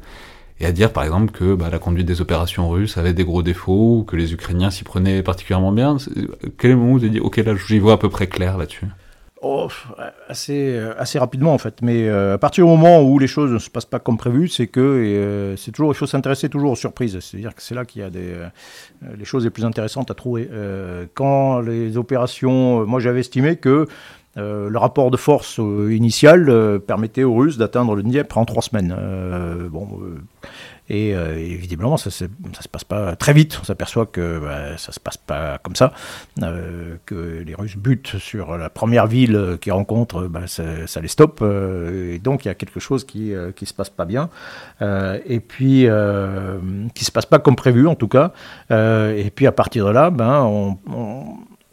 Et 0.60 0.66
à 0.66 0.72
dire 0.72 0.92
par 0.92 1.04
exemple 1.04 1.32
que 1.32 1.54
bah, 1.54 1.68
la 1.70 1.78
conduite 1.78 2.06
des 2.06 2.20
opérations 2.20 2.68
russes 2.68 2.96
avait 2.96 3.12
des 3.12 3.24
gros 3.24 3.42
défauts, 3.42 4.04
que 4.06 4.16
les 4.16 4.32
Ukrainiens 4.32 4.70
s'y 4.70 4.84
prenaient 4.84 5.22
particulièrement 5.22 5.72
bien. 5.72 5.96
Quel 6.58 6.70
est 6.70 6.74
le 6.74 6.80
moment 6.80 6.92
où 6.92 6.98
vous 6.98 7.04
avez 7.04 7.10
dit, 7.10 7.20
ok, 7.20 7.36
là 7.38 7.54
j'y 7.68 7.78
vois 7.78 7.94
à 7.94 7.98
peu 7.98 8.08
près 8.08 8.26
clair 8.28 8.56
là-dessus? 8.56 8.86
Oh, 9.46 9.68
assez, 10.26 10.74
euh, 10.74 10.94
assez 10.96 11.18
rapidement 11.18 11.52
en 11.52 11.58
fait, 11.58 11.82
mais 11.82 12.08
euh, 12.08 12.32
à 12.32 12.38
partir 12.38 12.64
du 12.64 12.70
moment 12.70 13.02
où 13.02 13.18
les 13.18 13.26
choses 13.26 13.50
ne 13.50 13.58
se 13.58 13.68
passent 13.68 13.84
pas 13.84 13.98
comme 13.98 14.16
prévu, 14.16 14.48
c'est 14.48 14.68
que 14.68 14.80
euh, 14.80 15.54
c'est 15.56 15.70
toujours 15.70 15.92
il 15.92 15.96
faut 15.96 16.06
s'intéresser 16.06 16.48
toujours 16.48 16.70
aux 16.70 16.76
surprises. 16.76 17.20
C'est-à-dire 17.20 17.54
que 17.54 17.60
c'est 17.60 17.74
là 17.74 17.84
qu'il 17.84 18.00
y 18.00 18.04
a 18.04 18.08
des 18.08 18.32
les 19.18 19.24
choses 19.26 19.44
les 19.44 19.50
plus 19.50 19.66
intéressantes 19.66 20.10
à 20.10 20.14
trouver. 20.14 20.48
quand 21.12 21.60
les 21.60 21.98
opérations, 21.98 22.86
moi 22.86 23.00
j'avais 23.00 23.20
estimé 23.20 23.56
que 23.56 23.86
le 24.36 24.76
rapport 24.76 25.10
de 25.10 25.16
force 25.16 25.58
initial 25.58 26.80
permettait 26.86 27.24
aux 27.24 27.34
Russes 27.34 27.56
d'atteindre 27.56 27.94
le 27.94 28.02
Dniepr 28.02 28.38
en 28.38 28.44
trois 28.44 28.62
semaines. 28.62 28.96
bon, 29.70 29.88
et, 30.90 31.14
euh, 31.14 31.38
évidemment, 31.38 31.96
ça, 31.96 32.10
ça 32.10 32.26
se 32.60 32.68
passe 32.68 32.84
pas 32.84 33.16
très 33.16 33.32
vite. 33.32 33.58
On 33.60 33.64
s'aperçoit 33.64 34.04
que 34.04 34.38
bah, 34.38 34.76
ça 34.76 34.92
se 34.92 35.00
passe 35.00 35.16
pas 35.16 35.58
comme 35.58 35.76
ça, 35.76 35.92
euh, 36.42 36.96
que 37.06 37.42
les 37.44 37.54
Russes 37.54 37.76
butent 37.76 38.18
sur 38.18 38.58
la 38.58 38.68
première 38.68 39.06
ville 39.06 39.56
qu'ils 39.62 39.72
rencontrent, 39.72 40.26
bah, 40.28 40.42
ça, 40.46 41.00
les 41.00 41.08
stoppe. 41.08 41.38
Euh, 41.40 42.14
et 42.14 42.18
donc 42.18 42.44
il 42.44 42.48
y 42.48 42.50
a 42.50 42.54
quelque 42.54 42.80
chose 42.80 43.04
qui 43.04 43.32
qui 43.56 43.66
se 43.66 43.72
passe 43.72 43.90
pas 43.90 44.04
bien. 44.04 44.28
et 44.82 45.40
puis 45.40 45.86
qui 46.94 47.04
se 47.04 47.10
passe 47.10 47.26
pas 47.26 47.38
comme 47.38 47.56
prévu 47.56 47.86
en 47.86 47.94
tout 47.94 48.08
cas. 48.08 48.32
et 48.70 49.30
puis 49.34 49.46
à 49.46 49.52
partir 49.52 49.86
de 49.86 49.90
là, 49.90 50.10
ben 50.10 50.42
on, 50.42 50.76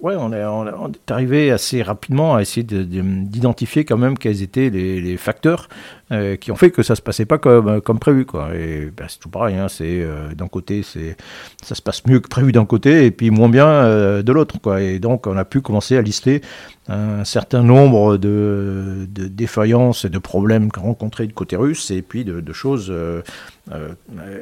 Ouais, 0.01 0.15
on 0.17 0.33
est, 0.33 0.43
on 0.43 0.89
est, 0.91 1.11
arrivé 1.11 1.51
assez 1.51 1.83
rapidement 1.83 2.35
à 2.35 2.41
essayer 2.41 2.63
d'identifier 2.63 3.85
quand 3.85 3.97
même 3.97 4.17
quels 4.17 4.41
étaient 4.41 4.71
les, 4.71 4.99
les 4.99 5.17
facteurs 5.17 5.69
euh, 6.11 6.35
qui 6.35 6.51
ont 6.51 6.57
fait 6.57 6.71
que 6.71 6.83
ça 6.83 6.95
se 6.95 7.01
passait 7.01 7.23
pas 7.23 7.37
comme, 7.37 7.67
euh, 7.69 7.79
comme 7.79 7.97
prévu. 7.97 8.25
Quoi. 8.25 8.49
Et 8.53 8.91
ben, 8.95 9.05
c'est 9.07 9.19
tout 9.19 9.29
pareil, 9.29 9.55
hein, 9.55 9.69
c'est, 9.69 10.01
euh, 10.01 10.33
d'un 10.33 10.49
côté, 10.49 10.83
c'est, 10.83 11.15
ça 11.63 11.73
se 11.73 11.81
passe 11.81 12.05
mieux 12.05 12.19
que 12.19 12.27
prévu 12.27 12.51
d'un 12.51 12.65
côté 12.65 13.05
et 13.05 13.11
puis 13.11 13.29
moins 13.29 13.47
bien 13.47 14.21
de 14.21 14.31
l'autre. 14.33 14.59
Quoi. 14.59 14.81
Et 14.81 14.99
donc 14.99 15.25
on 15.25 15.37
a 15.37 15.45
pu 15.45 15.61
commencer 15.61 15.95
à 15.95 16.01
lister 16.01 16.41
un 16.89 17.23
certain 17.23 17.63
nombre 17.63 18.17
de, 18.17 19.07
défaillances 19.07 20.03
et 20.03 20.09
de 20.09 20.17
problèmes 20.17 20.69
rencontrés 20.75 21.27
du 21.27 21.33
côté 21.33 21.55
russe 21.55 21.91
et 21.91 22.01
puis 22.01 22.25
de, 22.25 22.53
choses 22.53 22.93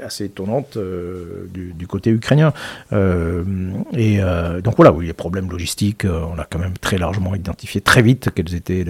assez 0.04 0.26
étonnantes 0.26 0.78
du, 1.54 1.88
côté 1.88 2.10
ukrainien. 2.10 2.54
et 2.92 4.20
donc 4.64 4.76
voilà, 4.78 4.92
oui, 4.92 5.06
les 5.06 5.14
problèmes 5.14 5.52
logistiques, 5.52 6.06
on 6.06 6.40
a 6.40 6.46
quand 6.46 6.60
même 6.60 6.78
très 6.78 6.98
largement 6.98 7.36
identifié 7.36 7.82
très 7.82 8.02
vite 8.02 8.30
quelles 8.34 8.56
étaient 8.56 8.86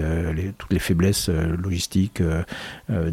toutes 0.56 0.72
les 0.72 0.78
faiblesses 0.78 1.28
logistiques 1.28 2.22
de, 2.88 3.10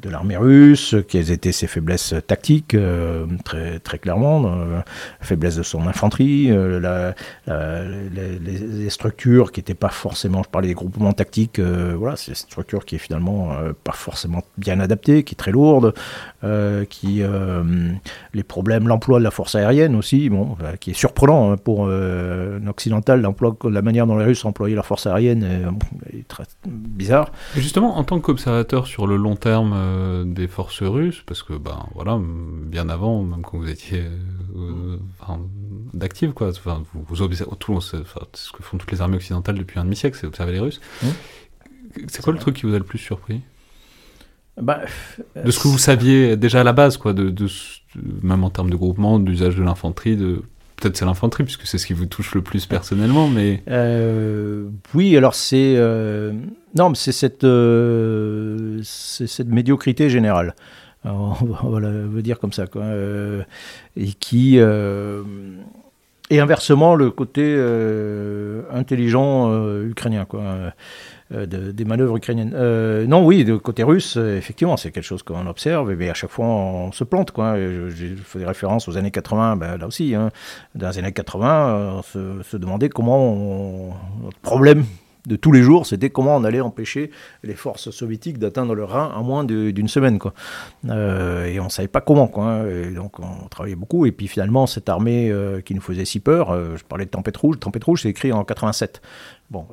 de 0.00 0.10
l'armée 0.10 0.36
russe, 0.36 0.94
quelles 1.08 1.30
étaient 1.30 1.52
ses 1.52 1.66
faiblesses 1.66 2.14
tactiques, 2.26 2.74
euh, 2.74 3.26
très, 3.44 3.78
très 3.78 3.98
clairement, 3.98 4.42
la 4.42 4.84
faiblesse 5.20 5.56
de 5.56 5.62
son 5.62 5.86
infanterie, 5.86 6.50
euh, 6.50 6.80
la, 6.80 7.14
les, 8.10 8.90
structures 8.90 9.52
qui 9.52 9.60
n'étaient 9.60 9.74
pas 9.74 9.88
forcément, 9.88 10.42
je 10.42 10.48
parlais 10.48 10.68
des 10.68 10.74
groupements 10.74 11.12
tactiques, 11.12 11.60
voilà, 11.60 12.16
c'est 12.16 12.32
une 12.32 12.36
structure 12.36 12.84
qui 12.84 12.96
est 12.96 12.98
finalement 12.98 13.56
pas 13.84 13.92
forcément 13.92 14.42
bien 14.58 14.80
adaptée, 14.80 15.24
qui 15.24 15.34
est 15.34 15.36
très 15.36 15.52
lourde, 15.52 15.94
qui 16.88 17.22
les 18.34 18.42
problèmes, 18.42 18.88
l'emploi 18.88 19.18
de 19.18 19.24
la 19.24 19.30
force 19.30 19.54
aérienne 19.54 19.94
aussi, 19.94 20.28
bon, 20.28 20.56
qui 20.80 20.90
est 20.90 20.94
surprenant 20.94 21.52
hein, 21.52 21.56
pour 21.56 21.88
un 21.88 22.66
occidental, 22.66 23.20
l'emploi, 23.20 23.56
la 23.70 23.82
manière 23.82 24.06
dont 24.06 24.16
les 24.16 24.24
Russes 24.24 24.44
employaient 24.44 24.74
leur 24.74 24.86
force 24.86 25.06
aérienne 25.06 25.72
est, 26.12 26.26
très 26.28 26.44
bizarre. 26.66 27.30
justement, 27.56 27.96
en 27.96 28.04
tant 28.04 28.20
qu'observateur 28.20 28.86
sur 28.86 29.06
le 29.06 29.16
long 29.16 29.36
terme 29.36 29.72
euh, 29.74 30.24
des 30.24 30.48
forces 30.48 30.82
russes, 30.82 31.22
parce 31.26 31.42
que, 31.42 31.54
ben 31.54 31.86
voilà, 31.94 32.18
bien 32.20 32.88
avant, 32.88 33.22
même 33.22 33.42
quand 33.42 33.58
vous 33.58 33.68
étiez 33.68 34.02
euh, 34.56 34.96
d'active, 35.94 36.32
quoi, 36.32 36.48
enfin, 36.48 36.82
vous, 36.92 37.04
vous 37.08 37.22
observez, 37.22 37.50
tout, 37.58 37.80
ce 37.80 37.96
que 38.52 38.62
font 38.62 38.78
toutes 38.78 38.92
les 38.92 39.00
armées 39.00 39.16
occidentales 39.16 39.58
depuis 39.58 39.78
un 39.78 39.84
demi-siècle, 39.84 40.16
c'est 40.20 40.26
observer 40.26 40.52
les 40.52 40.60
Russes. 40.60 40.80
Mmh. 41.02 41.06
C'est 42.08 42.22
quoi 42.22 42.32
le 42.32 42.38
truc 42.38 42.56
qui 42.56 42.66
vous 42.66 42.74
a 42.74 42.78
le 42.78 42.84
plus 42.84 42.98
surpris? 42.98 43.42
Bah, 44.60 44.80
de 45.42 45.50
ce 45.50 45.58
que 45.58 45.68
vous 45.68 45.78
saviez 45.78 46.36
déjà 46.36 46.60
à 46.60 46.64
la 46.64 46.72
base, 46.72 46.96
quoi, 46.96 47.12
de, 47.14 47.30
de 47.30 47.46
même 48.22 48.44
en 48.44 48.50
termes 48.50 48.70
de 48.70 48.76
groupement, 48.76 49.18
d'usage 49.18 49.56
de 49.56 49.62
l'infanterie, 49.62 50.16
de 50.16 50.42
peut-être 50.82 50.96
c'est 50.96 51.04
l'infanterie, 51.04 51.44
puisque 51.44 51.66
c'est 51.66 51.78
ce 51.78 51.86
qui 51.86 51.92
vous 51.92 52.06
touche 52.06 52.34
le 52.34 52.42
plus 52.42 52.66
personnellement, 52.66 53.28
mais... 53.28 53.62
Euh, 53.68 54.68
oui, 54.94 55.16
alors 55.16 55.34
c'est... 55.34 55.74
Euh, 55.76 56.32
non, 56.74 56.90
mais 56.90 56.96
c'est 56.96 57.12
cette, 57.12 57.44
euh, 57.44 58.80
cette 58.82 59.48
médiocrité 59.48 60.10
générale. 60.10 60.54
on 61.04 61.70
va 61.70 61.80
le 61.80 62.22
dire 62.22 62.38
comme 62.38 62.52
ça, 62.52 62.66
quoi. 62.66 62.84
et 63.96 64.12
qui... 64.20 64.56
et 64.56 66.40
inversement, 66.40 66.94
le 66.94 67.10
côté 67.10 67.56
intelligent 68.72 69.82
ukrainien, 69.82 70.24
quoi. 70.24 70.72
Euh, 71.34 71.46
des 71.46 71.84
manœuvres 71.84 72.16
ukrainiennes. 72.16 72.52
Euh, 72.54 73.06
non, 73.06 73.24
oui, 73.24 73.44
de 73.44 73.56
côté 73.56 73.82
russe, 73.82 74.16
euh, 74.16 74.36
effectivement, 74.36 74.76
c'est 74.76 74.90
quelque 74.90 75.04
chose 75.04 75.22
qu'on 75.22 75.46
observe, 75.46 75.94
mais 75.94 76.10
à 76.10 76.14
chaque 76.14 76.30
fois 76.30 76.46
on 76.46 76.92
se 76.92 77.04
plante. 77.04 77.30
Quoi. 77.30 77.56
Je, 77.56 77.88
je 77.88 78.14
fais 78.16 78.40
des 78.40 78.44
références 78.44 78.86
aux 78.88 78.96
années 78.98 79.10
80, 79.10 79.56
ben, 79.56 79.78
là 79.78 79.86
aussi. 79.86 80.14
Hein. 80.14 80.30
Dans 80.74 80.90
les 80.90 80.98
années 80.98 81.12
80, 81.12 81.94
on 81.98 82.02
se, 82.02 82.56
demandait 82.56 82.90
comment 82.90 83.96
notre 84.22 84.38
problème 84.38 84.84
de 85.26 85.36
tous 85.36 85.52
les 85.52 85.62
jours, 85.62 85.86
c'était 85.86 86.10
comment 86.10 86.36
on 86.36 86.42
allait 86.42 86.60
empêcher 86.60 87.12
les 87.44 87.54
forces 87.54 87.90
soviétiques 87.92 88.38
d'atteindre 88.38 88.74
le 88.74 88.82
Rhin 88.82 89.12
en 89.14 89.22
moins 89.22 89.44
d'une 89.44 89.86
semaine. 89.86 90.18
Quoi. 90.18 90.34
Et 90.84 91.60
on 91.60 91.64
ne 91.64 91.68
savait 91.68 91.86
pas 91.86 92.00
comment. 92.00 92.26
Quoi, 92.26 92.46
hein. 92.46 92.90
donc 92.92 93.20
on 93.20 93.46
travaillait 93.48 93.76
beaucoup. 93.76 94.04
Et 94.04 94.10
puis 94.10 94.26
finalement, 94.26 94.66
cette 94.66 94.88
armée 94.88 95.32
qui 95.64 95.76
nous 95.76 95.80
faisait 95.80 96.04
si 96.04 96.18
peur, 96.18 96.76
je 96.76 96.82
parlais 96.82 97.04
de 97.04 97.10
Tempête 97.10 97.36
Rouge. 97.36 97.60
Tempête 97.60 97.84
Rouge, 97.84 98.02
c'est 98.02 98.08
écrit 98.08 98.32
en 98.32 98.42
87. 98.42 99.00
Bon, 99.52 99.66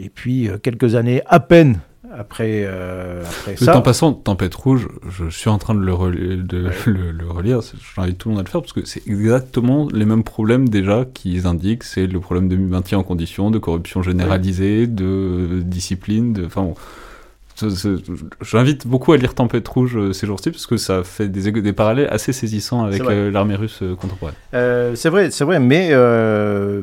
et 0.00 0.08
puis 0.08 0.48
quelques 0.62 0.94
années 0.94 1.20
à 1.26 1.40
peine 1.40 1.80
après, 2.14 2.64
euh, 2.64 3.22
après 3.24 3.56
ça. 3.56 3.76
En 3.76 3.82
passant, 3.82 4.12
Tempête 4.12 4.54
Rouge, 4.54 4.88
je 5.08 5.28
suis 5.28 5.50
en 5.50 5.58
train 5.58 5.74
de 5.74 5.80
le, 5.80 5.92
relire, 5.92 6.38
de 6.42 6.70
le, 6.86 7.28
relire. 7.28 7.60
J'invite 7.94 8.18
tout 8.18 8.28
le 8.28 8.34
monde 8.34 8.40
à 8.40 8.44
le 8.44 8.50
faire 8.50 8.60
parce 8.60 8.72
que 8.72 8.84
c'est 8.84 9.06
exactement 9.06 9.88
les 9.92 10.04
mêmes 10.04 10.22
problèmes 10.22 10.68
déjà 10.68 11.04
qu'ils 11.04 11.46
indiquent. 11.46 11.82
C'est 11.82 12.06
le 12.06 12.20
problème 12.20 12.48
de 12.48 12.56
maintien 12.56 12.98
en 12.98 13.02
condition, 13.02 13.50
de 13.50 13.58
corruption 13.58 14.02
généralisée, 14.02 14.86
de 14.86 15.62
discipline, 15.64 16.32
de. 16.32 16.46
Enfin 16.46 16.62
bon 16.62 16.74
J'invite 18.42 18.86
beaucoup 18.86 19.12
à 19.12 19.16
lire 19.16 19.34
Tempête 19.34 19.66
Rouge 19.66 19.96
euh, 19.96 20.12
ces 20.12 20.26
jours-ci 20.26 20.50
parce 20.50 20.66
que 20.66 20.76
ça 20.76 21.04
fait 21.04 21.28
des, 21.28 21.50
des 21.50 21.72
parallèles 21.72 22.08
assez 22.10 22.34
saisissants 22.34 22.84
avec 22.84 23.00
euh, 23.00 23.30
l'armée 23.30 23.54
russe 23.54 23.78
euh, 23.82 23.94
contemporaine. 23.94 24.34
c'est 24.94 25.08
vrai, 25.08 25.30
c'est 25.30 25.44
vrai, 25.44 25.58
mais, 25.58 25.92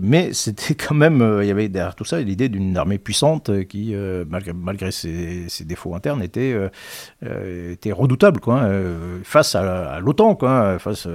mais 0.02 0.34
c'était 0.34 0.74
quand 0.74 0.96
même, 0.96 1.40
il 1.42 1.48
y 1.48 1.52
avait 1.52 1.70
derrière 1.70 1.96
tout 1.96 2.06
ça 2.06 2.20
l'idée 2.20 2.50
d'une 2.50 2.76
armée 2.76 2.98
puissante 2.98 3.66
qui, 3.68 3.94
malgré, 4.28 4.54
malgré 4.54 4.92
ses, 4.92 5.48
défauts 5.66 5.96
internes, 5.96 6.24
était, 6.24 6.56
était 7.22 7.92
redoutable 7.92 8.40
quoi, 8.40 8.62
hein, 8.64 8.72
face 9.24 9.56
à, 9.56 10.00
l'OTAN, 10.00 10.36
quoi, 10.36 10.80
face 10.80 11.06
à 11.06 11.10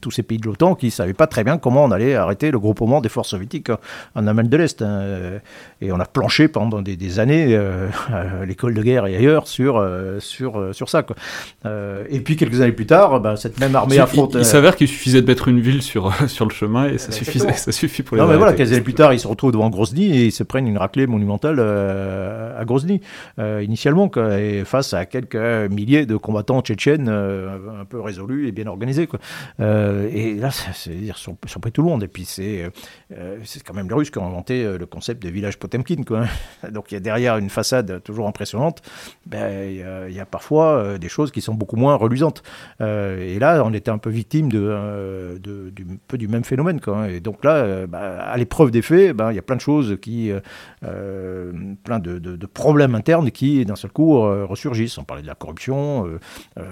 tous 0.00 0.10
ces 0.10 0.22
pays 0.22 0.38
de 0.38 0.46
l'OTAN 0.46 0.74
qui 0.74 0.86
ne 0.86 0.90
savaient 0.90 1.12
pas 1.12 1.26
très 1.26 1.44
bien 1.44 1.58
comment 1.58 1.84
on 1.84 1.90
allait 1.90 2.14
arrêter 2.14 2.50
le 2.50 2.58
groupement 2.58 3.00
des 3.00 3.08
forces 3.08 3.30
soviétiques 3.30 3.70
en 4.14 4.26
Allemagne 4.26 4.48
de 4.48 4.56
l'Est. 4.56 4.82
Hein, 4.82 5.40
et 5.80 5.92
on 5.92 6.00
a 6.00 6.06
planché 6.06 6.48
pendant 6.48 6.80
des, 6.80 6.96
des 6.96 7.18
années 7.18 7.56
à 7.56 8.44
l'école 8.46 8.77
de 8.78 8.82
guerre 8.82 9.06
et 9.06 9.16
ailleurs 9.16 9.46
sur, 9.46 9.76
euh, 9.76 10.20
sur, 10.20 10.58
euh, 10.58 10.72
sur 10.72 10.88
ça. 10.88 11.02
Quoi. 11.02 11.16
Euh, 11.66 12.04
et 12.08 12.20
puis 12.20 12.36
quelques 12.36 12.60
années 12.60 12.72
plus 12.72 12.86
tard, 12.86 13.20
bah, 13.20 13.36
cette 13.36 13.58
même 13.60 13.74
armée 13.74 13.98
affronte. 13.98 14.36
Il, 14.38 14.44
s'avère 14.44 14.76
qu'il 14.76 14.88
suffisait 14.88 15.20
de 15.20 15.26
mettre 15.26 15.48
une 15.48 15.60
ville 15.60 15.82
sur, 15.82 16.12
sur 16.28 16.46
le 16.46 16.52
chemin 16.52 16.88
et 16.88 16.98
ça, 16.98 17.12
suffisait, 17.12 17.52
ça 17.52 17.72
suffit 17.72 18.02
pour 18.02 18.16
les 18.16 18.22
Non, 18.22 18.28
mais 18.28 18.36
voilà, 18.36 18.52
quelques 18.52 18.72
années 18.72 18.80
plus 18.80 18.94
tard, 18.94 19.12
ils 19.12 19.20
se 19.20 19.26
retrouvent 19.26 19.52
devant 19.52 19.68
Grozny 19.70 20.16
et 20.16 20.26
ils 20.26 20.32
se 20.32 20.44
prennent 20.44 20.66
une 20.66 20.78
raclée 20.78 21.06
monumentale 21.06 21.60
à 21.60 22.64
Grozny, 22.64 23.00
initialement, 23.38 24.08
quoi, 24.08 24.38
et 24.38 24.64
face 24.64 24.94
à 24.94 25.06
quelques 25.06 25.36
milliers 25.70 26.06
de 26.06 26.16
combattants 26.16 26.60
tchétchènes 26.60 27.08
un 27.08 27.84
peu 27.84 28.00
résolus 28.00 28.48
et 28.48 28.52
bien 28.52 28.66
organisés. 28.66 29.06
Quoi. 29.06 29.18
et 29.58 30.34
là, 30.34 30.50
c'est 30.50 30.90
dire 30.90 31.16
surpris 31.16 31.72
tout 31.72 31.82
le 31.82 31.88
monde. 31.88 32.02
Et 32.02 32.08
puis 32.08 32.24
c'est 32.24 32.70
c'est 33.44 33.62
quand 33.62 33.74
même 33.74 33.88
les 33.88 33.94
Russes 33.94 34.10
qui 34.10 34.18
ont 34.18 34.26
inventé 34.26 34.64
le 34.78 34.86
concept 34.86 35.22
de 35.22 35.28
village 35.28 35.58
Potemkin. 35.58 36.02
Quoi. 36.06 36.24
Donc 36.70 36.90
il 36.90 36.94
y 36.94 36.96
a 36.96 37.00
derrière 37.00 37.36
une 37.38 37.50
façade 37.50 38.02
toujours 38.02 38.28
impressionnante 38.28 38.67
ben, 39.26 40.08
il 40.08 40.14
y, 40.14 40.20
a 40.20 40.26
parfois 40.26 40.78
euh, 40.78 40.98
des 40.98 41.08
choses 41.08 41.30
qui 41.30 41.40
sont 41.40 41.54
beaucoup 41.54 41.76
moins 41.76 41.94
reluisantes. 41.96 42.42
Euh, 42.80 43.20
et 43.20 43.38
là, 43.38 43.62
on 43.64 43.74
était 43.74 43.90
un 43.90 43.98
peu 43.98 44.10
victime 44.10 44.50
de, 44.50 44.60
euh, 44.60 45.38
du, 45.38 45.84
peu 46.06 46.16
du 46.16 46.28
même 46.28 46.44
phénomène. 46.44 46.80
Quoi. 46.80 47.10
Et 47.10 47.20
donc 47.20 47.44
là, 47.44 47.86
ben, 47.86 47.98
à 47.98 48.36
l'épreuve 48.36 48.70
des 48.70 48.82
faits, 48.82 49.14
ben, 49.14 49.30
il 49.30 49.36
y 49.36 49.38
a 49.38 49.42
plein 49.42 49.56
de 49.56 49.60
choses 49.60 49.96
plein 51.84 51.98
de, 51.98 52.46
problèmes 52.46 52.94
internes 52.94 53.30
qui, 53.30 53.64
d'un 53.64 53.76
seul 53.76 53.90
coup, 53.90 54.20
ressurgissent. 54.20 54.98
On 54.98 55.04
parlait 55.04 55.22
de 55.22 55.26
la 55.26 55.34
corruption. 55.34 56.06
on 56.56 56.62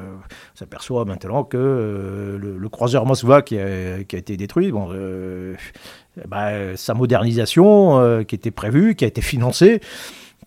s'aperçoit 0.55 1.05
maintenant 1.05 1.45
que 1.45 2.39
le, 2.41 2.69
croiseur 2.69 3.07
Moskva 3.07 3.43
qui 3.43 3.59
a, 3.59 3.99
été 3.99 4.37
détruit, 4.37 4.73
ben, 6.27 6.77
sa 6.77 6.95
modernisation 6.95 8.25
qui 8.25 8.35
était 8.35 8.51
prévue, 8.51 8.95
qui 8.95 9.05
a 9.05 9.09
été 9.09 9.21
financée, 9.21 9.81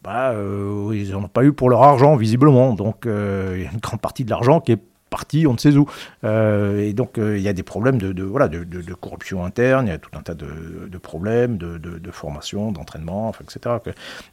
bah, 0.04 0.32
euh, 0.32 0.92
ils 0.94 1.12
n'en 1.12 1.24
ont 1.24 1.28
pas 1.28 1.44
eu 1.44 1.52
pour 1.52 1.70
leur 1.70 1.84
argent, 1.84 2.16
visiblement. 2.16 2.74
Donc, 2.74 3.06
euh, 3.06 3.56
il 3.58 3.64
y 3.64 3.68
a 3.68 3.72
une 3.72 3.80
grande 3.80 4.02
partie 4.02 4.24
de 4.24 4.30
l'argent 4.30 4.62
qui 4.62 4.74
est 4.74 4.80
parti, 5.10 5.48
on 5.48 5.54
ne 5.54 5.58
sait 5.58 5.76
où. 5.76 5.90
Euh, 6.24 6.88
et 6.88 6.94
donc, 6.94 7.18
il 7.18 7.40
y 7.40 7.48
a 7.48 7.54
des 7.54 7.64
problèmes 7.64 7.98
de, 7.98 8.24
voilà, 8.24 8.48
de, 8.48 8.94
corruption 8.94 9.44
interne, 9.44 9.88
il 9.88 9.90
y 9.90 9.94
a 9.94 9.98
tout 9.98 10.12
un 10.18 10.22
tas 10.22 10.36
de, 10.36 10.98
problèmes 11.00 11.58
de, 11.58 12.12
formation, 12.12 12.72
d'entraînement, 12.72 13.34
etc., 13.42 13.78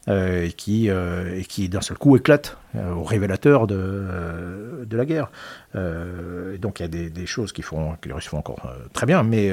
et 0.09 0.53
qui, 0.53 0.89
et 0.89 1.45
qui 1.49 1.69
d'un 1.69 1.81
seul 1.81 1.99
coup 1.99 2.17
éclatent 2.17 2.59
au 2.77 3.03
révélateur 3.05 3.67
de, 3.67 4.85
de 4.85 4.97
la 4.97 5.05
guerre. 5.05 5.31
et 5.75 6.59
donc, 6.59 6.81
il 6.81 6.83
y 6.83 6.87
a 6.87 7.09
des, 7.09 7.27
choses 7.27 7.53
qui 7.53 7.63
font, 7.63 7.97
que 8.01 8.09
les 8.09 8.15
Russes 8.15 8.29
font 8.29 8.39
encore 8.39 8.71
très 8.93 9.07
bien, 9.07 9.23
mais, 9.23 9.53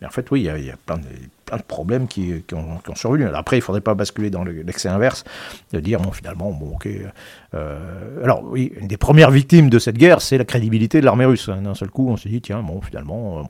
mais, 0.00 0.06
en 0.06 0.10
fait, 0.10 0.30
oui, 0.30 0.40
il 0.40 0.64
y 0.64 0.70
a, 0.70 0.76
plein 0.76 0.98
de 0.98 1.04
plein 1.44 1.58
de 1.58 1.62
problèmes 1.62 2.08
qui, 2.08 2.42
qui, 2.46 2.54
ont, 2.54 2.78
qui, 2.78 2.98
survenu. 2.98 3.26
Après, 3.26 3.56
il 3.56 3.60
ne 3.60 3.64
faudrait 3.64 3.80
pas 3.80 3.94
basculer 3.94 4.30
dans 4.30 4.44
l'excès 4.44 4.88
inverse, 4.88 5.24
de 5.72 5.80
dire, 5.80 6.00
bon, 6.00 6.10
finalement, 6.10 6.52
bon, 6.52 6.74
ok. 6.74 6.88
Euh, 7.54 8.24
alors, 8.24 8.42
oui, 8.44 8.72
une 8.80 8.88
des 8.88 8.96
premières 8.96 9.30
victimes 9.30 9.70
de 9.70 9.78
cette 9.78 9.96
guerre, 9.96 10.20
c'est 10.20 10.38
la 10.38 10.44
crédibilité 10.44 11.00
de 11.00 11.04
l'armée 11.04 11.24
russe. 11.24 11.48
D'un 11.48 11.74
seul 11.74 11.90
coup, 11.90 12.08
on 12.08 12.16
s'est 12.16 12.28
dit, 12.28 12.40
tiens, 12.40 12.62
bon, 12.62 12.80
finalement, 12.80 13.40
euh, 13.40 13.42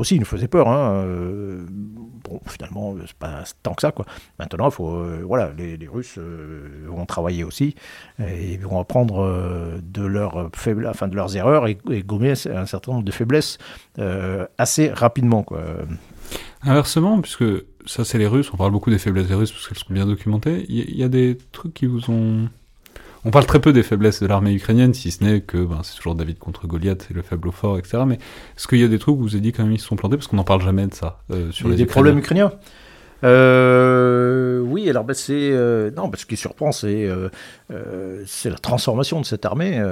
aussi, 0.00 0.16
il 0.16 0.20
nous 0.20 0.26
faisait 0.26 0.48
peur. 0.48 0.68
Hein, 0.68 1.04
euh, 1.04 1.64
bon, 1.68 2.40
finalement, 2.46 2.94
c'est 3.06 3.16
pas 3.16 3.44
tant 3.62 3.74
que 3.74 3.82
ça, 3.82 3.92
quoi. 3.92 4.04
Maintenant, 4.38 4.70
faut, 4.70 5.02
voilà, 5.24 5.52
les, 5.56 5.88
Russes 5.88 6.18
vont 6.86 7.06
travailler 7.06 7.44
aussi 7.44 7.74
et 8.18 8.56
vont 8.58 8.80
apprendre 8.80 9.78
de, 9.82 10.02
leurs 10.02 10.50
faibles, 10.54 10.86
enfin, 10.88 11.08
de 11.08 11.14
leurs 11.14 11.36
erreurs 11.36 11.68
et, 11.68 11.78
et, 11.90 12.02
gommer 12.02 12.32
un 12.32 12.66
certain 12.66 12.92
nombre 12.92 13.04
de 13.04 13.12
faiblesses 13.12 13.58
assez 14.58 14.90
rapidement, 14.90 15.42
quoi. 15.42 15.62
Inversement, 16.62 17.20
puisque 17.20 17.44
ça 17.86 18.04
c'est 18.04 18.18
les 18.18 18.26
Russes, 18.26 18.52
on 18.52 18.56
parle 18.56 18.72
beaucoup 18.72 18.90
des 18.90 18.98
faiblesses 18.98 19.28
des 19.28 19.34
Russes 19.34 19.52
parce 19.52 19.68
qu'elles 19.68 19.78
sont 19.78 19.92
bien 19.92 20.06
documentées, 20.06 20.66
il 20.68 20.96
y, 20.96 21.04
a 21.04 21.08
des 21.08 21.38
trucs 21.52 21.74
qui 21.74 21.86
vous 21.86 22.10
ont... 22.10 22.48
On 23.26 23.30
parle 23.30 23.46
très 23.46 23.58
peu 23.58 23.72
des 23.72 23.82
faiblesses 23.82 24.22
de 24.22 24.28
l'armée 24.28 24.54
ukrainienne, 24.54 24.94
si 24.94 25.10
ce 25.10 25.24
n'est 25.24 25.40
que 25.40 25.58
ben, 25.58 25.80
c'est 25.82 25.96
toujours 25.96 26.14
David 26.14 26.38
contre 26.38 26.68
Goliath, 26.68 27.06
c'est 27.08 27.14
le 27.14 27.22
faible 27.22 27.48
au 27.48 27.50
fort, 27.50 27.76
etc. 27.76 28.04
Mais 28.06 28.14
est-ce 28.14 28.68
qu'il 28.68 28.78
y 28.78 28.84
a 28.84 28.88
des 28.88 29.00
trucs 29.00 29.16
où 29.16 29.22
vous 29.22 29.34
avez 29.34 29.40
dit 29.40 29.50
quand 29.50 29.64
même 29.64 29.72
ils 29.72 29.80
se 29.80 29.86
sont 29.88 29.96
plantés? 29.96 30.16
Parce 30.16 30.28
qu'on 30.28 30.36
n'en 30.36 30.44
parle 30.44 30.62
jamais 30.62 30.86
de 30.86 30.94
ça 30.94 31.18
euh, 31.32 31.50
sur 31.50 31.68
les 31.68 31.74
des 31.74 31.86
problèmes 31.86 32.18
ukrainiens 32.18 32.52
euh, 33.24 34.60
oui, 34.60 34.88
alors 34.90 35.04
ben, 35.04 35.14
c'est 35.14 35.32
euh, 35.52 35.90
non, 35.90 36.10
ce 36.14 36.26
qui 36.26 36.36
surprend, 36.36 36.72
c'est 36.72 37.06
euh, 37.08 37.28
c'est 38.26 38.50
la 38.50 38.58
transformation 38.58 39.20
de 39.20 39.26
cette 39.26 39.44
armée, 39.44 39.82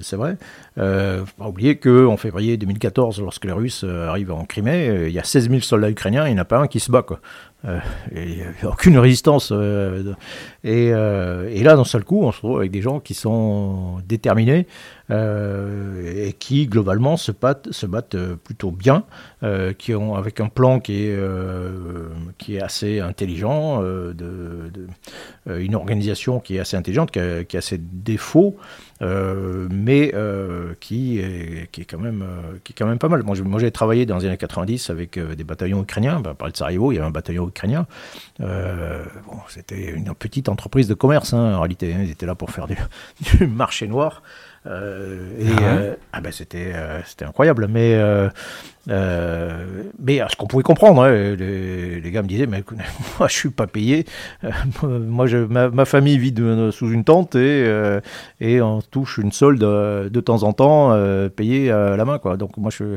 c'est 0.00 0.16
vrai. 0.16 0.36
Euh, 0.78 1.24
faut 1.24 1.42
pas 1.42 1.48
oublier 1.48 1.76
qu'en 1.76 2.16
février 2.16 2.56
2014, 2.56 3.20
lorsque 3.20 3.44
les 3.44 3.52
Russes 3.52 3.84
arrivent 3.84 4.32
en 4.32 4.44
Crimée, 4.44 5.06
il 5.06 5.12
y 5.12 5.18
a 5.18 5.24
16 5.24 5.50
000 5.50 5.60
soldats 5.60 5.90
ukrainiens, 5.90 6.26
il 6.26 6.34
n'y 6.34 6.38
en 6.38 6.42
a 6.42 6.46
pas 6.46 6.58
un 6.58 6.66
qui 6.66 6.80
se 6.80 6.90
bat. 6.90 7.02
Quoi. 7.02 7.20
Euh, 7.64 7.80
il 8.14 8.36
n'y 8.36 8.42
a 8.42 8.68
aucune 8.68 8.98
résistance. 8.98 9.50
Euh, 9.50 10.14
et, 10.62 10.92
euh, 10.92 11.50
et, 11.52 11.64
là, 11.64 11.74
d'un 11.74 11.84
seul 11.84 12.04
coup, 12.04 12.22
on 12.22 12.30
se 12.30 12.38
trouve 12.38 12.58
avec 12.58 12.70
des 12.70 12.82
gens 12.82 13.00
qui 13.00 13.14
sont 13.14 13.98
déterminés 14.06 14.66
et 15.10 16.34
qui, 16.38 16.66
globalement, 16.66 17.16
se 17.16 17.32
battent, 17.32 18.16
plutôt 18.44 18.70
bien, 18.70 19.04
qui 19.78 19.94
ont, 19.94 20.14
avec 20.14 20.38
un 20.40 20.48
plan 20.48 20.80
qui 20.80 21.04
est, 21.04 21.18
qui 22.36 22.56
est 22.56 22.62
assez 22.62 23.00
intelligent, 23.00 23.82
une 25.46 25.74
organisation 25.74 26.40
qui 26.40 26.56
est 26.56 26.60
assez 26.60 26.76
intelligente, 26.76 27.10
qui 27.10 27.20
a, 27.20 27.44
qui 27.44 27.56
a 27.56 27.62
ses 27.62 27.78
défauts. 27.78 28.58
Euh, 29.00 29.68
mais 29.70 30.12
euh, 30.14 30.74
qui, 30.80 31.20
est, 31.20 31.70
qui, 31.70 31.82
est 31.82 31.84
quand 31.84 31.98
même, 31.98 32.22
euh, 32.22 32.58
qui 32.64 32.72
est 32.72 32.76
quand 32.76 32.86
même 32.86 32.98
pas 32.98 33.08
mal. 33.08 33.22
Moi, 33.22 33.58
j'ai 33.58 33.70
travaillé 33.70 34.06
dans 34.06 34.18
les 34.18 34.26
années 34.26 34.36
90 34.36 34.90
avec 34.90 35.18
des 35.18 35.44
bataillons 35.44 35.82
ukrainiens. 35.82 36.20
Bah, 36.20 36.34
par 36.34 36.50
de 36.50 36.56
Sarajevo, 36.56 36.92
il 36.92 36.96
y 36.96 36.98
avait 36.98 37.06
un 37.06 37.10
bataillon 37.12 37.48
ukrainien. 37.48 37.86
bon, 38.38 39.38
C'était 39.48 39.90
une 39.90 40.14
petite 40.14 40.48
entreprise 40.48 40.88
de 40.88 40.94
commerce, 40.94 41.32
hein, 41.32 41.54
en 41.54 41.60
réalité. 41.60 41.94
Hein. 41.94 42.00
Ils 42.02 42.10
étaient 42.10 42.26
là 42.26 42.34
pour 42.34 42.50
faire 42.50 42.66
du, 42.66 42.76
du 43.38 43.46
marché 43.46 43.86
noir. 43.86 44.22
Euh, 44.68 45.38
et 45.38 45.46
ah, 45.58 45.62
euh, 45.62 45.94
ah 46.12 46.20
ben 46.20 46.32
c'était 46.32 46.72
euh, 46.74 47.00
c'était 47.06 47.24
incroyable, 47.24 47.68
mais 47.68 47.96
mais 48.86 50.20
ce 50.28 50.36
qu'on 50.36 50.46
pouvait 50.46 50.62
comprendre, 50.62 51.02
hein, 51.02 51.10
les, 51.36 52.10
gars 52.10 52.22
me 52.22 52.28
disaient 52.28 52.46
mais 52.46 52.62
moi 53.18 53.28
je 53.28 53.34
suis 53.34 53.50
pas 53.50 53.66
payé, 53.66 54.04
moi 54.82 55.26
je, 55.26 55.38
ma, 55.38 55.84
famille 55.84 56.18
vit 56.18 56.34
sous 56.72 56.90
une 56.90 57.04
tente 57.04 57.34
et 57.34 57.66
et 58.40 58.60
on 58.60 58.80
touche 58.80 59.18
une 59.18 59.32
solde 59.32 59.60
de 59.60 60.20
temps 60.20 60.42
en 60.42 60.52
temps 60.52 60.96
payée 61.36 61.70
à 61.70 61.96
la 61.96 62.04
main 62.04 62.18
quoi. 62.18 62.36
Donc 62.36 62.56
moi 62.56 62.70
je 62.70 62.96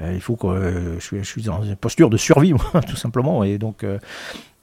il 0.00 0.20
faut 0.20 0.36
que 0.36 0.98
je, 1.00 1.16
je 1.18 1.22
suis 1.22 1.42
dans 1.42 1.62
une 1.62 1.76
posture 1.76 2.10
de 2.10 2.16
survie 2.16 2.54
tout 2.88 2.96
simplement. 2.96 3.42
Et 3.44 3.58
donc 3.58 3.84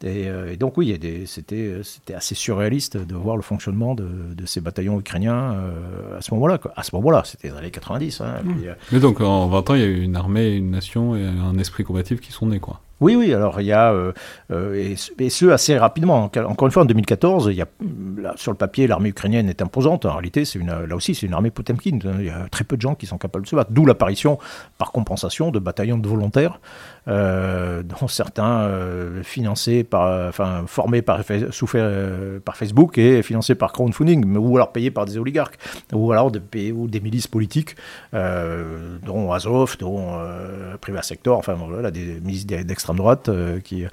euh, 0.03 0.51
et, 0.51 0.57
donc 0.57 0.77
oui, 0.77 0.97
c'était 1.25 2.13
assez 2.13 2.35
surréaliste 2.35 2.97
de 2.97 3.15
voir 3.15 3.35
le 3.35 3.41
fonctionnement 3.41 3.95
de, 3.95 4.45
ces 4.45 4.61
bataillons 4.61 4.99
ukrainiens 4.99 5.53
euh, 5.53 6.17
à 6.17 6.21
ce 6.21 6.33
moment-là. 6.33 6.59
À 6.75 6.83
ce 6.83 6.95
moment-là, 6.95 7.23
c'était 7.25 7.49
dans 7.49 7.55
les 7.55 7.61
années 7.61 7.71
90. 7.71 8.21
Hein, 8.21 8.41
mmh. 8.43 8.51
euh, 8.65 8.73
Mais 8.91 8.99
donc 8.99 9.21
en 9.21 9.47
20 9.47 9.69
ans, 9.69 9.75
il 9.75 9.81
y 9.81 9.83
a 9.83 9.87
eu 9.87 10.01
une 10.01 10.15
armée, 10.15 10.51
une 10.51 10.71
nation 10.71 11.15
et 11.15 11.25
un 11.25 11.57
esprit 11.57 11.83
combatif 11.83 12.19
qui 12.19 12.31
sont 12.31 12.47
nés. 12.47 12.59
Quoi. 12.59 12.81
Oui, 13.01 13.15
oui, 13.15 13.33
alors 13.33 13.59
il 13.59 13.67
y 13.67 13.73
a, 13.73 13.91
euh, 13.91 14.13
euh, 14.51 14.95
et, 15.19 15.29
ce 15.29 15.49
assez 15.49 15.77
rapidement. 15.77 16.23
Encore 16.23 16.67
une 16.67 16.71
fois, 16.71 16.83
en 16.83 16.85
2014, 16.85 17.49
il 17.51 17.57
y 17.57 17.61
a, 17.61 17.67
sur 18.37 18.53
le 18.53 18.57
papier, 18.57 18.87
l'armée 18.87 19.09
ukrainienne 19.09 19.49
est 19.49 19.61
imposante. 19.61 20.05
En 20.05 20.13
réalité, 20.13 20.45
c'est 20.45 20.59
là 20.59 20.95
aussi, 20.95 21.13
c'est 21.13 21.25
une 21.25 21.33
armée 21.33 21.51
Potemkin. 21.51 21.99
Il 22.19 22.25
y 22.25 22.29
a 22.29 22.47
très 22.49 22.63
peu 22.63 22.77
de 22.77 22.81
gens 22.81 22.95
qui 22.95 23.05
sont 23.05 23.17
capables 23.17 23.43
de 23.43 23.49
se 23.49 23.55
battre. 23.55 23.71
D'où 23.71 23.85
l'apparition, 23.85 24.39
par 24.77 24.93
compensation, 24.93 25.51
de 25.51 25.59
bataillons 25.59 25.97
de 25.97 26.07
volontaires, 26.07 26.61
euh, 27.09 27.83
dont 27.83 28.07
certains 28.07 28.71
financés 29.23 29.83
par, 29.83 30.29
enfin, 30.29 30.63
formés 30.65 31.01
par, 31.01 31.19
sous, 31.51 31.67
par 32.45 32.55
Facebook 32.55 32.97
et 32.97 33.21
financés 33.23 33.55
par 33.55 33.73
crowdfunding, 33.73 34.37
ou 34.37 34.55
alors 34.55 34.71
payés 34.71 34.91
par 34.91 35.05
des 35.05 35.17
oligarques, 35.17 35.57
ou 35.91 36.13
alors 36.13 36.31
des, 36.31 36.71
ou 36.71 36.87
des 36.87 37.01
milices 37.01 37.27
politiques, 37.27 37.75
dont 38.13 39.33
Azov, 39.33 39.75
dont 39.79 40.17
Privat 40.79 41.01
Sector, 41.01 41.37
enfin 41.37 41.55
voilà, 41.55 41.91
des 41.91 42.21
milices 42.21 42.45
d'extrême 42.45 42.84
droite 42.93 43.29
euh, 43.29 43.59
qui, 43.59 43.85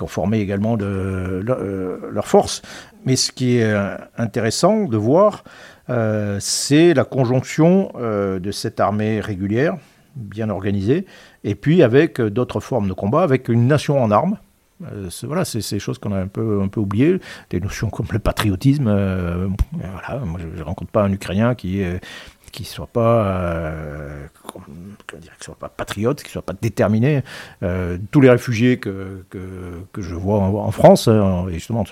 ont 0.00 0.06
formé 0.06 0.40
également 0.40 0.76
de, 0.76 0.84
euh, 0.86 1.98
leur 2.10 2.26
force. 2.26 2.62
Mais 3.04 3.16
ce 3.16 3.32
qui 3.32 3.58
est 3.58 3.64
euh, 3.64 3.96
intéressant 4.16 4.84
de 4.84 4.96
voir, 4.96 5.44
c'est 6.40 6.94
la 6.94 7.04
conjonction 7.04 7.92
de 7.98 8.50
cette 8.52 8.80
armée 8.80 9.20
régulière, 9.20 9.76
bien 10.16 10.48
organisée, 10.48 11.04
et 11.44 11.54
puis 11.54 11.82
avec 11.82 12.22
d'autres 12.22 12.60
formes 12.60 12.88
de 12.88 12.94
combat, 12.94 13.22
avec 13.22 13.50
une 13.50 13.66
nation 13.66 14.02
en 14.02 14.10
armes. 14.10 14.38
voilà, 15.24 15.44
c'est 15.44 15.60
ces 15.60 15.78
choses 15.78 15.98
qu'on 15.98 16.12
a 16.12 16.18
un 16.18 16.26
peu, 16.26 16.62
un 16.62 16.68
peu 16.68 16.80
oubliées, 16.80 17.20
des 17.50 17.60
notions 17.60 17.90
comme 17.90 18.06
le 18.12 18.18
patriotisme. 18.18 18.84
voilà, 18.86 20.24
moi, 20.24 20.40
je 20.40 20.58
ne 20.58 20.64
rencontre 20.64 20.90
pas 20.90 21.02
un 21.02 21.12
Ukrainien 21.12 21.54
qui 21.54 21.82
est 21.82 22.00
qui 22.54 22.64
soit 22.64 22.86
pas, 22.86 23.26
euh, 23.26 24.26
soit 25.40 25.56
pas 25.56 25.68
patriote, 25.68 26.22
qui 26.22 26.30
soit 26.30 26.42
pas 26.42 26.52
déterminé. 26.60 27.24
Euh, 27.64 27.98
tous 28.12 28.20
les 28.20 28.30
réfugiés 28.30 28.78
que, 28.78 29.24
que, 29.28 29.38
que 29.92 30.00
je 30.00 30.14
vois 30.14 30.38
en, 30.38 30.70
France, 30.70 31.08
hein, 31.08 31.46
et 31.50 31.54
justement, 31.54 31.84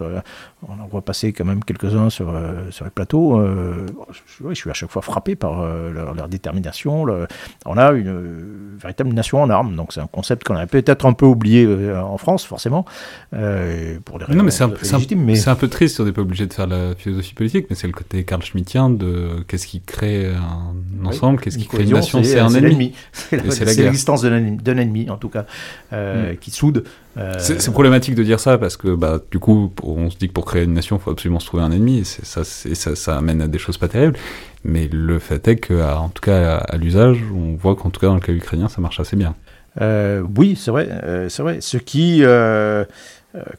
on 0.69 0.81
en 0.81 0.87
voit 0.87 1.03
passer 1.03 1.33
quand 1.33 1.45
même 1.45 1.65
quelques-uns 1.65 2.11
sur, 2.11 2.31
euh, 2.31 2.71
sur 2.71 2.85
les 2.85 2.93
plateaux. 2.93 3.45
Je, 3.45 4.49
je, 4.49 4.55
suis 4.55 4.71
à 4.71 4.75
chaque 4.75 4.91
fois 4.91 5.03
frappé 5.03 5.35
par 5.35 5.65
leur, 5.65 6.29
détermination. 6.29 7.07
on 7.67 7.77
a 7.77 7.91
une 7.91 8.77
véritable 8.79 9.13
nation 9.13 9.43
en 9.43 9.51
armes, 9.51 9.75
donc 9.75 9.93
c'est 9.93 10.01
un 10.01 10.07
concept 10.07 10.45
qu'on 10.45 10.55
a 10.55 10.67
peut-être 10.67 11.05
un 11.07 11.13
peu 11.13 11.27
oublié 11.27 11.93
en 11.93 12.19
France, 12.19 12.45
forcément, 12.45 12.85
pour 13.33 14.19
des 14.19 14.25
raisons 14.27 14.39
non, 14.39 14.45
mais 14.45 14.53
c'est 14.53 14.63
un, 14.63 14.69
légitimes. 14.69 15.25
Mais... 15.25 15.35
C'est 15.35 15.51
un 15.51 15.57
peu 15.57 15.69
triste, 15.69 15.99
on 15.99 16.05
n'est 16.05 16.13
pas 16.13 16.23
obligé 16.23 16.47
de 16.47 16.53
faire 16.53 16.69
la 16.69 16.95
philosophie 16.95 17.35
politique, 17.35 17.67
mais 17.69 17.75
c'est 17.75 17.89
le 17.89 17.93
côté 17.93 18.23
Karl 18.23 18.43
Schmittien 18.43 18.91
de 18.91 19.45
qu'est-ce 19.49 19.67
qui 19.67 19.81
crée 19.81 20.33
un 20.33 20.51
ensemble. 21.05 21.40
Qu'est-ce 21.40 21.59
qui 21.59 21.66
crée 21.66 21.84
une 21.84 21.92
nation? 21.92 22.22
C'est 22.22 22.38
un 22.38 22.53
ennemi. 22.55 22.92
C'est 23.12 23.64
l'existence 23.76 24.22
d'un 24.22 24.76
ennemi, 24.78 25.11
en 25.11 25.16
tout 25.16 25.28
cas, 25.28 25.46
euh, 25.92 26.32
mm. 26.32 26.36
qui 26.36 26.50
soude. 26.50 26.84
Euh, 27.18 27.34
c'est 27.38 27.70
problématique 27.72 28.14
de 28.14 28.22
dire 28.22 28.40
ça 28.40 28.57
parce 28.59 28.76
que 28.76 28.94
bah, 28.94 29.20
du 29.30 29.38
coup, 29.38 29.72
on 29.82 30.11
se 30.11 30.16
dit 30.16 30.28
que 30.28 30.32
pour 30.32 30.46
créer 30.46 30.64
une 30.64 30.72
nation, 30.72 30.96
il 30.96 31.00
faut 31.00 31.11
absolument 31.11 31.40
se 31.40 31.46
trouver 31.46 31.62
un 31.62 31.72
ennemi. 31.72 31.98
Et 31.98 32.05
ça, 32.05 32.44
ça, 32.44 32.96
ça 32.96 33.16
amène 33.16 33.42
à 33.42 33.48
des 33.48 33.59
choses 33.59 33.78
pas 33.78 33.88
terribles. 33.88 34.18
Mais 34.64 34.88
le 34.90 35.18
fait 35.18 35.46
est 35.48 35.57
qu'en 35.57 36.09
tout 36.09 36.22
cas, 36.22 36.57
à, 36.57 36.76
l'usage, 36.76 37.18
on 37.34 37.57
voit 37.57 37.74
qu'en 37.76 37.90
tout 37.90 38.00
cas, 38.00 38.07
dans 38.07 38.14
le 38.14 38.20
cas 38.20 38.32
ukrainien, 38.32 38.68
ça 38.68 38.80
marche 38.80 39.00
assez 39.00 39.16
bien. 39.16 39.34
Euh, 39.80 40.22
oui, 40.36 40.55
c'est 40.57 40.70
vrai, 40.70 40.88
c'est 41.28 41.42
vrai. 41.42 41.59
Ce 41.61 41.78
qui, 41.78 42.22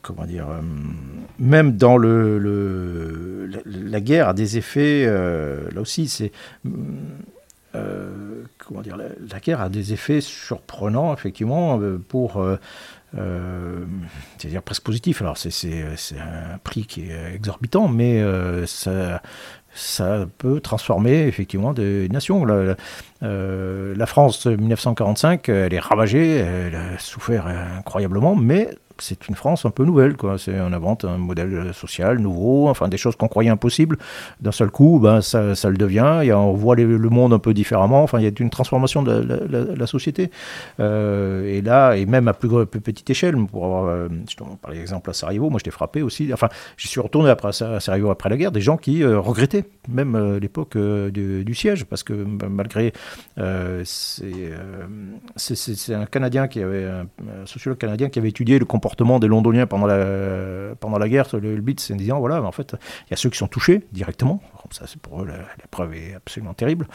comment 0.02 0.26
dire, 0.26 0.48
même 1.40 1.78
dans 1.78 1.98
le, 1.98 2.38
la, 3.66 4.02
guerre 4.02 4.30
a 4.30 4.34
des 4.34 4.58
effets, 4.58 5.06
euh, 5.06 5.70
là 5.72 5.82
aussi, 5.82 6.08
c'est. 6.08 6.32
Euh, 7.76 8.44
comment 8.60 8.82
dire, 8.82 8.98
la, 8.98 9.40
guerre 9.40 9.62
a 9.62 9.70
des 9.70 9.94
effets 9.94 10.22
surprenants, 10.22 11.14
effectivement, 11.14 11.80
euh, 11.80 11.98
pour. 11.98 12.44
c'est-à-dire 13.14 14.62
presque 14.62 14.84
positif. 14.84 15.22
Alors, 15.22 15.38
c'est 15.38 16.20
un 16.20 16.58
prix 16.64 16.86
qui 16.86 17.10
est 17.10 17.36
exorbitant, 17.36 17.88
mais 17.88 18.24
ça, 18.68 19.22
ça 19.74 20.28
peut 20.38 20.60
transformer 20.62 21.28
effectivement 21.28 21.74
des 21.74 22.10
nations. 22.10 22.46
La, 22.46 22.76
la 23.22 24.06
France 24.06 24.46
1945, 24.46 25.50
elle 25.50 25.74
est 25.74 25.80
ravagée, 25.80 26.38
elle 26.38 26.76
a 26.76 27.00
souffert 27.00 27.48
incroyablement, 27.48 28.36
mais 28.36 28.70
c'est 29.00 29.28
une 29.28 29.36
France 29.36 29.66
un 29.66 29.72
peu 29.72 29.84
nouvelle. 29.86 30.16
Quoi. 30.16 30.36
On 30.48 30.74
invente 30.74 31.06
un 31.06 31.18
modèle 31.18 31.74
social 31.74 32.20
nouveau, 32.20 32.70
enfin 32.70 32.88
des 32.88 32.98
choses 32.98 33.16
qu'on 33.16 33.28
croyait 33.28 33.50
impossibles. 33.50 33.98
D'un 34.42 34.52
seul 34.52 34.70
coup, 34.70 35.00
ben, 35.02 35.22
ça, 35.22 35.56
ça 35.56 35.70
le 35.70 35.78
devient. 35.78 36.22
A, 36.30 36.38
on 36.38 36.54
voit 36.54 36.76
le 36.76 37.10
monde 37.10 37.34
un 37.34 37.40
peu 37.40 37.54
différemment. 37.54 38.04
Enfin, 38.04 38.20
il 38.20 38.24
y 38.24 38.28
a 38.28 38.32
une 38.40 38.50
transformation 38.50 39.04
de 39.04 39.76
la, 39.78 39.88
société. 39.88 40.32
Euh, 40.80 41.46
et 41.46 41.62
là, 41.62 41.96
et 41.96 42.06
même 42.06 42.28
à 42.28 42.34
plus, 42.34 42.50
petite 42.66 43.10
échelle, 43.10 43.36
pour 43.46 43.66
avoir, 43.66 43.86
euh, 43.86 44.08
par 44.62 44.72
exemple 44.72 45.10
à 45.10 45.14
Sarajevo, 45.14 45.50
moi 45.50 45.60
j'étais 45.60 45.72
frappé 45.72 46.02
aussi. 46.02 46.32
Enfin, 46.34 46.50
j'y 46.78 46.88
suis 46.88 47.02
retourné 47.02 47.30
après 47.30 47.50
à 47.50 47.80
Sarajevo 47.80 48.10
après 48.10 48.30
la 48.30 48.38
guerre, 48.38 48.52
des 48.52 48.62
gens 48.62 48.78
qui 48.78 49.04
euh, 49.04 49.20
regrettaient 49.20 49.66
même 49.90 50.38
l'époque 50.38 50.78
du, 50.78 51.56
siège, 51.56 51.86
parce 51.86 52.04
que 52.04 52.14
malgré 52.14 52.94
c'est, 53.84 54.54
un 55.94 56.06
Canadien 56.06 56.48
qui 56.48 56.62
avait 56.62 56.86
un 56.86 57.06
sociologue 57.46 57.78
canadien 57.78 58.10
qui 58.10 58.20
avait 58.20 58.30
étudié 58.30 58.58
le 58.58 58.66
comportement 58.66 58.83
des 59.20 59.28
Londoniens 59.28 59.66
pendant 59.66 59.86
la, 59.86 60.76
pendant 60.80 60.98
la 60.98 61.10
guerre, 61.10 61.28
le, 61.34 61.56
le 61.56 61.74
c'est 61.78 61.94
en 61.94 61.98
disant, 61.98 62.20
voilà, 62.20 62.42
en 62.42 62.52
fait, 62.52 62.76
il 63.08 63.12
y 63.12 63.14
a 63.14 63.18
ceux 63.18 63.30
qui 63.30 63.38
sont 63.38 63.48
touchés 63.48 63.84
directement, 63.92 64.42
ça 64.72 64.86
c'est 64.88 65.02
pour 65.02 65.22
eux, 65.22 65.28
l'épreuve 65.60 65.94
est 65.94 66.16
absolument 66.16 66.54
terrible, 66.54 66.88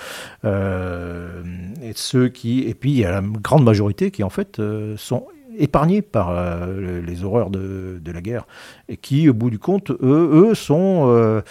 euh, 0.44 1.42
et 1.82 1.92
ceux 1.94 2.28
qui, 2.28 2.62
et 2.68 2.74
puis 2.74 2.90
il 2.90 2.98
y 2.98 3.04
a 3.04 3.10
la 3.10 3.22
grande 3.22 3.64
majorité 3.64 4.10
qui 4.10 4.22
en 4.22 4.30
fait 4.30 4.58
euh, 4.58 4.96
sont 4.96 5.26
épargnés 5.58 6.02
par 6.02 6.30
euh, 6.30 7.00
les 7.00 7.24
horreurs 7.24 7.50
de, 7.50 8.00
la 8.06 8.20
guerre, 8.20 8.46
et 8.88 8.96
qui, 8.96 9.28
au 9.28 9.34
bout 9.34 9.50
du 9.50 9.58
compte, 9.58 9.90
eux, 9.90 10.48
eux 10.50 10.54
sont 10.54 11.42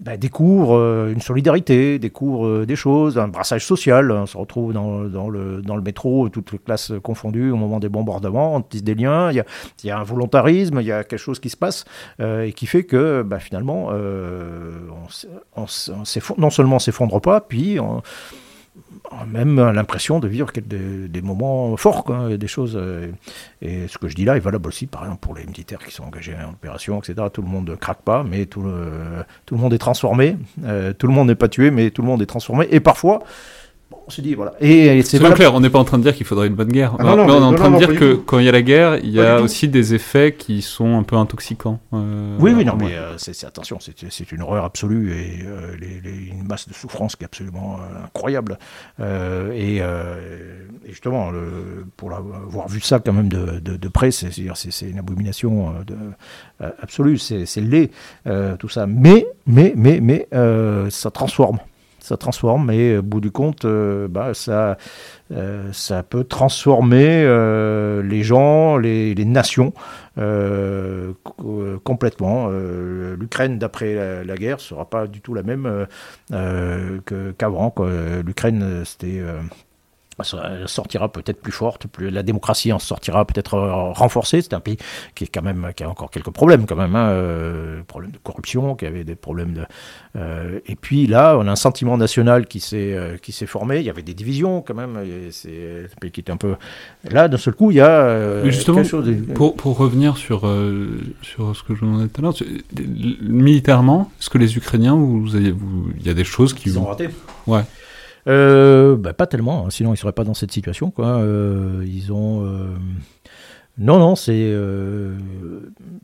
bah, 0.00 0.16
découvre 0.16 0.76
euh, 0.76 1.12
une 1.12 1.20
solidarité, 1.20 1.98
découvre 1.98 2.46
euh, 2.46 2.66
des 2.66 2.76
choses, 2.76 3.18
un 3.18 3.26
brassage 3.26 3.66
social. 3.66 4.12
On 4.12 4.26
se 4.26 4.36
retrouve 4.36 4.72
dans, 4.72 5.00
le, 5.28 5.82
métro, 5.82 6.28
toutes 6.28 6.52
les 6.52 6.58
classes 6.58 6.92
confondues 7.02 7.50
au 7.50 7.56
moment 7.56 7.80
des 7.80 7.88
bombardements, 7.88 8.54
on 8.54 8.62
tisse 8.62 8.84
des 8.84 8.94
liens, 8.94 9.32
il 9.32 9.44
y 9.84 9.90
a, 9.90 9.98
un 9.98 10.04
volontarisme, 10.04 10.78
il 10.80 10.86
y 10.86 10.92
a 10.92 11.02
quelque 11.02 11.18
chose 11.18 11.40
qui 11.40 11.50
se 11.50 11.56
passe 11.56 11.84
euh, 12.20 12.44
et 12.44 12.52
qui 12.52 12.66
fait 12.66 12.84
que 12.84 13.22
bah, 13.22 13.40
finalement, 13.40 13.88
on, 13.88 15.62
on, 15.62 15.64
non 16.38 16.50
seulement 16.50 16.78
s'effondre 16.78 17.20
pas, 17.20 17.40
puis 17.40 17.80
on, 17.80 18.02
même 19.26 19.56
l'impression 19.72 20.20
de 20.20 20.28
vivre 20.28 20.50
des, 20.56 21.22
moments 21.22 21.76
forts, 21.76 22.04
des 22.38 22.46
choses. 22.46 22.76
Euh, 22.76 23.10
et 23.62 23.88
ce 23.88 23.98
que 23.98 24.08
je 24.08 24.14
dis 24.14 24.24
là 24.24 24.36
est 24.36 24.40
valable 24.40 24.68
aussi, 24.68 24.86
par 24.86 25.02
exemple, 25.02 25.20
pour 25.20 25.34
les 25.34 25.44
militaires 25.44 25.78
qui 25.78 25.92
sont 25.92 26.04
engagés 26.04 26.34
en 26.34 26.50
opération, 26.50 26.98
etc. 27.00 27.28
Tout 27.32 27.42
le 27.42 27.48
monde 27.48 27.70
ne 27.70 27.74
craque 27.74 28.02
pas, 28.02 28.22
mais 28.22 28.46
tout 28.46 28.62
le, 28.62 29.24
tout 29.46 29.54
le 29.54 29.60
monde 29.60 29.74
est 29.74 29.78
transformé. 29.78 30.36
Euh, 30.64 30.92
tout 30.92 31.06
le 31.06 31.12
monde 31.12 31.28
n'est 31.28 31.34
pas 31.34 31.48
tué, 31.48 31.70
mais 31.70 31.90
tout 31.90 32.02
le 32.02 32.08
monde 32.08 32.22
est 32.22 32.26
transformé. 32.26 32.66
Et 32.70 32.80
parfois, 32.80 33.22
on 33.90 34.10
se 34.10 34.20
dit, 34.20 34.34
voilà. 34.34 34.52
Et, 34.60 35.02
c'est 35.02 35.18
clair, 35.18 35.54
on 35.54 35.60
n'est 35.60 35.70
pas 35.70 35.78
en 35.78 35.84
train 35.84 35.98
de 35.98 36.02
dire 36.02 36.14
qu'il 36.14 36.26
faudrait 36.26 36.46
une 36.46 36.54
bonne 36.54 36.72
guerre. 36.72 36.94
Ah 36.98 37.14
on 37.14 37.28
est 37.28 37.32
en 37.32 37.54
train 37.54 37.70
de 37.70 37.78
dire 37.78 37.98
que 37.98 38.14
quand 38.14 38.38
il 38.38 38.44
y 38.44 38.48
a 38.48 38.52
la 38.52 38.62
guerre, 38.62 38.98
il 38.98 39.10
y 39.10 39.20
a 39.20 39.40
aussi 39.40 39.68
des 39.68 39.94
effets 39.94 40.34
qui 40.34 40.62
sont 40.62 40.98
un 40.98 41.02
peu 41.02 41.16
intoxicants. 41.16 41.80
Euh, 41.94 42.36
oui, 42.38 42.52
oui, 42.54 42.64
non, 42.64 42.76
mais 42.76 42.94
euh, 42.94 43.16
c'est, 43.16 43.44
attention, 43.44 43.78
c'est, 43.80 44.32
une 44.32 44.42
horreur 44.42 44.64
absolue 44.64 45.12
et 45.12 45.42
euh, 45.46 45.74
une 46.30 46.46
masse 46.46 46.68
de 46.68 46.74
souffrance 46.74 47.16
qui 47.16 47.24
est 47.24 47.26
absolument 47.26 47.78
incroyable. 48.04 48.58
Et, 48.98 49.82
justement, 50.86 51.30
le, 51.30 51.86
pour 51.96 52.12
avoir 52.12 52.68
vu 52.68 52.80
ça 52.80 52.98
quand 52.98 53.12
même 53.12 53.28
de, 53.28 53.58
de, 53.58 53.88
près, 53.88 54.10
c'est, 54.10 54.30
c'est, 54.32 54.88
une 54.88 54.98
abomination 54.98 55.74
de, 55.86 55.96
absolue, 56.82 57.18
c'est, 57.18 57.46
laid, 57.56 57.90
tout 58.58 58.68
ça. 58.68 58.86
Mais, 58.86 59.26
mais, 59.46 59.72
mais, 59.76 60.00
mais, 60.00 60.28
ça 60.90 61.10
transforme 61.10 61.58
ça 62.08 62.16
transforme 62.16 62.70
et 62.70 62.96
au 62.98 63.02
bout 63.02 63.20
du 63.20 63.30
compte, 63.30 63.64
euh, 63.64 64.08
bah, 64.08 64.32
ça, 64.32 64.78
euh, 65.32 65.70
ça 65.72 66.02
peut 66.02 66.24
transformer 66.24 67.22
euh, 67.24 68.02
les 68.02 68.22
gens, 68.22 68.76
les, 68.78 69.14
nations 69.24 69.72
complètement. 71.84 72.48
L'Ukraine, 72.48 73.58
d'après 73.58 73.94
la, 73.94 74.24
la, 74.24 74.36
guerre, 74.36 74.58
sera 74.58 74.88
pas 74.88 75.06
du 75.06 75.20
tout 75.20 75.34
la 75.34 75.42
même 75.42 75.86
qu'avant. 77.38 77.74
L'Ukraine, 78.24 78.82
c'était 78.84 79.22
elle 80.20 80.68
sortira 80.68 81.10
peut-être 81.10 81.40
plus 81.40 81.52
forte, 81.52 81.86
plus, 81.86 82.10
la 82.10 82.22
démocratie 82.22 82.72
en 82.72 82.78
sortira 82.78 83.24
peut-être 83.24 83.54
euh, 83.54 83.92
renforcée. 83.92 84.42
C'est 84.42 84.54
un 84.54 84.60
pays 84.60 84.76
qui 85.14 85.24
est 85.24 85.28
quand 85.28 85.42
même 85.42 85.70
qui 85.76 85.84
a 85.84 85.90
encore 85.90 86.10
quelques 86.10 86.30
problèmes 86.30 86.66
quand 86.66 86.76
même, 86.76 86.96
hein, 86.96 87.08
euh, 87.10 87.82
problèmes 87.86 88.10
de 88.10 88.18
corruption, 88.18 88.74
qui 88.74 88.86
avait 88.86 89.04
des 89.04 89.14
problèmes 89.14 89.54
de. 89.54 89.62
Euh, 90.16 90.60
et 90.66 90.76
puis 90.76 91.06
là, 91.06 91.36
on 91.38 91.46
a 91.46 91.50
un 91.50 91.56
sentiment 91.56 91.96
national 91.96 92.46
qui 92.46 92.60
s'est 92.60 92.96
qui 93.22 93.32
s'est 93.32 93.46
formé. 93.46 93.78
Il 93.78 93.84
y 93.84 93.90
avait 93.90 94.02
des 94.02 94.14
divisions 94.14 94.62
quand 94.62 94.74
même. 94.74 94.98
C'est 95.30 95.84
un 95.84 95.98
pays 96.00 96.10
qui 96.10 96.20
était 96.20 96.32
un 96.32 96.36
peu 96.36 96.56
là. 97.04 97.28
D'un 97.28 97.36
seul 97.36 97.54
coup, 97.54 97.70
il 97.70 97.76
y 97.76 97.80
a 97.80 98.44
justement 98.44 98.78
quelque 98.78 98.88
chose 98.88 99.14
pour, 99.34 99.54
pour 99.56 99.76
revenir 99.76 100.16
sur 100.16 100.50
sur 101.22 101.56
ce 101.56 101.62
que 101.62 101.74
je 101.74 101.80
vous 101.80 101.86
demandais 101.86 102.08
tout 102.08 102.20
à 102.20 102.22
l'heure, 102.22 102.34
militairement, 103.20 104.10
est-ce 104.20 104.30
que 104.30 104.38
les 104.38 104.56
Ukrainiens, 104.56 104.94
vous, 104.94 105.36
avez, 105.36 105.50
vous, 105.50 105.90
il 105.98 106.06
y 106.06 106.10
a 106.10 106.14
des 106.14 106.24
choses 106.24 106.52
qui 106.52 106.68
Ils 106.68 106.78
ont 106.78 106.84
raté. 106.84 107.08
Ouais. 107.46 107.62
Euh, 108.26 108.96
bah, 108.96 109.12
pas 109.12 109.26
tellement, 109.26 109.66
hein, 109.66 109.70
sinon 109.70 109.90
ils 109.90 109.92
ne 109.92 109.98
seraient 109.98 110.12
pas 110.12 110.24
dans 110.24 110.34
cette 110.34 110.52
situation. 110.52 110.90
Quoi. 110.90 111.06
Euh, 111.06 111.84
ils 111.86 112.12
ont. 112.12 112.44
Non, 113.78 114.00
non, 114.00 114.16
c'est. 114.16 114.32
Euh, 114.34 115.16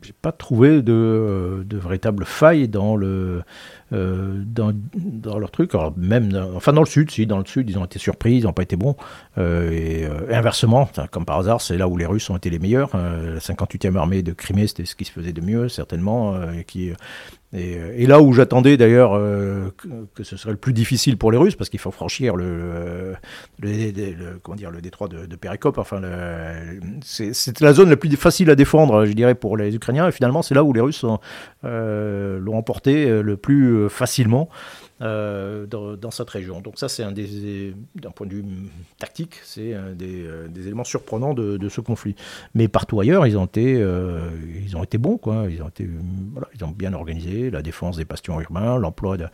j'ai 0.01 0.13
pas 0.13 0.31
trouvé 0.31 0.81
de, 0.81 1.65
de 1.65 1.77
véritable 1.77 2.23
faille 2.23 2.69
dans 2.69 2.95
le. 2.95 3.43
Euh, 3.91 4.41
dans, 4.45 4.71
dans, 4.95 5.37
leur 5.37 5.51
truc. 5.51 5.75
Alors 5.75 5.93
même, 5.97 6.31
enfin 6.55 6.71
dans 6.71 6.81
le 6.81 6.87
sud, 6.87 7.11
si, 7.11 7.27
dans 7.27 7.37
le 7.37 7.45
sud, 7.45 7.69
ils 7.69 7.77
ont 7.77 7.83
été 7.83 7.99
surpris, 7.99 8.37
ils 8.37 8.43
n'ont 8.43 8.53
pas 8.53 8.63
été 8.63 8.77
bons. 8.77 8.95
Euh, 9.37 9.71
et, 9.71 10.05
inversement, 10.33 10.89
comme 11.11 11.25
par 11.25 11.37
hasard, 11.39 11.59
c'est 11.59 11.77
là 11.77 11.89
où 11.89 11.97
les 11.97 12.05
Russes 12.05 12.29
ont 12.29 12.37
été 12.37 12.49
les 12.49 12.59
meilleurs. 12.59 12.95
la 12.95 13.39
58e 13.39 13.95
armée 13.97 14.23
de 14.23 14.31
Crimée, 14.31 14.67
c'était 14.67 14.85
ce 14.85 14.95
qui 14.95 15.03
se 15.03 15.11
faisait 15.11 15.33
de 15.33 15.41
mieux, 15.41 15.67
certainement, 15.67 16.33
qui 16.65 16.93
euh, 17.55 17.93
et, 17.95 18.05
là 18.05 18.21
où 18.21 18.33
j'attendais 18.33 18.77
d'ailleurs 18.77 19.15
euh, 19.15 19.73
que, 20.13 20.23
ce 20.23 20.37
serait 20.37 20.51
le 20.51 20.57
plus 20.57 20.73
difficile 20.73 21.17
pour 21.17 21.31
les 21.31 21.37
Russes, 21.37 21.55
parce 21.55 21.69
qu'il 21.69 21.79
faut 21.79 21.91
franchir 21.91 22.35
le, 22.35 23.15
le 23.59 24.81
détroit 24.81 25.07
de, 25.07 25.25
de 25.25 25.37
enfin, 25.77 26.01
c'est 27.03 27.61
la 27.61 27.73
zone 27.73 27.89
la 27.89 27.97
plus 27.97 28.13
facile 28.15 28.49
à 28.49 28.55
défendre, 28.55 29.05
je 29.05 29.13
dirais, 29.13 29.35
pour 29.35 29.57
les 29.57 29.75
Ukrainiens, 29.75 30.07
et 30.07 30.11
finalement 30.11 30.41
c'est 30.41 30.55
là 30.55 30.63
où 30.63 30.73
les 30.73 30.81
Russes 30.81 31.05
euh, 31.63 32.39
l'ont 32.39 32.57
emporté 32.57 33.07
le 33.21 33.37
plus 33.37 33.89
facilement. 33.89 34.49
Euh, 35.01 35.65
dans, 35.65 36.09
cette 36.09 36.29
région. 36.29 36.61
Donc 36.61 36.75
ça, 36.77 36.87
c'est 36.87 37.03
un 37.03 37.11
des, 37.11 37.73
d'un 37.95 38.11
point 38.11 38.25
de 38.25 38.35
vue 38.35 38.45
tactique, 38.97 39.41
c'est 39.43 39.73
un 39.73 39.91
des, 39.91 40.23
euh, 40.25 40.47
éléments 40.55 40.85
surprenants 40.85 41.33
de, 41.33 41.67
ce 41.67 41.81
conflit. 41.81 42.15
Mais 42.53 42.69
partout 42.69 43.01
ailleurs, 43.01 43.27
ils 43.27 43.37
ont 43.37 43.43
été, 43.43 43.75
euh, 43.77 44.29
ils 44.65 44.77
ont 44.77 44.83
été 44.83 44.97
bons, 44.97 45.17
quoi. 45.17 45.47
Ils 45.49 45.61
ont 45.61 45.67
été, 45.67 45.89
voilà, 46.31 46.47
ils 46.55 46.63
ont 46.63 46.69
bien 46.69 46.93
organisé 46.93 47.49
la 47.49 47.61
défense 47.61 47.97
des 47.97 48.05
bastions 48.05 48.39
urbains, 48.39 48.77
l'emploi 48.77 49.17
de, 49.17 49.25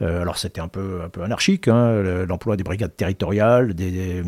alors 0.00 0.38
c'était 0.38 0.62
un 0.62 0.68
peu, 0.68 1.02
un 1.04 1.10
peu 1.10 1.22
anarchique, 1.22 1.68
hein, 1.68 2.24
l'emploi 2.26 2.56
des 2.56 2.64
brigades 2.64 2.96
territoriales, 2.96 3.74
des, 3.74 4.22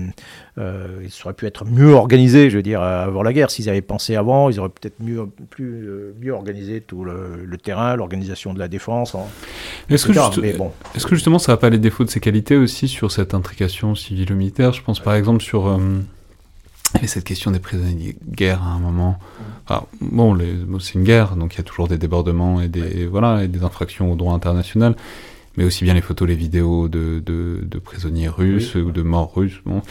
ils 0.59 1.23
auraient 1.25 1.33
pu 1.35 1.47
être 1.47 1.65
mieux 1.65 1.95
organisés, 1.95 2.51
je 2.51 2.57
veux 2.57 2.63
dire, 2.63 2.83
avant 2.83 3.23
la 3.23 3.33
guerre. 3.33 3.51
S'ils 3.51 3.71
avaient 3.71 3.81
pensé 3.81 4.17
avant, 4.17 4.51
ils 4.51 4.61
auraient 4.61 4.69
peut-être 4.69 5.01
mieux, 5.01 5.27
plus, 5.49 5.89
mieux 6.21 6.33
organisé 6.33 6.83
tout 6.83 7.05
le, 7.05 7.57
terrain, 7.57 7.97
l'organisation 7.97 8.53
de 8.53 8.59
la 8.59 8.69
défense. 8.69 9.17
Est-ce 9.89 10.07
que, 10.07 10.41
Mais 10.41 10.53
bon, 10.53 10.74
est-ce 10.95 11.07
que 11.07 11.15
justement 11.15 11.39
ça 11.39 11.53
n'a 11.53 11.57
pas 11.57 11.71
les 11.71 11.79
défauts 11.79 12.05
de 12.05 12.11
ses 12.11 12.21
qualités 12.21 12.57
aussi 12.57 12.87
sur 12.87 13.11
cette 13.11 13.35
intrication 13.35 13.95
civile 13.95 14.33
ou 14.33 14.37
militaire? 14.37 14.73
Je 14.73 14.83
pense 14.83 15.01
par 15.01 15.15
exemple 15.15 15.43
sur 15.43 15.67
euh, 15.67 15.79
cette 17.07 17.25
question 17.25 17.51
des 17.51 17.59
prisonniers 17.59 18.17
de 18.21 18.37
guerre 18.37 18.63
à 18.63 18.67
un 18.67 18.79
moment. 18.79 19.19
bon, 20.01 20.39
c'est 20.81 20.95
une 20.95 21.05
guerre, 21.05 21.37
donc 21.37 21.55
il 21.55 21.59
y 21.59 21.61
a 21.61 21.65
toujours 21.65 21.89
des 21.89 21.99
débordements 21.99 22.61
et 22.61 22.69
des, 22.69 23.07
voilà, 23.07 23.45
et 23.45 23.49
des 23.49 23.65
infractions 23.65 24.13
au 24.13 24.15
droit 24.15 24.35
international, 24.35 24.95
mais 25.57 25.65
aussi 25.65 25.85
bien 25.85 25.95
les 25.95 26.01
photos, 26.01 26.29
les 26.29 26.37
vidéos 26.37 26.89
de, 26.89 27.21
de, 27.21 27.79
prisonniers 27.79 28.29
russes 28.29 28.75
ou 28.77 28.91
de 28.93 29.03
morts 29.03 29.33
russes. 29.35 29.61
Bon. 29.67 29.83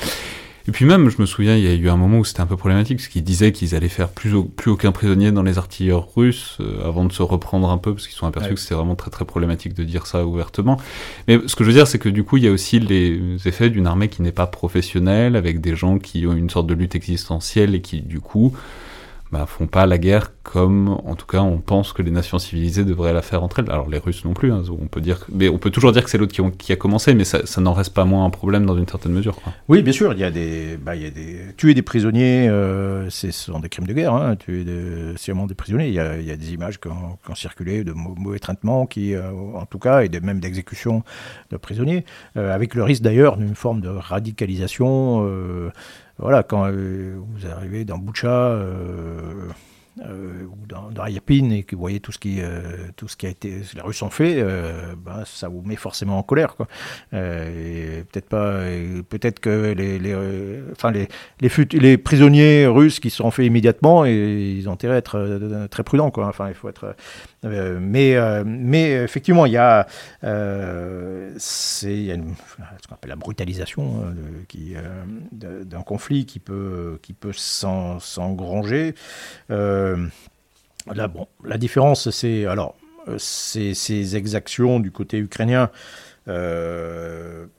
Et 0.68 0.72
puis 0.72 0.86
même, 0.86 1.10
je 1.10 1.20
me 1.20 1.26
souviens, 1.26 1.58
il 1.58 1.64
y 1.64 1.68
a 1.68 1.74
eu 1.74 1.90
un 1.90 1.98
moment 1.98 2.20
où 2.20 2.26
c'était 2.26 2.42
un 2.42 2.46
peu 2.46 2.56
problématique, 2.56 2.98
parce 2.98 3.10
qu'ils 3.10 3.24
disaient 3.24 3.52
qu'ils 3.52 3.76
allaient 3.76 3.90
faire 3.90 4.10
plus, 4.10 4.34
plus 4.56 4.72
aucun 4.72 4.94
prisonnier 4.94 5.32
dans 5.32 5.44
les 5.44 5.58
artilleurs 5.58 6.08
russes, 6.16 6.58
euh, 6.62 6.88
avant 6.88 7.04
de 7.04 7.12
se 7.12 7.22
reprendre 7.22 7.70
un 7.70 7.78
peu, 7.78 7.94
parce 7.94 8.08
qu'ils 8.08 8.16
sont 8.16 8.28
aperçus 8.28 8.54
que 8.54 8.60
c'était 8.60 8.76
vraiment 8.76 8.96
très 8.96 9.12
très 9.12 9.26
problématique 9.26 9.74
de 9.74 9.84
dire 9.84 10.08
ça 10.08 10.26
ouvertement. 10.26 10.80
Mais 11.28 11.40
ce 11.48 11.56
que 11.56 11.64
je 11.64 11.70
veux 11.70 11.76
dire, 11.76 11.88
c'est 11.88 12.00
que 12.00 12.10
du 12.10 12.24
coup, 12.24 12.38
il 12.38 12.44
y 12.44 12.48
a 12.48 12.52
aussi 12.52 12.80
les 12.80 13.20
effets 13.46 13.70
d'une 13.70 13.88
armée 13.88 14.08
qui 14.08 14.22
n'est 14.22 14.32
pas 14.32 14.48
professionnelle, 14.48 15.36
avec 15.36 15.60
des 15.60 15.76
gens 15.76 16.00
qui 16.00 16.26
ont 16.26 16.34
une 16.34 16.50
sorte 16.50 16.68
de 16.68 16.74
lutte 16.74 16.96
existentielle 16.96 17.76
et 17.76 17.82
qui, 17.82 18.02
du 18.02 18.22
coup, 18.22 18.54
bah, 19.34 19.48
font 19.48 19.66
pas 19.66 19.88
la 19.88 19.98
guerre 19.98 20.32
comme, 20.44 20.90
en 20.90 21.16
tout 21.16 21.26
cas, 21.26 21.40
on 21.40 21.58
pense 21.58 21.92
que 21.92 22.04
les 22.04 22.12
nations 22.12 22.38
civilisées 22.38 22.84
devraient 22.84 23.14
la 23.14 23.24
faire 23.24 23.42
entre 23.42 23.60
elles. 23.60 23.72
Alors 23.72 23.90
les 23.90 23.98
Russes 23.98 24.26
non 24.26 24.34
plus, 24.34 24.52
hein, 24.52 24.62
on 24.70 24.86
peut 24.86 25.02
dire, 25.02 25.26
mais 25.34 25.50
on 25.50 25.58
peut 25.58 25.72
toujours 25.72 25.92
dire 25.92 26.04
que 26.04 26.10
c'est 26.12 26.20
l'autre 26.20 26.34
qui, 26.56 26.72
a 26.72 26.76
commencé, 26.76 27.16
mais 27.16 27.24
ça, 27.24 27.40
n'en 27.60 27.74
reste 27.74 27.96
pas 27.96 28.06
moins 28.06 28.26
un 28.26 28.30
problème 28.30 28.68
dans 28.68 28.78
une 28.78 28.88
certaine 28.88 29.14
mesure. 29.14 29.40
Oui, 29.70 29.82
bien 29.82 29.92
sûr, 29.92 30.14
il 30.14 30.20
y 30.20 30.24
a 30.24 30.30
des, 30.30 30.78
bah, 30.78 30.96
il 30.96 31.02
y 31.02 31.08
a 31.08 31.10
des, 31.10 31.40
tuer 31.58 31.74
des 31.74 31.82
prisonniers, 31.82 32.48
euh, 32.48 33.10
ce 33.10 33.32
sont 33.32 33.60
des 33.60 33.70
crimes 33.70 33.88
de 33.88 33.94
guerre, 33.94 34.14
hein, 34.14 34.36
tuer 34.36 34.64
des, 34.64 35.16
des 35.16 35.56
prisonniers. 35.56 35.88
Il 35.88 35.96
y, 35.96 36.00
a, 36.00 36.38
des 36.38 36.54
images 36.54 36.80
qui 36.80 36.90
ont, 36.90 37.36
circulé 37.36 37.84
de 37.84 37.94
mauvais 37.94 38.38
traitements, 38.38 38.86
qui, 38.86 39.16
euh, 39.16 39.32
en 39.56 39.66
tout 39.66 39.80
cas, 39.80 40.04
et 40.04 40.10
même 40.20 40.40
d'exécution 40.40 41.02
de 41.50 41.58
prisonniers, 41.58 42.06
euh, 42.38 42.54
avec 42.54 42.76
le 42.76 42.84
risque 42.84 43.02
d'ailleurs 43.02 43.38
d'une 43.38 43.56
forme 43.56 43.82
de 43.82 43.90
radicalisation 43.90 45.28
voilà, 46.20 46.44
quand 46.44 46.68
euh, 46.68 47.16
vous 47.18 47.48
arrivez 47.48 47.86
dans 47.86 47.98
Boucha 47.98 48.30
euh, 48.30 49.48
euh, 50.06 50.44
ou 50.46 50.68
dans, 50.68 50.92
dans 50.92 51.06
et 51.06 51.64
que 51.64 51.76
vous 51.76 51.82
voyez 51.82 52.00
tout 52.00 52.12
ce 52.12 52.20
qui, 52.20 52.40
tout 52.96 53.08
ce 53.08 53.18
qui 53.18 53.26
a 53.26 53.30
été, 53.30 53.62
les 53.74 53.82
Russes 53.82 54.02
ont 54.02 54.10
fait, 54.10 54.44
ben, 54.98 55.24
ça 55.26 55.50
vous 55.50 55.62
met 55.64 55.76
forcément 55.76 56.18
en 56.18 56.24
colère. 56.24 56.56
Quoi. 56.56 56.68
peut-être 57.12 58.30
peut-être 59.10 59.40
que 59.40 59.74
les, 59.74 60.16
enfin 60.72 60.92
les, 60.92 61.08
les, 61.42 61.50
les, 61.74 61.98
prisonniers 61.98 62.66
russes 62.68 63.00
qui 63.00 63.10
sont 63.10 63.30
faits 63.32 63.46
immédiatement, 63.46 64.06
et, 64.06 64.56
ils 64.58 64.70
ont 64.70 64.74
intérêt 64.74 64.96
à 64.96 64.98
être 64.98 65.68
très 65.70 65.84
prudents. 65.84 66.12
Quoi. 66.12 66.28
Enfin, 66.28 66.48
il 66.48 66.56
faut 66.56 66.70
être 66.70 66.96
euh, 67.46 67.78
mais, 67.82 68.16
euh, 68.16 68.44
mais 68.46 68.92
effectivement, 68.92 69.46
il 69.46 69.54
y 69.54 69.58
a, 69.58 69.88
euh, 70.24 71.34
ce 71.38 72.88
qu'on 72.88 72.96
appelle 72.96 73.10
la 73.10 73.16
brutalisation 73.16 74.06
hein, 74.06 74.14
qui, 74.48 74.76
d'un 75.32 75.82
conflit 75.82 76.26
qui 76.26 76.40
peut, 76.40 77.00
qui 77.02 77.14
peut 77.14 77.34
s'engranger. 77.34 78.96
bon, 79.50 81.28
la 81.44 81.58
différence, 81.58 82.10
c'est 82.12 82.46
alors 82.46 82.76
ces, 83.18 83.74
ces, 83.74 84.16
exactions 84.16 84.80
du 84.80 84.92
côté 84.92 85.18
ukrainien. 85.18 85.70
Ben, 86.26 87.50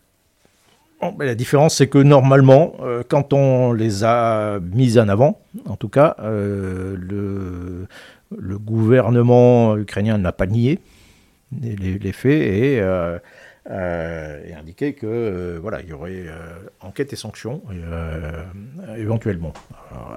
la 1.27 1.35
différence, 1.35 1.77
c'est 1.77 1.89
que 1.89 1.99
normalement, 1.99 2.77
quand 3.09 3.35
on 3.35 3.75
les 3.75 4.05
a 4.05 4.59
mises 4.61 4.99
en 4.99 5.09
avant, 5.09 5.39
en 5.67 5.77
tout 5.77 5.91
cas, 5.91 6.17
le, 6.23 7.87
le 8.39 8.59
gouvernement 8.59 9.77
ukrainien 9.77 10.19
n'a 10.19 10.33
pas 10.33 10.47
nié 10.47 10.81
les, 11.61 12.13
faits 12.13 12.33
et, 12.33 12.81
euh, 12.81 13.19
euh, 13.71 14.41
indiqué 14.59 14.93
que 14.93 15.07
euh, 15.07 15.59
voilà, 15.61 15.81
il 15.83 15.89
y 15.89 15.93
aurait 15.93 16.25
enquête 16.81 17.13
et 17.13 17.17
sanctions 17.17 17.63
éventuellement. 18.97 19.53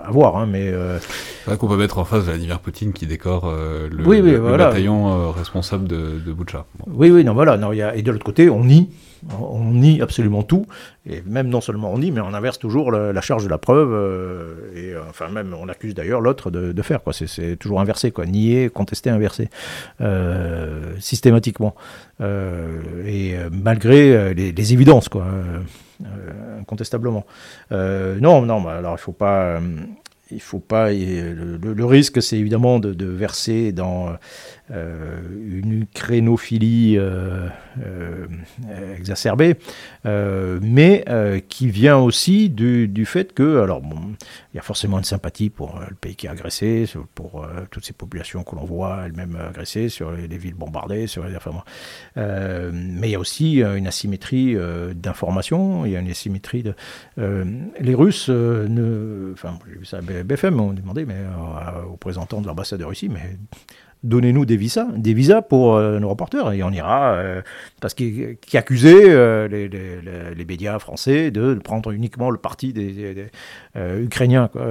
à 0.04 0.12
voir, 0.12 0.38
hein, 0.38 0.48
mais. 0.48 0.72
C'est 1.00 1.46
vrai 1.52 1.58
qu'on 1.58 1.68
peut 1.68 1.78
mettre 1.78 1.98
en 1.98 2.06
face 2.06 2.24
Vladimir 2.24 2.60
Poutine 2.60 2.94
qui 2.94 3.06
décore 3.06 3.52
le, 3.52 4.58
bataillon 4.58 5.32
responsable 5.32 5.88
de, 5.88 6.20
de 6.20 6.34
Boucha. 6.34 6.66
Oui, 6.88 7.10
oui, 7.12 7.24
non, 7.24 7.34
voilà. 7.34 7.58
Non, 7.58 7.72
y 7.74 7.82
a, 7.82 7.96
et 7.96 8.02
de 8.02 8.12
l'autre 8.12 8.26
côté, 8.26 8.50
on 8.50 8.64
nie 8.64 8.90
on 9.40 9.72
nie 9.72 10.02
absolument 10.02 10.44
tout, 10.44 10.66
et 11.06 11.22
même 11.26 11.50
non 11.50 11.62
seulement 11.62 11.94
on 11.94 11.98
nie, 11.98 12.12
mais 12.12 12.22
on 12.22 12.34
inverse 12.34 12.60
toujours 12.60 12.92
la, 12.92 13.22
charge 13.22 13.44
de 13.44 13.50
la 13.50 13.58
preuve, 13.58 13.92
euh, 13.94 14.72
et 14.76 14.94
euh, 14.94 15.02
enfin 15.10 15.30
même 15.30 15.56
on 15.60 15.70
accuse 15.70 15.96
d'ailleurs 15.96 16.22
l'autre 16.22 16.52
de, 16.52 16.82
faire, 16.82 17.04
quoi. 17.04 17.14
C'est 17.14 17.58
toujours 17.58 17.82
inversé, 17.82 18.12
quoi. 18.12 18.26
Nier, 18.26 18.70
contester, 18.70 19.10
inverser, 19.10 19.50
euh, 20.02 20.94
systématiquement, 21.00 21.76
et 22.20 23.36
malgré 23.52 24.34
les, 24.34 24.74
évidences, 24.74 25.10
quoi, 25.10 25.26
incontestablement. 26.60 27.26
non, 27.72 28.42
non, 28.42 28.68
alors 28.68 28.96
il 28.96 29.02
faut 29.02 29.12
pas 29.12 29.60
il 30.32 30.42
faut 30.42 30.60
pas. 30.60 30.92
Le, 30.92 31.86
risque, 31.86 32.22
c'est 32.22 32.38
évidemment 32.38 32.80
de, 32.80 33.06
verser 33.06 33.72
dans 33.72 34.10
euh, 34.70 35.22
une 35.50 35.86
crénophilie 35.94 36.98
euh, 36.98 37.48
euh, 37.82 38.28
exacerbée, 38.98 39.56
mais 40.04 41.06
qui 41.48 41.70
vient 41.70 41.98
aussi 41.98 42.50
du, 42.50 42.88
du, 42.90 43.06
fait 43.06 43.34
que, 43.34 43.62
alors 43.62 43.82
bon, 43.82 43.98
il 44.54 44.58
y 44.58 44.60
a 44.60 44.62
forcément 44.62 44.98
une 44.98 45.06
sympathie 45.06 45.50
pour 45.50 45.80
le 45.80 45.96
pays 45.96 46.16
qui 46.16 46.28
est 46.28 46.30
agressé, 46.30 46.86
pour 47.16 47.48
toutes 47.72 47.86
ces 47.86 47.94
populations 47.94 48.44
que 48.44 48.56
l'on 48.56 48.66
voit 48.66 49.04
elles-mêmes 49.06 49.38
agressées, 49.38 49.88
sur 49.90 50.12
les, 50.12 50.28
villes 50.38 50.56
bombardées, 50.56 51.08
sur 51.08 51.26
les 51.26 51.36
enfin, 51.36 51.52
mais 52.16 53.08
il 53.08 53.12
y 53.12 53.16
a 53.16 53.20
aussi 53.20 53.62
une 53.62 53.88
asymétrie 53.88 54.58
d'information, 54.96 55.86
il 55.86 55.94
y 55.94 55.96
a 55.96 56.00
une 56.00 56.10
asymétrie 56.10 56.64
de. 56.64 56.76
les 57.18 57.96
Russes 57.96 58.30
ne, 58.30 59.32
enfin, 59.34 59.58
j'ai 59.68 59.80
vu 59.80 59.86
ça 59.86 59.98
à 59.98 60.02
BFM, 60.02 60.60
on 60.60 60.74
demandé 60.74 61.06
mais 61.06 61.22
aux 61.86 61.92
représentants 61.92 62.42
de 62.42 62.48
l'ambassade 62.48 62.80
de 62.80 62.86
Russie, 62.86 63.10
mais 63.10 63.38
donnez-nous 64.04 64.46
des 64.46 64.58
visas, 64.58 64.88
des 64.96 65.14
visas 65.14 65.42
pour 65.42 65.76
euh, 65.76 66.00
nos 66.00 66.10
reporters, 66.10 66.52
et 66.52 66.64
on 66.64 66.72
ira, 66.72 67.14
euh, 67.14 67.42
parce 67.82 67.94
qui, 67.94 68.38
qui 68.42 68.58
accusait 68.58 69.10
euh, 69.10 69.48
les, 69.48 69.68
les, 69.68 70.02
les, 70.36 70.46
médias 70.46 70.80
français 70.80 71.32
de 71.32 71.56
prendre 71.56 71.92
uniquement 71.92 72.30
le 72.30 72.38
parti 72.38 72.74
des, 72.74 73.30
Ukrainiens. 73.76 74.48
Quoi. 74.48 74.66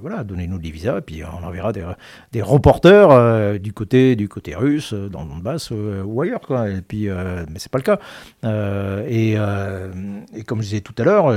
voilà, 0.00 0.24
donnez-nous 0.24 0.58
des 0.58 0.70
visas, 0.70 0.98
et 0.98 1.00
puis 1.00 1.22
on 1.24 1.44
enverra 1.44 1.72
des, 1.72 1.84
des 2.32 2.42
reporters 2.42 3.58
du, 3.58 3.72
côté, 3.72 4.16
du 4.16 4.28
côté 4.28 4.54
russe, 4.54 4.94
dans 4.94 5.24
le 5.24 5.28
Donbass 5.28 5.70
ou 5.70 6.22
ailleurs. 6.22 6.40
Quoi. 6.40 6.70
Et 6.70 6.80
puis, 6.80 7.08
mais 7.08 7.58
c'est 7.58 7.70
pas 7.70 7.78
le 7.78 7.82
cas. 7.82 7.98
Et, 9.08 9.32
et, 9.32 10.44
comme 10.44 10.60
je 10.60 10.68
disais 10.68 10.80
tout 10.80 10.94
à 10.98 11.04
l'heure, 11.04 11.32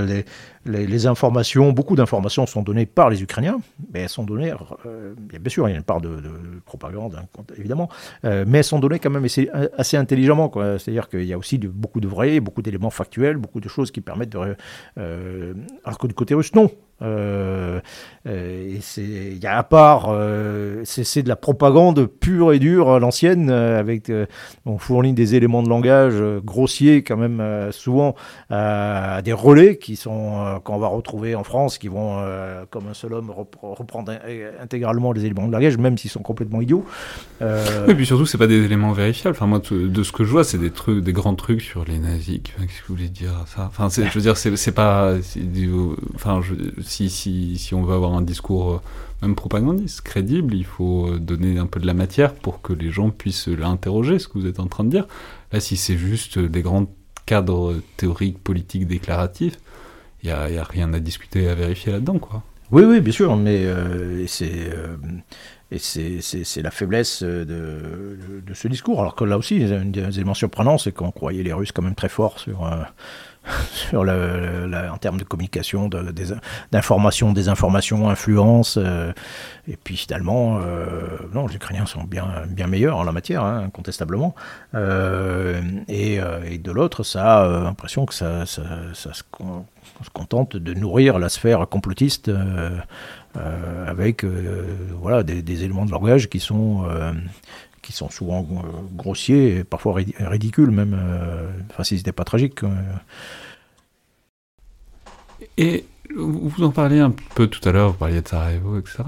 les, 0.68 1.08
informations, 1.08 1.72
beaucoup 1.72 1.96
d'informations 1.96 2.46
sont 2.46 2.62
données 2.62 2.86
par 2.86 3.10
les 3.10 3.22
Ukrainiens, 3.22 3.60
mais 3.94 4.02
elles 4.02 4.10
sont 4.10 4.24
données, 4.24 4.54
bien 4.86 5.50
sûr, 5.50 5.68
il 5.68 5.72
y 5.72 5.76
a 5.76 5.78
une 5.78 5.84
part 5.84 6.02
de 6.02 6.18
propagande, 6.66 7.16
hein, 7.16 7.44
évidemment, 7.58 7.90
euh, 8.26 8.46
mais 8.48 8.60
elles 8.60 8.64
sont 8.64 8.80
données 8.80 9.00
quand 9.00 9.10
même 9.10 9.26
assez, 9.26 9.50
assez 9.78 9.98
intelligemment. 9.98 10.52
C'est-à-dire 10.78 11.10
qu'il 11.10 11.24
y 11.24 11.34
a 11.34 11.38
aussi 11.38 11.58
beaucoup 11.58 12.00
de 12.00 12.08
vrais, 12.08 12.40
beaucoup 12.40 12.62
d'éléments 12.62 12.90
factuels, 12.90 13.38
beaucoup 13.38 13.60
de 13.60 13.70
choses 13.70 13.92
qui 13.92 14.02
permettent 14.02 14.32
de... 14.32 14.56
Euh, 14.98 15.54
alors 15.84 15.98
que 15.98 16.08
du 16.08 16.14
côté 16.14 16.34
russe, 16.34 16.54
non. 16.54 16.70
Euh, 17.02 17.80
euh, 18.28 18.78
il 18.98 19.38
y 19.38 19.46
a 19.46 19.58
à 19.58 19.64
part, 19.64 20.08
euh, 20.10 20.82
c'est, 20.84 21.22
de 21.22 21.30
la 21.30 21.36
propagande 21.36 22.06
pure 22.08 22.54
et 22.54 22.60
dure 22.60 22.90
à 22.90 23.00
l'ancienne, 23.00 23.50
avec 23.50 24.12
on 24.66 24.78
fournit 24.78 25.14
des 25.14 25.36
éléments 25.36 25.64
de 25.64 25.70
langage 25.70 26.16
grossiers 26.44 27.04
quand 27.04 27.18
même 27.18 27.72
souvent 27.72 28.16
à 28.50 29.22
des 29.24 29.34
relais 29.34 29.78
qui 29.78 29.96
sont 29.96 30.60
qu'on 30.64 30.78
va 30.78 30.88
retrouver 30.88 31.36
en 31.36 31.44
France, 31.44 31.78
qui 31.78 31.88
vont 31.88 32.22
comme 32.70 32.88
un 32.90 32.94
seul 32.94 33.14
homme 33.14 33.32
reprendre 33.62 34.14
intégralement 34.62 35.12
les 35.12 35.26
éléments 35.26 35.48
de 35.48 35.54
langage, 35.54 35.78
même 35.78 35.98
s'ils 35.98 36.12
sont 36.12 36.22
complètement 36.22 36.62
idiots. 36.62 36.86
Et 37.42 37.96
puis 37.96 38.06
surtout, 38.06 38.26
c'est 38.26 38.38
pas 38.38 38.48
des 38.48 38.64
éléments 38.64 38.92
vérifiables. 38.92 39.36
Enfin 39.36 39.48
moi, 39.48 39.62
de 39.72 40.04
ce 40.04 40.12
que 40.12 40.24
je 40.24 40.32
vois, 40.32 40.44
c'est 40.44 40.58
des 40.58 40.72
trucs, 40.72 41.04
des 41.04 41.14
grands 41.14 41.36
trucs 41.36 41.62
sur 41.62 41.86
les 41.86 42.00
nazis. 42.00 42.42
Qu'est-ce 42.44 42.82
que 42.82 42.88
vous 42.88 42.96
voulez 42.96 43.10
dire 43.10 43.46
ça? 43.48 43.66
Enfin, 43.68 43.90
je 43.90 44.14
veux 44.14 44.22
dire, 44.22 44.38
c'est, 44.38 44.72
pas, 44.72 45.14
enfin, 46.16 46.42
si, 46.88 47.70
on 47.74 47.84
veut 47.84 47.94
avoir 47.94 48.14
un 48.14 48.22
discours 48.22 48.74
euh, 48.74 48.82
même 49.22 49.36
propagandiste, 49.36 50.02
crédible, 50.02 50.54
il 50.56 50.66
faut 50.66 51.08
euh, 51.08 51.20
donner 51.20 51.58
un 51.58 51.66
peu 51.66 51.80
de 51.80 51.86
la 51.86 51.94
matière 51.94 52.34
pour 52.34 52.62
que 52.62 52.74
les 52.74 52.92
gens 52.92 53.10
puissent 53.10 53.48
l'interroger, 53.48 54.20
ce 54.20 54.28
que 54.28 54.38
vous 54.38 54.48
êtes 54.48 54.60
en 54.60 54.68
train 54.68 54.84
de 54.84 54.90
dire. 54.90 55.08
Là, 55.52 55.60
si 55.60 55.78
c'est 55.78 55.98
juste 55.98 56.40
des 56.40 56.62
grands 56.62 56.88
cadres 57.26 57.76
théoriques, 57.98 58.40
politiques, 58.40 58.88
déclaratifs, 58.88 59.58
il 60.24 60.30
n'y 60.30 60.58
a, 60.58 60.64
rien 60.64 60.94
à 60.94 61.00
discuter, 61.00 61.48
à 61.48 61.56
vérifier 61.56 61.92
là-dedans, 61.92 62.20
quoi. 62.20 62.44
Oui, 62.70 62.84
oui, 62.84 63.00
bien 63.00 63.14
sûr, 63.14 63.38
mais 63.38 63.64
euh, 63.64 64.26
c'est 64.28 64.74
la 66.62 66.72
faiblesse 66.72 67.24
de, 67.24 68.18
de, 68.46 68.54
ce 68.54 68.68
discours. 68.68 69.00
Alors 69.00 69.16
que 69.16 69.24
là 69.24 69.38
aussi, 69.38 69.62
une 69.62 69.92
des 69.92 70.18
éléments 70.18 70.34
surprenants, 70.34 70.78
c'est 70.78 70.92
qu'on 70.92 71.12
croyait 71.12 71.44
les 71.44 71.54
Russes 71.54 71.72
quand 71.72 71.82
même 71.82 71.96
très 71.96 72.10
forts 72.10 72.40
sur, 72.40 72.70
en 73.94 74.98
termes 74.98 75.18
de 75.18 75.24
communication, 75.24 75.90
d'information, 76.72 77.30
de, 77.30 77.36
désinformation, 77.36 78.10
influence. 78.10 78.78
Euh, 78.78 79.12
et 79.68 79.78
puis 79.78 79.98
finalement, 79.98 80.60
euh, 80.60 81.08
non, 81.34 81.48
les 81.48 81.56
Ukrainiens 81.56 81.86
sont 81.86 82.04
bien, 82.04 82.28
bien 82.48 82.68
meilleurs 82.68 82.98
en 82.98 83.04
la 83.04 83.12
matière, 83.12 83.44
hein, 83.44 83.64
incontestablement. 83.66 84.36
Euh, 84.76 85.62
et, 85.88 86.20
de 86.58 86.72
l'autre, 86.72 87.04
ça 87.04 87.44
a 87.44 87.64
l'impression 87.64 88.06
que 88.06 88.14
ça, 88.14 88.46
se, 88.46 88.62
contente 90.14 90.58
de 90.58 90.74
nourrir 90.74 91.20
la 91.20 91.30
sphère 91.30 91.68
complotiste 91.68 92.32
avec 93.88 94.26
voilà, 95.00 95.24
des, 95.24 95.64
éléments 95.64 95.86
de 95.86 95.92
langage 95.92 96.30
qui 96.30 96.40
sont 96.40 96.86
qui 97.88 97.94
sont 97.94 98.10
souvent 98.10 98.42
euh, 98.42 98.68
grossiers 98.94 99.60
et 99.60 99.64
parfois 99.64 99.96
ridicules 100.20 100.72
même, 100.72 100.94
euh, 100.94 101.50
enfin 101.72 101.86
si 101.86 101.98
c'était 101.98 102.12
pas 102.12 102.26
tragique. 102.26 102.60
Et 105.58 105.86
vous 106.14 106.64
en 106.64 106.72
parliez 106.72 107.00
un 107.00 107.14
peu 107.36 107.48
tout 107.48 107.68
à 107.68 107.72
l'heure, 107.72 107.92
vous 107.92 107.98
parliez 107.98 108.22
de 108.22 108.28
Sarajevo, 108.28 108.78
etc. 108.78 109.04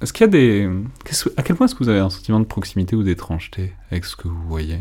Est-ce 0.00 0.12
qu'il 0.12 0.24
y 0.24 0.28
a 0.28 0.28
des... 0.28 0.68
À 1.36 1.44
quel 1.44 1.54
point 1.54 1.66
est-ce 1.66 1.76
que 1.76 1.84
vous 1.84 1.88
avez 1.88 2.00
un 2.00 2.10
sentiment 2.10 2.40
de 2.40 2.46
proximité 2.46 2.96
ou 2.96 3.04
d'étrangeté 3.04 3.74
avec 3.92 4.04
ce 4.04 4.16
que 4.16 4.26
vous 4.26 4.48
voyez 4.48 4.80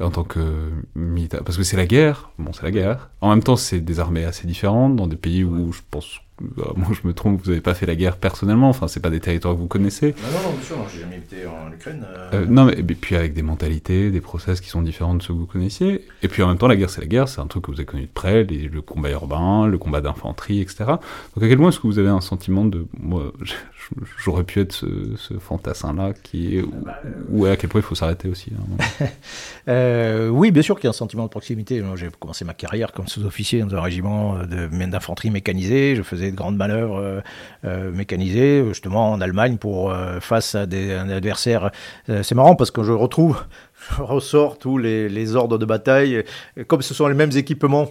en 0.00 0.10
tant 0.10 0.24
que 0.24 0.70
militaire 0.94 1.44
Parce 1.44 1.58
que 1.58 1.64
c'est 1.64 1.76
la 1.76 1.86
guerre, 1.86 2.30
bon 2.38 2.54
c'est 2.54 2.62
la 2.62 2.70
guerre. 2.70 3.10
En 3.20 3.28
même 3.28 3.42
temps 3.42 3.56
c'est 3.56 3.80
des 3.80 4.00
armées 4.00 4.24
assez 4.24 4.46
différentes 4.46 4.96
dans 4.96 5.06
des 5.06 5.16
pays 5.16 5.44
où 5.44 5.70
je 5.70 5.82
pense 5.90 6.20
bah, 6.40 6.72
moi 6.76 6.88
je 6.92 7.06
me 7.08 7.14
trompe, 7.14 7.40
vous 7.42 7.50
n'avez 7.50 7.62
pas 7.62 7.72
fait 7.72 7.86
la 7.86 7.94
guerre 7.94 8.18
personnellement, 8.18 8.68
enfin 8.68 8.88
c'est 8.88 9.00
pas 9.00 9.08
des 9.08 9.20
territoires 9.20 9.54
que 9.54 9.58
vous 9.58 9.68
connaissez. 9.68 10.08
Non, 10.08 10.38
non, 10.38 10.50
non 10.50 10.54
bien 10.54 10.62
sûr, 10.62 10.76
j'ai 10.92 11.00
jamais 11.00 11.16
été 11.16 11.46
en 11.46 11.72
Ukraine. 11.72 12.04
Euh. 12.06 12.30
Euh, 12.34 12.46
non, 12.46 12.66
mais 12.66 12.74
puis 12.82 13.16
avec 13.16 13.32
des 13.32 13.42
mentalités, 13.42 14.10
des 14.10 14.20
process 14.20 14.60
qui 14.60 14.68
sont 14.68 14.82
différents 14.82 15.14
de 15.14 15.22
ceux 15.22 15.32
que 15.32 15.38
vous 15.38 15.46
connaissiez. 15.46 16.04
Et 16.22 16.28
puis 16.28 16.42
en 16.42 16.48
même 16.48 16.58
temps, 16.58 16.68
la 16.68 16.76
guerre 16.76 16.90
c'est 16.90 17.00
la 17.00 17.06
guerre, 17.06 17.28
c'est 17.28 17.40
un 17.40 17.46
truc 17.46 17.64
que 17.64 17.70
vous 17.70 17.78
avez 17.78 17.86
connu 17.86 18.02
de 18.02 18.10
près, 18.12 18.44
le 18.44 18.82
combat 18.82 19.10
urbain, 19.10 19.66
le 19.66 19.78
combat 19.78 20.02
d'infanterie, 20.02 20.60
etc. 20.60 20.84
Donc 20.84 21.42
à 21.42 21.48
quel 21.48 21.56
point 21.56 21.70
est-ce 21.70 21.80
que 21.80 21.86
vous 21.86 21.98
avez 21.98 22.10
un 22.10 22.20
sentiment 22.20 22.66
de, 22.66 22.86
moi 23.00 23.32
j'aurais 24.22 24.44
pu 24.44 24.60
être 24.60 24.72
ce, 24.72 25.38
fantassin-là, 25.38 26.12
qui 26.22 26.58
est, 26.58 26.62
bah, 26.62 27.00
ou, 27.30 27.46
à 27.46 27.56
quel 27.56 27.70
point 27.70 27.80
il 27.80 27.84
faut 27.84 27.94
s'arrêter 27.94 28.28
aussi 28.28 28.52
hein, 28.52 29.06
euh, 29.68 30.28
Oui, 30.28 30.50
bien 30.50 30.62
sûr 30.62 30.74
qu'il 30.76 30.84
y 30.84 30.88
a 30.88 30.90
un 30.90 30.92
sentiment 30.92 31.24
de 31.24 31.28
proximité. 31.28 31.82
J'ai 31.94 32.08
commencé 32.18 32.44
ma 32.44 32.54
carrière 32.54 32.92
comme 32.92 33.06
sous-officier 33.06 33.62
dans 33.62 33.76
un 33.76 33.80
régiment 33.80 34.38
d'infanterie 34.44 35.30
mécanisée, 35.30 35.94
je 35.96 36.02
faisais 36.02 36.25
de 36.30 36.36
grandes 36.36 36.56
manœuvres 36.56 36.98
euh, 36.98 37.20
euh, 37.64 37.90
mécanisées, 37.90 38.64
justement 38.68 39.12
en 39.12 39.20
Allemagne, 39.20 39.56
pour 39.56 39.90
euh, 39.90 40.20
face 40.20 40.54
à 40.54 40.66
des, 40.66 40.92
un 40.92 41.08
adversaire. 41.08 41.70
c'est 42.06 42.34
marrant 42.34 42.54
parce 42.56 42.70
que 42.70 42.82
je 42.82 42.92
retrouve, 42.92 43.42
je 43.96 44.02
ressors 44.02 44.58
tous 44.58 44.78
les 44.78 45.36
ordres 45.36 45.58
de 45.58 45.66
bataille, 45.66 46.24
comme 46.66 46.82
ce 46.82 46.94
sont 46.94 47.08
les 47.08 47.14
mêmes 47.14 47.36
équipements 47.36 47.88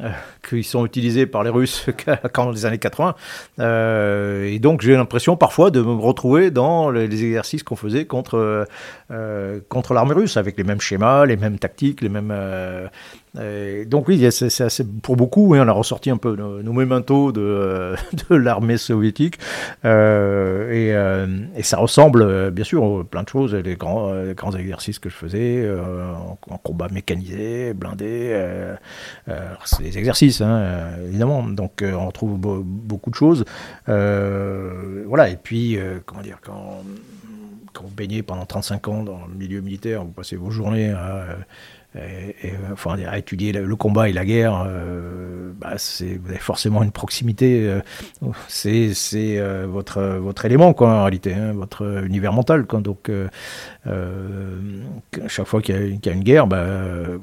euh, 0.00 0.10
qui 0.48 0.64
sont 0.64 0.84
utilisés 0.84 1.24
par 1.24 1.44
les 1.44 1.50
Russes 1.50 1.86
dans 2.34 2.50
les 2.50 2.66
années 2.66 2.78
80. 2.78 3.14
Euh, 3.60 4.44
et 4.44 4.58
donc 4.58 4.82
j'ai 4.82 4.94
l'impression 4.94 5.36
parfois 5.36 5.70
de 5.70 5.80
me 5.80 5.92
retrouver 5.92 6.50
dans 6.50 6.90
les, 6.90 7.04
exercices 7.04 7.62
qu'on 7.62 7.76
faisait 7.76 8.04
contre, 8.04 8.66
euh, 9.12 9.60
contre 9.68 9.94
l'armée 9.94 10.14
russe, 10.14 10.36
avec 10.36 10.58
les 10.58 10.64
mêmes 10.64 10.80
schémas, 10.80 11.26
les 11.26 11.36
mêmes 11.36 11.60
tactiques, 11.60 12.00
les 12.00 12.08
mêmes... 12.08 12.34
donc 13.86 14.08
oui, 14.08 14.32
c'est 14.32 14.64
assez, 14.64 14.84
pour 15.00 15.14
beaucoup, 15.14 15.54
on 15.54 15.68
a 15.68 15.72
ressorti 15.72 16.10
un 16.10 16.16
peu 16.16 16.34
nos, 16.34 16.60
nos 16.60 17.32
de, 17.32 17.94
de 18.30 18.34
l'armée 18.34 18.78
soviétique. 18.78 19.38
Et, 19.84 20.88
et, 20.88 21.62
ça 21.62 21.76
ressemble 21.78 22.50
bien 22.50 22.64
sûr 22.64 23.06
plein 23.08 23.22
de 23.22 23.28
choses, 23.28 23.54
les 23.54 23.76
grands, 23.76 24.12
grands 24.34 24.56
exercices 24.56 24.98
que 24.98 25.08
je 25.08 25.14
faisais 25.14 25.70
en, 26.50 26.56
combat 26.56 26.88
mécanisé, 26.90 27.74
blindé 27.74 28.74
des 29.84 29.98
exercices, 29.98 30.40
hein, 30.40 30.56
euh, 30.56 31.08
évidemment. 31.08 31.42
Donc 31.42 31.82
euh, 31.82 31.92
on 31.92 32.06
retrouve 32.06 32.38
beaucoup 32.38 33.10
de 33.10 33.14
choses. 33.14 33.44
Euh, 33.88 35.04
voilà, 35.06 35.28
et 35.28 35.36
puis, 35.36 35.78
comment 36.06 36.22
dire, 36.22 36.38
quand, 36.42 36.82
quand 37.72 37.84
vous 37.84 37.94
baignez 37.94 38.22
pendant 38.22 38.46
35 38.46 38.88
ans 38.88 39.02
dans 39.02 39.26
le 39.26 39.34
milieu 39.34 39.60
militaire, 39.60 40.04
vous 40.04 40.12
passez 40.12 40.36
vos 40.36 40.50
journées 40.50 40.90
à 40.90 41.36
et, 41.96 42.52
enfin, 42.72 42.96
à 43.06 43.18
étudier 43.18 43.52
le, 43.52 43.76
combat 43.76 44.08
et 44.08 44.12
la 44.12 44.24
guerre, 44.24 44.64
euh, 44.66 45.52
bah, 45.60 45.74
vous 45.76 46.28
avez 46.28 46.38
forcément 46.38 46.82
une 46.82 46.90
proximité. 46.90 47.68
Euh, 47.68 47.80
c'est 48.48 48.92
euh, 49.14 49.66
votre, 49.68 50.02
votre 50.02 50.44
élément, 50.44 50.72
quoi, 50.72 50.88
en 50.88 51.02
réalité, 51.02 51.34
hein, 51.34 51.52
votre 51.52 52.04
univers 52.04 52.32
mental. 52.32 52.66
Quoi. 52.66 52.80
Donc, 52.80 53.10
chaque 55.28 55.46
fois 55.46 55.62
qu'il 55.62 55.76
y, 55.76 56.06
y, 56.06 56.08
a 56.08 56.12
une 56.12 56.24
guerre, 56.24 56.48
bah, 56.48 56.66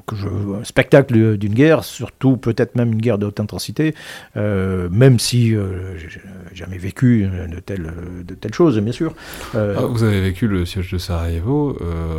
que 0.08 0.16
je, 0.16 0.28
un 0.28 0.64
spectacle 0.64 1.38
d'une 1.38 1.54
guerre, 1.54 1.84
surtout 1.84 2.38
peut-être 2.38 2.76
même 2.76 2.94
une 2.94 3.02
guerre 3.02 3.18
de 3.18 3.26
haute 3.26 3.42
intensité, 3.42 3.94
même 4.36 5.20
si 5.20 5.50
j'ai 5.50 6.22
jamais 6.54 6.78
vécu 6.78 7.28
de 7.28 7.60
telles, 7.60 7.92
de 8.26 8.36
telles 8.36 8.54
choses, 8.54 8.80
bien 8.80 8.94
sûr. 8.94 9.14
Ah, 9.54 9.82
vous 9.90 10.04
avez 10.04 10.22
vécu 10.22 10.48
le 10.48 10.66
siège 10.66 10.92
de 10.94 10.98
Sarajevo. 10.98 11.78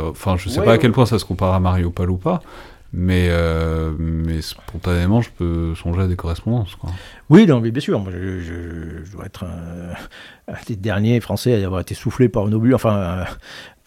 Enfin, 0.09 0.37
je 0.37 0.49
ne 0.49 0.53
sais 0.53 0.61
pas 0.61 0.73
à 0.73 0.77
quel 0.77 0.91
point 0.91 1.07
ça 1.07 1.17
se 1.17 1.25
compare 1.25 1.53
à 1.53 1.59
Mariupol 1.59 2.11
ou 2.11 2.17
pas. 2.17 2.42
Mais, 2.95 3.25
euh, 3.29 3.91
mais 3.97 4.41
spontanément, 4.41 5.21
je 5.21 5.31
peux 5.31 5.73
songer 5.73 6.01
à 6.01 6.07
des 6.07 6.15
correspondances. 6.15 6.77
Oui, 7.31 7.47
non, 7.47 7.59
mais 7.59 7.71
bien 7.71 7.81
sûr. 7.81 7.99
Moi, 7.99 8.11
je, 8.11 9.11
dois 9.11 9.25
être 9.25 9.45
un, 9.45 10.53
des 10.67 10.75
derniers 10.75 11.19
Français 11.19 11.59
à 11.59 11.65
avoir 11.65 11.81
été 11.81 11.95
soufflé 11.95 12.29
par 12.29 12.45
un 12.45 12.53
obus. 12.53 12.75
Enfin, 12.75 12.95
euh, 12.95 13.23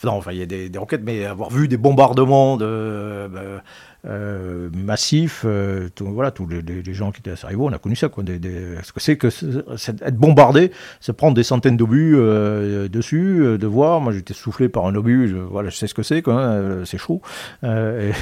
non, 0.03 0.15
enfin, 0.15 0.33
il 0.33 0.39
y 0.39 0.43
a 0.43 0.47
des, 0.47 0.69
des, 0.69 0.79
roquettes, 0.79 1.05
mais 1.05 1.25
avoir 1.25 1.51
vu 1.51 1.69
des 1.69 1.77
bombardements 1.77 2.57
de, 2.57 2.65
euh, 2.67 3.59
euh 4.07 4.69
massifs, 4.75 5.45
voilà, 6.01 6.31
tous 6.31 6.47
les, 6.47 6.95
gens 6.95 7.13
qui 7.13 7.21
étaient 7.21 7.31
à 7.31 7.37
Sarajevo, 7.37 7.69
on 7.69 7.73
a 7.73 7.79
connu 7.79 7.97
ça. 7.97 8.09
Quoi, 8.09 8.25
des, 8.25 8.41
ce 8.83 8.93
que 8.93 9.01
c'est 9.01 9.17
que 9.17 9.29
être 9.29 10.17
bombardé, 10.17 10.71
c'est 11.01 11.13
prendre 11.13 11.35
des 11.35 11.43
centaines 11.43 11.77
d'obus 11.77 12.17
dessus, 12.89 13.59
de 13.59 13.67
voir. 13.67 14.01
Moi, 14.01 14.13
j'étais 14.13 14.35
soufflé 14.35 14.69
par 14.69 14.87
un 14.87 14.95
obus, 14.95 15.29
je, 15.29 15.37
voilà, 15.37 15.71
je 15.71 15.77
sais 15.77 15.87
ce 15.87 15.95
que 15.95 16.03
c'est, 16.03 16.23
quoi, 16.23 16.35
hein, 16.35 16.85
c'est 16.85 16.99
chaud. 16.99 17.21
Et 17.63 17.67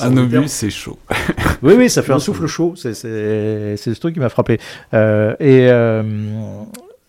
un 0.00 0.16
obus, 0.16 0.48
c'est 0.48 0.70
chaud. 0.70 0.98
oui, 1.62 1.74
oui, 1.76 1.90
ça 1.90 2.02
fait 2.02 2.12
un 2.12 2.18
souffle 2.18 2.46
chaud. 2.46 2.74
C'est 2.76 2.94
ce 2.94 4.00
truc 4.00 4.14
qui 4.14 4.20
m'a 4.20 4.28
frappé. 4.28 4.58
Euh, 4.94 5.34
et, 5.40 5.68
euh, 5.70 6.02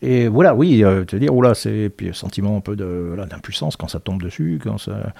et 0.01 0.27
voilà, 0.27 0.55
oui, 0.55 0.83
euh, 0.83 1.05
te 1.05 1.15
dire, 1.15 1.35
oula, 1.35 1.53
c'est 1.53 1.89
puis 1.95 2.09
un 2.09 2.13
sentiment 2.13 2.57
un 2.57 2.61
peu 2.61 2.75
d'impuissance 2.75 3.75
quand 3.75 3.87
ça 3.87 3.99
tombe 3.99 4.21
dessus, 4.21 4.59
quand 4.63 4.77
ça. 4.77 5.13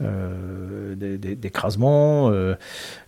Euh, 0.00 0.94
d'écrasement. 0.94 2.30
Euh, 2.30 2.54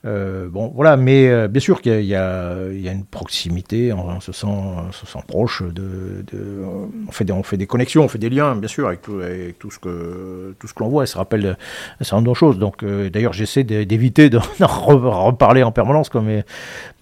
euh, 0.05 0.49
bon, 0.49 0.73
voilà, 0.75 0.97
mais 0.97 1.49
bien 1.49 1.61
sûr 1.61 1.81
qu'il 1.81 2.01
y, 2.01 2.09
y, 2.09 2.15
a 2.15 2.93
une 2.93 3.05
proximité, 3.05 3.93
on, 3.93 4.21
se, 4.21 4.33
sent, 4.33 4.47
se 4.93 5.07
sent 5.07 5.21
proche 5.27 5.63
de. 5.63 6.25
de 6.33 6.65
on, 7.09 7.13
fait 7.13 7.25
des, 7.25 7.33
on 7.33 7.43
fait 7.43 7.57
des 7.57 7.67
connexions, 7.67 8.03
on 8.03 8.09
fait 8.09 8.19
des 8.19 8.31
liens, 8.31 8.57
bien 8.57 8.69
sûr, 8.69 8.89
avec 8.89 9.03
tout, 9.03 9.21
avec 9.21 9.59
tout 9.59 9.71
ce 9.71 9.79
que, 9.79 10.55
tout 10.59 10.67
ce 10.67 10.75
que 10.75 10.83
l'on 10.83 10.89
voit, 10.89 11.05
et 11.05 11.07
ça 11.07 11.19
rappelle 11.21 11.57
un 12.01 12.05
certain 12.05 12.17
nombre 12.17 12.31
de 12.31 12.35
choses. 12.35 12.59
Donc, 12.59 12.85
d'ailleurs, 12.85 13.33
j'essaie 13.33 13.63
d'éviter 13.63 14.31
d'en 14.31 14.41
reparler 14.61 15.63
en 15.63 15.71
permanence, 15.73 16.13
mais, 16.15 16.45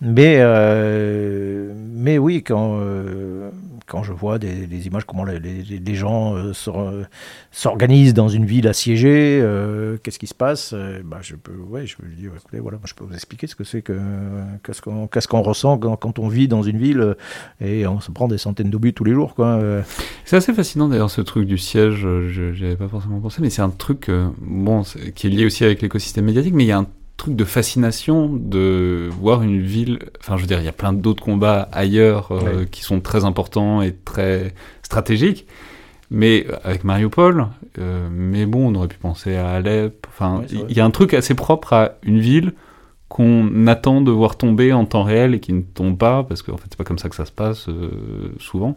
mais, 0.03 0.45
mais 1.95 2.19
oui, 2.19 2.43
quand 2.43 2.79
quand 3.89 4.03
je 4.03 4.13
vois 4.13 4.39
des, 4.39 4.87
images, 4.87 5.05
comment 5.05 5.25
les, 5.25 5.95
gens 5.95 6.35
s'organisent 7.51 8.15
dans 8.15 8.29
une 8.29 8.45
ville 8.45 8.69
assiégée, 8.69 9.43
qu'est-ce 10.03 10.19
qui 10.19 10.27
se 10.27 10.35
passe 10.35 10.75
bah, 11.05 11.19
Je 11.23 11.37
peux, 11.37 11.53
ouais, 11.53 11.87
voilà, 12.53 12.79
je 12.85 12.95
peux 12.95 13.05
vous 13.05 13.15
expliquer 13.15 13.47
ce 13.47 13.55
que 13.55 13.65
c'est 13.65 13.83
que 13.83 13.99
qu'est-ce 14.63 15.29
qu'on 15.29 15.43
ressent 15.43 15.79
quand, 15.79 16.19
on 16.19 16.29
vit 16.29 16.49
dans 16.49 16.63
une 16.63 16.79
ville 16.79 17.17
et 17.61 17.87
on 17.87 18.01
se 18.01 18.11
prend 18.11 18.29
des 18.29 18.39
centaines 18.39 18.71
d'obus 18.71 18.93
tous 18.93 19.05
les 19.05 19.13
jours. 19.13 19.35
Quoi. 19.35 19.61
C'est 20.25 20.37
assez 20.37 20.53
fascinant 20.53 20.89
d'ailleurs 20.89 21.11
ce 21.11 21.21
truc 21.21 21.47
du 21.47 21.59
siège. 21.59 22.01
Je 22.01 22.53
n'y 22.53 22.67
avais 22.67 22.77
pas 22.77 22.89
forcément 22.89 23.21
pensé, 23.21 23.41
mais 23.41 23.51
c'est 23.51 23.63
un 23.63 23.71
truc 23.71 24.11
bon 24.41 24.83
qui 25.15 25.27
est 25.27 25.31
lié 25.31 25.45
aussi 25.45 25.65
avec 25.65 25.83
l'écosystème 25.83 26.27
médiatique, 26.27 26.55
mais 26.55 26.65
il 26.65 26.69
y 26.69 26.73
a 26.73 26.79
un 26.79 26.87
truc 27.19 27.37
de 27.37 27.45
fascination 27.45 28.31
de 28.33 29.11
voir 29.21 29.43
une 29.43 29.61
ville. 29.61 29.99
Enfin, 30.21 30.37
je 30.37 30.43
veux 30.43 30.47
dire, 30.47 30.61
il 30.61 30.65
y 30.65 30.69
a 30.69 30.73
plein 30.73 30.95
d'autres 30.95 31.23
combats 31.23 31.69
ailleurs 31.73 32.29
euh, 32.31 32.65
qui 32.65 32.83
sont 32.83 33.01
très 33.01 33.27
importants 33.27 33.83
et 33.83 33.93
très 33.93 34.55
stratégiques. 34.83 35.47
Mais 36.11 36.47
euh, 36.49 36.57
avec 36.65 36.85
Mariupol, 36.85 37.49
euh, 37.79 38.09
mais 38.11 38.47
bon, 38.47 38.73
on 38.73 38.75
aurait 38.77 38.89
pu 38.89 38.97
penser 38.97 39.35
à 39.35 39.51
Alep. 39.51 40.07
Enfin, 40.09 40.43
il 40.51 40.75
y 40.75 40.81
a 40.81 40.85
un 40.85 40.91
truc 40.91 41.13
assez 41.13 41.35
propre 41.35 41.75
à 41.75 41.97
une 42.03 42.21
ville 42.21 42.55
qu'on 43.09 43.67
attend 43.67 44.01
de 44.01 44.11
voir 44.11 44.37
tomber 44.37 44.73
en 44.73 44.85
temps 44.85 45.03
réel 45.03 45.35
et 45.35 45.41
qui 45.41 45.53
ne 45.53 45.63
tombe 45.63 45.99
pas, 45.99 46.23
parce 46.23 46.43
qu'en 46.43 46.57
fait, 46.57 46.67
c'est 46.71 46.79
pas 46.79 46.85
comme 46.85 46.99
ça 46.99 47.09
que 47.09 47.17
ça 47.17 47.25
se 47.25 47.33
passe 47.33 47.67
souvent. 48.39 48.75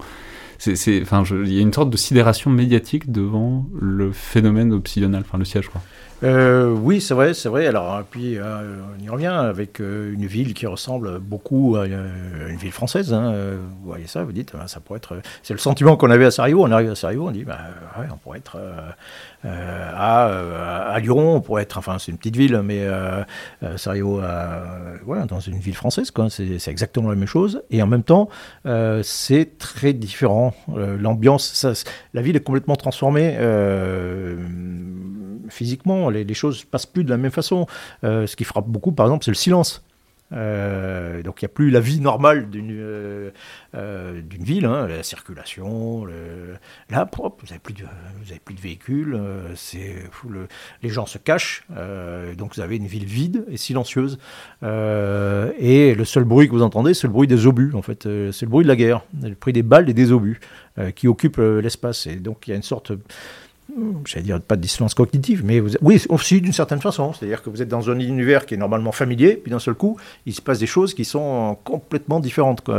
C'est, 0.57 1.01
enfin, 1.01 1.23
il 1.29 1.53
y 1.53 1.59
a 1.59 1.61
une 1.61 1.73
sorte 1.73 1.89
de 1.89 1.97
sidération 1.97 2.49
médiatique 2.49 3.11
devant 3.11 3.67
le 3.77 4.11
phénomène 4.13 4.71
obsidional, 4.71 5.23
enfin 5.25 5.37
le 5.37 5.45
siège, 5.45 5.67
quoi. 5.67 5.81
Euh, 6.23 6.69
oui, 6.69 7.01
c'est 7.01 7.13
vrai, 7.13 7.33
c'est 7.33 7.49
vrai. 7.49 7.65
Alors, 7.65 8.03
puis 8.09 8.37
euh, 8.37 8.79
on 8.95 9.03
y 9.03 9.09
revient 9.09 9.25
avec 9.25 9.81
euh, 9.81 10.13
une 10.13 10.27
ville 10.27 10.53
qui 10.53 10.67
ressemble 10.67 11.19
beaucoup 11.19 11.77
à 11.77 11.87
une 11.87 12.57
ville 12.57 12.71
française. 12.71 13.13
Hein. 13.13 13.33
Vous 13.81 13.89
voyez 13.89 14.07
ça, 14.07 14.23
vous 14.23 14.31
dites, 14.31 14.53
ça 14.67 14.79
pourrait 14.79 14.97
être. 14.97 15.19
C'est 15.41 15.53
le 15.53 15.59
sentiment 15.59 15.97
qu'on 15.97 16.11
avait 16.11 16.25
à 16.25 16.31
Sarajevo. 16.31 16.63
On 16.63 16.71
arrive 16.71 16.91
à 16.91 16.95
Sarajevo, 16.95 17.27
on 17.27 17.31
dit, 17.31 17.43
bah, 17.43 17.57
on 18.11 18.17
pourrait 18.17 18.37
être 18.39 18.57
à, 19.43 20.25
à, 20.93 20.99
Lyon, 20.99 21.35
on 21.35 21.41
pourrait 21.41 21.63
être. 21.63 21.77
Enfin, 21.77 21.97
c'est 21.99 22.11
une 22.11 22.17
petite 22.17 22.35
ville, 22.35 22.61
mais 22.63 22.85
Sarajevo, 23.77 24.21
voilà, 25.05 25.25
dans 25.25 25.39
une 25.39 25.57
ville 25.57 25.75
française, 25.75 26.11
quoi. 26.11 26.29
C'est, 26.29 26.67
exactement 26.67 27.09
la 27.09 27.15
même 27.15 27.27
chose. 27.27 27.63
Et 27.71 27.81
en 27.81 27.87
même 27.87 28.03
temps, 28.03 28.29
c'est 29.03 29.57
très 29.57 29.93
différent. 29.93 30.53
L'ambiance, 30.75 31.65
la 32.13 32.21
ville 32.21 32.35
est 32.35 32.43
complètement 32.43 32.75
transformée 32.75 33.37
physiquement, 35.51 36.09
les, 36.11 36.33
choses 36.33 36.63
passent 36.63 36.85
plus 36.85 37.03
de 37.03 37.09
la 37.09 37.17
même 37.17 37.31
façon. 37.31 37.67
Euh, 38.03 38.27
ce 38.27 38.35
qui 38.35 38.43
frappe 38.43 38.67
beaucoup, 38.67 38.91
par 38.91 39.05
exemple, 39.05 39.25
c'est 39.25 39.31
le 39.31 39.35
silence. 39.35 39.83
Euh, 40.33 41.21
donc 41.23 41.41
il 41.41 41.45
n'y 41.45 41.47
a 41.47 41.53
plus 41.53 41.71
la 41.71 41.81
vie 41.81 41.99
normale 41.99 42.49
d'une 42.49 42.71
euh, 42.71 44.21
ville, 44.39 44.65
hein, 44.65 44.87
la 44.87 45.03
circulation. 45.03 46.05
Le... 46.05 46.55
Là, 46.89 47.09
vous 47.17 47.31
n'avez 47.49 47.59
plus, 47.59 47.73
de, 47.73 48.61
véhicules, 48.61 49.19
les 50.81 50.89
gens 50.89 51.05
se 51.05 51.17
cachent, 51.17 51.65
donc 52.37 52.55
vous 52.55 52.61
avez 52.61 52.77
une 52.77 52.87
ville 52.87 53.05
vide 53.05 53.45
et 53.49 53.57
silencieuse. 53.57 54.19
et 54.63 55.95
le 55.95 56.05
seul 56.05 56.23
bruit 56.23 56.47
que 56.47 56.53
vous 56.53 56.63
entendez, 56.63 56.93
c'est 56.93 57.07
le 57.07 57.13
bruit 57.13 57.27
des 57.27 57.45
obus, 57.45 57.73
en 57.73 57.81
fait. 57.81 58.03
c'est 58.03 58.45
le 58.45 58.49
bruit 58.49 58.63
de 58.63 58.69
la 58.69 58.77
guerre, 58.77 59.03
le 59.21 59.35
bruit 59.35 59.53
des 59.53 59.63
balles 59.63 59.89
et 59.89 59.93
des 59.93 60.13
obus 60.13 60.39
qui 60.95 61.09
occupent 61.09 61.41
l'espace. 61.61 62.07
Et 62.07 62.15
donc 62.15 62.47
il 62.47 62.51
y 62.51 62.53
a 62.53 62.55
une 62.55 62.63
sorte 62.63 62.93
j'allais 64.05 64.23
dire 64.23 64.41
pas 64.41 64.55
de 64.55 64.61
dissonance 64.61 64.93
cognitive, 64.93 65.43
mais 65.45 65.61
oui, 65.81 66.03
aussi 66.09 66.41
d'une 66.41 66.53
certaine 66.53 66.81
façon. 66.81 67.13
C'est-à-dire 67.13 67.41
que 67.41 67.49
vous 67.49 67.61
êtes 67.61 67.69
dans 67.69 67.89
un 67.89 67.99
univers 67.99 68.45
qui 68.45 68.55
est 68.55 68.57
normalement 68.57 68.91
familier, 68.91 69.35
puis 69.35 69.51
d'un 69.51 69.59
seul 69.59 69.75
coup, 69.75 69.97
il 70.25 70.33
se 70.33 70.41
passe 70.41 70.59
des 70.59 70.67
choses 70.67 70.93
qui 70.93 71.05
sont 71.05 71.57
complètement 71.63 72.19
différentes. 72.19 72.69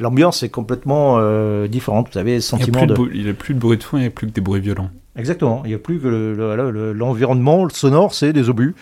L'ambiance 0.00 0.42
est 0.42 0.48
complètement 0.48 1.18
euh, 1.18 1.68
différente. 1.68 2.08
Vous 2.12 2.18
avez 2.18 2.36
le 2.36 2.40
sentiment 2.40 2.80
il 3.12 3.22
n'y 3.22 3.28
a, 3.28 3.34
plus 3.34 3.54
de 3.54 3.58
bruit 3.58 3.76
de 3.76 3.82
fond, 3.82 3.96
il 3.96 4.00
n'y 4.00 4.06
a 4.06 4.10
plus 4.10 4.26
que 4.26 4.32
des 4.32 4.40
bruits 4.40 4.60
violents. 4.60 4.90
Exactement. 5.16 5.62
Il 5.64 5.68
n'y 5.68 5.74
a 5.74 5.78
plus 5.78 6.00
que 6.00 6.08
l'environnement 6.96 7.64
le, 7.64 7.70
sonore, 7.70 8.14
c'est 8.14 8.32
des 8.32 8.48
obus. 8.48 8.74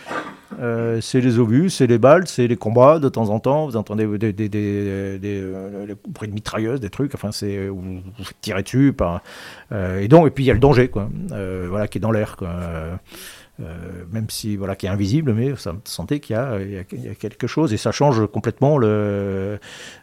Euh, 0.58 1.00
c'est 1.00 1.20
les 1.20 1.38
obus, 1.38 1.70
c'est 1.70 1.86
les 1.86 1.98
balles, 1.98 2.26
c'est 2.26 2.46
les 2.46 2.56
combats 2.56 2.98
de 2.98 3.08
temps 3.08 3.30
en 3.30 3.38
temps. 3.38 3.66
Vous 3.66 3.76
entendez 3.76 4.06
des, 4.18 4.32
des, 4.32 4.48
des, 4.48 5.18
des 5.18 5.40
euh, 5.40 5.94
bruits 6.08 6.28
de 6.28 6.34
mitrailleuses, 6.34 6.80
des 6.80 6.90
trucs. 6.90 7.14
Enfin, 7.14 7.30
c'est 7.32 7.68
vous, 7.68 8.00
vous 8.18 8.24
faites 8.24 8.40
tirer 8.40 8.62
dessus. 8.62 8.92
Par, 8.92 9.22
euh, 9.72 10.00
et 10.00 10.08
donc, 10.08 10.26
et 10.26 10.30
puis 10.30 10.44
il 10.44 10.46
y 10.48 10.50
a 10.50 10.54
le 10.54 10.60
danger, 10.60 10.88
quoi. 10.88 11.08
voilà, 11.28 11.88
qui 11.88 11.98
est 11.98 12.00
dans 12.00 12.10
l'air, 12.10 12.36
quoi. 12.36 12.50
Euh, 13.62 14.04
même 14.10 14.30
si 14.30 14.56
voilà 14.56 14.74
qui 14.74 14.86
est 14.86 14.88
invisible, 14.88 15.34
mais 15.34 15.54
ça 15.56 15.74
sentait 15.84 16.20
qu'il 16.20 16.34
y, 16.34 16.38
a 16.38 17.14
quelque 17.18 17.46
chose 17.46 17.74
et 17.74 17.76
ça 17.76 17.92
change 17.92 18.26
complètement 18.26 18.78
euh, 18.82 19.58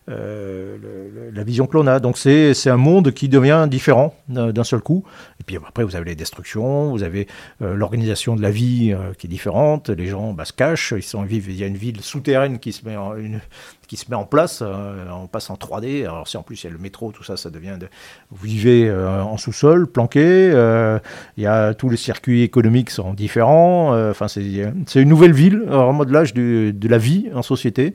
la 0.08 1.44
vision 1.44 1.66
que 1.66 1.76
l'on 1.76 1.88
a. 1.88 2.00
Donc 2.00 2.18
c'est 2.18 2.70
un 2.70 2.78
monde 2.78 3.12
qui 3.12 3.30
devient 3.30 3.68
différent 3.70 4.14
d'un 4.28 4.64
seul 4.64 4.82
coup. 4.82 5.04
Et 5.40 5.44
puis 5.44 5.58
après 5.58 5.84
vous 5.84 5.96
avez 5.96 6.06
les 6.06 6.16
destructions, 6.16 6.92
vous 6.92 7.04
avez 7.04 7.28
euh, 7.62 7.74
l'organisation 7.74 8.36
de 8.36 8.42
la 8.42 8.52
vie 8.52 8.96
qui 9.18 9.28
est 9.28 9.30
différente. 9.30 9.90
Les 9.90 10.08
gens 10.08 10.34
bah, 10.34 10.46
se 10.46 10.54
cachent, 10.54 10.94
ils 10.96 11.04
sont 11.04 11.24
vivent. 11.24 11.50
Il 11.50 11.58
y 11.58 11.64
a 11.64 11.68
une 11.68 11.78
ville 11.78 12.02
souterraine 12.02 12.60
qui 12.60 12.74
se 12.74 12.86
met 12.86 12.96
en 12.96 13.16
une, 13.16 13.42
qui 13.88 13.98
se 13.98 14.10
met 14.10 14.16
en 14.16 14.26
place. 14.26 14.62
Euh, 14.62 15.06
on 15.12 15.28
passe 15.28 15.50
en 15.50 15.56
3D. 15.56 16.04
Alors 16.04 16.28
si 16.28 16.38
en 16.38 16.44
plus 16.44 16.64
il 16.64 16.68
y 16.68 16.70
a 16.70 16.74
le 16.74 16.80
métro, 16.80 17.12
tout 17.12 17.24
ça, 17.24 17.38
ça 17.38 17.50
devient... 17.50 17.78
De... 17.80 17.88
Vous 18.32 18.46
vivez 18.46 18.88
euh, 18.88 19.22
en 19.22 19.38
sous-sol, 19.38 19.88
planqué. 19.88 20.52
Euh, 20.54 21.00
il 21.38 21.44
y 21.44 21.48
a 21.48 21.74
tous 21.74 21.90
les 21.90 21.98
circuits 21.98 22.44
économiques 22.44 22.90
sont 22.90 23.14
différents. 23.14 24.10
Enfin, 24.10 24.28
c'est 24.28 24.42
une 24.44 25.10
nouvelle 25.10 25.34
ville 25.34 25.64
en 25.72 25.94
modelage 25.94 26.34
de, 26.34 26.72
de 26.76 26.88
la 26.88 26.98
vie 26.98 27.30
en 27.34 27.42
société 27.42 27.94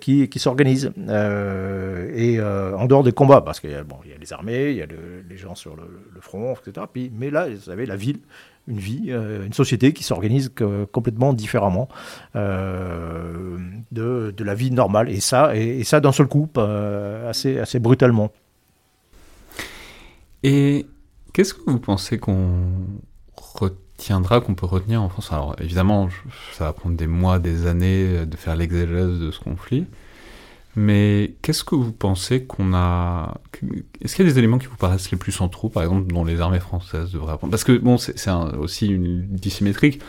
qui, 0.00 0.28
qui 0.28 0.38
s'organise. 0.38 0.92
et 0.96 2.40
en 2.40 2.86
dehors 2.86 3.02
des 3.02 3.12
combats, 3.12 3.40
parce 3.40 3.60
qu'il 3.60 3.70
y, 3.70 3.72
y, 3.72 3.76
a 3.76 4.18
les 4.20 4.32
armées, 4.32 4.70
il 4.70 4.76
y 4.76 4.82
a 4.82 4.86
les 5.28 5.36
gens 5.36 5.54
sur 5.54 5.76
le, 5.76 5.82
le 6.14 6.20
front, 6.20 6.54
etc. 6.54 6.86
Puis, 6.92 7.10
mais 7.14 7.30
là, 7.30 7.48
vous 7.48 7.70
avez 7.70 7.86
la 7.86 7.96
ville 7.96 8.18
une 8.66 8.78
vie, 8.78 9.06
euh, 9.08 9.44
une 9.46 9.52
société 9.52 9.92
qui 9.92 10.04
s'organise 10.04 10.52
complètement 10.92 11.32
différemment 11.32 11.88
euh, 12.36 13.58
de, 13.92 14.34
la 14.38 14.54
vie 14.54 14.70
normale. 14.70 15.10
Et 15.10 15.20
ça, 15.20 15.54
et, 15.56 15.84
ça 15.84 16.00
d'un 16.00 16.12
seul 16.12 16.26
coup, 16.26 16.48
euh, 16.56 17.28
assez, 17.28 17.58
assez 17.58 17.78
brutalement. 17.78 18.32
Et 20.42 20.86
qu'est-ce 21.32 21.54
que 21.54 21.70
vous 21.70 21.78
pensez 21.78 22.18
qu'on 22.18 22.60
retiendra, 23.36 24.40
qu'on 24.40 24.54
peut 24.54 24.66
retenir 24.66 25.02
en 25.02 25.08
France? 25.08 25.32
Alors 25.32 25.56
évidemment, 25.58 26.08
ça 26.52 26.64
va 26.64 26.72
prendre 26.72 26.96
des 26.96 27.06
mois, 27.06 27.38
des 27.38 27.66
années 27.66 28.26
de 28.26 28.36
faire 28.36 28.56
l'exégèse 28.56 29.18
de 29.18 29.30
ce 29.30 29.40
conflit. 29.40 29.86
Mais 30.76 31.36
qu'est-ce 31.42 31.62
que 31.62 31.74
vous 31.74 31.92
pensez 31.92 32.44
qu'on 32.44 32.74
a 32.74 33.40
Est-ce 34.00 34.16
qu'il 34.16 34.24
y 34.24 34.28
a 34.28 34.32
des 34.32 34.38
éléments 34.38 34.58
qui 34.58 34.66
vous 34.66 34.76
paraissent 34.76 35.10
les 35.10 35.18
plus 35.18 35.32
centraux, 35.32 35.68
par 35.68 35.82
exemple, 35.84 36.12
dont 36.12 36.24
les 36.24 36.40
armées 36.40 36.60
françaises 36.60 37.12
devraient 37.12 37.34
apprendre 37.34 37.50
Parce 37.50 37.64
que 37.64 37.76
bon, 37.76 37.96
c'est 37.96 38.30
aussi 38.58 38.88
une 38.88 39.26
dissymétrique. 39.26 40.00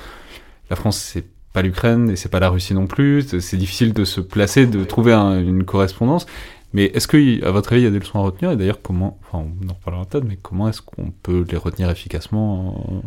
La 0.69 0.75
France, 0.75 0.97
c'est 0.97 1.25
pas 1.53 1.61
l'Ukraine 1.61 2.09
et 2.09 2.15
c'est 2.15 2.29
pas 2.29 2.39
la 2.39 2.49
Russie 2.49 2.73
non 2.73 2.87
plus. 2.87 3.39
C'est 3.39 3.57
difficile 3.57 3.93
de 3.93 4.05
se 4.05 4.21
placer, 4.21 4.65
de 4.65 4.83
trouver 4.83 5.13
une 5.13 5.63
correspondance. 5.63 6.25
Mais 6.73 6.85
est-ce 6.85 7.07
que, 7.07 7.45
à 7.45 7.51
votre 7.51 7.71
avis, 7.71 7.83
il 7.83 7.85
y 7.85 7.87
a 7.87 7.91
des 7.91 7.99
leçons 7.99 8.19
à 8.19 8.23
retenir 8.23 8.51
Et 8.51 8.57
d'ailleurs, 8.57 8.81
comment 8.81 9.19
Enfin, 9.21 9.45
on 9.45 9.69
en 9.69 9.73
reparlera 9.73 10.05
peut-être, 10.05 10.25
mais 10.25 10.37
comment 10.41 10.67
est-ce 10.67 10.81
qu'on 10.81 11.11
peut 11.11 11.45
les 11.49 11.57
retenir 11.57 11.89
efficacement 11.89 13.03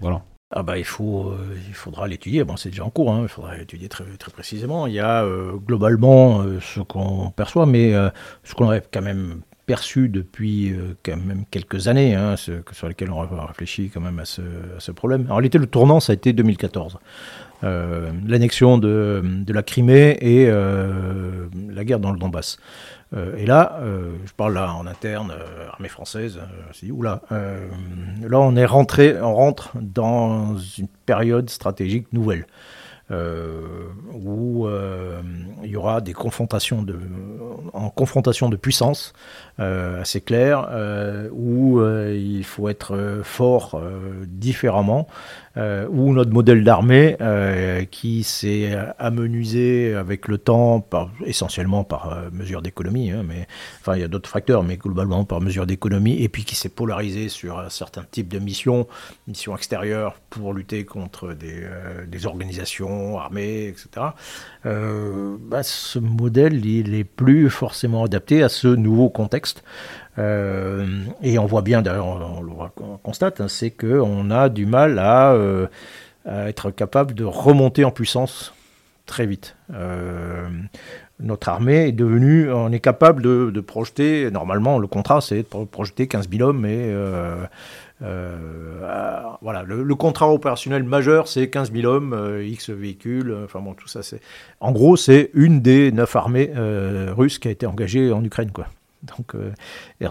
Voilà. 0.00 0.22
Ah 0.52 0.62
bah 0.62 0.78
il 0.78 0.84
faut, 0.84 1.30
euh, 1.30 1.58
il 1.66 1.74
faudra 1.74 2.06
l'étudier. 2.06 2.44
Bon, 2.44 2.56
c'est 2.56 2.70
déjà 2.70 2.84
en 2.84 2.90
cours. 2.90 3.12
Hein, 3.12 3.20
il 3.22 3.28
faudra 3.28 3.56
l'étudier 3.56 3.88
très, 3.88 4.04
précisément. 4.32 4.86
Il 4.86 4.94
y 4.94 5.00
a 5.00 5.24
euh, 5.24 5.54
globalement 5.56 6.42
euh, 6.42 6.60
ce 6.60 6.80
qu'on 6.80 7.30
perçoit, 7.30 7.66
mais 7.66 7.92
ce 8.44 8.54
qu'on 8.54 8.66
aurait 8.66 8.82
quand 8.92 9.02
même 9.02 9.40
perçu 9.66 10.08
depuis 10.08 10.76
quand 11.02 11.16
même 11.16 11.44
quelques 11.50 11.88
années, 11.88 12.14
hein, 12.14 12.36
sur 12.36 12.86
lesquels 12.86 13.10
on 13.10 13.20
a 13.20 13.46
réfléchi 13.46 13.90
quand 13.92 14.00
même 14.00 14.20
à 14.20 14.24
ce, 14.24 14.42
à 14.42 14.78
ce, 14.78 14.92
problème. 14.92 15.26
En 15.28 15.34
réalité, 15.34 15.58
le 15.58 15.66
tournant, 15.66 15.98
ça 15.98 16.12
a 16.12 16.14
été 16.14 16.32
2014. 16.32 16.98
L'annexion 17.62 18.78
de, 18.78 19.22
la 19.48 19.62
Crimée 19.62 20.16
et 20.20 20.46
la 20.48 21.84
guerre 21.84 22.00
dans 22.00 22.12
le 22.12 22.18
Donbass. 22.18 22.58
Euh, 23.14 23.36
et 23.36 23.46
là, 23.46 23.78
euh, 23.80 24.12
je 24.24 24.32
parle 24.32 24.54
là 24.54 24.72
en 24.74 24.86
interne, 24.86 25.30
euh, 25.30 25.68
armée 25.68 25.88
française, 25.88 26.40
oula. 26.90 27.22
là, 27.30 28.38
on 28.40 28.56
est 28.56 28.66
rentré, 28.66 29.20
on 29.20 29.34
rentre 29.34 29.70
dans 29.80 30.56
une 30.78 30.88
période 31.06 31.50
stratégique 31.50 32.12
nouvelle. 32.12 32.46
où 33.10 34.68
il 35.62 35.70
y 35.70 35.76
aura 35.76 36.00
des 36.00 36.12
confrontations 36.12 36.82
de, 36.82 36.98
en 37.72 37.88
confrontation 37.90 38.48
de 38.48 38.56
puissance 38.56 39.12
assez 39.58 40.20
claires, 40.20 40.68
où 41.32 41.80
il 41.80 42.44
faut 42.44 42.68
être 42.68 43.20
fort 43.22 43.80
différemment, 44.26 45.06
ou 45.56 46.12
notre 46.12 46.32
modèle 46.32 46.64
d'armée 46.64 47.16
qui 47.90 48.22
s'est 48.22 48.76
amenuisé 48.98 49.94
avec 49.94 50.28
le 50.28 50.38
temps, 50.38 50.86
essentiellement 51.24 51.84
par 51.84 52.16
mesure 52.32 52.62
d'économie, 52.62 53.10
hein, 53.10 53.22
mais 53.26 53.46
enfin 53.80 53.94
il 53.96 54.00
y 54.00 54.04
a 54.04 54.08
d'autres 54.08 54.28
facteurs, 54.28 54.62
mais 54.62 54.76
globalement 54.76 55.24
par 55.24 55.40
mesure 55.40 55.66
d'économie, 55.66 56.22
et 56.22 56.28
puis 56.28 56.44
qui 56.44 56.54
s'est 56.54 56.68
polarisé 56.68 57.28
sur 57.28 57.58
un 57.58 57.70
certain 57.70 58.04
type 58.10 58.28
de 58.28 58.38
missions, 58.38 58.86
missions 59.26 59.56
extérieures 59.56 60.20
pour 60.30 60.52
lutter 60.52 60.84
contre 60.84 61.32
des, 61.32 61.66
des 62.06 62.26
organisations 62.26 63.18
armées, 63.18 63.68
etc. 63.68 64.08
Bah, 64.64 65.62
ce 65.62 65.98
modèle, 65.98 66.64
il 66.66 66.94
est 66.94 67.04
plus 67.04 67.50
forcément 67.50 68.04
adapté 68.04 68.42
à 68.42 68.48
ce 68.48 68.68
nouveau 68.68 69.08
contexte. 69.08 69.64
Euh, 70.18 70.86
et 71.22 71.38
on 71.38 71.46
voit 71.46 71.62
bien, 71.62 71.82
d'ailleurs, 71.82 72.06
on, 72.06 72.98
constate, 73.02 73.40
hein, 73.40 73.48
c'est 73.48 73.70
qu'on 73.70 74.30
a 74.30 74.48
du 74.48 74.66
mal 74.66 74.98
euh, 74.98 75.66
à, 76.26 76.48
être 76.48 76.70
capable 76.70 77.14
de 77.14 77.24
remonter 77.24 77.84
en 77.84 77.90
puissance 77.90 78.54
très 79.04 79.26
vite. 79.26 79.56
Euh, 79.72 80.48
notre 81.20 81.48
armée 81.48 81.88
est 81.88 81.92
devenue, 81.92 82.50
on 82.50 82.72
est 82.72 82.80
capable 82.80 83.22
de, 83.22 83.60
projeter, 83.60 84.30
normalement 84.30 84.78
le 84.78 84.86
contrat 84.86 85.22
c'est 85.22 85.38
de 85.38 85.64
projeter 85.64 86.08
15 86.08 86.28
000 86.30 86.46
hommes 86.46 86.66
et 86.66 86.92
voilà, 88.00 89.62
le, 89.62 89.94
contrat 89.94 90.30
opérationnel 90.30 90.82
majeur 90.82 91.26
c'est 91.28 91.48
15 91.48 91.72
000 91.72 91.86
hommes, 91.86 92.40
X 92.44 92.68
véhicules, 92.68 93.34
enfin 93.44 93.60
bon 93.60 93.72
tout 93.72 93.88
ça 93.88 94.02
c'est, 94.02 94.20
en 94.60 94.72
gros 94.72 94.96
c'est 94.96 95.30
une 95.32 95.62
des 95.62 95.90
neuf 95.90 96.16
armées 96.16 96.52
russes 97.16 97.38
qui 97.38 97.48
a 97.48 97.50
été 97.50 97.64
engagée 97.64 98.12
en 98.12 98.22
Ukraine 98.22 98.50
quoi. 98.50 98.66
Donc, 99.16 99.34
euh, 99.34 99.52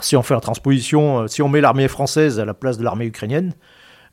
si 0.01 0.15
on 0.15 0.23
fait 0.23 0.33
la 0.33 0.39
transposition, 0.39 1.21
euh, 1.21 1.27
si 1.27 1.41
on 1.41 1.49
met 1.49 1.61
l'armée 1.61 1.87
française 1.87 2.39
à 2.39 2.45
la 2.45 2.53
place 2.53 2.77
de 2.77 2.83
l'armée 2.83 3.05
ukrainienne, 3.05 3.53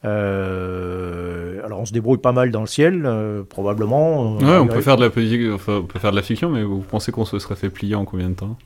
euh, 0.05 1.65
alors 1.65 1.81
on 1.81 1.85
se 1.85 1.93
débrouille 1.93 2.19
pas 2.19 2.33
mal 2.33 2.51
dans 2.51 2.61
le 2.61 2.67
ciel, 2.67 3.09
probablement. 3.49 4.37
Ouais, 4.37 4.59
on 4.59 4.67
peut 4.67 4.81
faire 4.81 4.97
de 4.97 5.03
la 5.03 5.09
on 5.09 5.83
peut 5.85 5.99
faire 5.99 6.11
de 6.11 6.17
la 6.17 6.23
fiction, 6.23 6.51
mais 6.51 6.63
vous 6.63 6.81
pensez 6.81 7.13
qu'on 7.13 7.25
se 7.25 7.39
serait 7.39 7.57
fait 7.57 7.71
plier 7.71 7.95
en 7.95 8.05
combien 8.05 8.31
de 8.31 8.35
temps? 8.35 8.57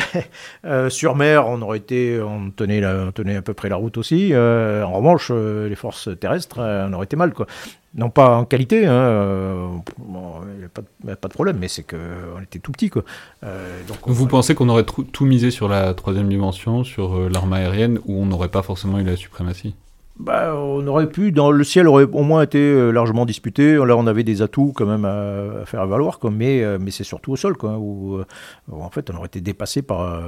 Sur 0.88 1.14
mer, 1.14 1.46
on 1.46 1.62
aurait 1.62 1.78
été, 1.78 2.20
on 2.20 2.50
tenait, 2.50 2.84
on 2.84 3.12
tenait 3.12 3.36
à 3.36 3.42
peu 3.42 3.54
près 3.54 3.68
la 3.68 3.76
route 3.76 3.98
aussi. 3.98 4.32
en 4.34 4.92
revanche, 4.92 5.30
les 5.30 5.76
forces 5.76 6.08
terrestres, 6.18 6.58
on 6.58 6.92
aurait 6.92 7.04
été 7.04 7.16
mal, 7.16 7.32
quoi. 7.34 7.46
Non 7.94 8.08
pas 8.08 8.36
en 8.36 8.44
qualité, 8.44 8.86
hein, 8.86 8.92
euh, 8.92 9.68
il 9.98 10.58
n'y 10.58 11.10
a, 11.10 11.16
pas 11.16 11.28
de 11.28 11.32
problème, 11.32 11.56
mais 11.58 11.66
c'est 11.66 11.82
qu'on 11.82 12.40
était 12.40 12.60
tout 12.60 12.70
petit. 12.70 12.88
Quoi. 12.88 13.02
Euh, 13.42 13.80
donc 13.88 13.98
Vous 14.06 14.28
pensez 14.28 14.54
qu'on 14.54 14.68
aurait 14.68 14.84
tout 14.84 15.24
misé 15.24 15.50
sur 15.50 15.68
la 15.68 15.92
troisième 15.94 16.28
dimension, 16.28 16.84
sur 16.84 17.16
euh, 17.16 17.28
l'arme 17.28 17.52
aérienne, 17.52 17.98
où 18.06 18.22
on 18.22 18.26
n'aurait 18.26 18.48
pas 18.48 18.62
forcément 18.62 19.00
eu 19.00 19.04
la 19.04 19.16
suprématie? 19.16 19.74
Bah, 20.20 20.54
on 20.54 20.86
aurait 20.86 21.08
pu, 21.08 21.32
dans 21.32 21.50
le 21.50 21.64
ciel 21.64 21.88
aurait 21.88 22.04
au 22.04 22.22
moins 22.22 22.42
été 22.42 22.58
euh, 22.58 22.90
largement 22.90 23.24
disputé. 23.24 23.74
Là, 23.76 23.96
on 23.96 24.06
avait 24.06 24.22
des 24.22 24.42
atouts 24.42 24.74
quand 24.76 24.84
même 24.84 25.06
à, 25.06 25.64
faire 25.64 25.86
valoir, 25.86 26.18
mais, 26.30 26.62
euh, 26.62 26.78
mais 26.78 26.90
c'est 26.90 27.04
surtout 27.04 27.32
au 27.32 27.36
sol, 27.36 27.56
quoi, 27.56 27.78
où, 27.78 28.16
euh, 28.16 28.24
en 28.70 28.90
fait, 28.90 29.10
on 29.10 29.16
aurait 29.16 29.28
été 29.28 29.40
dépassé 29.40 29.80
par, 29.80 30.22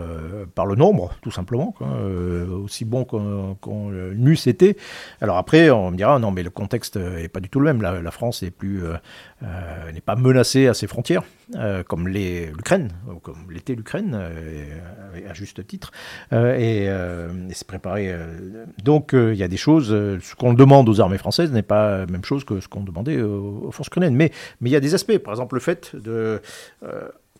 par 0.55 0.65
le 0.65 0.77
nombre, 0.77 1.15
tout 1.21 1.31
simplement, 1.31 1.75
aussi 2.65 2.87
bon 2.87 3.05
qu'on 3.05 3.91
l'eût 3.91 4.39
était. 4.47 4.77
Alors 5.21 5.37
après, 5.37 5.71
on 5.71 5.91
me 5.91 5.97
dira, 5.97 6.19
non, 6.19 6.31
mais 6.31 6.43
le 6.43 6.51
contexte 6.51 6.97
n'est 6.97 7.29
pas 7.29 7.41
du 7.41 7.51
tout 7.51 7.61
le 7.61 7.67
même. 7.67 7.83
La, 7.83 8.01
la 8.01 8.11
France 8.11 8.43
est 8.43 8.51
plus 8.51 8.83
euh, 9.43 9.93
n'est 9.93 10.01
pas 10.01 10.15
menacée 10.15 10.69
à 10.69 10.75
ses 10.75 10.87
frontières, 10.87 11.23
euh, 11.57 11.83
comme 11.83 12.07
l'Ukraine, 12.09 12.93
comme 13.23 13.51
l'était 13.51 13.75
l'Ukraine, 13.75 14.13
euh, 14.15 14.79
à 15.29 15.35
juste 15.35 15.67
titre, 15.67 15.91
et, 16.33 16.85
et 16.85 17.53
c'est 17.53 17.67
préparé. 17.67 18.15
donc 18.85 19.11
il 19.15 19.35
y 19.35 19.43
a 19.43 19.49
des 19.49 19.57
choses, 19.57 19.89
ce 19.89 20.35
qu'on 20.37 20.55
demande 20.55 20.89
aux 20.89 21.01
armées 21.01 21.19
françaises 21.19 21.51
n'est 21.53 21.63
pas 21.63 21.99
la 21.99 22.07
même 22.07 22.25
chose 22.25 22.45
que 22.45 22.61
ce 22.61 22.69
qu'on 22.69 22.83
demandait 22.83 23.21
aux, 23.21 23.71
forces 23.73 23.89
ukrainiennes, 23.89 24.15
mais 24.15 24.31
mais 24.61 24.71
il 24.71 24.73
y 24.73 24.77
a 24.77 24.81
des 24.81 24.95
aspects, 24.95 25.19
par 25.19 25.33
exemple 25.33 25.55
le 25.55 25.61
fait 25.61 25.95
de 25.97 26.41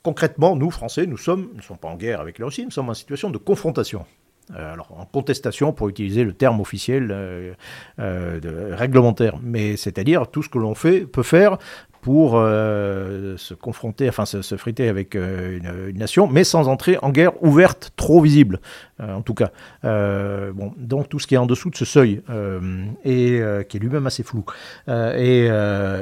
concrètement, 0.03 0.57
nous, 0.57 0.71
Français, 0.71 1.07
nous 1.07 1.17
sommes, 1.17 1.49
nous 1.53 1.59
ne 1.59 1.63
sommes 1.63 1.79
pas 1.79 1.89
en 1.89 1.97
guerre 1.97 2.21
avec 2.21 2.39
la 2.39 2.47
Russie, 2.47 2.65
nous 2.65 2.71
sommes 2.71 2.89
en 2.89 2.95
situation 2.95 3.31
de 3.31 3.39
confrontation. 3.39 4.05
Alors, 4.55 4.95
en 4.99 5.07
contestation, 5.07 5.73
pour 5.73 5.89
utiliser 5.89 6.25
le 6.25 6.33
terme 6.33 6.61
officiel 6.61 7.09
de, 7.99 8.73
réglementaire, 8.73 9.37
mais 9.43 9.77
c'est-à-dire 9.77 10.29
tout 10.29 10.43
ce 10.43 10.49
que 10.49 10.59
l'on 10.59 10.75
fait 10.75 11.01
peut 11.01 11.23
faire 11.23 11.59
pour 12.03 12.33
euh, 12.35 13.37
se 13.37 13.55
confronter, 13.55 14.09
enfin 14.09 14.27
se, 14.27 14.57
friter 14.57 14.89
avec 14.89 15.15
euh, 15.15 15.89
une, 15.89 15.99
nation, 15.99 16.27
mais 16.27 16.43
sans 16.43 16.67
entrer 16.67 16.99
en 17.01 17.11
guerre 17.11 17.41
ouverte 17.43 17.93
trop 17.97 18.21
visible, 18.21 18.61
euh, 19.01 19.15
en 19.15 19.23
tout 19.23 19.35
cas. 19.35 19.53
bon, 19.83 20.75
donc 20.77 21.09
tout 21.09 21.21
ce 21.21 21.29
qui 21.29 21.37
est 21.37 21.39
en 21.39 21.47
dessous 21.47 21.71
de 21.71 21.77
ce 21.77 21.85
seuil, 21.85 22.23
et 23.05 23.41
qui 23.69 23.77
est 23.77 23.81
lui-même 23.81 24.07
assez 24.07 24.25
flou. 24.25 24.45
et, 24.89 25.49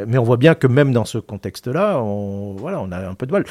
mais 0.08 0.18
on 0.18 0.24
voit 0.24 0.38
bien 0.38 0.54
que 0.54 0.66
même 0.66 0.92
dans 0.92 1.04
ce 1.04 1.18
contexte-là, 1.18 2.00
on, 2.02 2.54
voilà, 2.54 2.80
on 2.80 2.90
a 2.90 3.06
un 3.06 3.14
peu 3.14 3.26
de 3.26 3.32
mal 3.32 3.44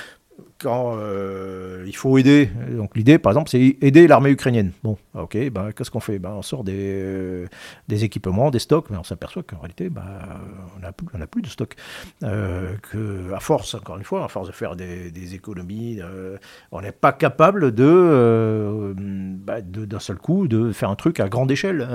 quand 0.59 0.97
euh, 0.97 1.85
il 1.87 1.95
faut 1.95 2.17
aider, 2.17 2.49
donc 2.71 2.95
l'idée 2.97 3.17
par 3.17 3.31
exemple 3.31 3.49
c'est 3.49 3.77
aider 3.81 4.07
l'armée 4.07 4.29
ukrainienne. 4.29 4.71
Bon, 4.83 4.97
ok, 5.13 5.49
ben, 5.49 5.71
qu'est-ce 5.71 5.89
qu'on 5.89 6.01
fait? 6.01 6.19
Ben, 6.19 6.31
On 6.31 6.41
sort 6.41 6.65
des, 6.65 6.73
euh, 6.75 7.47
des, 7.87 8.03
équipements, 8.03 8.51
des 8.51 8.59
stocks, 8.59 8.89
mais 8.89 8.97
on 8.97 9.03
s'aperçoit 9.03 9.43
qu'en 9.43 9.59
réalité 9.59 9.89
ben, 9.89 10.03
on 10.77 11.17
n'a 11.17 11.27
plus, 11.27 11.41
de 11.41 11.47
stocks. 11.47 11.75
Euh, 12.23 12.75
force, 13.39 13.73
encore 13.75 13.97
une 13.97 14.03
fois, 14.03 14.25
à 14.25 14.27
force 14.27 14.47
de 14.47 14.51
faire 14.51 14.75
des, 14.75 15.33
économies, 15.33 15.99
on 16.71 16.81
n'est 16.81 16.91
pas 16.91 17.13
capable 17.13 17.73
de, 17.73 18.93
ben, 18.97 19.61
d'un 19.61 19.99
seul 19.99 20.17
coup, 20.17 20.47
de 20.47 20.73
faire 20.73 20.89
un 20.89 20.95
truc 20.95 21.19
à 21.19 21.29
grande 21.29 21.51
échelle. 21.51 21.87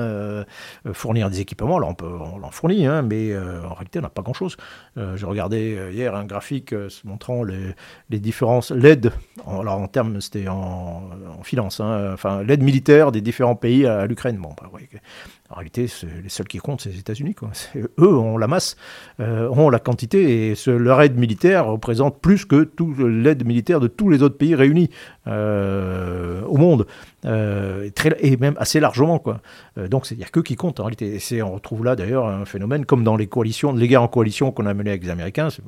fournir 0.93 1.28
des 1.28 1.41
équipements, 1.41 1.78
là 1.78 1.86
on, 1.89 1.95
peut, 1.95 2.07
on 2.07 2.43
en 2.43 2.51
fournit, 2.51 2.86
hein, 2.86 3.03
mais 3.03 3.36
en 3.36 3.74
réalité 3.74 3.99
on 3.99 4.03
n'a 4.03 4.09
pas 4.09 4.23
grand-chose. 4.23 4.57
je 4.97 5.27
regardais 5.27 5.93
hier 5.93 6.15
un 6.15 6.24
graphique 6.24 6.74
montrant 7.05 7.43
les, 7.43 7.74
les 8.09 8.20
différents 8.20 8.53
l'aide, 8.74 9.12
alors 9.47 9.78
en 9.78 9.89
termes, 9.89 10.20
c'était 10.20 10.48
en, 10.48 11.10
finance, 11.43 11.81
hein, 11.81 12.12
enfin 12.14 12.43
l'aide 12.43 12.62
militaire 12.62 13.12
des 13.12 13.20
différents 13.20 13.56
pays 13.56 13.86
à, 13.86 14.06
l'Ukraine. 14.06 14.39
Bon, 14.39 14.51
bah, 14.60 14.70
en 15.51 15.56
réalité, 15.56 15.86
les 16.22 16.28
seuls 16.28 16.48
qui 16.48 16.59
comptent, 16.59 16.81
c'est 16.81 16.90
les 16.90 16.98
États-Unis. 16.98 17.36
Eux 17.76 18.14
ont 18.14 18.39
la 18.39 18.48
masse, 18.48 18.76
euh, 19.20 19.48
ont 19.51 19.68
la 19.68 19.78
quantité, 19.78 20.51
et 20.51 20.55
leur 20.66 21.02
aide 21.02 21.16
militaire 21.16 21.66
représente 21.66 22.18
plus 22.20 22.47
que 22.47 22.68
l'aide 23.06 23.47
militaire 23.47 23.78
de 23.78 23.86
tous 23.86 24.09
les 24.09 24.22
autres 24.22 24.39
pays 24.39 24.55
réunis 24.55 24.90
euh, 25.26 26.43
au 26.47 26.56
monde, 26.56 26.86
euh, 27.26 27.89
et 28.20 28.36
même 28.39 28.55
assez 28.59 28.81
largement. 28.81 29.18
Quoi. 29.18 29.40
donc 29.76 30.10
il 30.10 30.16
n'y 30.16 30.24
a 30.24 30.28
que 30.28 30.40
qui 30.40 30.56
compte 30.56 30.81
en 30.81 30.85
réalité. 30.85 31.18
Et 31.31 31.43
on 31.43 31.55
retrouve 31.55 31.85
là 31.85 31.94
d'ailleurs 31.94 32.26
un 32.26 32.47
phénomène 32.47 32.86
comme 32.86 33.05
dans 33.05 33.16
les 33.16 33.26
coalitions, 33.26 33.72
les 33.72 33.86
guerres 33.86 34.02
en 34.02 34.09
coalition 34.09 34.51
qu'on 34.51 34.66
a 34.66 34.74
menées 34.74 34.90
avec 34.90 35.05
les 35.05 35.10
Américains. 35.10 35.51
C'est 35.51 35.62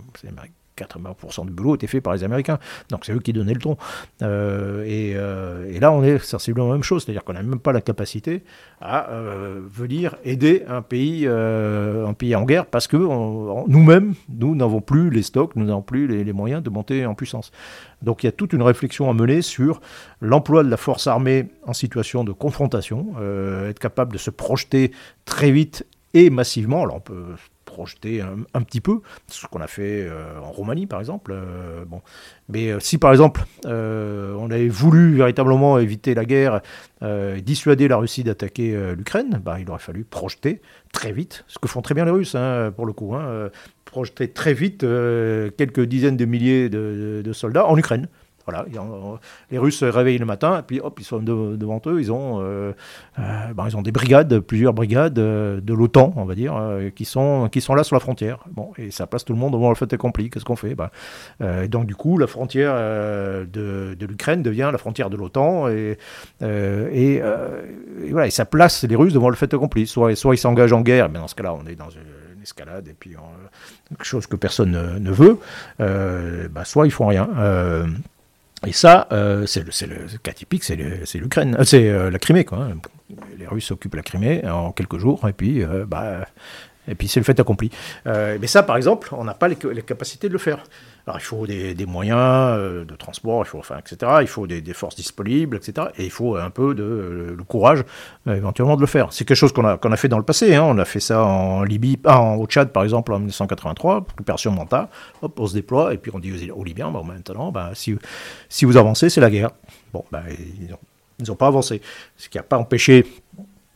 80% 0.77 1.47
du 1.47 1.53
boulot 1.53 1.75
était 1.75 1.87
fait 1.87 2.01
par 2.01 2.15
les 2.15 2.25
Américains. 2.25 2.59
Donc 2.91 3.05
c'est 3.05 3.13
eux 3.13 3.21
qui 3.21 3.33
donnaient 3.33 3.55
le 3.55 3.61
ton. 3.61 3.77
Euh, 4.23 4.85
euh, 4.87 5.71
et, 5.73 5.81
là, 5.81 5.93
on 5.93 6.03
est 6.03 6.19
sensiblement 6.19 6.69
la 6.69 6.75
même 6.75 6.83
chose, 6.83 7.05
c'est-à-dire 7.05 7.25
qu'on 7.25 7.33
n'a 7.33 7.43
même 7.43 7.59
pas 7.59 7.73
la 7.73 7.81
capacité 7.81 8.43
à 8.81 9.11
euh, 9.11 9.61
venir 9.69 10.17
aider 10.25 10.65
un 10.69 10.83
pays, 10.83 11.27
un 11.27 12.13
pays 12.15 12.35
en 12.37 12.45
guerre 12.45 12.67
parce 12.67 12.87
que 12.87 12.97
nous-mêmes, 12.97 14.15
nous 14.29 14.55
n'avons 14.55 14.81
plus 14.81 15.11
les 15.11 15.23
stocks, 15.23 15.57
nous 15.57 15.65
n'avons 15.65 15.83
plus 15.83 16.07
les, 16.07 16.33
moyens 16.33 16.63
de 16.63 16.71
monter 16.71 17.07
en 17.07 17.15
puissance. 17.15 17.51
Donc 18.03 18.23
il 18.23 18.27
y 18.27 18.29
a 18.29 18.33
toute 18.33 18.53
une 18.53 18.63
réflexion 18.63 19.09
à 19.09 19.15
mener 19.15 19.41
sur 19.41 19.81
l'emploi 20.21 20.63
de 20.63 20.69
la 20.69 20.77
force 20.77 21.07
armée 21.07 21.47
en 21.65 21.73
situation 21.73 22.25
de 22.25 22.33
confrontation, 22.33 23.15
être 23.69 23.79
capable 23.79 24.13
de 24.13 24.19
se 24.19 24.31
projeter 24.31 24.93
très 25.25 25.51
vite 25.51 25.87
et 26.13 26.29
massivement. 26.29 26.83
Alors 26.83 26.97
on 26.97 27.01
peut 27.01 27.25
projeter 27.77 28.23
un, 28.23 28.63
petit 28.63 28.81
peu, 28.81 29.01
ce 29.29 29.47
qu'on 29.47 29.61
a 29.61 29.67
fait 29.67 30.07
euh, 30.09 30.41
en 30.41 30.51
Roumanie 30.51 30.87
par 30.87 30.99
exemple. 30.99 31.33
Euh, 31.35 31.85
bon. 31.85 32.01
Mais 32.49 32.71
euh, 32.71 32.81
si 32.81 32.97
par 32.97 33.13
exemple 33.13 33.45
on 33.67 34.51
avait 34.51 34.69
voulu 34.69 35.15
véritablement 35.17 35.79
éviter 35.79 36.15
la 36.15 36.25
guerre, 36.25 36.63
dissuader 37.43 37.89
la 37.89 37.97
Russie 37.97 38.25
d'attaquer 38.25 38.95
l'Ukraine, 38.97 39.41
bah, 39.45 39.59
il 39.61 39.69
aurait 39.69 39.79
fallu 39.79 40.05
projeter 40.05 40.63
très 40.93 41.13
vite, 41.13 41.45
ce 41.49 41.59
que 41.59 41.69
font 41.69 41.83
très 41.83 41.95
bien 41.95 42.05
les 42.05 42.13
Russes 42.13 42.35
hein, 42.35 42.73
pour 42.75 42.87
le 42.87 42.93
coup, 42.93 43.15
hein, 43.15 43.51
projeter 43.85 44.29
très 44.29 44.55
vite 44.55 44.81
quelques 44.81 45.81
dizaines 45.81 46.17
de 46.17 46.25
milliers 46.25 46.69
de 46.71 47.33
soldats 47.33 47.67
en 47.67 47.77
Ukraine. 47.77 48.09
Voilà, 48.47 48.65
les 49.51 49.59
Russes 49.59 49.79
se 49.79 49.85
réveillent 49.85 50.19
le 50.19 50.25
matin, 50.25 50.61
et 50.61 50.63
puis 50.63 50.79
hop, 50.81 51.01
ils 51.01 51.05
sont 51.05 51.19
devant 51.19 51.83
eux, 51.87 52.01
ils 52.01 52.13
ont, 52.13 52.41
euh, 52.41 52.73
euh, 53.19 53.23
ben, 53.53 53.67
ils 53.67 53.77
ont 53.77 53.83
des 53.83 53.91
brigades, 53.91 54.39
plusieurs 54.39 54.73
brigades 54.73 55.19
euh, 55.19 55.61
de 55.61 55.75
l'OTAN, 55.75 56.13
on 56.15 56.25
va 56.25 56.37
dire, 56.37 56.55
qui, 56.95 57.05
sont, 57.05 57.49
qui 57.51 57.61
sont 57.61 57.75
là 57.75 57.83
sur 57.83 57.97
la 57.97 58.01
frontière. 58.01 58.45
Bon, 58.53 58.71
et 58.79 58.93
ça 58.93 59.09
place 59.09 59.25
tout 59.25 59.33
le 59.33 59.39
monde 59.41 59.53
devant 59.53 59.69
le 59.69 59.75
fait 59.75 59.93
accompli. 59.93 60.31
Qu'est-ce 60.31 60.45
qu'on 60.45 60.55
fait? 60.55 60.77
Ben, 60.77 60.91
Donc, 61.67 61.87
du 61.87 61.97
coup, 61.97 62.19
la 62.19 62.29
frontière 62.29 62.75
de, 62.77 63.97
de 63.99 64.07
l'Ukraine 64.07 64.43
devient 64.43 64.71
la 64.71 64.79
frontière 64.79 65.11
de 65.11 65.17
l'OTAN, 65.17 65.69
et, 65.69 65.99
et, 66.41 67.23
voilà, 68.11 68.29
et 68.29 68.31
ça 68.31 68.45
place 68.45 68.85
les 68.85 68.95
Russes 68.95 69.13
devant 69.13 69.29
le 69.29 69.37
fait 69.37 69.53
accompli. 69.53 69.89
Soit, 69.89 70.15
soit 70.15 70.37
ils 70.37 70.39
s'engagent 70.39 70.73
en 70.73 70.83
guerre, 70.83 71.09
mais 71.09 71.19
dans 71.19 71.29
ce 71.29 71.35
cas-là, 71.35 71.53
on 71.53 71.67
est 71.67 71.75
dans 71.75 71.91
une 71.91 72.43
escalade, 72.43 72.87
et 72.87 72.95
puis 72.95 73.17
quelque 73.89 74.05
chose 74.05 74.29
que 74.29 74.37
personne 74.37 74.71
ne, 74.71 75.11
veut, 75.11 75.39
ben, 75.79 76.65
soit 76.65 76.87
ils 76.87 76.93
font 76.93 77.09
rien. 77.09 77.29
Et 78.67 78.73
ça, 78.73 79.07
euh, 79.13 79.47
c'est 79.47 79.65
le, 79.65 80.19
cas 80.23 80.33
typique, 80.33 80.65
c'est 80.65 80.77
l'Ukraine, 81.15 81.57
euh, 81.59 81.65
c'est 81.65 81.89
euh, 81.89 82.11
la 82.11 82.19
Crimée. 82.19 82.45
Quoi, 82.45 82.59
hein. 82.59 82.77
Les 83.39 83.47
Russes 83.47 83.71
occupent 83.71 83.95
la 83.95 84.03
Crimée 84.03 84.47
en 84.47 84.73
quelques 84.73 84.99
jours, 84.99 85.29
et 85.29 85.33
puis 85.33 85.65
bah, 85.87 86.27
Et 86.89 86.97
puis 86.97 87.07
c'est 87.07 87.21
le 87.21 87.25
fait 87.25 87.39
accompli. 87.39 87.71
mais 88.05 88.47
ça, 88.47 88.63
par 88.65 88.77
exemple, 88.77 89.09
on 89.13 89.25
n'a 89.25 89.35
pas 89.35 89.49
les, 89.49 89.57
capacités 89.57 90.29
de 90.29 90.33
le 90.33 90.39
faire. 90.39 90.65
Il 91.15 91.21
faut 91.21 91.47
des, 91.47 91.87
moyens 91.87 92.59
de 92.59 92.97
transport, 92.97 93.45
il 93.45 93.49
faut, 93.49 93.59
enfin, 93.59 93.79
etc. 93.79 94.13
Il 94.23 94.27
faut 94.27 94.49
des, 94.49 94.61
forces 94.73 94.97
disponibles, 94.97 95.57
etc. 95.57 95.89
Et 95.99 96.05
il 96.05 96.11
faut 96.11 96.37
un 96.37 96.51
peu 96.51 96.75
de 96.75 97.35
le 97.37 97.45
courage 97.45 97.85
éventuellement 98.27 98.75
de 98.75 98.81
le 98.81 98.89
faire. 98.89 99.13
C'est 99.13 99.25
quelque 99.25 99.37
chose 99.37 99.53
qu'on 99.53 99.65
a, 99.65 99.79
a 99.81 99.97
fait 99.97 100.09
dans 100.09 100.19
le 100.19 100.25
passé. 100.25 100.57
Hein. 100.57 100.65
On 100.65 100.79
a 100.79 100.85
fait 100.85 100.99
ça 100.99 101.23
en 101.23 101.63
Libye, 101.63 101.97
ah, 102.05 102.21
en, 102.21 102.37
au 102.37 102.47
Tchad 102.47 102.73
par 102.73 102.83
exemple 102.83 103.13
en 103.13 103.19
1983, 103.19 104.07
opération 104.19 104.51
Manta. 104.51 104.91
Hop, 105.23 105.39
on 105.39 105.47
se 105.47 105.55
déploie 105.55 105.95
et 105.95 105.99
puis 105.99 106.11
on 106.13 106.19
dit 106.19 106.51
aux, 106.51 106.65
Libyens, 106.65 106.91
maintenant, 106.91 107.53
ben, 107.53 107.71
si, 107.75 107.97
si 108.49 108.65
vous 108.65 108.77
avancez, 108.77 109.09
c'est 109.09 109.21
la 109.21 109.31
guerre. 109.31 109.51
Bon, 109.93 110.05
ben, 110.11 110.25
ils 111.19 111.29
n'ont 111.29 111.37
pas 111.37 111.47
avancé. 111.47 111.81
Ce 112.17 112.29
qui 112.29 112.37
n'a 112.37 112.43
pas 112.43 112.59
empêché 112.59 113.07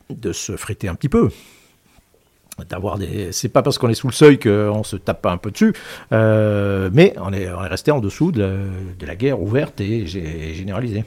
de 0.09 0.33
se 0.33 0.57
friter 0.57 0.89
un 0.89 0.95
petit 0.95 1.09
peu. 1.09 1.31
D'avoir 2.69 2.99
des. 2.99 3.33
C'est 3.33 3.49
pas 3.49 3.63
parce 3.63 3.79
qu'on 3.79 3.89
est 3.89 3.95
sous 3.95 4.09
le 4.09 4.13
seuil 4.13 4.39
qu'on 4.39 4.83
se 4.85 4.97
tape 4.97 5.23
pas 5.23 5.33
un 5.33 5.39
peu 5.39 5.51
dessus, 5.51 5.73
euh, 6.13 6.91
mais 6.93 7.15
on 7.17 7.33
est, 7.33 7.51
on 7.51 7.65
est, 7.65 7.69
resté 7.69 7.91
en 7.91 8.01
dessous 8.01 8.33
de 8.33 8.69
la, 9.01 9.17
guerre 9.17 9.41
ouverte 9.41 9.81
et, 9.81 10.07
généralisée. 10.07 11.05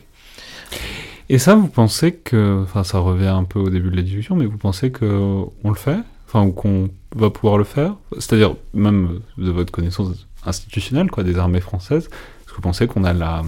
Et 1.30 1.38
ça, 1.38 1.54
vous 1.54 1.68
pensez 1.68 2.14
que, 2.14 2.64
enfin, 2.64 2.84
ça 2.84 2.98
revient 2.98 3.28
un 3.28 3.44
peu 3.44 3.60
au 3.60 3.70
début 3.70 3.92
de 3.92 3.96
la 3.96 4.02
discussion, 4.02 4.36
mais 4.36 4.46
vous 4.46 4.58
pensez 4.58 4.92
qu'on 4.92 5.52
le 5.64 5.76
fait, 5.76 6.00
enfin, 6.28 6.44
ou 6.44 6.52
qu'on 6.52 6.90
va 7.16 7.30
pouvoir 7.30 7.58
le 7.58 7.64
faire, 7.64 7.96
c'est-à-dire 8.14 8.56
même 8.74 9.20
de 9.38 9.52
votre 9.52 9.72
connaissance 9.72 10.28
institutionnelle, 10.46 11.12
quoi, 11.12 11.24
des 11.24 11.38
armées 11.38 11.62
françaises, 11.62 12.06
est-ce 12.06 12.50
que 12.50 12.56
vous 12.56 12.62
pensez 12.62 12.88
qu'on 12.88 13.04
a 13.04 13.14
la, 13.14 13.44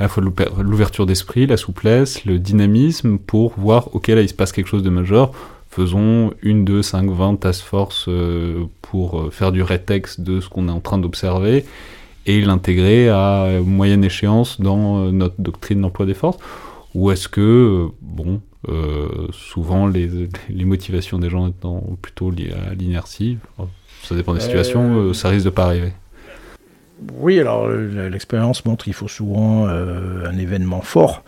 à 0.00 0.04
la 0.04 0.08
fois 0.08 0.22
l'ouverture 0.22 1.04
d'esprit, 1.04 1.46
la 1.46 1.58
souplesse, 1.58 2.24
le 2.24 2.38
dynamisme 2.38 3.18
pour 3.18 3.52
voir, 3.58 3.94
ok, 3.94 4.08
là 4.08 4.22
il 4.22 4.28
se 4.28 4.34
passe 4.34 4.50
quelque 4.50 4.68
chose 4.68 4.82
de 4.82 4.90
majeur, 4.90 5.32
faisons 5.70 6.32
une, 6.42 6.64
deux, 6.64 6.82
cinq, 6.82 7.08
vingt 7.10 7.36
task 7.36 7.64
force 7.64 8.06
euh, 8.08 8.64
pour 8.82 9.20
euh, 9.20 9.30
faire 9.30 9.52
du 9.52 9.62
rétex 9.62 10.20
de 10.20 10.40
ce 10.40 10.48
qu'on 10.48 10.68
est 10.68 10.72
en 10.72 10.80
train 10.80 10.98
d'observer 10.98 11.64
et 12.26 12.40
l'intégrer 12.40 13.08
à 13.08 13.60
moyenne 13.64 14.04
échéance 14.04 14.60
dans 14.60 15.06
euh, 15.06 15.10
notre 15.12 15.40
doctrine 15.40 15.80
d'emploi 15.80 16.06
des 16.06 16.14
forces. 16.14 16.38
Ou 16.94 17.12
est-ce 17.12 17.28
que, 17.28 17.86
bon, 18.02 18.40
souvent 19.32 19.86
les, 19.86 20.10
les, 20.50 20.64
motivations 20.64 21.18
des 21.20 21.30
gens 21.30 21.46
étant 21.48 21.84
plutôt 22.02 22.30
liées 22.30 22.52
à 22.52 22.74
l'inertie, 22.74 23.38
ça 24.02 24.16
dépend 24.16 24.34
des 24.34 24.40
situations, 24.40 25.14
ça 25.14 25.28
risque 25.28 25.44
de 25.44 25.50
pas 25.50 25.66
arriver. 25.66 25.92
Oui, 27.18 27.40
alors 27.40 27.68
l'expérience 27.68 28.64
montre 28.64 28.84
qu'il 28.84 28.92
faut 28.92 29.08
souvent 29.08 29.66
euh, 29.68 30.28
un 30.28 30.36
événement 30.36 30.82
fort, 30.82 31.22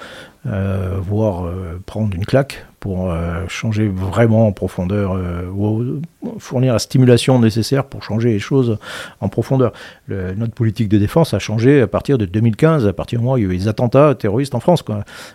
euh, 0.44 0.98
voire 1.00 1.46
euh, 1.46 1.80
prendre 1.86 2.16
une 2.16 2.24
claque 2.24 2.66
pour 2.80 3.12
euh, 3.12 3.46
changer 3.46 3.86
vraiment 3.86 4.48
en 4.48 4.52
profondeur, 4.52 5.16
ou 5.54 6.00
fournir 6.40 6.72
la 6.72 6.80
stimulation 6.80 7.38
nécessaire 7.38 7.84
pour 7.84 8.02
changer 8.02 8.30
les 8.30 8.40
choses 8.40 8.76
en 9.20 9.28
profondeur. 9.28 9.72
notre 10.08 10.52
politique 10.52 10.88
de 10.88 10.98
défense 10.98 11.32
a 11.32 11.38
changé 11.38 11.80
à 11.80 11.86
partir 11.86 12.18
de 12.18 12.24
2015, 12.24 12.88
à 12.88 12.92
partir 12.92 13.20
du 13.20 13.24
moment 13.24 13.34
où 13.34 13.38
il 13.38 13.44
y 13.44 13.46
a 13.46 13.50
eu 13.50 13.52
les 13.52 13.68
attentats 13.68 14.16
terroristes 14.16 14.56
en 14.56 14.60
France. 14.60 14.82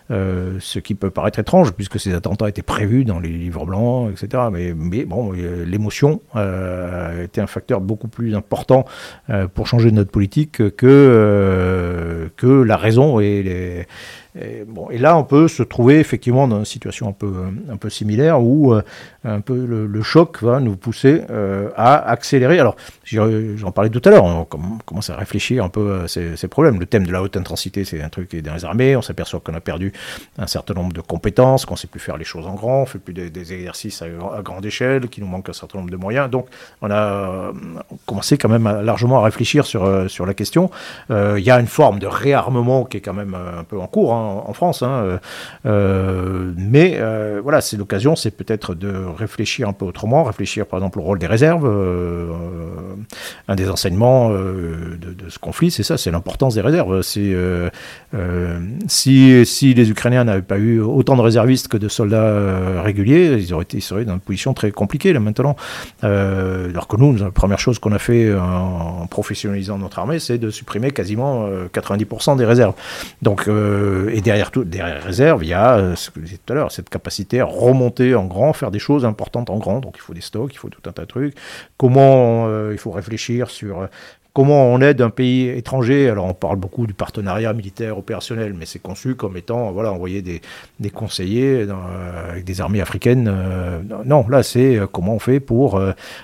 Ce 0.09 0.79
qui 0.79 0.93
peut 0.93 1.09
paraître 1.09 1.39
étrange, 1.39 1.71
puisque 1.71 2.01
ces 2.01 2.13
attentats 2.13 2.49
étaient 2.49 2.61
prévus 2.61 3.05
dans 3.05 3.21
les 3.21 3.29
livres 3.29 3.65
blancs, 3.65 4.11
etc. 4.11 4.43
Mais, 4.51 4.73
mais 4.75 5.05
bon, 5.05 5.31
l'émotion 5.31 6.19
a 6.33 7.11
été 7.23 7.39
un 7.39 7.47
facteur 7.47 7.79
beaucoup 7.79 8.09
plus 8.09 8.35
important 8.35 8.83
pour 9.53 9.67
changer 9.67 9.93
notre 9.93 10.11
politique 10.11 10.75
que, 10.75 12.29
que 12.35 12.61
la 12.61 12.75
raison 12.75 13.21
et 13.21 13.41
les 13.41 13.87
et, 14.39 14.97
là, 14.97 15.17
on 15.17 15.23
peut 15.23 15.47
se 15.47 15.63
trouver 15.63 15.99
effectivement 15.99 16.47
dans 16.47 16.59
une 16.59 16.65
situation 16.65 17.07
un 17.07 17.11
peu, 17.11 17.33
un 17.69 17.77
peu 17.77 17.89
similaire 17.89 18.41
où 18.41 18.73
euh, 18.73 18.81
un 19.27 19.41
peu 19.41 19.65
le, 19.65 20.01
choc 20.01 20.41
va 20.41 20.59
nous 20.59 20.75
pousser 20.75 21.21
euh, 21.29 21.69
à 21.75 22.09
accélérer. 22.09 22.59
Alors, 22.59 22.75
j'en 23.03 23.71
parlais 23.71 23.89
tout 23.89 24.01
à 24.05 24.09
l'heure, 24.11 24.23
on, 24.23 24.45
commence 24.45 25.09
à 25.09 25.15
réfléchir 25.15 25.63
un 25.63 25.69
peu 25.69 26.01
à 26.03 26.07
ces, 26.07 26.47
problèmes. 26.47 26.79
Le 26.79 26.85
thème 26.85 27.05
de 27.05 27.11
la 27.11 27.21
haute 27.21 27.35
intensité, 27.35 27.83
c'est 27.83 28.01
un 28.01 28.09
truc 28.09 28.29
qui 28.29 28.37
est 28.37 28.41
dans 28.41 28.53
les 28.53 28.65
armées. 28.65 28.95
On 28.95 29.01
s'aperçoit 29.01 29.39
qu'on 29.39 29.53
a 29.53 29.61
perdu 29.61 29.91
un 30.37 30.47
certain 30.47 30.73
nombre 30.73 30.93
de 30.93 31.01
compétences, 31.01 31.65
qu'on 31.65 31.73
ne 31.73 31.79
sait 31.79 31.87
plus 31.87 31.99
faire 31.99 32.17
les 32.17 32.25
choses 32.25 32.47
en 32.47 32.53
grand, 32.53 32.79
on 32.79 32.81
ne 32.81 32.85
fait 32.85 32.99
plus 32.99 33.13
des, 33.13 33.53
exercices 33.53 34.01
à, 34.01 34.41
grande 34.41 34.65
échelle, 34.65 35.09
qu'il 35.09 35.23
nous 35.23 35.29
manque 35.29 35.49
un 35.49 35.53
certain 35.53 35.79
nombre 35.79 35.91
de 35.91 35.97
moyens. 35.97 36.29
Donc, 36.29 36.47
on 36.81 36.89
a 36.89 36.95
euh, 36.95 37.53
commencé 38.05 38.37
quand 38.37 38.49
même 38.49 38.81
largement 38.81 39.19
à 39.19 39.23
réfléchir 39.23 39.65
sur, 39.65 40.09
sur 40.09 40.25
la 40.25 40.33
question. 40.33 40.69
Il 41.09 41.43
y 41.43 41.51
a 41.51 41.59
une 41.59 41.67
forme 41.67 41.99
de 41.99 42.07
réarmement 42.07 42.85
qui 42.85 42.97
est 42.97 43.01
quand 43.01 43.13
même 43.13 43.35
un 43.35 43.63
peu 43.63 43.79
en 43.79 43.87
cours. 43.87 44.13
Hein 44.13 44.27
en, 44.45 44.53
France. 44.53 44.83
Hein, 44.83 44.89
euh, 44.89 45.17
euh, 45.65 46.53
mais 46.57 46.97
euh, 46.97 47.39
voilà, 47.41 47.61
c'est 47.61 47.77
l'occasion, 47.77 48.15
c'est 48.15 48.31
peut-être 48.31 48.75
de 48.75 48.89
réfléchir 49.17 49.67
un 49.67 49.73
peu 49.73 49.85
autrement, 49.85 50.23
réfléchir 50.23 50.65
par 50.65 50.79
exemple 50.79 50.99
au 50.99 51.01
rôle 51.03 51.19
des 51.19 51.27
réserves. 51.27 51.65
un 53.47 53.55
des 53.55 53.69
enseignements 53.69 54.29
de, 54.29 55.29
ce 55.29 55.39
conflit, 55.39 55.71
c'est 55.71 55.83
ça, 55.83 55.97
c'est 55.97 56.11
l'importance 56.11 56.55
des 56.55 56.61
réserves. 56.61 57.01
si, 57.01 57.33
si 59.45 59.73
les 59.73 59.89
Ukrainiens 59.89 60.23
n'avaient 60.23 60.41
pas 60.41 60.57
eu 60.57 60.79
autant 60.79 61.15
de 61.15 61.21
réservistes 61.21 61.67
que 61.67 61.77
de 61.77 61.87
soldats 61.87 62.81
réguliers, 62.81 63.37
ils 63.39 63.53
auraient 63.53 63.63
été, 63.63 63.77
ils 63.77 63.81
seraient 63.81 64.05
dans 64.05 64.13
une 64.13 64.19
position 64.19 64.53
très 64.53 64.71
compliquée 64.71 65.13
là 65.13 65.19
maintenant. 65.19 65.55
alors 66.03 66.87
que 66.87 66.97
nous, 66.97 67.15
la 67.15 67.31
première 67.31 67.59
chose 67.59 67.79
qu'on 67.79 67.91
a 67.91 67.99
fait 67.99 68.33
en, 68.33 69.07
professionnalisant 69.07 69.77
notre 69.77 69.99
armée, 69.99 70.19
c'est 70.19 70.37
de 70.37 70.49
supprimer 70.49 70.91
quasiment 70.91 71.47
90% 71.73 72.37
des 72.37 72.45
réserves. 72.45 72.73
Donc, 73.21 73.47
et 73.47 74.21
derrière, 74.21 74.51
tout, 74.51 74.63
derrière 74.63 74.95
les 74.95 75.01
réserves, 75.05 75.43
il 75.43 75.49
y 75.49 75.53
a, 75.53 75.77
euh, 75.77 75.95
ce 75.95 76.09
que 76.09 76.19
je 76.19 76.25
disais 76.25 76.39
tout 76.43 76.53
à 76.53 76.55
l'heure, 76.55 76.71
cette 76.71 76.89
capacité 76.89 77.39
à 77.39 77.45
remonter 77.45 78.15
en 78.15 78.25
grand, 78.25 78.53
faire 78.53 78.71
des 78.71 78.79
choses 78.79 78.96
importantes 79.05 79.49
en 79.49 79.57
grand. 79.57 79.79
Donc 79.79 79.95
il 79.97 80.01
faut 80.01 80.13
des 80.13 80.21
stocks, 80.21 80.53
il 80.53 80.57
faut 80.57 80.69
tout 80.69 80.87
un 80.87 80.91
tas 80.91 81.03
de 81.03 81.07
trucs. 81.07 81.35
Comment 81.77 82.47
euh, 82.47 82.71
il 82.71 82.77
faut 82.77 82.91
réfléchir 82.91 83.49
sur 83.49 83.81
euh, 83.81 83.87
comment 84.37 84.71
on 84.71 84.81
aide 84.81 85.01
un 85.01 85.09
pays 85.09 85.49
étranger. 85.49 86.11
Alors 86.11 86.25
on 86.25 86.35
parle 86.35 86.57
beaucoup 86.57 86.85
du 86.85 86.93
partenariat 86.93 87.53
militaire 87.53 87.97
opérationnel, 87.97 88.53
mais 88.53 88.67
c'est 88.67 88.77
conçu 88.77 89.15
comme 89.15 89.35
étant 89.35 89.71
voilà 89.71 89.91
envoyer 89.91 90.21
des, 90.21 90.41
des 90.79 90.91
conseillers 90.91 91.65
euh, 91.67 92.31
avec 92.33 92.45
des 92.45 92.61
armées 92.61 92.79
africaines. 92.79 93.27
Euh, 93.27 93.81
non, 94.05 94.27
là 94.29 94.43
c'est 94.43 94.77
euh, 94.77 94.85
comment 94.85 95.15
on 95.15 95.19
fait 95.19 95.39
pour 95.39 95.81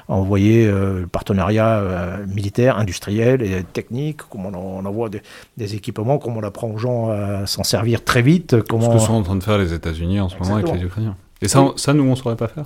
envoyer 0.08 0.68
le 0.68 1.08
partenariat 1.12 1.82
militaire, 2.28 2.78
industriel 2.78 3.42
et 3.42 3.64
technique. 3.64 4.18
Comment 4.30 4.52
on, 4.54 4.86
envoie 4.86 5.10
des, 5.10 5.76
équipements, 5.76 6.20
comment 6.20 6.42
on 6.42 6.44
apprend 6.44 6.70
aux 6.70 6.78
gens 6.78 7.10
à 7.10 7.48
s'en 7.48 7.64
servir 7.64 8.04
très 8.04 8.22
vite. 8.22 8.62
Comment... 8.70 8.92
Ce 8.92 8.98
que 8.98 9.00
sont 9.00 9.14
en 9.14 9.24
train 9.24 9.36
de 9.36 9.44
faire 9.44 9.58
les 9.58 9.74
États-Unis 9.74 10.20
en 10.20 10.30
ce 10.30 10.38
moment 10.38 10.58
avec 10.58 10.72
les 10.72 10.84
Ukrainiens. 10.84 11.16
Et 11.44 11.48
ça, 11.50 11.74
ça 11.76 11.94
nous 11.94 12.04
on 12.06 12.16
saurait 12.16 12.38
pas 12.38 12.48
faire. 12.48 12.66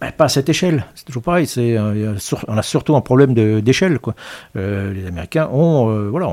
Ben, 0.00 0.12
pas 0.12 0.24
à 0.24 0.28
cette 0.28 0.48
échelle. 0.48 0.86
C'est 0.94 1.04
toujours 1.04 1.22
pareil. 1.22 1.46
C'est, 1.46 1.76
euh, 1.76 2.14
on 2.48 2.56
a 2.56 2.62
surtout 2.62 2.96
un 2.96 3.02
problème 3.02 3.34
d'échelle. 3.34 3.98
Quoi. 3.98 4.14
Euh, 4.56 4.94
les 4.94 5.06
Américains 5.06 5.50
ont, 5.52 5.90
euh, 5.90 6.08
voilà, 6.08 6.26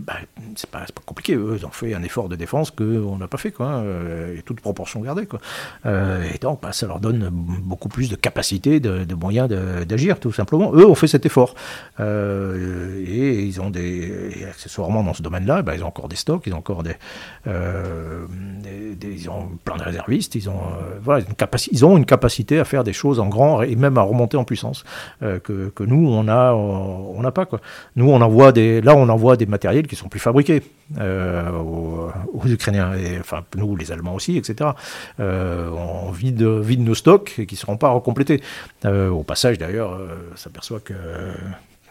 ben, 0.00 0.14
c'est, 0.56 0.70
pas, 0.70 0.78
pas, 0.78 1.02
compliqué. 1.04 1.34
Eux, 1.34 1.56
ils 1.58 1.66
ont 1.66 1.70
fait 1.70 1.92
un 1.92 2.02
effort 2.02 2.30
de 2.30 2.36
défense 2.36 2.70
qu'on 2.70 3.18
n'a 3.18 3.28
pas 3.28 3.36
fait, 3.36 3.50
quoi, 3.50 3.66
hein, 3.66 3.84
et 4.34 4.40
toute 4.40 4.60
proportion 4.60 5.00
gardée. 5.00 5.26
Quoi. 5.26 5.40
et 5.84 6.38
donc, 6.38 6.62
ben, 6.62 6.72
ça 6.72 6.86
leur 6.86 7.00
donne 7.00 7.28
beaucoup 7.30 7.90
plus 7.90 8.08
de 8.08 8.16
capacité, 8.16 8.80
de, 8.80 9.14
moyens 9.14 9.48
d'agir, 9.86 10.18
tout 10.18 10.32
simplement. 10.32 10.72
Eux 10.74 10.86
ont 10.86 10.94
fait 10.94 11.06
cet 11.06 11.26
effort. 11.26 11.54
et 12.00 13.42
ils 13.42 13.60
ont 13.60 13.68
des, 13.68 14.46
accessoirement 14.48 15.04
dans 15.04 15.12
ce 15.12 15.22
domaine-là, 15.22 15.60
ben, 15.60 15.74
ils 15.74 15.84
ont 15.84 15.88
encore 15.88 16.08
des 16.08 16.16
stocks, 16.16 16.44
ils 16.46 16.54
ont 16.54 16.58
encore 16.58 16.82
des, 16.82 16.96
ils 17.46 19.28
ont 19.28 19.50
plein 19.64 19.76
de 19.76 19.82
réservistes, 19.82 20.34
ils 20.34 20.48
ont, 20.48 20.62
voilà, 21.02 21.22
une 21.26 21.34
ils 21.70 21.84
ont 21.84 21.98
une 21.98 22.06
capacité 22.06 22.58
à 22.58 22.64
faire 22.64 22.84
des 22.84 22.94
choses 22.94 23.01
en 23.04 23.28
grand 23.28 23.62
et 23.62 23.76
même 23.76 23.98
à 23.98 24.02
remonter 24.02 24.36
en 24.36 24.44
puissance 24.44 24.84
euh, 25.22 25.38
que, 25.38 25.70
que, 25.70 25.84
nous 25.84 26.08
on 26.08 26.28
a 26.28 26.52
on 26.52 27.20
n'a 27.20 27.32
pas 27.32 27.46
quoi. 27.46 27.60
Nous 27.96 28.08
on 28.08 28.20
envoie 28.20 28.52
des 28.52 28.80
là 28.80 28.94
on 28.96 29.08
envoie 29.08 29.36
des 29.36 29.46
matériels 29.46 29.86
qui 29.86 29.96
sont 29.96 30.08
plus 30.08 30.20
fabriqués 30.20 30.62
euh, 30.98 31.50
aux, 31.50 32.10
Ukrainiens 32.46 32.94
et 32.94 33.18
enfin 33.18 33.44
nous 33.56 33.76
les 33.76 33.92
Allemands 33.92 34.14
aussi 34.14 34.36
etc. 34.36 34.70
Euh, 35.20 35.70
on 35.70 36.10
vide 36.10 36.42
vide 36.42 36.80
nos 36.80 36.94
stocks 36.94 37.34
et 37.38 37.46
qui 37.46 37.56
seront 37.56 37.76
pas 37.76 37.90
recomplétés. 37.90 38.42
au 38.84 39.22
passage 39.22 39.58
d'ailleurs 39.58 39.98
s'aperçoit 40.36 40.80
que 40.80 40.94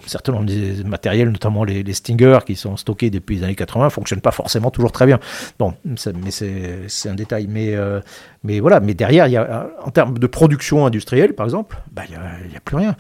certains 0.08 0.42
des 0.44 0.84
matériels, 0.84 1.30
notamment 1.30 1.64
les, 1.64 1.84
les, 1.84 1.94
Stinger 1.94 2.40
qui 2.46 2.56
sont 2.56 2.78
stockés 2.78 3.10
depuis 3.10 3.38
les 3.38 3.44
années 3.44 3.56
80, 3.56 3.86
ne 3.86 3.90
fonctionnent 3.90 4.22
pas 4.22 4.32
forcément 4.32 4.72
toujours 4.72 4.92
très 4.92 5.06
bien. 5.06 5.20
Bon, 5.60 5.74
mais 5.86 6.32
c'est 6.32 7.10
un 7.10 7.16
détail. 7.16 7.48
Mais, 7.50 7.76
euh, 7.76 8.00
voilà, 8.44 8.80
mais 8.80 8.94
derrière, 8.94 9.26
a, 9.26 9.68
en 9.86 9.92
termes 9.92 10.18
de 10.18 10.28
production 10.28 10.86
industrielle, 10.86 11.34
par 11.34 11.46
exemple, 11.46 11.78
bah, 11.92 12.04
il 12.08 12.50
n'y 12.50 12.56
a, 12.56 12.60
plus 12.60 12.78
rien. 12.78 12.96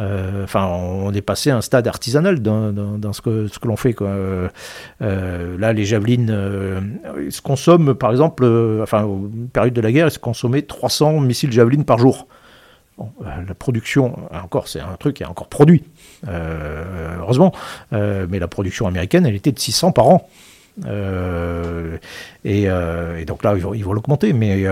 Euh, 0.00 0.44
enfin, 0.44 0.66
on 0.66 1.12
est 1.12 1.22
passé 1.22 1.50
à 1.50 1.56
un 1.56 1.60
stade 1.60 1.86
artisanal 1.86 2.40
dans, 2.40 3.12
ce 3.12 3.20
que, 3.20 3.48
l'on 3.64 3.76
fait. 3.76 3.94
Euh, 4.00 4.48
là, 5.00 5.72
les 5.72 5.84
javelines 5.84 6.34
se 7.30 7.40
consomment, 7.40 7.94
par 7.94 8.10
exemple, 8.10 8.44
enfin, 8.82 9.04
aux 9.04 9.30
périodes 9.52 9.74
de 9.74 9.80
la 9.80 9.92
guerre, 9.92 10.08
ils 10.08 10.12
se 10.12 10.18
consommaient 10.18 10.62
300 10.62 11.20
missiles 11.20 11.52
javelines 11.52 11.84
par 11.84 11.98
jour. 11.98 12.26
La 13.20 13.54
production, 13.54 14.16
encore, 14.32 14.68
c'est 14.68 14.80
un 14.80 14.96
truc 14.96 15.16
qui 15.16 15.22
est 15.22 15.26
encore 15.26 15.48
produit. 15.48 15.84
Euh, 16.28 17.16
heureusement. 17.18 17.52
Euh, 17.92 18.26
mais 18.28 18.38
la 18.38 18.48
production 18.48 18.86
américaine, 18.86 19.26
elle 19.26 19.34
était 19.34 19.52
de 19.52 19.58
600 19.58 19.92
par 19.92 20.08
an. 20.08 20.28
Et, 22.44 22.66
donc 23.26 23.44
là, 23.44 23.54
ils 23.56 23.62
vont, 23.62 23.74
ils 23.74 23.84
vont 23.84 23.92
l'augmenter. 23.92 24.32
Mais, 24.32 24.64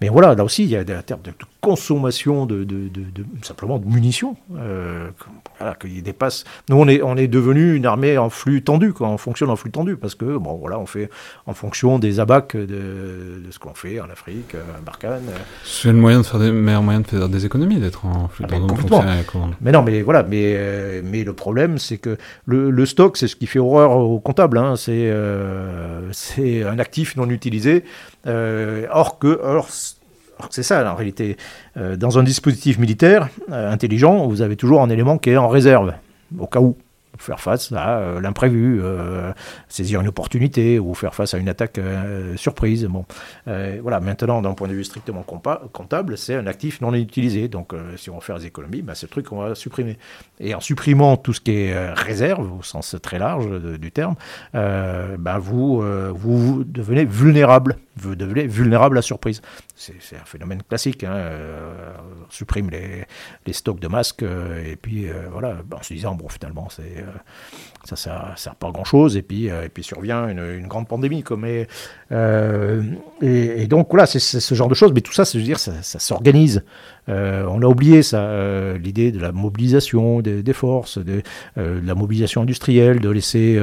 mais 0.00 0.08
voilà, 0.08 0.34
là 0.34 0.44
aussi, 0.44 0.64
il 0.64 0.70
y 0.70 0.76
a 0.76 0.84
des 0.84 0.94
termes 1.04 1.22
de 1.22 1.32
consommation 1.66 2.46
de, 2.46 2.62
de, 2.62 2.88
simplement 3.42 3.80
de 3.80 3.86
munitions 3.86 4.36
euh, 4.56 5.08
voilà, 5.58 5.74
qui 5.74 6.00
dépasse. 6.00 6.44
Nous, 6.68 6.76
on 6.76 6.86
est, 6.86 7.02
on 7.02 7.16
est 7.16 7.26
devenu 7.26 7.74
une 7.74 7.86
armée 7.86 8.18
en 8.18 8.30
flux 8.30 8.62
tendu, 8.62 8.92
quoi, 8.92 9.08
on 9.08 9.18
fonctionne 9.18 9.50
en 9.50 9.56
flux 9.56 9.72
tendu, 9.72 9.96
parce 9.96 10.14
que 10.14 10.36
bon, 10.36 10.54
voilà, 10.54 10.78
on 10.78 10.86
fait 10.86 11.10
en 11.46 11.54
fonction 11.54 11.98
des 11.98 12.20
abacs 12.20 12.56
de, 12.56 13.42
ce 13.50 13.58
qu'on 13.58 13.74
fait 13.74 13.98
en 13.98 14.08
Afrique, 14.10 14.54
à 14.54 14.80
Barkhane. 14.80 15.24
C'est 15.64 15.88
le 15.88 15.98
moyen 15.98 16.20
de 16.20 16.26
faire 16.26 16.38
des 16.38 16.52
meilleur 16.52 16.84
moyen 16.84 17.00
de 17.00 17.06
faire 17.06 17.28
des 17.28 17.44
économies 17.44 17.80
d'être 17.80 18.06
en 18.06 18.28
flux 18.28 18.44
ah, 18.48 18.56
tendu. 18.56 19.54
Mais 19.60 19.72
non, 19.72 19.82
mais 19.82 20.02
voilà, 20.02 20.22
mais, 20.22 20.54
euh, 20.56 21.02
mais 21.04 21.24
le 21.24 21.32
problème, 21.32 21.78
c'est 21.78 21.98
que 21.98 22.16
le, 22.44 22.70
le 22.70 22.86
stock, 22.86 23.16
c'est 23.16 23.26
ce 23.26 23.34
qui 23.34 23.46
fait 23.46 23.58
horreur 23.58 23.90
au 23.90 24.20
comptable. 24.20 24.58
Hein, 24.58 24.76
c'est 24.76 25.10
euh, 25.16 26.08
c'est 26.12 26.62
un 26.62 26.78
actif 26.78 27.16
non 27.16 27.28
utilisé. 27.30 27.84
or 28.26 29.18
que, 29.18 29.40
or, 29.42 29.68
c'est 30.50 30.62
ça, 30.62 30.90
en 30.90 30.94
réalité. 30.94 31.36
Euh, 31.76 31.96
dans 31.96 32.18
un 32.18 32.22
dispositif 32.22 32.78
militaire 32.78 33.28
euh, 33.50 33.70
intelligent, 33.70 34.26
vous 34.26 34.42
avez 34.42 34.56
toujours 34.56 34.82
un 34.82 34.90
élément 34.90 35.18
qui 35.18 35.30
est 35.30 35.36
en 35.36 35.48
réserve, 35.48 35.94
au 36.38 36.46
cas 36.46 36.60
où 36.60 36.76
faire 37.18 37.40
face 37.40 37.72
à 37.72 37.98
euh, 37.98 38.20
l'imprévu, 38.20 38.80
euh, 38.82 39.32
saisir 39.68 40.00
une 40.00 40.08
opportunité 40.08 40.78
ou 40.78 40.94
faire 40.94 41.14
face 41.14 41.34
à 41.34 41.38
une 41.38 41.48
attaque 41.48 41.78
euh, 41.78 42.36
surprise. 42.36 42.84
Bon, 42.86 43.04
voilà. 43.46 44.00
Maintenant, 44.00 44.42
d'un 44.42 44.54
point 44.54 44.68
de 44.68 44.74
vue 44.74 44.84
strictement 44.84 45.22
comptable, 45.22 46.18
c'est 46.18 46.34
un 46.34 46.46
actif 46.46 46.80
non 46.80 46.94
utilisé. 46.94 47.48
Donc, 47.48 47.72
si 47.96 48.10
on 48.10 48.16
veut 48.16 48.20
faire 48.20 48.38
des 48.38 48.46
économies, 48.46 48.82
bah, 48.82 48.94
c'est 48.94 49.06
le 49.06 49.10
truc 49.10 49.26
qu'on 49.26 49.38
va 49.38 49.54
supprimer. 49.54 49.98
Et 50.40 50.54
en 50.54 50.60
supprimant 50.60 51.16
tout 51.16 51.32
ce 51.32 51.40
qui 51.40 51.52
est 51.52 51.92
réserve, 51.92 52.52
au 52.58 52.62
sens 52.62 52.96
très 53.02 53.18
large 53.18 53.48
du 53.78 53.90
terme, 53.92 54.14
vulnérable. 54.52 55.82
Vous 56.14 56.64
devenez 56.64 57.04
vulnérable 57.04 57.76
à 57.96 59.02
surprise. 59.02 59.42
C'est 59.74 60.16
un 60.16 60.24
phénomène 60.24 60.62
classique. 60.62 61.04
Hein. 61.04 61.30
on 62.26 62.30
supprime 62.30 62.70
les, 62.70 63.04
les, 63.46 63.52
stocks 63.52 63.80
de 63.80 63.88
masques 63.88 64.22
et 64.22 64.76
puis 64.76 65.06
voilà, 65.30 65.58
en 65.72 65.82
se 65.82 65.94
disant 65.94 66.14
bon 66.14 66.28
finalement 66.28 66.68
c'est 66.68 67.04
euh, 67.92 67.96
ça 67.96 68.30
ne 68.32 68.36
sert, 68.36 68.54
pas 68.54 68.68
à 68.68 68.70
grand 68.70 68.84
chose. 68.84 69.16
Et 69.16 69.22
puis, 69.22 69.50
euh, 69.50 69.64
et 69.64 69.68
puis 69.68 69.82
survient 69.82 70.28
une, 70.28 70.66
grande 70.66 70.88
pandémie. 70.88 71.22
Comme 71.22 71.46
euh, 72.12 72.82
et, 73.20 73.66
donc 73.66 73.88
voilà, 73.90 74.06
c'est 74.06 74.18
ce 74.18 74.54
genre 74.54 74.68
de 74.68 74.74
choses. 74.74 74.92
Mais 74.92 75.00
tout 75.00 75.12
ça, 75.12 75.24
veux 75.34 75.42
dire, 75.42 75.58
ça, 75.58 75.72
s'organise. 75.98 76.64
on 77.08 77.62
a 77.62 77.66
oublié 77.66 78.02
ça, 78.02 78.74
l'idée 78.74 79.12
de 79.12 79.20
la 79.20 79.32
mobilisation 79.32 80.20
des, 80.20 80.52
forces, 80.52 80.98
de, 80.98 81.22
la 81.56 81.94
mobilisation 81.94 82.42
industrielle, 82.42 83.00
de 83.00 83.10
laisser 83.10 83.60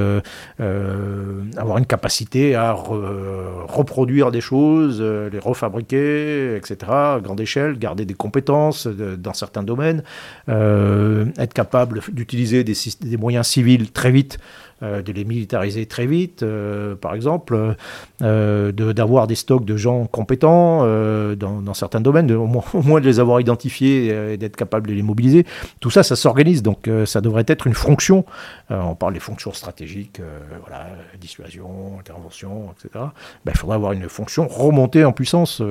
avoir 0.58 1.78
une 1.78 1.86
capacité 1.86 2.54
à 2.54 2.72
reproduire 2.72 4.30
des 4.30 4.40
choses, 4.40 5.02
les 5.02 5.38
refabriquer, 5.38 6.56
etc., 6.56 6.76
à 6.88 7.20
grande 7.22 7.40
échelle, 7.40 7.78
garder 7.78 8.04
des 8.04 8.14
compétences 8.14 8.86
dans 8.86 9.34
certains 9.34 9.62
domaines, 9.62 10.02
être 10.48 11.54
capable 11.54 12.00
d'utiliser 12.12 12.64
des, 12.64 12.74
des 13.00 13.16
moyens 13.16 13.46
civils 13.46 13.90
très 13.90 14.12
vite 14.14 14.38
de 14.84 15.12
les 15.12 15.24
militariser 15.24 15.86
très 15.86 16.06
vite, 16.06 16.42
euh, 16.42 16.94
par 16.94 17.14
exemple, 17.14 17.76
euh, 18.22 18.72
d'avoir 18.72 19.26
des 19.26 19.34
stocks 19.34 19.64
de 19.64 19.76
gens 19.76 20.06
compétents 20.06 20.84
dans, 21.36 21.74
certains 21.74 22.00
domaines, 22.00 22.30
au, 22.32 22.46
moins, 22.46 23.00
de 23.00 23.06
les 23.06 23.20
avoir 23.20 23.40
identifiés 23.40 24.32
et 24.32 24.36
d'être 24.36 24.56
capable 24.56 24.88
de 24.88 24.94
les 24.94 25.02
mobiliser. 25.02 25.46
Tout 25.80 25.90
ça, 25.90 26.02
ça 26.02 26.16
s'organise, 26.16 26.62
donc 26.62 26.88
ça 27.06 27.20
devrait 27.20 27.44
être 27.46 27.66
une 27.66 27.74
fonction. 27.74 28.24
on 28.70 28.94
parle 28.94 29.14
des 29.14 29.20
fonctions 29.20 29.52
stratégiques, 29.52 30.20
voilà, 30.60 30.88
dissuasion, 31.20 31.98
intervention, 31.98 32.72
etc. 32.72 33.06
Ben, 33.44 33.52
il 33.54 33.58
faudrait 33.58 33.76
avoir 33.76 33.92
une 33.92 34.08
fonction 34.08 34.46
remontée 34.46 35.04
en 35.04 35.12
puissance 35.12 35.62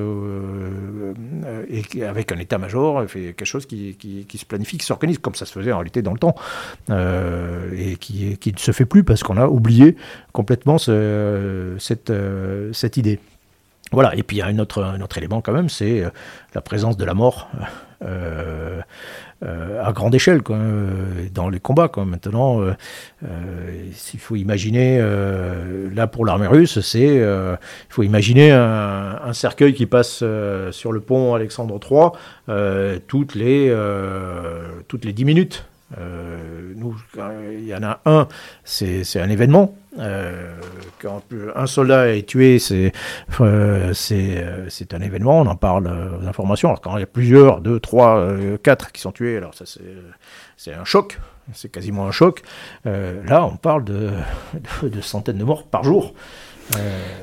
et 1.69 2.03
avec 2.03 2.31
un 2.31 2.37
état-major, 2.37 3.05
quelque 3.05 3.45
chose 3.45 3.65
qui, 3.65 3.95
qui, 3.95 4.37
se 4.37 4.45
planifie, 4.45 4.77
qui 4.77 4.85
s'organise 4.85 5.19
comme 5.19 5.35
ça 5.35 5.45
se 5.45 5.53
faisait 5.53 5.71
en 5.71 5.77
réalité 5.77 6.01
dans 6.01 6.13
le 6.13 6.19
temps 6.19 6.35
et 6.89 7.95
qui, 7.97 8.37
qui 8.37 8.51
ne 8.51 8.57
se 8.57 8.71
fait 8.71 8.85
plus 8.85 9.02
parce 9.03 9.23
qu'on 9.23 9.37
a 9.37 9.47
oublié 9.47 9.95
complètement 10.31 10.77
cette, 10.77 12.09
euh, 12.09 12.73
cette 12.73 12.97
idée. 12.97 13.19
Voilà, 13.91 14.15
et 14.15 14.23
puis 14.23 14.37
il 14.37 14.39
y 14.39 14.41
a 14.41 14.47
un 14.47 14.57
autre, 14.57 15.17
élément 15.17 15.41
quand 15.41 15.53
même, 15.53 15.69
c'est 15.69 16.03
euh, 16.03 16.09
la 16.55 16.61
présence 16.61 16.97
de 16.97 17.05
la 17.05 17.13
mort 17.13 17.47
euh, 18.03 18.81
à 19.41 19.91
grande 19.91 20.15
échelle 20.15 20.41
dans 21.33 21.49
les 21.49 21.59
combats. 21.59 21.91
Maintenant, 21.97 22.61
s'il 23.93 24.19
faut 24.19 24.37
imaginer, 24.37 24.99
là 25.93 26.07
pour 26.07 26.25
l'armée 26.25 26.47
russe, 26.47 26.79
c'est 26.79 27.17
il 27.17 27.57
faut 27.89 28.03
imaginer 28.03 28.51
un, 28.51 29.19
un, 29.21 29.33
cercueil 29.33 29.73
qui 29.73 29.85
passe 29.85 30.23
sur 30.71 30.93
le 30.93 31.01
pont 31.01 31.35
Alexandre 31.35 31.77
III 32.47 32.99
toutes, 33.07 33.35
les, 33.35 33.75
toutes 34.87 35.03
les 35.03 35.11
10 35.11 35.25
minutes. 35.25 35.65
Euh, 35.99 36.73
nous, 36.75 36.95
il 37.53 37.65
y 37.65 37.75
en 37.75 37.83
a 37.83 37.99
un, 38.05 38.27
c'est 38.63 39.19
un 39.19 39.29
événement. 39.29 39.75
Euh, 39.99 40.55
quand 40.99 41.21
un 41.55 41.67
soldat 41.67 42.15
est 42.15 42.27
tué, 42.27 42.57
c'est 42.57 42.91
euh, 43.41 43.93
c'est 43.93 44.93
un 44.93 45.01
événement, 45.01 45.41
on 45.41 45.45
en 45.45 45.55
parle 45.55 45.87
aux 45.87 46.27
informations. 46.27 46.69
Alors 46.69 46.81
quand 46.81 46.97
il 46.97 47.01
y 47.01 47.03
a 47.03 47.07
plusieurs, 47.07 47.61
deux, 47.61 47.79
trois, 47.79 48.27
quatre 48.63 48.91
qui 48.91 49.01
sont 49.01 49.11
tués, 49.11 49.37
alors 49.37 49.53
ça 49.53 49.65
c'est 50.57 50.73
un 50.73 50.85
choc, 50.85 51.19
c'est 51.53 51.71
quasiment 51.71 52.07
un 52.07 52.11
choc. 52.11 52.41
là, 52.85 53.45
on 53.45 53.57
parle 53.57 53.83
de, 53.83 54.11
de, 54.81 55.01
centaines 55.01 55.37
de 55.37 55.43
morts 55.43 55.67
par 55.67 55.83
jour. 55.83 56.13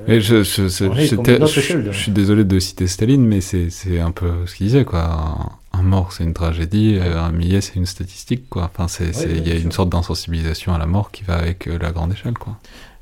je, 0.07 0.21
je, 0.21 0.69
je, 0.69 1.93
suis 1.93 2.13
désolé 2.13 2.45
de 2.45 2.59
citer 2.61 2.87
Staline, 2.87 3.27
mais 3.27 3.41
c'est 3.41 3.99
un 3.99 4.13
peu 4.13 4.47
ce 4.47 4.55
qu'il 4.55 4.67
disait, 4.67 4.85
quoi 4.85 5.60
un 5.81 5.83
mort, 5.83 6.13
c'est 6.13 6.25
une 6.25 6.35
tragédie, 6.35 6.99
euh, 7.01 7.21
un 7.21 7.33
millier, 7.33 7.61
c'est 7.61 7.77
une 7.77 7.87
statistique, 7.87 8.49
quoi. 8.49 8.71
Enfin, 8.73 8.89
c'est, 8.89 9.11
il 9.25 9.49
y 9.49 9.53
a 9.53 9.57
une 9.57 9.73
sorte 9.73 9.89
d'insensibilisation 9.89 10.75
à 10.75 10.79
la 10.79 10.87
mort 10.87 11.11
qui 11.11 11.25
va 11.25 11.37
avec 11.37 11.67
euh, 11.67 11.79
la 11.79 11.91
grande 11.91 12.13
échelle, 12.13 12.35
quoi. 12.35 12.59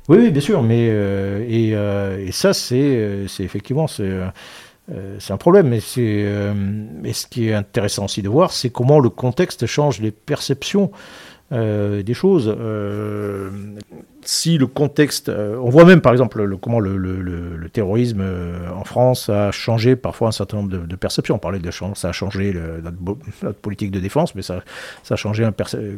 Oui, 0.07 0.31
bien 0.31 0.41
sûr, 0.41 0.63
mais 0.63 0.87
euh, 0.89 1.45
et, 1.47 2.27
et, 2.27 2.31
ça, 2.31 2.53
c'est, 2.53 3.25
c'est 3.27 3.43
effectivement, 3.43 3.85
c'est, 3.87 4.09
un 5.29 5.37
problème. 5.37 5.67
Mais 5.67 5.81
c'est, 5.81 6.25
mais 6.55 7.13
ce 7.13 7.27
qui 7.27 7.49
est 7.49 7.53
intéressant 7.53 8.05
aussi 8.05 8.23
de 8.23 8.29
voir, 8.29 8.51
c'est 8.51 8.71
comment 8.71 8.99
le 8.99 9.09
contexte 9.09 9.67
change 9.67 10.01
les 10.01 10.09
perceptions 10.09 10.89
des 11.51 12.13
choses 12.15 12.47
si 14.29 14.59
le 14.59 14.67
contexte, 14.67 15.27
euh, 15.29 15.57
on 15.59 15.71
voit 15.71 15.85
même 15.85 16.01
par 16.01 16.11
exemple 16.11 16.43
le, 16.43 16.55
comment 16.55 16.79
le, 16.79 17.67
terrorisme 17.73 18.21
euh, 18.21 18.69
en 18.75 18.83
France 18.83 19.27
a 19.27 19.49
changé 19.51 19.95
parfois 19.95 20.27
un 20.27 20.31
certain 20.31 20.57
nombre 20.57 20.69
de, 20.69 20.95
perceptions. 20.95 21.35
On 21.35 21.39
parlait 21.39 21.57
de 21.57 21.69
ça 21.71 22.09
a 22.09 22.11
changé 22.11 22.53
notre, 22.83 23.57
politique 23.59 23.89
de 23.89 23.99
défense, 23.99 24.35
mais 24.35 24.43
ça, 24.43 24.61
a 25.09 25.15
changé 25.15 25.47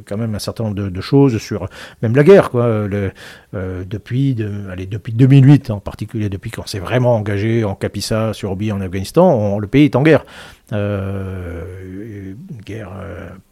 quand 0.05 0.17
même 0.17 0.33
un 0.33 0.39
certain 0.39 0.63
nombre 0.63 0.75
de, 0.75 1.01
choses 1.01 1.39
sur 1.39 1.67
même 2.01 2.15
la 2.15 2.23
guerre. 2.23 2.51
Euh, 2.55 3.09
depuis, 3.53 4.33
depuis 4.33 5.11
2008 5.11 5.71
en 5.71 5.79
particulier, 5.79 6.29
depuis 6.29 6.51
qu'on 6.51 6.65
s'est 6.65 6.79
vraiment 6.79 7.15
engagé 7.15 7.65
en 7.65 7.75
Capissa, 7.75 8.33
sur 8.33 8.51
Obi, 8.51 8.71
en 8.71 8.79
Afghanistan, 8.79 9.59
le 9.59 9.67
pays 9.67 9.85
est 9.85 9.95
en 9.95 10.03
guerre. 10.03 10.23
une 10.71 12.35
guerre 12.65 12.91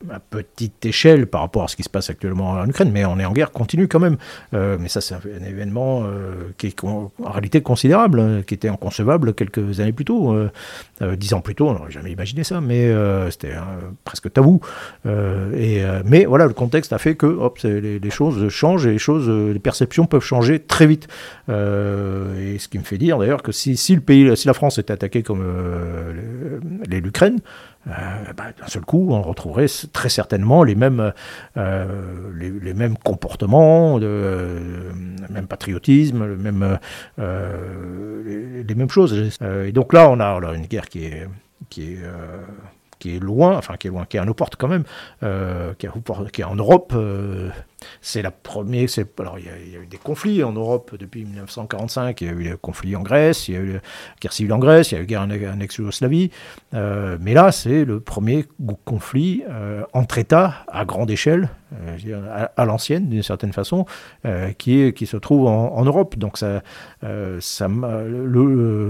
à 0.10 0.20
petite 0.20 0.86
échelle 0.86 1.28
par 1.28 1.42
rapport 1.42 1.64
à 1.64 1.68
ce 1.68 1.76
qui 1.76 1.84
se 1.84 1.90
passe 1.90 2.10
actuellement 2.10 2.52
en 2.52 2.68
Ukraine, 2.68 2.92
mais 2.92 3.06
on 3.06 3.20
est 3.20 3.26
en 3.26 3.34
guerre 3.34 3.52
continue 3.52 3.88
quand 3.88 4.00
même. 4.00 4.18
Euh, 4.54 4.69
mais 4.80 4.90
ça, 4.90 5.02
c'est 5.02 5.16
un, 5.16 5.20
événement 5.48 6.04
euh, 6.04 6.52
qui 6.58 6.68
est 6.68 6.84
en 6.84 7.12
réalité 7.20 7.62
considérable, 7.62 8.20
hein, 8.20 8.42
qui 8.46 8.54
était 8.54 8.68
inconcevable 8.68 9.34
quelques 9.34 9.80
années 9.80 9.94
plus 9.94 10.06
tôt. 10.06 10.34
Euh, 10.34 11.16
dix 11.16 11.34
ans 11.34 11.42
plus 11.42 11.56
tôt, 11.56 11.70
on 11.70 11.74
n'aurait 11.74 11.92
jamais 11.92 12.12
imaginé 12.12 12.44
ça, 12.44 12.62
mais 12.62 12.92
c'était 13.32 13.54
presque 14.04 14.32
tabou. 14.34 14.60
et, 15.06 15.82
mais 16.06 16.26
voilà, 16.26 16.46
le 16.46 16.54
contexte 16.54 16.94
a 16.94 16.98
fait 16.98 17.16
que 17.16 17.26
hop, 17.26 17.60
les, 17.64 18.10
choses 18.10 18.50
changent 18.50 18.86
et 18.86 18.92
les, 18.92 18.98
choses, 18.98 19.30
les 19.30 19.60
perceptions 19.60 20.06
peuvent 20.06 20.24
changer 20.24 20.60
très 20.60 20.88
vite. 20.88 21.08
et 21.48 22.58
ce 22.60 22.68
qui 22.68 22.80
me 22.80 22.84
fait 22.84 22.98
dire 22.98 23.18
d'ailleurs 23.18 23.44
que 23.44 23.52
si, 23.52 23.78
si, 23.78 23.96
le 23.96 24.02
pays, 24.02 24.36
si 24.36 24.48
la 24.48 24.54
France 24.54 24.78
était 24.78 24.94
attaquée 24.94 25.24
comme 25.24 25.44
l'Ukraine, 26.90 27.38
euh, 27.38 27.40
bah, 27.86 28.52
d'un 28.60 28.68
seul 28.68 28.84
coup, 28.84 29.08
on 29.12 29.22
retrouverait 29.22 29.68
très 29.94 30.10
certainement 30.10 30.64
les 30.64 30.76
mêmes, 30.76 31.14
euh, 31.58 32.32
les, 32.36 32.74
mêmes 32.74 32.98
comportements, 32.98 33.98
le, 33.98 34.06
euh, 34.06 34.92
même 35.30 35.48
patriotisme, 35.48 36.26
le 36.26 36.38
même, 36.38 36.78
les, 37.18 38.76
mêmes 38.76 38.90
choses. 38.90 39.40
et 39.42 39.72
donc 39.72 39.94
là, 39.94 40.10
on 40.10 40.20
a, 40.20 40.54
une 40.54 40.66
guerre 40.68 40.88
qui 40.88 41.06
est, 41.06 41.28
qui 41.70 41.94
est 41.94 42.00
qui 43.00 43.16
est 43.16 43.20
loin, 43.20 43.56
enfin 43.56 43.78
qui 43.78 43.88
est 43.88 43.92
loin, 43.92 44.06
qui 44.06 44.18
est 44.18 44.20
à 44.20 44.26
nos 44.26 44.34
portes 44.34 44.58
quand 44.58 44.68
même, 44.68 44.84
qui, 45.22 45.86
est, 45.86 46.44
en 46.44 46.56
Europe, 46.56 46.94
c'est 48.02 48.22
la 48.22 48.32
première. 48.32 48.88
Alors, 49.20 49.40
il 49.40 49.46
y, 49.46 49.50
a, 49.50 49.52
il 49.58 49.74
y, 49.74 49.76
a, 49.76 49.80
eu 49.80 49.88
des 49.88 49.98
conflits 49.98 50.44
en 50.44 50.52
Europe 50.52 50.96
depuis 50.98 51.24
1945. 51.24 52.22
Il 52.22 52.28
y 52.28 52.30
a 52.30 52.34
eu 52.34 52.42
les 52.44 52.56
conflits 52.62 52.96
en 52.96 53.02
Grèce, 53.02 53.48
il 53.48 53.54
y 53.54 53.58
a 53.58 53.60
eu 53.62 53.74
la 53.74 53.80
guerre 54.22 54.34
civile 54.34 54.54
en 54.54 54.60
Grèce, 54.60 54.92
il 54.92 54.96
y 54.96 54.98
a 54.98 55.02
eu 55.02 55.08
la 55.28 55.38
guerre 55.38 55.54
en 55.54 55.60
ex-Yougoslavie. 55.60 56.32
Euh, 56.74 57.18
mais 57.22 57.34
là, 57.34 57.52
c'est 57.52 57.86
le 57.86 58.00
premier 58.00 58.46
conflit 58.86 59.44
euh, 59.50 59.84
entre 59.94 60.18
États 60.18 60.66
à 60.68 60.86
grande 60.86 61.10
échelle, 61.12 61.50
euh, 61.74 62.48
à, 62.56 62.66
l'ancienne 62.66 63.10
d'une 63.10 63.24
certaine 63.24 63.54
façon, 63.54 63.86
qui, 64.58 65.06
se 65.06 65.18
trouve 65.18 65.48
en, 65.48 65.84
Europe. 65.84 66.18
Donc, 66.18 66.40
le, 66.42 67.40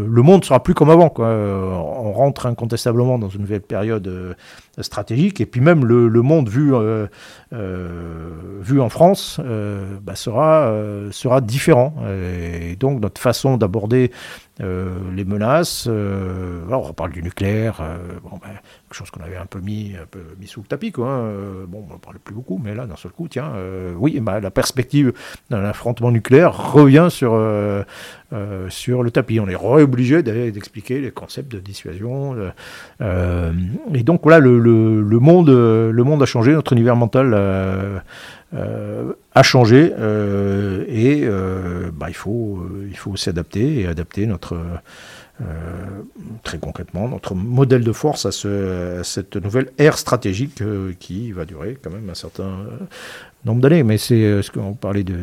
le 0.08 0.22
monde 0.22 0.46
sera 0.46 0.62
plus 0.64 0.74
comme 0.74 0.90
avant. 0.90 1.14
On 1.18 2.14
rentre 2.14 2.46
incontestablement 2.46 3.20
dans 3.20 3.30
une 3.30 3.42
nouvelle 3.42 3.62
période 3.62 4.36
stratégique. 4.82 5.42
Et 5.42 5.46
puis 5.46 5.62
même 5.62 5.86
le, 5.86 6.22
monde 6.22 6.50
vu, 6.50 6.74
euh, 6.74 7.08
euh, 7.54 8.30
vu 8.62 8.80
en 8.82 8.90
France 8.90 9.40
euh, 9.44 9.98
bah, 10.02 10.16
sera, 10.16 10.74
sera 11.12 11.42
différent. 11.42 11.96
Et 12.10 12.76
donc 12.76 13.02
notre 13.02 13.22
façon 13.22 13.58
d'aborder 13.58 14.12
les 14.60 15.26
menaces, 15.26 15.88
alors 15.88 16.90
on 16.90 16.94
parle 16.94 17.12
du 17.12 17.24
nucléaire, 17.24 17.82
bon, 18.24 18.38
bah, 18.42 18.48
quelque 18.88 18.94
chose 18.94 19.10
qu'on 19.10 19.24
avait 19.24 19.38
un 19.38 19.46
peu 19.46 19.60
mis, 19.60 19.96
sous 20.46 20.62
le 20.62 20.68
tapis. 20.68 20.92
Hein. 20.98 21.32
Bon, 21.68 21.86
on 21.90 21.94
ne 21.94 22.00
parlait 22.00 22.20
plus 22.24 22.36
beaucoup, 22.36 22.60
mais 22.62 22.76
là, 22.76 22.86
d'un 22.86 22.96
seul 22.96 23.12
coup, 23.12 23.28
tiens, 23.28 23.54
oui, 23.98 24.20
bah, 24.20 24.40
la 24.40 24.52
perspective 24.52 25.14
d'un 25.50 25.64
affrontement 25.64 26.12
nucléaire 26.12 26.74
revient 26.74 27.08
sur, 27.10 27.34
euh, 28.32 28.70
sur 28.70 29.02
le 29.02 29.10
tapis. 29.10 29.40
On 29.40 29.48
est 29.48 29.56
obligé 29.56 30.22
d'expliquer 30.22 31.02
les 31.02 31.10
concepts 31.10 31.52
de 31.52 31.60
dissuasion. 31.60 32.36
Euh, 33.02 33.52
et 33.92 34.04
donc 34.04 34.22
voilà, 34.22 34.38
le, 34.40 35.20
monde, 35.20 35.50
le 35.50 36.04
monde 36.04 36.22
a 36.22 36.28
changé, 36.28 36.54
notre 36.54 36.74
univers 36.74 36.96
mental 36.96 37.32
euh, 37.34 37.98
a 38.52 39.44
changé, 39.44 39.92
et 40.88 41.28
bah, 41.94 42.08
il 42.10 42.16
faut, 42.16 42.66
il 42.90 42.98
faut 42.98 43.16
s'adapter 43.16 43.82
et 43.82 43.88
adapter 43.88 44.26
notre... 44.26 44.58
très 46.44 46.58
concrètement, 46.58 47.08
notre 47.08 47.36
modèle 47.36 47.84
de 47.84 47.92
force 47.92 48.26
à, 48.26 48.32
ce, 48.32 49.02
cette 49.04 49.36
nouvelle 49.36 49.72
ère 49.78 49.98
stratégique 49.98 50.64
qui 51.00 51.32
va 51.32 51.46
durer 51.46 51.78
quand 51.82 51.92
même 51.92 52.10
un 52.10 52.16
certain 52.16 52.66
nombre 53.46 53.62
d'années. 53.62 53.84
Mais 53.84 53.98
c'est 53.98 54.42
ce 54.42 54.52
qu'on 54.52 54.74
parlait 54.74 55.04
de, 55.04 55.16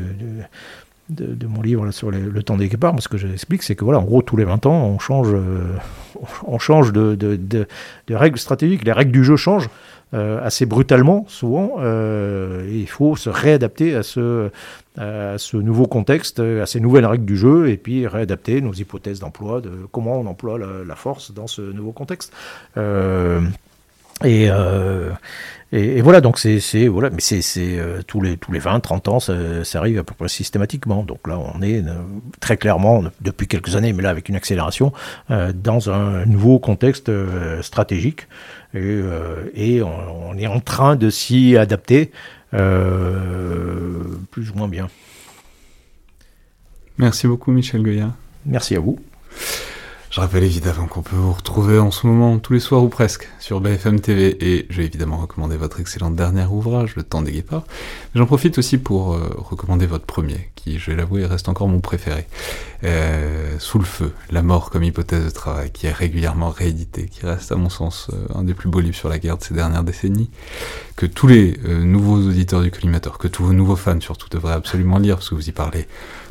de 1.08 1.46
mon 1.46 1.62
livre 1.62 1.90
sur 1.92 2.10
le 2.10 2.42
temps 2.42 2.56
des 2.56 2.68
guépards, 2.68 2.94
ce 3.00 3.08
que 3.08 3.16
j'explique, 3.16 3.62
c'est 3.62 3.76
que 3.76 3.84
voilà, 3.84 4.00
en 4.00 4.04
gros, 4.04 4.22
tous 4.22 4.36
les 4.36 4.44
20 4.44 4.66
ans, 4.66 4.86
on 4.86 4.98
change, 4.98 5.28
euh, 5.32 5.76
on 6.46 6.58
change 6.58 6.92
de, 6.92 7.14
de, 7.14 7.66
règles 8.10 8.38
stratégiques. 8.38 8.84
Les 8.84 8.92
règles 8.92 9.12
du 9.12 9.24
jeu 9.24 9.36
changent 9.36 9.68
euh, 9.68 9.70
assez 10.12 10.66
brutalement, 10.66 11.24
souvent, 11.28 11.76
euh, 11.78 12.66
il 12.72 12.88
faut 12.88 13.16
se 13.16 13.28
réadapter 13.28 13.94
à 13.94 14.02
ce, 14.02 14.50
nouveau 15.56 15.86
contexte, 15.86 16.40
à 16.40 16.66
ces 16.66 16.80
nouvelles 16.80 17.06
règles 17.06 17.24
du 17.24 17.36
jeu, 17.36 17.68
et 17.68 17.76
puis 17.76 18.06
réadapter 18.06 18.60
nos 18.60 18.72
hypothèses 18.72 19.20
d'emploi, 19.20 19.60
de 19.60 19.70
comment 19.92 20.18
on 20.18 20.26
emploie 20.26 20.58
la, 20.58 20.96
force 20.96 21.32
dans 21.32 21.46
ce 21.46 21.60
nouveau 21.60 21.92
contexte. 21.92 22.32
Euh, 22.76 23.40
et, 24.24 24.46
euh, 24.50 25.10
et, 25.72 26.00
voilà, 26.00 26.22
donc 26.22 26.38
c'est 26.38 26.86
voilà, 26.86 27.10
mais 27.10 27.20
c'est 27.20 27.42
euh, 27.58 28.00
tous 28.06 28.22
les 28.22 28.38
tous 28.38 28.50
les 28.50 28.60
20, 28.60 28.80
30 28.80 29.08
ans, 29.08 29.20
ça, 29.20 29.34
arrive 29.74 29.98
à 29.98 30.04
peu 30.04 30.14
près 30.14 30.28
systématiquement. 30.28 31.02
Donc 31.02 31.26
là, 31.28 31.38
on 31.38 31.60
est 31.60 31.80
euh, 31.80 31.92
très 32.40 32.56
clairement 32.56 33.02
depuis 33.20 33.46
quelques 33.46 33.76
années, 33.76 33.92
mais 33.92 34.02
là 34.02 34.10
avec 34.10 34.28
une 34.30 34.36
accélération, 34.36 34.92
euh, 35.30 35.52
dans 35.52 35.90
un 35.90 36.24
nouveau 36.24 36.58
contexte 36.60 37.10
euh, 37.10 37.60
stratégique, 37.62 38.26
et, 38.76 38.80
euh, 38.82 39.50
et 39.54 39.82
on, 39.82 40.30
on, 40.30 40.38
est 40.38 40.46
en 40.46 40.60
train 40.60 40.96
de 40.96 41.10
s'y 41.10 41.56
adapter 41.56 42.12
plus 42.52 44.50
ou 44.50 44.54
moins 44.54 44.68
bien. 44.68 44.88
Merci 46.98 47.26
beaucoup, 47.26 47.52
Michel 47.52 47.82
Goya. 47.82 48.14
Merci 48.46 48.76
à 48.76 48.80
vous. 48.80 48.98
Je 50.16 50.22
rappelle 50.22 50.44
évidemment 50.44 50.86
qu'on 50.86 51.02
peut 51.02 51.14
vous 51.14 51.34
retrouver 51.34 51.78
en 51.78 51.90
ce 51.90 52.06
moment 52.06 52.38
tous 52.38 52.54
les 52.54 52.60
soirs 52.60 52.82
ou 52.82 52.88
presque 52.88 53.28
sur 53.38 53.60
BFM 53.60 54.00
TV 54.00 54.34
et 54.40 54.66
je 54.70 54.78
vais 54.78 54.86
évidemment 54.86 55.18
recommander 55.18 55.58
votre 55.58 55.78
excellent 55.78 56.10
dernier 56.10 56.46
ouvrage, 56.46 56.96
Le 56.96 57.02
Temps 57.02 57.20
des 57.20 57.32
Guépards. 57.32 57.64
J'en 58.14 58.24
profite 58.24 58.56
aussi 58.56 58.78
pour 58.78 59.12
euh, 59.12 59.28
recommander 59.36 59.84
votre 59.84 60.06
premier, 60.06 60.52
qui, 60.54 60.78
je 60.78 60.90
vais 60.90 60.96
l'avouer, 60.96 61.26
reste 61.26 61.50
encore 61.50 61.68
mon 61.68 61.80
préféré. 61.80 62.26
Euh, 62.84 63.56
Sous 63.58 63.78
le 63.78 63.84
feu, 63.84 64.12
La 64.30 64.42
mort 64.42 64.70
comme 64.70 64.84
hypothèse 64.84 65.24
de 65.24 65.30
travail, 65.30 65.70
qui 65.70 65.86
est 65.86 65.92
régulièrement 65.92 66.50
réédité, 66.50 67.06
qui 67.06 67.24
reste 67.24 67.52
à 67.52 67.56
mon 67.56 67.68
sens 67.68 68.08
euh, 68.12 68.38
un 68.38 68.42
des 68.42 68.54
plus 68.54 68.68
beaux 68.68 68.80
livres 68.80 68.96
sur 68.96 69.08
la 69.08 69.18
guerre 69.18 69.36
de 69.36 69.44
ces 69.44 69.54
dernières 69.54 69.84
décennies, 69.84 70.30
que 70.96 71.06
tous 71.06 71.26
les 71.26 71.58
euh, 71.66 71.84
nouveaux 71.84 72.16
auditeurs 72.16 72.62
du 72.62 72.70
collimateur, 72.70 73.18
que 73.18 73.28
tous 73.28 73.44
vos 73.44 73.52
nouveaux 73.52 73.76
fans 73.76 74.00
surtout 74.00 74.28
devraient 74.30 74.54
absolument 74.54 74.98
lire, 74.98 75.16
parce 75.16 75.28
que 75.28 75.34
vous 75.34 75.48
y 75.48 75.52
parlez 75.52 75.86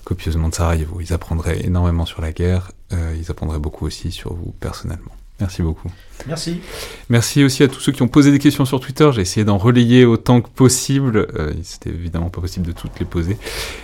copieusement 0.05 0.47
de 0.47 0.55
Sarajevo. 0.55 1.01
Ils 1.01 1.11
apprendraient 1.11 1.65
énormément 1.65 2.05
sur 2.05 2.21
la 2.21 2.31
guerre, 2.31 2.71
euh, 2.93 3.15
ils 3.19 3.29
apprendraient 3.29 3.59
beaucoup 3.59 3.85
aussi 3.85 4.11
sur 4.11 4.33
vous 4.33 4.53
personnellement. 4.61 5.11
Merci 5.41 5.61
beaucoup. 5.61 5.91
Merci. 6.27 6.61
Merci 7.09 7.43
aussi 7.43 7.63
à 7.63 7.67
tous 7.67 7.81
ceux 7.81 7.91
qui 7.91 8.01
ont 8.01 8.07
posé 8.07 8.31
des 8.31 8.39
questions 8.39 8.63
sur 8.63 8.79
Twitter. 8.79 9.09
J'ai 9.11 9.21
essayé 9.21 9.43
d'en 9.43 9.57
relayer 9.57 10.05
autant 10.05 10.39
que 10.39 10.47
possible. 10.47 11.27
Euh, 11.35 11.51
C'était 11.61 11.89
évidemment 11.89 12.29
pas 12.29 12.39
possible 12.39 12.65
de 12.65 12.71
toutes 12.71 12.97
les 12.99 13.05
poser. 13.05 13.37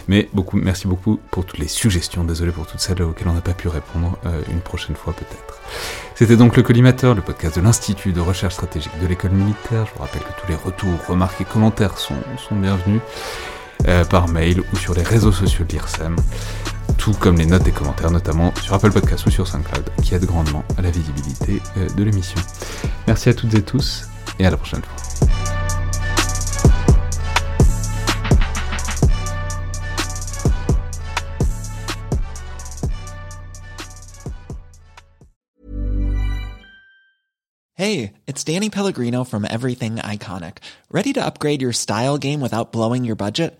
Mais 0.07 0.30
beaucoup, 0.34 0.56
merci 0.56 0.88
beaucoup 0.88 1.19
pour 1.30 1.45
toutes 1.45 1.60
les 1.60 1.68
suggestions. 1.68 2.23
Désolé 2.23 2.53
pour 2.53 2.68
toutes 2.68 2.80
celles 2.80 3.02
auxquelles 3.02 3.27
on 3.27 3.34
n'a 3.34 3.41
pas 3.41 3.53
pu 3.53 3.68
répondre. 3.68 4.18
Euh, 4.26 4.41
une 4.49 4.61
prochaine 4.61 4.95
fois 4.95 5.11
peut-être. 5.11 5.60
C'était 6.15 6.38
donc 6.38 6.56
le 6.56 6.64
Collimateur, 6.64 7.15
le 7.15 7.22
podcast 7.22 7.57
de 7.57 7.61
l'Institut 7.61 8.14
de 8.14 8.22
recherche 8.22 8.53
stratégique 8.53 8.98
de 9.02 9.07
l'école 9.07 9.31
militaire. 9.31 9.88
Je 9.88 9.93
vous 9.93 10.02
rappelle 10.03 10.22
que 10.22 10.41
tous 10.41 10.48
les 10.48 10.56
retours, 10.56 11.06
remarques 11.10 11.41
et 11.41 11.45
commentaires 11.45 11.98
sont, 11.98 12.15
sont 12.48 12.56
bienvenus 12.56 13.02
euh, 13.88 14.03
par 14.06 14.28
mail 14.28 14.62
ou 14.72 14.76
sur 14.76 14.94
les 14.94 15.03
réseaux 15.03 15.32
sociaux 15.32 15.66
de 15.66 15.74
l'IRSEM, 15.74 16.16
tout 16.98 17.14
comme 17.14 17.38
les 17.38 17.45
notes 17.45 17.68
et 17.68 17.72
commentaires, 17.72 18.12
notamment 18.12 18.53
sur 18.62 18.74
Apple 18.74 18.91
Podcast 18.91 19.26
ou 19.26 19.32
sur 19.32 19.48
SoundCloud, 19.48 19.90
qui 20.03 20.14
aident 20.14 20.26
grandement 20.26 20.64
à 20.78 20.82
la 20.82 20.91
visibilité 20.91 21.62
euh, 21.78 21.88
de 21.90 22.03
l'émission. 22.03 22.40
Merci 23.08 23.30
à 23.30 23.34
toutes 23.34 23.53
et 23.53 23.64
tous, 23.64 24.08
et 24.40 24.45
à 24.45 24.52
la 24.52 24.58
prochaine 24.58 24.82
fois. 24.82 24.95
Hey, 37.82 38.14
it's 38.28 38.44
Danny 38.44 38.70
Pellegrino 38.70 39.24
from 39.24 39.44
Everything 39.44 39.95
Iconic. 39.95 40.58
Ready 40.91 41.14
to 41.14 41.26
upgrade 41.26 41.64
your 41.64 41.74
style 41.74 42.20
game 42.20 42.40
without 42.40 42.72
blowing 42.72 43.03
your 43.03 43.16
budget? 43.16 43.60